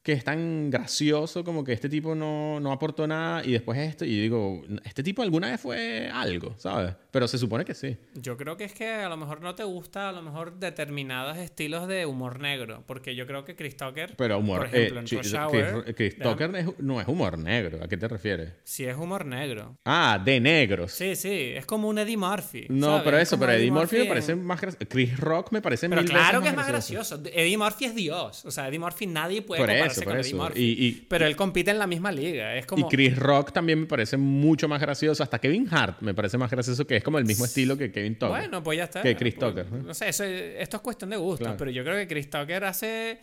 que 0.02 0.12
es 0.12 0.24
tan 0.24 0.70
gracioso, 0.70 1.44
como 1.44 1.62
que 1.62 1.72
este 1.74 1.88
tipo 1.88 2.14
no, 2.14 2.58
no 2.60 2.72
aportó 2.72 3.06
nada. 3.06 3.44
Y 3.44 3.52
después 3.52 3.78
esto, 3.78 4.04
y 4.04 4.18
digo, 4.20 4.62
este 4.84 5.02
tipo 5.02 5.22
alguna 5.22 5.50
vez 5.50 5.60
fue 5.60 6.08
algo, 6.12 6.54
¿sabes? 6.56 6.94
Pero 7.10 7.28
se 7.28 7.36
supone 7.38 7.64
que 7.64 7.74
sí. 7.74 7.96
yo 8.14 8.36
creo 8.36 8.56
que 8.56 8.64
es 8.64 8.72
que 8.72 8.88
a 8.88 9.08
lo 9.08 9.16
mejor 9.16 9.40
no 9.42 9.54
te 9.54 9.64
gusta 9.64 10.08
a 10.08 10.12
lo 10.12 10.22
mejor 10.22 10.58
determinados 10.58 11.36
estilos 11.38 11.86
de 11.88 12.06
humor 12.06 12.40
negro, 12.40 12.82
porque 12.86 13.14
yo 13.14 13.26
creo 13.26 13.44
que 13.44 13.56
Chris 13.56 13.76
Tucker, 13.76 14.14
Pero 14.16 14.38
humor. 14.38 14.58
por 14.58 14.66
ejemplo, 14.68 14.96
eh, 14.96 15.00
en 15.00 15.06
chi- 15.06 15.16
Rush 15.16 15.22
Chris- 15.30 15.34
Hour, 15.74 15.94
Chris 15.94 16.18
déjame- 16.18 16.30
Tucker 16.30 16.56
es- 16.56 16.78
no 16.78 17.00
es 17.00 17.08
humor 17.08 17.38
negro. 17.38 17.84
¿A 17.84 17.88
qué 17.88 17.96
te 17.96 18.08
refieres? 18.08 18.52
sí 18.64 18.84
es 18.84 18.96
humor 18.96 19.26
negro. 19.26 19.76
Ah, 19.84 20.20
de 20.24 20.40
negros. 20.40 20.92
Sí, 20.92 21.14
sí, 21.16 21.52
es 21.54 21.66
como 21.66 21.88
un 21.88 21.98
Eddie 21.98 22.16
Murphy. 22.16 22.66
No, 22.70 22.86
¿sabes? 22.86 23.02
pero 23.04 23.16
Es 23.18 23.22
eso, 23.24 23.38
pero 23.38 23.52
Eddie 23.52 23.70
Murphy 23.70 23.96
me 23.96 24.02
en- 24.02 24.08
parece 24.08 24.34
más 24.36 24.60
gracioso. 24.60 24.86
Chris 24.88 25.18
Rock 25.18 25.52
me 25.52 25.60
parece 25.60 25.88
Pero 25.88 26.00
mil 26.02 26.10
claro 26.10 26.38
veces 26.38 26.42
que 26.42 26.48
es 26.48 26.56
más 26.56 26.68
gracioso. 26.68 27.22
Eddie 27.34 27.58
Murphy 27.58 27.84
es 27.86 27.94
Dios. 27.94 28.44
O 28.44 28.50
sea, 28.50 28.68
Eddie 28.68 28.78
Murphy 28.78 29.06
nadie 29.06 29.42
puede 29.42 29.60
Por 29.60 29.70
eso, 29.92 30.00
con 30.02 30.12
por 30.12 30.20
Eddie 30.20 30.28
eso. 30.28 30.36
Murphy. 30.36 30.60
Y- 30.62 30.86
y- 30.86 30.92
pero 31.08 31.26
él 31.26 31.36
compite 31.36 31.70
en 31.70 31.78
la 31.78 31.86
misma 31.86 32.10
liga. 32.12 32.54
Es 32.56 32.66
como. 32.66 32.86
Y 32.86 32.88
Chris 32.90 33.16
Rock 33.16 33.52
también 33.52 33.80
me 33.80 33.86
parece 33.86 34.16
mucho 34.16 34.68
más 34.68 34.80
gracioso. 34.80 35.22
Hasta 35.22 35.38
Kevin 35.38 35.68
Hart 35.70 36.00
me 36.00 36.14
parece 36.14 36.38
más 36.38 36.50
gracioso 36.50 36.86
que 36.86 36.96
es 36.96 37.04
como 37.04 37.18
el 37.18 37.24
mismo 37.24 37.44
estilo 37.44 37.76
que 37.76 37.90
Kevin 37.92 38.14
Tucker. 38.14 38.28
Bueno, 38.36 38.62
pues 38.62 38.78
ya 38.78 38.84
está. 38.84 39.02
Que 39.02 39.16
Chris 39.16 39.34
Pues, 39.34 39.48
Tucker, 39.50 39.70
¿no? 39.72 39.82
No 39.82 39.94
sé, 39.94 40.08
eso- 40.08 40.24
esto 40.24 40.76
es 40.76 40.82
cuestión 40.82 41.10
de 41.10 41.16
gustos, 41.16 41.46
Claro. 41.46 41.56
pero 41.58 41.70
yo 41.70 41.82
creo 41.84 41.96
que 41.96 42.06
Chris 42.08 42.28
Tucker 42.30 42.64
hace. 42.64 43.20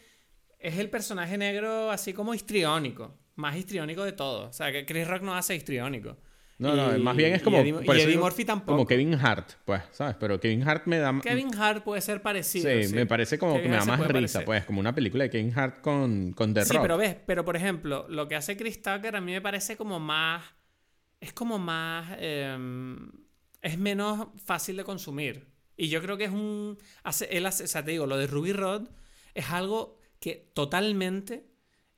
Es 0.60 0.77
el 0.80 0.89
personaje 0.89 1.38
negro 1.38 1.91
así 1.91 2.14
como 2.14 2.34
histriónico. 2.34 3.18
Más 3.35 3.56
histriónico 3.56 4.03
de 4.03 4.14
todo. 4.14 4.49
O 4.49 4.53
sea, 4.53 4.72
que 4.72 4.85
Chris 4.85 5.07
Rock 5.07 5.22
no 5.22 5.35
hace 5.35 5.56
histriónico. 5.56 6.18
No, 6.59 6.75
no, 6.75 6.97
Y- 6.97 7.01
más 7.01 7.15
bien 7.15 7.34
es 7.34 7.41
y 7.41 7.43
como. 7.43 7.57
Eddie, 7.59 7.75
y 7.84 8.01
Eddie 8.01 8.17
Murphy 8.17 8.45
tampoco. 8.45 8.71
Como 8.73 8.85
Kevin 8.88 9.13
Hart, 9.15 9.51
pues, 9.65 9.81
¿sabes? 9.91 10.15
Pero 10.19 10.39
Kevin 10.39 10.67
Hart 10.67 10.85
me 10.88 10.97
da. 10.97 11.19
Kevin 11.21 11.53
Hart 11.55 11.84
puede 11.84 12.01
ser 12.01 12.21
parecido. 12.21 12.69
sí, 12.84 12.93
me 12.95 13.05
parece 13.05 13.38
como 13.38 13.53
que 13.53 13.59
Kevin 13.59 13.71
me 13.71 13.77
da 13.77 13.85
más 13.85 13.99
risa, 13.99 14.13
parecer. 14.13 14.45
pues. 14.45 14.65
Como 14.65 14.79
una 14.79 14.93
película 14.95 15.23
de 15.25 15.29
Kevin 15.29 15.53
Hart 15.57 15.81
con, 15.81 16.34
con 16.34 16.53
The 16.53 16.65
Sí, 16.65 16.73
Rock. 16.73 16.81
pero 16.81 16.97
ves, 16.97 17.15
pero 17.25 17.45
por 17.45 17.55
ejemplo, 17.55 18.05
lo 18.09 18.27
que 18.27 18.35
hace 18.35 18.57
Chris 18.57 18.81
Tucker 18.81 19.15
a 19.15 19.21
mí 19.21 19.31
me 19.34 19.41
parece 19.41 19.77
como 19.77 19.99
más. 19.99 20.43
Es 21.19 21.34
como 21.34 21.59
más. 21.59 22.07
eh, 22.19 22.57
es 23.61 23.77
menos 23.77 24.27
fácil 24.43 24.77
de 24.77 24.84
consumir. 24.84 25.47
Y 25.75 25.89
yo 25.89 26.01
creo 26.01 26.17
que 26.17 26.23
es 26.25 26.31
un. 26.31 26.77
Hace, 27.03 27.25
él 27.38 27.45
hace, 27.45 27.65
o 27.65 27.67
sea, 27.67 27.84
te 27.85 27.91
digo, 27.91 28.05
lo 28.07 28.17
de 28.17 28.25
Ruby 28.27 28.53
Rod 28.53 28.88
es 29.35 29.49
algo 29.51 29.99
que 30.19 30.49
totalmente. 30.55 31.45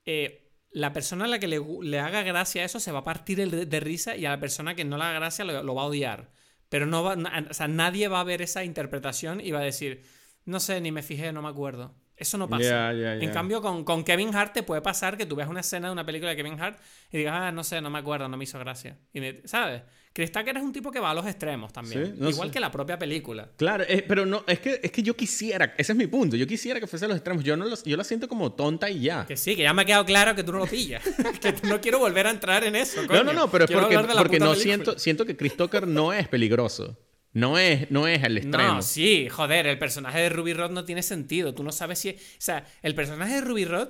eh, 0.05 0.48
la 0.71 0.93
persona 0.93 1.25
a 1.25 1.27
la 1.27 1.39
que 1.39 1.47
le, 1.47 1.59
le 1.81 1.99
haga 1.99 2.23
gracia 2.23 2.63
eso 2.63 2.79
se 2.79 2.91
va 2.91 2.99
a 2.99 3.03
partir 3.03 3.49
de, 3.49 3.79
risa 3.79 4.15
y 4.15 4.25
a 4.25 4.31
la 4.31 4.39
persona 4.39 4.75
que 4.75 4.85
no 4.85 4.97
le 4.97 5.03
haga 5.03 5.19
gracia 5.19 5.45
lo, 5.45 5.63
lo 5.63 5.75
va 5.75 5.83
a 5.83 5.85
odiar. 5.85 6.31
Pero 6.69 6.85
no 6.85 7.03
va, 7.03 7.17
o 7.49 7.53
sea, 7.53 7.67
nadie 7.67 8.07
va 8.07 8.19
a 8.19 8.23
ver 8.23 8.41
esa 8.41 8.63
interpretación 8.63 9.41
y 9.41 9.51
va 9.51 9.59
a 9.59 9.63
decir, 9.63 10.03
no 10.45 10.59
sé, 10.59 10.79
ni 10.81 10.91
me 10.91 11.01
fijé, 11.01 11.31
no 11.33 11.41
me 11.41 11.49
acuerdo. 11.49 11.95
Eso 12.19 12.37
no 12.37 12.49
pasa. 12.49 12.91
En 12.91 13.31
cambio, 13.31 13.61
con, 13.61 13.83
con 13.83 14.03
Kevin 14.03 14.35
Hart 14.35 14.53
te 14.53 14.61
puede 14.63 14.81
pasar 14.81 15.17
que 15.17 15.25
tú 15.25 15.35
veas 15.35 15.49
una 15.49 15.61
escena 15.61 15.87
de 15.87 15.93
una 15.93 16.05
película 16.05 16.31
de 16.31 16.35
Kevin 16.37 16.59
Hart 16.59 16.77
y 17.11 17.17
digas, 17.17 17.33
ah, 17.35 17.51
no 17.51 17.63
sé, 17.63 17.79
no 17.81 17.89
me 17.89 17.99
acuerdo, 17.99 18.27
no 18.27 18.35
me 18.37 18.43
hizo 18.43 18.59
gracia. 18.59 18.97
Y 19.13 19.21
me- 19.21 19.41
¿Sabes? 19.45 19.81
Chris 20.11 20.31
Tucker 20.31 20.57
es 20.57 20.63
un 20.63 20.73
tipo 20.73 20.91
que 20.91 20.99
va 20.99 21.11
a 21.11 21.13
los 21.13 21.25
extremos 21.27 21.71
también. 21.71 22.07
Sí, 22.07 22.13
no 22.17 22.29
Igual 22.29 22.49
sé. 22.49 22.53
que 22.53 22.59
la 22.59 22.71
propia 22.71 22.99
película. 22.99 23.47
Claro, 23.55 23.85
eh, 23.87 24.03
pero 24.05 24.25
no, 24.25 24.43
es 24.47 24.59
que, 24.59 24.79
es 24.83 24.91
que 24.91 25.01
yo 25.03 25.15
quisiera, 25.15 25.73
ese 25.77 25.91
es 25.93 25.97
mi 25.97 26.07
punto, 26.07 26.35
yo 26.35 26.45
quisiera 26.47 26.79
que 26.79 26.87
fuese 26.87 27.05
a 27.05 27.07
los 27.07 27.15
extremos, 27.15 27.43
yo 27.43 27.55
no 27.55 27.63
los, 27.65 27.83
yo 27.83 27.95
la 27.95 28.03
siento 28.03 28.27
como 28.27 28.51
tonta 28.51 28.89
y 28.89 29.01
ya. 29.01 29.25
Que 29.25 29.37
sí, 29.37 29.55
que 29.55 29.61
ya 29.61 29.73
me 29.73 29.83
ha 29.83 29.85
quedado 29.85 30.03
claro 30.05 30.35
que 30.35 30.43
tú 30.43 30.51
no 30.51 30.57
lo 30.57 30.65
pillas. 30.67 31.03
que 31.41 31.53
no 31.63 31.79
quiero 31.79 31.99
volver 31.99 32.27
a 32.27 32.31
entrar 32.31 32.63
en 32.65 32.75
eso. 32.75 33.01
No, 33.03 33.07
coño. 33.07 33.23
no, 33.23 33.33
no, 33.33 33.51
pero 33.51 33.63
es 33.65 33.69
Quiero 33.71 33.83
porque, 33.83 33.97
porque 34.17 34.39
no 34.39 34.47
película. 34.51 34.55
siento, 34.55 34.99
siento 34.99 35.25
que 35.25 35.37
Chris 35.37 35.55
Tucker 35.55 35.87
no 35.87 36.11
es 36.11 36.27
peligroso. 36.27 36.97
No 37.31 37.59
es, 37.59 37.91
no 37.91 38.07
es 38.07 38.23
el 38.23 38.37
extremo. 38.37 38.75
No, 38.75 38.81
sí, 38.81 39.29
joder, 39.29 39.67
el 39.67 39.77
personaje 39.77 40.19
de 40.19 40.29
Ruby 40.29 40.53
Rod 40.53 40.71
no 40.71 40.85
tiene 40.85 41.03
sentido. 41.03 41.53
Tú 41.53 41.63
no 41.63 41.71
sabes 41.71 41.99
si. 41.99 42.09
O 42.09 42.15
sea, 42.39 42.65
el 42.81 42.95
personaje 42.95 43.35
de 43.35 43.41
Ruby 43.41 43.65
Rod 43.65 43.89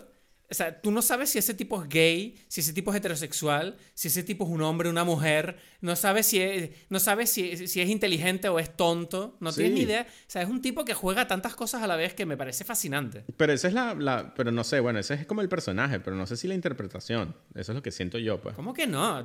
o 0.52 0.54
sea, 0.56 0.82
tú 0.82 0.90
no 0.90 1.04
sabes 1.04 1.30
si 1.30 1.38
ese 1.38 1.54
tipo 1.54 1.82
es 1.82 1.88
gay, 1.88 2.36
si 2.48 2.62
ese 2.62 2.74
tipo 2.74 2.92
es 2.92 2.98
heterosexual, 2.98 3.78
si 3.94 4.08
ese 4.08 4.24
tipo 4.24 4.46
es 4.46 4.50
un 4.50 4.64
hombre, 4.64 4.90
una 4.90 5.04
mujer. 5.04 5.58
No 5.82 5.96
sabes 5.96 6.26
si 6.26 6.42
es, 6.42 6.72
no 6.90 7.00
sabes 7.00 7.32
si, 7.32 7.52
es 7.52 7.76
inteligente 7.78 8.50
o 8.50 8.58
es 8.58 8.76
tonto. 8.76 9.38
No 9.42 9.54
tienes 9.54 9.74
ni 9.74 9.82
idea. 9.82 10.08
O 10.10 10.30
sea, 10.30 10.42
es 10.42 10.50
un 10.50 10.62
tipo 10.62 10.86
que 10.86 10.96
juega 10.96 11.28
tantas 11.28 11.56
cosas 11.56 11.84
a 11.84 11.88
la 11.88 11.96
vez 11.96 12.16
que 12.16 12.26
me 12.26 12.36
parece 12.36 12.64
fascinante. 12.64 13.26
Pero 13.38 13.54
esa 13.54 13.68
es 13.68 13.76
la, 13.76 13.94
la, 13.94 14.34
Pero 14.34 14.52
no 14.52 14.64
sé, 14.64 14.80
bueno, 14.80 14.98
ese 14.98 15.14
es 15.14 15.28
como 15.28 15.42
el 15.42 15.50
personaje, 15.50 16.00
pero 16.00 16.16
no 16.16 16.26
sé 16.26 16.36
si 16.36 16.48
la 16.48 16.56
interpretación. 16.56 17.36
Eso 17.54 17.72
es 17.72 17.76
lo 17.76 17.84
que 17.84 17.92
siento 17.92 18.18
yo, 18.18 18.42
pues. 18.42 18.56
¿Cómo 18.56 18.74
que 18.74 18.88
no? 18.88 19.24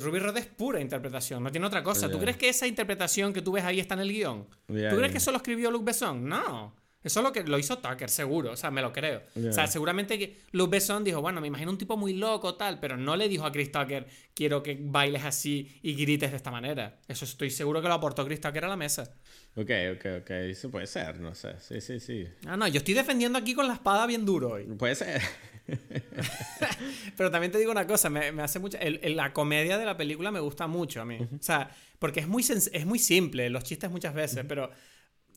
Ruby 0.00 0.20
Rod 0.20 0.38
es 0.38 0.46
pura 0.46 0.80
interpretación, 0.80 1.42
no 1.42 1.50
tiene 1.50 1.66
otra 1.66 1.82
cosa. 1.82 2.10
¿Tú 2.10 2.18
crees 2.18 2.38
que 2.38 2.48
esa 2.48 2.66
interpretación 2.66 3.34
que 3.34 3.42
tú 3.42 3.52
ves 3.52 3.64
ahí 3.64 3.78
está 3.78 3.94
en 3.94 4.00
el 4.00 4.12
guion? 4.12 4.46
¿Tú 4.66 4.72
crees 4.72 5.12
que 5.12 5.18
eso 5.18 5.32
lo 5.32 5.36
escribió 5.36 5.70
Luke 5.70 5.84
Besson? 5.84 6.26
No. 6.26 6.81
Eso 7.04 7.20
es 7.20 7.24
lo 7.24 7.32
que 7.32 7.42
lo 7.42 7.58
hizo 7.58 7.78
Tucker, 7.78 8.08
seguro. 8.08 8.52
O 8.52 8.56
sea, 8.56 8.70
me 8.70 8.80
lo 8.80 8.92
creo. 8.92 9.22
O 9.48 9.52
sea, 9.52 9.66
seguramente 9.66 10.18
que 10.18 10.40
Luke 10.52 10.70
Besson 10.70 11.02
dijo, 11.02 11.20
bueno, 11.20 11.40
me 11.40 11.48
imagino 11.48 11.70
un 11.70 11.78
tipo 11.78 11.96
muy 11.96 12.14
loco, 12.14 12.54
tal, 12.54 12.78
pero 12.78 12.96
no 12.96 13.16
le 13.16 13.28
dijo 13.28 13.44
a 13.44 13.52
Chris 13.52 13.72
Tucker, 13.72 14.06
quiero 14.34 14.62
que 14.62 14.78
bailes 14.80 15.24
así 15.24 15.80
y 15.82 15.94
grites 15.94 16.30
de 16.30 16.36
esta 16.36 16.50
manera. 16.50 17.00
Eso 17.08 17.24
estoy 17.24 17.50
seguro 17.50 17.82
que 17.82 17.88
lo 17.88 17.94
aportó 17.94 18.24
Chris 18.24 18.40
Tucker 18.40 18.64
a 18.64 18.68
la 18.68 18.76
mesa. 18.76 19.14
Ok, 19.56 19.70
ok, 19.96 20.06
ok. 20.22 20.30
Eso 20.30 20.70
puede 20.70 20.86
ser, 20.86 21.20
no 21.20 21.34
sé. 21.34 21.54
Sí, 21.60 21.80
sí, 21.80 22.00
sí. 22.00 22.26
Ah, 22.46 22.56
no, 22.56 22.68
yo 22.68 22.78
estoy 22.78 22.94
defendiendo 22.94 23.38
aquí 23.38 23.54
con 23.54 23.66
la 23.66 23.74
espada 23.74 24.06
bien 24.06 24.24
duro 24.24 24.52
hoy. 24.52 24.64
Puede 24.64 24.94
ser. 24.94 25.20
pero 27.16 27.30
también 27.30 27.52
te 27.52 27.58
digo 27.58 27.70
una 27.70 27.86
cosa, 27.86 28.10
me, 28.10 28.28
hace 28.42 28.58
mucho... 28.58 28.78
la 28.80 29.32
comedia 29.32 29.78
de 29.78 29.84
la 29.84 29.96
película 29.96 30.30
me 30.30 30.40
gusta 30.40 30.66
mucho 30.66 31.00
a 31.00 31.04
mí. 31.04 31.18
O 31.20 31.42
sea, 31.42 31.70
porque 31.98 32.20
es 32.20 32.28
muy, 32.28 32.42
es 32.42 32.86
muy 32.86 32.98
simple, 32.98 33.50
los 33.50 33.64
chistes 33.64 33.90
muchas 33.90 34.14
veces, 34.14 34.44
pero 34.48 34.70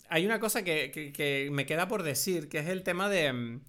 hay 0.10 0.26
una 0.26 0.40
cosa 0.40 0.64
que, 0.64 1.50
me 1.52 1.66
queda 1.66 1.88
por 1.88 2.04
decir, 2.04 2.50
que 2.50 2.60
es 2.60 2.68
el 2.68 2.84
tema 2.84 3.10
de, 3.10 3.32
mm, 3.34 3.62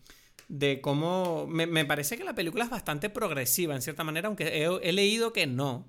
de 0.48 0.80
cómo... 0.80 1.46
Me, 1.46 1.84
parece 1.84 2.16
que 2.16 2.24
la 2.24 2.34
película 2.34 2.64
es 2.64 2.70
bastante 2.70 3.10
progresiva, 3.10 3.74
en 3.74 3.82
cierta 3.82 4.04
manera, 4.04 4.28
aunque 4.28 4.64
he, 4.64 4.92
leído 4.92 5.32
que 5.32 5.46
no. 5.46 5.88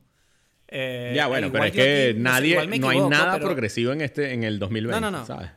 Eh, 0.67 1.13
ya, 1.15 1.27
bueno, 1.27 1.51
pero 1.51 1.65
es 1.65 1.71
que 1.71 2.15
nadie, 2.17 2.55
no, 2.79 2.89
hay 2.89 2.99
nada 3.01 3.39
progresivo 3.39 3.93
en, 3.93 4.01
este, 4.01 4.33
en 4.33 4.43
el 4.43 4.59
2020, 4.59 4.99
no, 4.99 5.11
no, 5.11 5.19
no. 5.19 5.25
¿sabes? 5.25 5.49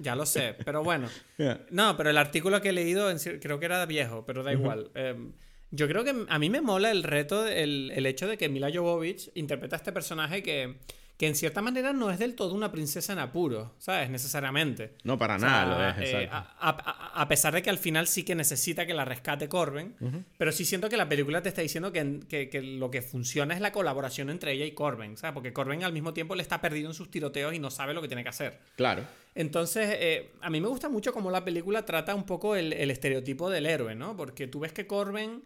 ya 0.00 0.16
lo 0.16 0.26
sé, 0.26 0.56
pero 0.64 0.82
bueno. 0.82 1.08
No, 1.70 1.96
pero 1.96 2.10
el 2.10 2.18
artículo 2.18 2.60
que 2.60 2.70
he 2.70 2.72
leído 2.72 3.08
creo 3.40 3.60
que 3.60 3.66
era 3.66 3.86
viejo, 3.86 4.24
pero 4.24 4.42
da 4.42 4.52
igual. 4.52 4.90
Em, 4.94 5.32
yo 5.70 5.86
creo 5.86 6.02
que 6.02 6.24
a 6.28 6.38
mí 6.38 6.50
me 6.50 6.60
mola 6.60 6.90
el 6.90 7.02
reto, 7.02 7.46
el, 7.46 7.92
el 7.94 8.06
hecho 8.06 8.26
de 8.26 8.36
que 8.36 8.48
Mila 8.48 8.70
Jovovich 8.72 9.30
interpreta 9.34 9.76
a 9.76 9.78
este 9.78 9.92
personaje 9.92 10.42
que 10.42 10.78
que 11.18 11.26
en 11.26 11.34
cierta 11.34 11.60
manera 11.60 11.92
no 11.92 12.12
es 12.12 12.20
del 12.20 12.36
todo 12.36 12.54
una 12.54 12.70
princesa 12.70 13.12
en 13.12 13.18
apuro, 13.18 13.74
¿sabes? 13.78 14.08
Necesariamente. 14.08 14.94
No, 15.02 15.18
para 15.18 15.36
nada 15.36 15.66
lo 15.66 16.02
es, 16.02 16.14
eh, 16.14 16.30
a, 16.30 17.26
pesar 17.28 17.52
de 17.52 17.60
que 17.60 17.70
al 17.70 17.78
final 17.78 18.06
sí 18.06 18.22
que 18.22 18.36
necesita 18.36 18.86
que 18.86 18.94
la 18.94 19.04
rescate 19.04 19.48
Corben, 19.48 19.96
pero 20.38 20.52
sí 20.52 20.64
siento 20.64 20.88
que 20.88 20.96
la 20.96 21.08
película 21.08 21.42
te 21.42 21.48
está 21.48 21.60
diciendo 21.60 21.90
que, 21.90 22.60
lo 22.78 22.90
que 22.92 23.02
funciona 23.02 23.52
es 23.52 23.60
la 23.60 23.72
colaboración 23.72 24.30
entre 24.30 24.52
ella 24.52 24.64
y 24.64 24.70
Corben, 24.70 25.16
¿sabes? 25.16 25.34
Porque 25.34 25.52
Corben 25.52 25.82
al 25.82 25.92
mismo 25.92 26.14
tiempo 26.14 26.36
le 26.36 26.42
está 26.42 26.60
perdido 26.60 26.88
en 26.88 26.94
sus 26.94 27.10
tiroteos 27.10 27.52
y 27.52 27.58
no 27.58 27.72
sabe 27.72 27.94
lo 27.94 28.00
que 28.00 28.06
tiene 28.06 28.22
que 28.22 28.28
hacer. 28.28 28.60
Claro. 28.76 29.02
Entonces, 29.34 29.96
eh, 29.98 30.30
a 30.40 30.50
mí 30.50 30.60
me 30.60 30.68
gusta 30.68 30.88
mucho 30.88 31.12
cómo 31.12 31.32
la 31.32 31.44
película 31.44 31.84
trata 31.84 32.14
un 32.14 32.26
poco 32.26 32.54
el, 32.54 32.72
estereotipo 32.72 33.50
del 33.50 33.66
héroe, 33.66 33.96
¿no? 33.96 34.16
Porque 34.16 34.46
tú 34.46 34.60
ves 34.60 34.72
que 34.72 34.86
Corben... 34.86 35.42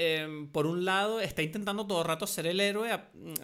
Em, 0.00 0.48
por 0.52 0.68
un 0.68 0.84
lado, 0.84 1.20
está 1.20 1.42
intentando 1.42 1.84
todo 1.84 2.02
el 2.02 2.06
rato 2.06 2.28
ser 2.28 2.46
el 2.46 2.60
héroe, 2.60 2.88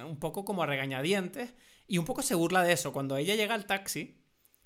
un 0.07 0.21
poco 0.21 0.45
como 0.45 0.63
a 0.63 0.67
regañadientes, 0.67 1.53
y 1.89 1.99
un 1.99 2.05
poco 2.05 2.23
se 2.23 2.37
burla 2.37 2.63
de 2.63 2.73
eso. 2.73 2.93
Cuando 2.93 3.17
ella 3.17 3.35
llega 3.35 3.55
al 3.55 3.67
taxi, 3.67 4.23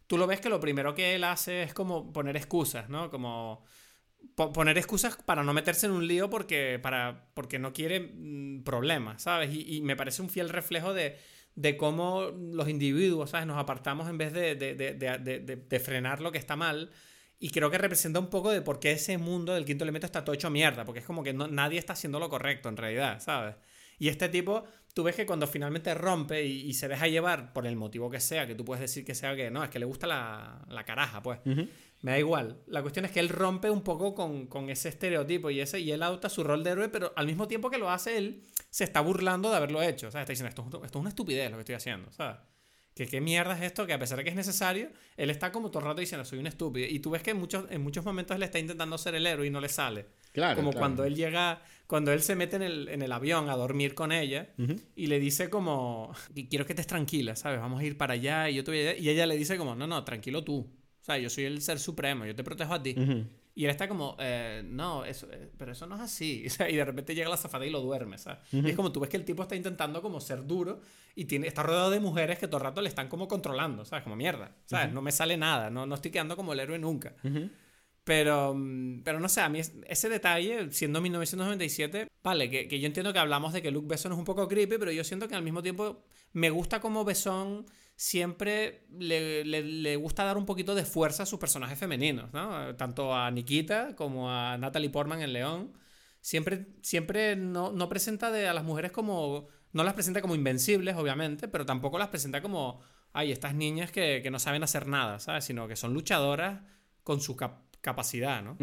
tú 0.07 0.19
lo 0.19 0.27
ves 0.27 0.41
que 0.41 0.51
lo 0.51 0.61
primero 0.61 0.95
que 0.95 1.15
él 1.15 1.25
hace 1.25 1.63
es 1.63 1.73
como 1.73 2.13
poner 2.13 2.37
excusas, 2.37 2.91
¿no? 2.91 3.11
Como 3.11 3.65
poner 4.37 4.77
excusas 4.77 5.17
para 5.17 5.43
no 5.43 5.55
meterse 5.55 5.87
en 5.87 5.93
un 5.93 6.07
lío 6.07 6.29
porque, 6.29 6.79
para, 6.83 7.31
porque 7.33 7.59
no 7.59 7.73
quiere 7.73 8.01
mm, 8.01 8.65
problemas, 8.65 9.23
¿sabes? 9.23 9.51
Y, 9.51 9.81
me 9.81 9.97
parece 9.97 10.21
un 10.21 10.29
fiel 10.29 10.51
reflejo 10.51 10.93
de, 10.93 11.17
de, 11.55 11.79
cómo 11.79 12.33
los 12.37 12.69
individuos, 12.69 13.31
¿sabes? 13.31 13.47
Nos 13.47 13.57
apartamos 13.59 14.11
en 14.11 14.19
vez 14.19 14.35
de, 14.35 14.57
de, 14.57 15.81
frenar 15.81 16.21
lo 16.21 16.33
que 16.33 16.39
está 16.39 16.55
mal. 16.55 16.91
Y 17.41 17.51
creo 17.51 17.71
que 17.71 17.79
representa 17.79 18.19
un 18.19 18.29
poco 18.29 18.51
de 18.51 18.63
por 18.63 18.81
qué 18.81 18.93
ese 18.93 19.17
mundo 19.17 19.55
del 19.55 19.65
quinto 19.65 19.85
elemento 19.85 20.07
está 20.07 20.25
todo 20.25 20.35
hecho 20.35 20.51
mierda, 20.51 20.85
porque 20.85 21.01
es 21.01 21.07
como 21.07 21.23
que 21.23 21.33
no, 21.33 21.47
nadie 21.47 21.79
está 21.79 21.93
haciendo 21.93 22.19
lo 22.19 22.29
correcto 22.29 22.69
en 22.69 22.77
realidad, 22.77 23.21
¿sabes? 23.21 23.55
Y 23.99 24.09
este 24.09 24.29
tipo, 24.29 24.65
tú 24.95 25.05
ves 25.05 25.15
que 25.15 25.27
cuando 25.27 25.47
finalmente 25.47 25.95
rompe 25.95 26.45
y, 26.45 26.73
se 26.75 26.89
deja 26.89 27.07
llevar 27.07 27.53
por 27.53 27.67
el 27.67 27.77
motivo 27.77 28.11
que 28.11 28.21
sea, 28.21 28.47
que 28.47 28.55
tú 28.55 28.65
puedes 28.65 28.81
decir 28.81 29.05
que 29.05 29.15
sea 29.15 29.37
que 29.37 29.51
no, 29.51 29.63
es 29.63 29.71
que 29.71 29.79
le 29.79 29.85
gusta 29.87 30.07
la, 30.07 30.65
la 30.69 30.85
caraja, 30.85 31.23
pues. 31.23 31.41
Me 32.01 32.13
da 32.13 32.19
igual. 32.19 32.63
La 32.67 32.81
cuestión 32.81 33.05
es 33.05 33.11
que 33.11 33.19
él 33.19 33.29
rompe 33.29 33.71
un 33.71 33.83
poco 33.83 34.15
con, 34.15 34.47
con, 34.47 34.71
ese 34.71 34.89
estereotipo 34.89 35.51
y, 35.51 35.61
ese, 35.61 35.81
y 35.81 35.91
él 35.91 36.03
adopta 36.03 36.29
su 36.29 36.45
rol 36.45 36.63
de 36.63 36.71
héroe, 36.71 36.89
pero 36.89 37.13
al 37.17 37.27
mismo 37.27 37.49
tiempo 37.49 37.71
que 37.71 37.79
lo 37.79 37.91
hace 37.91 38.17
él, 38.17 38.45
se 38.71 38.85
está 38.85 39.01
burlando 39.01 39.51
de 39.51 39.57
haberlo 39.57 39.83
hecho. 39.83 40.07
O 40.07 40.11
sea, 40.13 40.21
está 40.21 40.33
diciendo, 40.33 40.49
esto, 40.49 40.85
esto 40.85 40.99
es 40.99 41.01
una 41.01 41.09
estupidez 41.09 41.51
lo 41.51 41.57
que 41.57 41.63
estoy 41.63 41.75
haciendo, 41.75 42.13
¿sabes? 42.13 42.37
Que 42.99 43.07
qué 43.07 43.21
mierda 43.21 43.57
es 43.57 43.63
esto, 43.63 43.87
que 43.87 43.93
a 43.93 43.99
pesar 43.99 44.19
de 44.19 44.25
que 44.25 44.31
es 44.31 44.35
necesario, 44.35 44.89
él 45.17 45.31
está 45.31 45.53
como 45.53 45.71
todo 45.71 45.79
el 45.79 45.87
rato 45.87 46.01
diciendo, 46.01 46.25
soy 46.25 46.41
un 46.41 46.49
estúpido. 46.49 46.85
Y 46.91 46.99
tú 46.99 47.11
ves 47.11 47.23
que 47.23 47.31
en 47.31 47.37
muchos, 47.37 47.67
en 47.71 47.81
muchos 47.81 48.05
momentos 48.05 48.37
él 48.37 48.43
está 48.43 48.59
intentando 48.59 48.99
ser 48.99 49.15
el 49.15 49.25
héroe 49.25 49.47
y 49.47 49.51
no 49.51 49.61
le 49.61 49.69
sale. 49.69 50.07
Claro. 50.33 50.57
Como 50.57 50.73
cuando 50.73 51.05
él 51.05 51.15
llega, 51.15 51.63
cuando 51.87 52.13
él 52.13 52.23
se 52.23 52.35
mete 52.35 52.57
en 52.57 52.63
el, 52.63 52.89
en 52.89 53.03
el 53.03 53.13
avión 53.13 53.49
a 53.51 53.55
dormir 53.55 53.95
con 53.95 54.11
ella 54.11 54.49
y 54.97 55.07
le 55.07 55.21
dice 55.21 55.49
como, 55.49 56.13
quiero 56.51 56.67
que 56.67 56.73
estés 56.73 56.89
tranquila, 56.89 57.37
¿sabes? 57.37 57.61
Vamos 57.61 57.81
a 57.81 57.85
ir 57.85 57.97
para 57.97 58.15
allá 58.15 58.51
y 58.51 58.57
yo 58.57 58.65
te 58.65 58.73
voy 58.73 58.81
a... 58.81 58.99
Y 58.99 59.09
ella 59.09 59.27
le 59.27 59.37
dice 59.37 59.57
como, 59.57 59.77
no, 59.77 59.87
no, 59.87 60.03
tranquilo 60.03 60.43
tú. 60.43 60.69
O 61.01 61.05
sea, 61.05 61.19
yo 61.19 61.31
soy 61.31 61.45
el 61.45 61.63
ser 61.63 61.79
supremo, 61.79 62.27
yo 62.27 62.35
te 62.35 62.43
protejo 62.43 62.75
a 62.75 62.83
ti. 62.83 62.97
Y 63.59 63.65
él 63.65 63.73
está 63.73 63.89
como, 63.89 64.15
eh, 64.21 64.63
no, 64.65 65.05
eso, 65.05 65.27
eh, 65.33 65.51
pero 65.59 65.73
eso 65.73 65.85
no 65.89 65.97
es 65.97 66.03
así. 66.03 66.47
y 66.71 66.77
de 66.77 66.85
repente 66.85 67.13
llega 67.13 67.29
la 67.29 67.37
zafata 67.37 67.67
y 67.67 67.71
lo 67.71 67.81
duerme, 67.81 68.17
¿sabes? 68.17 68.39
Y 68.53 68.71
es 68.71 68.77
como 68.77 68.93
tú 68.93 69.01
ves 69.01 69.11
que 69.11 69.17
el 69.17 69.25
tipo 69.25 69.43
está 69.43 69.57
intentando 69.57 70.01
como 70.01 70.21
ser 70.21 70.47
duro 70.47 70.81
y 71.17 71.25
tiene, 71.25 71.49
está 71.49 71.65
rodeado 71.65 71.91
de 71.91 71.99
mujeres 71.99 72.39
que 72.39 72.47
todo 72.47 72.59
el 72.59 72.63
rato 72.63 72.81
le 72.81 72.89
están 72.89 73.09
como 73.09 73.27
controlando, 73.27 73.85
¿sabes? 73.85 74.05
Como 74.05 74.15
mierda, 74.15 74.55
¿sabes? 74.65 74.93
No 74.93 75.03
me 75.03 75.11
sale 75.11 75.37
nada, 75.37 75.71
no, 75.71 75.87
no 75.87 75.97
estoy 75.97 76.13
quedando 76.13 76.37
como 76.37 76.53
el 76.53 76.61
héroe 76.61 76.79
nunca. 76.79 77.17
Pero, 78.05 78.55
mm, 78.55 79.03
pero 79.03 79.19
no 79.19 79.29
sé, 79.29 79.41
a 79.41 79.49
mí 79.49 79.59
ese 79.59 80.09
detalle, 80.09 80.71
siendo 80.71 81.01
1997, 81.01 82.07
vale, 82.23 82.49
que, 82.49 82.69
que, 82.69 82.79
yo 82.79 82.87
entiendo 82.87 83.13
que 83.13 83.19
hablamos 83.19 83.53
de 83.53 83.61
que 83.61 83.73
Luke 83.73 83.89
Besson 83.89 84.13
es 84.13 84.19
un 84.19 84.25
poco 84.25 84.47
creepy, 84.47 84.79
pero 84.79 84.93
yo 84.93 85.03
siento 85.03 85.27
que 85.27 85.35
al 85.35 85.43
mismo 85.43 85.65
tiempo 85.65 86.05
me 86.33 86.51
gusta 86.51 86.79
como 86.79 87.05
Besson 87.05 87.67
siempre 87.99 88.87
le, 88.97 89.97
gusta 89.97 90.23
dar 90.23 90.39
un 90.39 90.47
poquito 90.47 90.77
de 90.77 90.85
fuerza 90.85 91.25
a 91.25 91.27
sus 91.27 91.41
personajes 91.41 91.77
femeninos, 91.77 92.33
¿no? 92.33 92.77
Tanto 92.77 93.13
a 93.13 93.29
Nikita 93.33 93.97
como 93.97 94.31
a 94.31 94.57
Natalie 94.57 94.89
Portman 94.89 95.21
en 95.21 95.33
León. 95.33 95.73
Siempre, 96.21 96.69
siempre 96.81 97.35
no, 97.35 97.89
presenta 97.89 98.29
a 98.29 98.55
las 98.55 98.63
mujeres 98.63 98.93
como... 98.93 99.49
No 99.73 99.83
las 99.83 99.95
presenta 99.95 100.23
como 100.23 100.37
invencibles, 100.37 100.95
obviamente, 100.95 101.49
pero 101.49 101.67
tampoco 101.67 101.99
las 101.99 102.09
presenta 102.09 102.41
como... 102.41 102.81
Ay, 103.13 103.33
estas 103.33 103.55
niñas 103.55 103.91
que, 103.91 104.27
no 104.31 104.39
saben 104.39 104.63
hacer 104.63 104.87
nada, 104.87 105.19
¿sabes? 105.19 105.45
Sino 105.45 105.67
que 105.67 105.75
son 105.75 105.93
luchadoras 105.93 106.63
con 107.03 107.21
su, 107.21 107.37
capacidad, 107.81 108.43
¿no? 108.43 108.57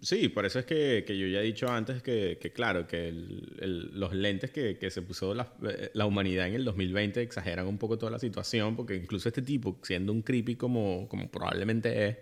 Sí, 0.00 0.28
por 0.28 0.46
eso 0.46 0.58
es 0.58 0.64
que, 0.64 1.04
yo 1.06 1.26
ya 1.26 1.40
he 1.40 1.42
dicho 1.42 1.68
antes 1.68 2.02
que, 2.02 2.38
claro, 2.54 2.86
que 2.86 3.12
los 3.12 4.12
lentes 4.14 4.50
que, 4.50 4.90
se 4.90 5.02
puso 5.02 5.34
eh, 5.34 5.90
la, 5.94 6.06
humanidad 6.06 6.48
en 6.48 6.54
el 6.54 6.64
2020 6.64 7.22
exageran 7.22 7.66
un 7.66 7.78
poco 7.78 7.98
toda 7.98 8.12
la 8.12 8.18
situación, 8.18 8.76
porque 8.76 8.96
incluso 8.96 9.28
este 9.28 9.42
tipo, 9.42 9.78
siendo 9.82 10.12
un 10.12 10.22
creepy 10.22 10.56
como, 10.56 11.08
como 11.08 11.30
probablemente 11.30 12.08
es, 12.08 12.16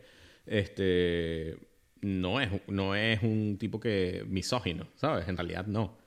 este, 0.47 1.57
no, 2.03 2.41
es, 2.41 2.51
no 2.67 2.95
es 2.95 3.23
un 3.23 3.57
tipo 3.59 3.79
que 3.79 4.25
misógino, 4.27 4.89
¿sabes? 4.97 5.29
En 5.29 5.37
realidad 5.37 5.67
no. 5.67 5.99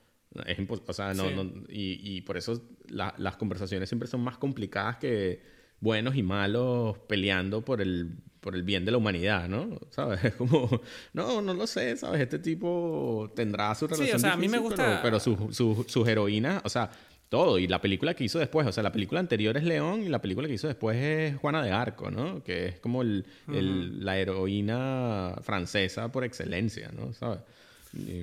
Es 0.46 0.58
o 0.68 0.92
sea, 0.92 1.14
no, 1.14 1.26
y, 1.68 2.20
por 2.22 2.36
eso 2.36 2.60
las 2.88 3.36
conversaciones 3.36 3.88
siempre 3.88 4.08
son 4.08 4.20
más 4.20 4.36
complicadas 4.36 4.96
que 4.96 5.40
buenos 5.80 6.16
y 6.16 6.22
malos 6.22 6.98
peleando 7.08 7.62
por 7.62 7.80
el 7.80 8.16
por 8.44 8.54
el 8.54 8.62
bien 8.62 8.84
de 8.84 8.92
la 8.92 8.98
humanidad, 8.98 9.48
¿no? 9.48 9.78
¿Sabes? 9.90 10.22
Es 10.24 10.34
como, 10.34 10.82
no, 11.14 11.40
no 11.40 11.54
lo 11.54 11.66
sé, 11.66 11.96
¿sabes? 11.96 12.20
Este 12.20 12.38
tipo 12.38 13.32
tendrá 13.34 13.74
su 13.74 13.86
relación. 13.86 14.08
Sí, 14.08 14.14
o 14.16 14.18
sea, 14.18 14.34
a 14.34 14.36
mí 14.36 14.48
me 14.48 14.58
gusta. 14.58 15.00
Pero, 15.02 15.18
sus 15.18 16.08
heroínas, 16.08 16.60
o 16.62 16.68
sea, 16.68 16.90
todo. 17.30 17.58
Y 17.58 17.66
la 17.66 17.80
película 17.80 18.12
que 18.12 18.24
hizo 18.24 18.38
después, 18.38 18.66
o 18.66 18.72
sea, 18.72 18.82
la 18.82 18.92
película 18.92 19.18
anterior 19.18 19.56
es 19.56 19.64
León 19.64 20.02
y 20.02 20.10
la 20.10 20.20
película 20.20 20.46
que 20.46 20.54
hizo 20.54 20.68
después 20.68 20.96
es 20.96 21.36
Juana 21.38 21.62
de 21.62 21.72
Arco, 21.72 22.10
¿no? 22.10 22.44
Que 22.44 22.66
es 22.66 22.80
como 22.80 23.00
el, 23.00 23.24
la 23.46 24.18
heroína 24.18 25.36
francesa 25.42 26.12
por 26.12 26.24
excelencia, 26.24 26.90
¿no? 26.92 27.14
¿Sabes? 27.14 27.40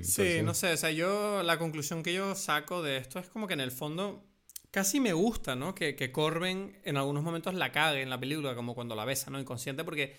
sí, 0.02 0.42
no 0.44 0.54
sé, 0.54 0.74
o 0.74 0.76
sea, 0.76 0.90
yo, 0.90 1.42
la 1.42 1.58
conclusión 1.58 2.02
que 2.02 2.12
yo 2.12 2.34
saco 2.34 2.82
de 2.82 2.98
esto 2.98 3.18
es 3.18 3.28
como 3.28 3.46
que 3.46 3.54
en 3.54 3.60
el 3.60 3.70
fondo 3.70 4.22
casi 4.72 4.98
me 4.98 5.12
gusta, 5.12 5.54
¿no? 5.54 5.76
Que, 5.76 5.94
que 5.94 6.10
Corben 6.10 6.76
en 6.82 6.96
algunos 6.96 7.22
momentos 7.22 7.54
la 7.54 7.70
cague 7.70 8.02
en 8.02 8.10
la 8.10 8.18
película, 8.18 8.56
como 8.56 8.74
cuando 8.74 8.96
la 8.96 9.04
besa, 9.04 9.30
¿no? 9.30 9.38
Inconsciente, 9.38 9.84
porque 9.84 10.16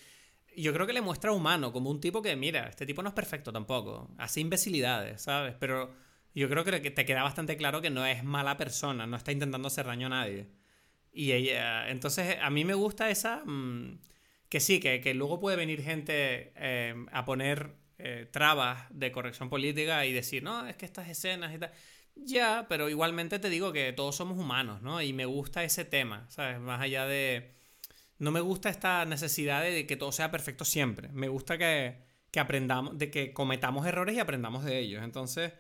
yo 0.55 0.71
creo 0.71 0.87
que 0.87 0.93
le 0.93 1.01
muestra 1.01 1.33
humano, 1.33 1.73
como 1.73 1.89
un 1.89 1.99
tipo 1.99 2.21
que, 2.21 2.35
mira, 2.37 2.69
este 2.69 2.85
tipo 2.85 3.01
no 3.03 3.09
es 3.09 3.15
perfecto 3.15 3.51
tampoco, 3.51 4.09
hace 4.17 4.39
imbecilidades, 4.39 5.23
¿sabes? 5.23 5.55
Pero 5.59 5.93
yo 6.35 6.49
creo 6.49 6.63
que 6.63 6.91
te 6.91 7.05
queda 7.05 7.23
bastante 7.23 7.57
claro 7.57 7.81
que 7.81 7.89
no 7.89 8.05
es 8.05 8.23
mala 8.23 8.55
persona, 8.55 9.07
no 9.07 9.17
está 9.17 9.31
intentando 9.31 9.67
hacer 9.67 9.85
daño 9.87 10.07
a 10.07 10.11
nadie. 10.11 10.47
Y 11.11 11.31
ella, 11.31 11.89
entonces 11.89 12.37
a 12.41 12.49
mí 12.49 12.63
me 12.63 12.75
gusta 12.75 13.09
esa, 13.09 13.43
mm, 13.45 13.99
que 14.49 14.59
sí, 14.59 14.79
que, 14.79 15.01
que, 15.01 15.13
luego 15.15 15.39
puede 15.39 15.57
venir 15.57 15.81
gente 15.81 16.53
eh, 16.55 16.95
a 17.11 17.25
poner 17.25 17.75
eh, 17.99 18.27
trabas 18.31 18.85
de 18.91 19.11
corrección 19.11 19.49
política 19.49 20.05
y 20.05 20.13
decir, 20.13 20.43
no, 20.43 20.67
es 20.67 20.75
que 20.75 20.85
estas 20.85 21.07
escenas 21.09 21.53
y 21.55 21.59
tal. 21.59 21.71
Ya, 22.15 22.65
pero 22.69 22.89
igualmente 22.89 23.39
te 23.39 23.49
digo 23.49 23.73
que 23.73 23.91
todos 23.93 24.15
somos 24.15 24.37
humanos, 24.37 24.81
¿no? 24.81 25.01
Y 25.01 25.13
me 25.13 25.25
gusta 25.25 25.63
ese 25.63 25.83
tema, 25.85 26.25
¿sabes? 26.29 26.59
Más 26.59 26.81
allá 26.81 27.05
de... 27.05 27.51
No 28.19 28.31
me 28.31 28.39
gusta 28.41 28.69
esta 28.69 29.03
necesidad 29.05 29.63
de 29.63 29.85
que 29.87 29.97
todo 29.97 30.11
sea 30.11 30.31
perfecto 30.31 30.63
siempre. 30.65 31.09
Me 31.09 31.27
gusta 31.27 31.57
que, 31.57 31.97
que 32.31 32.39
aprendamos, 32.39 32.97
de 32.97 33.11
que 33.11 33.33
cometamos 33.33 33.85
errores 33.85 34.15
y 34.15 34.19
aprendamos 34.19 34.63
de 34.63 34.79
ellos. 34.79 35.03
Entonces, 35.03 35.53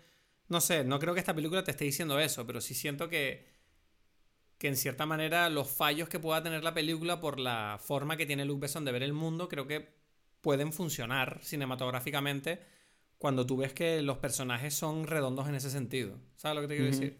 no 0.47 0.61
sé, 0.61 0.83
no 0.83 0.99
creo 0.99 1.13
que 1.13 1.19
esta 1.19 1.35
película 1.35 1.63
te 1.63 1.71
esté 1.71 1.85
diciendo 1.85 2.19
eso, 2.19 2.45
pero 2.47 2.61
sí 2.61 2.73
siento 2.75 3.09
que, 3.09 3.47
que 4.57 4.67
en 4.69 4.77
cierta 4.77 5.05
manera 5.05 5.49
los 5.49 5.69
fallos 5.69 6.09
que 6.09 6.19
pueda 6.19 6.43
tener 6.43 6.63
la 6.63 6.73
película 6.73 7.19
por 7.19 7.39
la 7.39 7.79
forma 7.83 8.17
que 8.17 8.25
tiene 8.25 8.45
Luke 8.45 8.61
Besson 8.61 8.85
de 8.85 8.91
ver 8.91 9.03
el 9.03 9.13
mundo, 9.13 9.49
creo 9.49 9.67
que 9.67 9.93
pueden 10.41 10.73
funcionar 10.73 11.39
cinematográficamente 11.43 12.61
cuando 13.23 13.45
tú 13.45 13.55
ves 13.55 13.71
que 13.71 14.01
los 14.01 14.17
personajes 14.17 14.73
son 14.73 15.07
redondos 15.07 15.47
en 15.47 15.55
ese 15.55 15.69
sentido. 15.69 16.19
¿Sabes 16.35 16.55
lo 16.57 16.61
que 16.61 16.67
te 16.67 16.75
quiero 16.75 16.91
decir? 16.91 17.17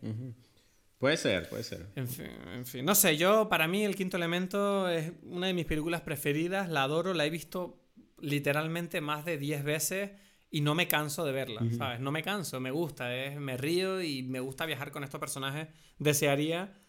Puede 0.97 1.15
ser, 1.15 1.47
puede 1.47 1.63
ser. 1.63 1.87
En 1.95 2.09
fin, 2.09 2.27
en 2.53 2.65
fin. 2.65 2.83
No 2.83 2.93
sé, 2.93 3.15
yo, 3.15 3.47
para 3.47 3.69
mí, 3.69 3.85
El 3.85 3.95
Quinto 3.95 4.17
Elemento 4.17 4.89
es 4.89 5.13
una 5.23 5.47
de 5.47 5.53
mis 5.53 5.65
películas 5.65 6.01
preferidas. 6.01 6.67
La 6.67 6.83
adoro, 6.83 7.13
la 7.13 7.25
he 7.25 7.29
visto 7.29 7.81
literalmente 8.19 8.99
más 8.99 9.23
de 9.23 9.37
10 9.37 9.63
veces 9.63 10.11
y 10.51 10.59
no 10.59 10.75
me 10.75 10.89
canso 10.89 11.23
de 11.23 11.31
verla, 11.31 11.61
¿sabes? 11.77 12.01
No 12.01 12.11
me 12.11 12.21
canso, 12.21 12.59
me 12.59 12.71
gusta, 12.71 13.15
es, 13.15 13.39
me 13.39 13.55
río 13.55 14.01
y 14.01 14.23
me 14.23 14.41
gusta 14.41 14.65
viajar 14.65 14.91
con 14.91 15.05
estos 15.05 15.21
personajes. 15.21 15.69
Desearía 15.99 16.82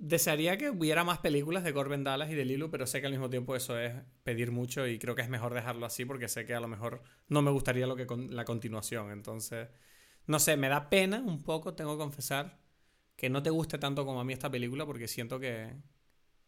desearía 0.00 0.56
que 0.56 0.70
hubiera 0.70 1.04
más 1.04 1.18
películas 1.18 1.62
de 1.62 1.74
Corbin 1.74 2.02
Dallas 2.02 2.30
y 2.30 2.34
de 2.34 2.44
Lilu, 2.46 2.70
pero 2.70 2.86
sé 2.86 3.00
que 3.00 3.06
al 3.06 3.12
mismo 3.12 3.30
tiempo 3.30 3.54
eso 3.54 3.78
es 3.78 3.92
pedir 4.24 4.50
mucho 4.50 4.86
y 4.86 4.98
creo 4.98 5.14
que 5.14 5.22
es 5.22 5.28
mejor 5.28 5.54
dejarlo 5.54 5.86
así 5.86 6.04
porque 6.06 6.26
sé 6.28 6.46
que 6.46 6.54
a 6.54 6.60
lo 6.60 6.68
mejor 6.68 7.02
no 7.28 7.42
me 7.42 7.50
gustaría 7.50 7.86
lo 7.86 7.96
que 7.96 8.06
la 8.30 8.44
continuación. 8.44 9.10
Entonces, 9.12 9.68
no 10.26 10.38
sé, 10.38 10.56
me 10.56 10.68
da 10.68 10.88
pena 10.90 11.18
un 11.20 11.42
poco, 11.42 11.74
tengo 11.74 11.92
que 11.92 11.98
confesar, 11.98 12.58
que 13.16 13.28
no 13.30 13.42
te 13.42 13.50
guste 13.50 13.78
tanto 13.78 14.06
como 14.06 14.20
a 14.20 14.24
mí 14.24 14.32
esta 14.32 14.50
película 14.50 14.86
porque 14.86 15.06
siento 15.06 15.38
que, 15.38 15.76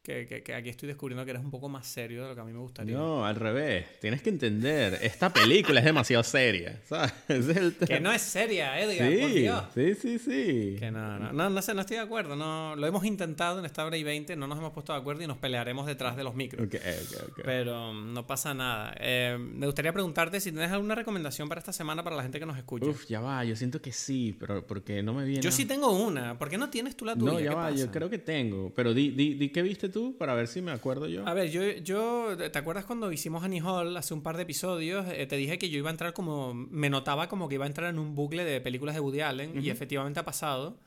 que, 0.03 0.43
que, 0.45 0.55
aquí 0.55 0.69
estoy 0.69 0.89
descubriendo 0.89 1.24
que 1.24 1.31
eres 1.31 1.45
un 1.45 1.51
poco 1.53 1.69
más 1.69 1.87
serio 1.87 2.24
de 2.24 2.31
lo 2.31 2.35
que 2.35 2.41
a 2.41 2.45
mí 2.45 2.53
me 2.53 2.59
gustaría. 2.59 2.97
No, 2.97 3.24
al 3.24 3.37
revés. 3.37 3.87
Tienes 4.01 4.20
que 4.20 4.31
entender. 4.31 4.99
Esta 5.01 5.33
película 5.33 5.79
es 5.79 5.85
demasiado 5.85 6.24
seria. 6.24 6.81
¿sabes? 6.89 7.12
que 7.87 8.01
no 8.01 8.11
es 8.11 8.20
seria, 8.20 8.81
Edgar, 8.81 9.09
sí, 9.09 9.16
por 9.20 9.31
Dios. 9.31 9.65
Sí, 9.74 9.95
sí, 9.95 10.19
sí. 10.19 10.77
Que 10.81 10.91
no, 10.91 11.20
no, 11.20 11.33
no, 11.33 11.51
no 11.51 11.62
sé, 11.62 11.73
no 11.73 11.83
estoy 11.83 11.99
de 11.99 12.03
acuerdo. 12.03 12.35
No, 12.35 12.74
lo 12.74 12.85
hemos 12.85 13.05
intentado 13.05 13.61
en 13.61 13.65
esta 13.65 13.85
hora 13.85 13.97
y 13.97 14.03
20, 14.03 14.35
no 14.35 14.49
nos 14.49 14.59
hemos 14.59 14.73
puesto 14.73 14.93
de 14.93 14.99
acuerdo 14.99 15.23
y 15.23 15.29
nos 15.29 15.39
pelearemos 15.39 15.87
detrás 15.87 16.16
de 16.16 16.24
los 16.24 16.35
micros. 16.35 16.66
Okay, 16.66 16.81
okay, 16.81 17.19
okay. 17.31 17.45
Pero 17.45 17.91
um, 17.91 18.12
no 18.12 18.27
pasa 18.27 18.55
nada. 18.55 18.97
Eh, 18.99 19.39
me 19.39 19.66
gustaría 19.66 19.93
preguntarte 19.93 20.41
si 20.41 20.51
tienes 20.51 20.73
alguna 20.73 20.97
recomendación 20.97 21.49
para 21.49 21.61
esta 21.61 21.73
semana 21.73 22.03
para 22.03 22.16
la 22.16 22.23
gente 22.23 22.41
que 22.41 22.47
nos 22.47 22.59
escucha. 22.59 22.87
Uf, 22.87 23.07
ya 23.07 23.20
va. 23.20 23.45
Yo 23.45 23.55
siento 23.55 23.81
que 23.81 23.93
sí, 23.93 24.37
pero 24.37 24.66
porque 24.66 25.01
no 25.05 25.15
me 25.15 25.24
viene. 25.24 25.43
Yo 25.43 25.53
sí 25.53 25.65
tengo 25.65 25.93
una. 25.93 26.37
¿Por 26.37 26.51
qué 26.51 26.59
no 26.59 26.70
tienes 26.70 26.97
tú 26.97 27.05
la 27.05 27.15
tuya? 27.15 27.33
No, 27.33 27.39
ya 27.39 27.55
va. 27.55 27.70
Yo 27.70 27.89
creo 27.93 28.11
que 28.11 28.19
tengo. 28.19 28.73
Pero 28.74 28.93
di, 28.93 29.11
di, 29.11 29.35
di 29.35 29.51
qué 29.51 29.62
viste 29.62 29.91
tú 29.93 30.16
para 30.19 30.35
ver 30.35 30.48
si 30.48 30.60
me 30.62 30.73
acuerdo 30.73 31.06
yo. 31.06 31.27
A 31.27 31.35
ver, 31.35 31.51
yo, 31.51 31.62
yo, 31.62 32.36
¿te 32.36 32.59
acuerdas 32.59 32.85
cuando 32.85 33.12
hicimos 33.12 33.44
Annie 33.44 33.60
Hall 33.60 33.97
hace 33.97 34.14
un 34.14 34.23
par 34.23 34.36
de 34.36 34.43
episodios? 34.43 35.06
Eh, 35.10 35.27
te 35.27 35.36
dije 35.36 35.59
que 35.59 35.70
yo 35.70 35.78
iba 35.78 35.90
a 35.90 35.93
entrar 35.93 36.12
como, 36.12 36.55
me 36.55 36.90
notaba 36.90 37.28
como 37.28 37.48
que 37.48 37.55
iba 37.55 37.64
a 37.64 37.69
entrar 37.69 37.90
en 37.90 37.98
un 37.98 38.14
bucle 38.14 38.44
de 38.44 38.60
películas 38.60 38.94
de 38.94 39.01
Woody 39.01 39.20
Allen 39.20 39.62
y 39.62 39.70
efectivamente 39.70 40.19
ha 40.19 40.24
pasado. 40.24 40.81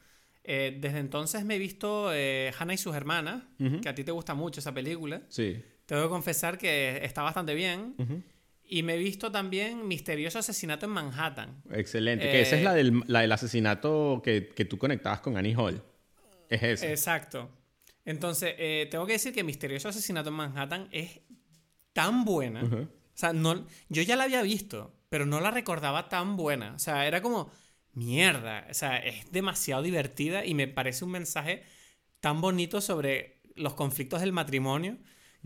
Eh, 0.43 0.77
desde 0.79 0.99
entonces 0.99 1.45
me 1.45 1.55
he 1.55 1.59
visto 1.59 2.13
eh, 2.13 2.51
Hannah 2.59 2.73
y 2.73 2.77
sus 2.77 2.95
hermanas, 2.95 3.43
que 3.81 3.89
a 3.89 3.95
ti 3.95 4.03
te 4.03 4.11
gusta 4.11 4.33
mucho 4.33 4.59
esa 4.59 4.73
película. 4.73 5.21
Sí. 5.29 5.61
Tengo 5.85 6.03
que 6.03 6.09
confesar 6.09 6.57
que 6.57 6.99
está 7.03 7.21
bastante 7.21 7.53
bien. 7.53 7.95
Y 8.67 8.81
me 8.83 8.95
he 8.95 8.97
visto 8.97 9.31
también 9.31 9.87
Misterioso 9.87 10.39
Asesinato 10.39 10.87
en 10.87 10.91
Manhattan. 10.91 11.61
Excelente. 11.71 12.29
que 12.29 12.41
esa 12.41 12.57
es 12.57 12.63
la 12.63 12.73
del, 12.73 13.03
la 13.07 13.21
del 13.21 13.31
asesinato 13.31 14.21
que, 14.23 14.49
que, 14.55 14.65
tú 14.65 14.79
conectabas 14.79 15.19
con 15.19 15.37
Annie 15.37 15.55
Hall. 15.55 15.81
Es 16.49 16.63
esa. 16.63 16.89
Exacto. 16.89 17.49
Entonces, 18.05 18.53
eh, 18.57 18.87
tengo 18.89 19.05
que 19.05 19.13
decir 19.13 19.33
que 19.33 19.43
Misterioso 19.43 19.89
Asesinato 19.89 20.29
en 20.29 20.35
Manhattan 20.35 20.87
es 20.91 21.21
tan 21.91 22.23
buena. 22.23 22.63
O 22.63 23.17
sea, 23.17 23.33
no, 23.33 23.65
yo 23.89 24.01
ya 24.03 24.15
la 24.15 24.25
había 24.25 24.43
visto, 24.43 24.95
pero 25.09 25.25
no 25.25 25.41
la 25.41 25.51
recordaba 25.51 26.07
tan 26.07 26.37
buena. 26.37 26.73
O 26.75 26.79
sea, 26.79 27.07
era 27.07 27.21
como, 27.21 27.51
mierda. 27.93 28.67
O 28.69 28.73
sea, 28.73 28.97
es 28.97 29.31
demasiado 29.31 29.81
divertida 29.81 30.45
y 30.45 30.53
me 30.53 30.67
parece 30.67 31.03
un 31.03 31.11
mensaje 31.11 31.63
tan 32.19 32.41
bonito 32.41 32.79
sobre 32.79 33.41
los 33.55 33.73
conflictos 33.73 34.21
del 34.21 34.33
matrimonio 34.33 34.97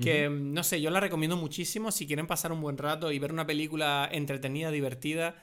que, 0.02 0.30
no 0.30 0.64
sé, 0.64 0.80
yo 0.80 0.92
la 0.92 1.02
recomiendo 1.02 1.36
muchísimo 1.36 1.92
si 1.92 2.08
quieren 2.08 2.26
pasar 2.26 2.54
un 2.54 2.62
buen 2.62 2.78
rato 2.78 3.12
y 3.12 3.20
ver 3.20 3.34
una 3.34 3.46
película 3.46 4.08
entretenida, 4.10 4.72
divertida 4.72 5.36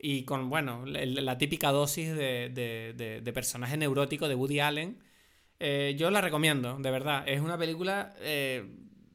y 0.00 0.24
con, 0.24 0.50
bueno, 0.50 0.84
la, 0.84 1.38
típica 1.38 1.70
dosis 1.70 2.08
de, 2.08 2.50
de, 2.52 3.20
de 3.22 3.32
personaje 3.32 3.76
neurótico 3.76 4.26
de 4.26 4.34
Woody 4.34 4.58
Allen 4.58 4.98
eh, 5.60 5.94
yo 5.96 6.10
la 6.10 6.20
recomiendo, 6.20 6.78
de 6.78 6.90
verdad. 6.90 7.22
Es 7.26 7.40
una 7.40 7.58
película 7.58 8.14
eh, 8.20 8.64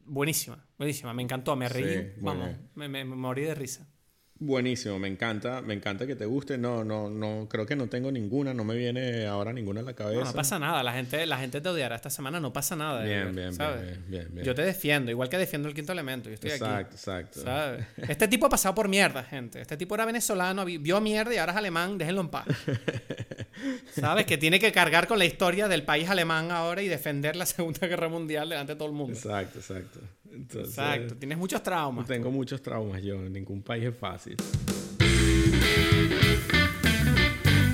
buenísima, 0.05 0.63
buenísima. 0.77 1.13
Me 1.13 1.23
encantó, 1.23 1.55
me 1.55 1.67
reí. 1.67 2.13
vamos, 2.21 2.51
me, 2.75 3.03
morí 3.03 3.41
de 3.41 3.55
risa. 3.55 3.87
Buenísimo, 4.37 4.99
me 4.99 5.07
encanta, 5.07 5.61
me 5.61 5.73
encanta 5.73 6.05
que 6.05 6.15
te 6.15 6.25
guste. 6.25 6.57
No, 6.57 6.83
no, 6.83 7.09
no, 7.09 7.47
creo 7.49 7.65
que 7.65 7.77
no 7.77 7.87
tengo 7.87 8.11
ninguna, 8.11 8.53
no 8.53 8.65
me 8.65 8.75
viene 8.75 9.25
ahora 9.27 9.53
ninguna 9.53 9.79
a 9.79 9.83
la 9.83 9.93
cabeza. 9.93 10.25
No, 10.25 10.33
pasa 10.33 10.59
nada, 10.59 10.83
la 10.83 10.91
gente, 10.91 11.25
la 11.25 11.37
gente 11.37 11.61
te 11.61 11.69
odiará 11.69 11.95
esta 11.95 12.09
semana, 12.09 12.41
no 12.41 12.51
pasa 12.51 12.75
nada. 12.75 13.01
Bien, 13.03 13.33
bien, 13.33 13.55
bien, 14.09 14.27
bien, 14.33 14.45
Yo 14.45 14.53
te 14.53 14.63
defiendo, 14.63 15.09
igual 15.09 15.29
que 15.29 15.37
defiendo 15.37 15.69
el 15.69 15.73
quinto 15.73 15.93
elemento. 15.93 16.27
Yo 16.27 16.33
estoy 16.33 16.51
exacto, 16.51 16.95
exacto. 16.95 17.41
¿sabes? 17.41 17.85
Este 18.09 18.27
tipo 18.27 18.47
ha 18.47 18.49
pasado 18.49 18.75
por 18.75 18.89
mierda, 18.89 19.23
gente. 19.23 19.61
Este 19.61 19.77
tipo 19.77 19.95
era 19.95 20.05
venezolano, 20.05 20.65
vio 20.65 20.99
mierda 20.99 21.33
y 21.33 21.37
ahora 21.37 21.53
es 21.53 21.57
alemán, 21.57 21.97
déjenlo 21.97 22.19
en 22.19 22.29
paz. 22.29 22.45
¿Sabes? 23.93 24.25
Que 24.25 24.37
tiene 24.37 24.59
que 24.59 24.73
cargar 24.73 25.07
con 25.07 25.17
la 25.17 25.25
historia 25.25 25.69
del 25.69 25.83
país 25.83 26.09
alemán 26.09 26.51
ahora 26.51 26.81
y 26.81 26.89
defender 26.89 27.37
la 27.37 27.45
Segunda 27.45 27.87
Guerra 27.87 28.09
Mundial 28.09 28.49
delante 28.49 28.73
de 28.73 28.77
todo 28.77 28.89
el 28.89 28.95
mundo. 28.95 29.13
Exacto, 29.13 29.59
exacto. 29.59 30.01
Exacto, 30.35 31.15
tienes 31.15 31.37
muchos 31.37 31.61
traumas. 31.63 32.07
Tengo 32.07 32.31
muchos 32.31 32.61
traumas 32.61 33.01
yo, 33.01 33.15
en 33.15 33.33
ningún 33.33 33.61
país 33.61 33.85
es 33.85 33.97
fácil. 33.97 34.37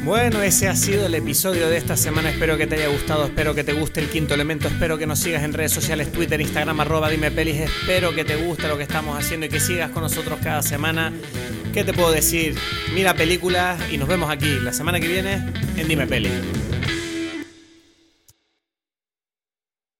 Bueno, 0.03 0.41
ese 0.41 0.67
ha 0.67 0.75
sido 0.75 1.05
el 1.05 1.13
episodio 1.13 1.69
de 1.69 1.77
esta 1.77 1.95
semana. 1.95 2.31
Espero 2.31 2.57
que 2.57 2.65
te 2.65 2.75
haya 2.75 2.87
gustado, 2.87 3.25
espero 3.25 3.53
que 3.53 3.63
te 3.63 3.73
guste 3.73 3.99
el 3.99 4.07
quinto 4.07 4.33
elemento, 4.33 4.67
espero 4.67 4.97
que 4.97 5.05
nos 5.05 5.19
sigas 5.19 5.43
en 5.43 5.53
redes 5.53 5.71
sociales, 5.71 6.11
Twitter, 6.11 6.41
Instagram, 6.41 6.79
arroba 6.79 7.07
dime 7.07 7.29
pelis. 7.29 7.57
Espero 7.57 8.13
que 8.15 8.25
te 8.25 8.35
guste 8.35 8.67
lo 8.67 8.77
que 8.77 8.83
estamos 8.83 9.17
haciendo 9.17 9.45
y 9.45 9.49
que 9.49 9.59
sigas 9.59 9.91
con 9.91 10.01
nosotros 10.01 10.39
cada 10.41 10.63
semana. 10.63 11.13
¿Qué 11.71 11.83
te 11.83 11.93
puedo 11.93 12.11
decir? 12.11 12.55
Mira 12.95 13.13
películas 13.13 13.79
y 13.91 13.97
nos 13.99 14.07
vemos 14.07 14.31
aquí 14.31 14.59
la 14.61 14.73
semana 14.73 14.99
que 14.99 15.07
viene 15.07 15.35
en 15.77 15.87
Dime 15.87 16.07
Peli. 16.07 16.29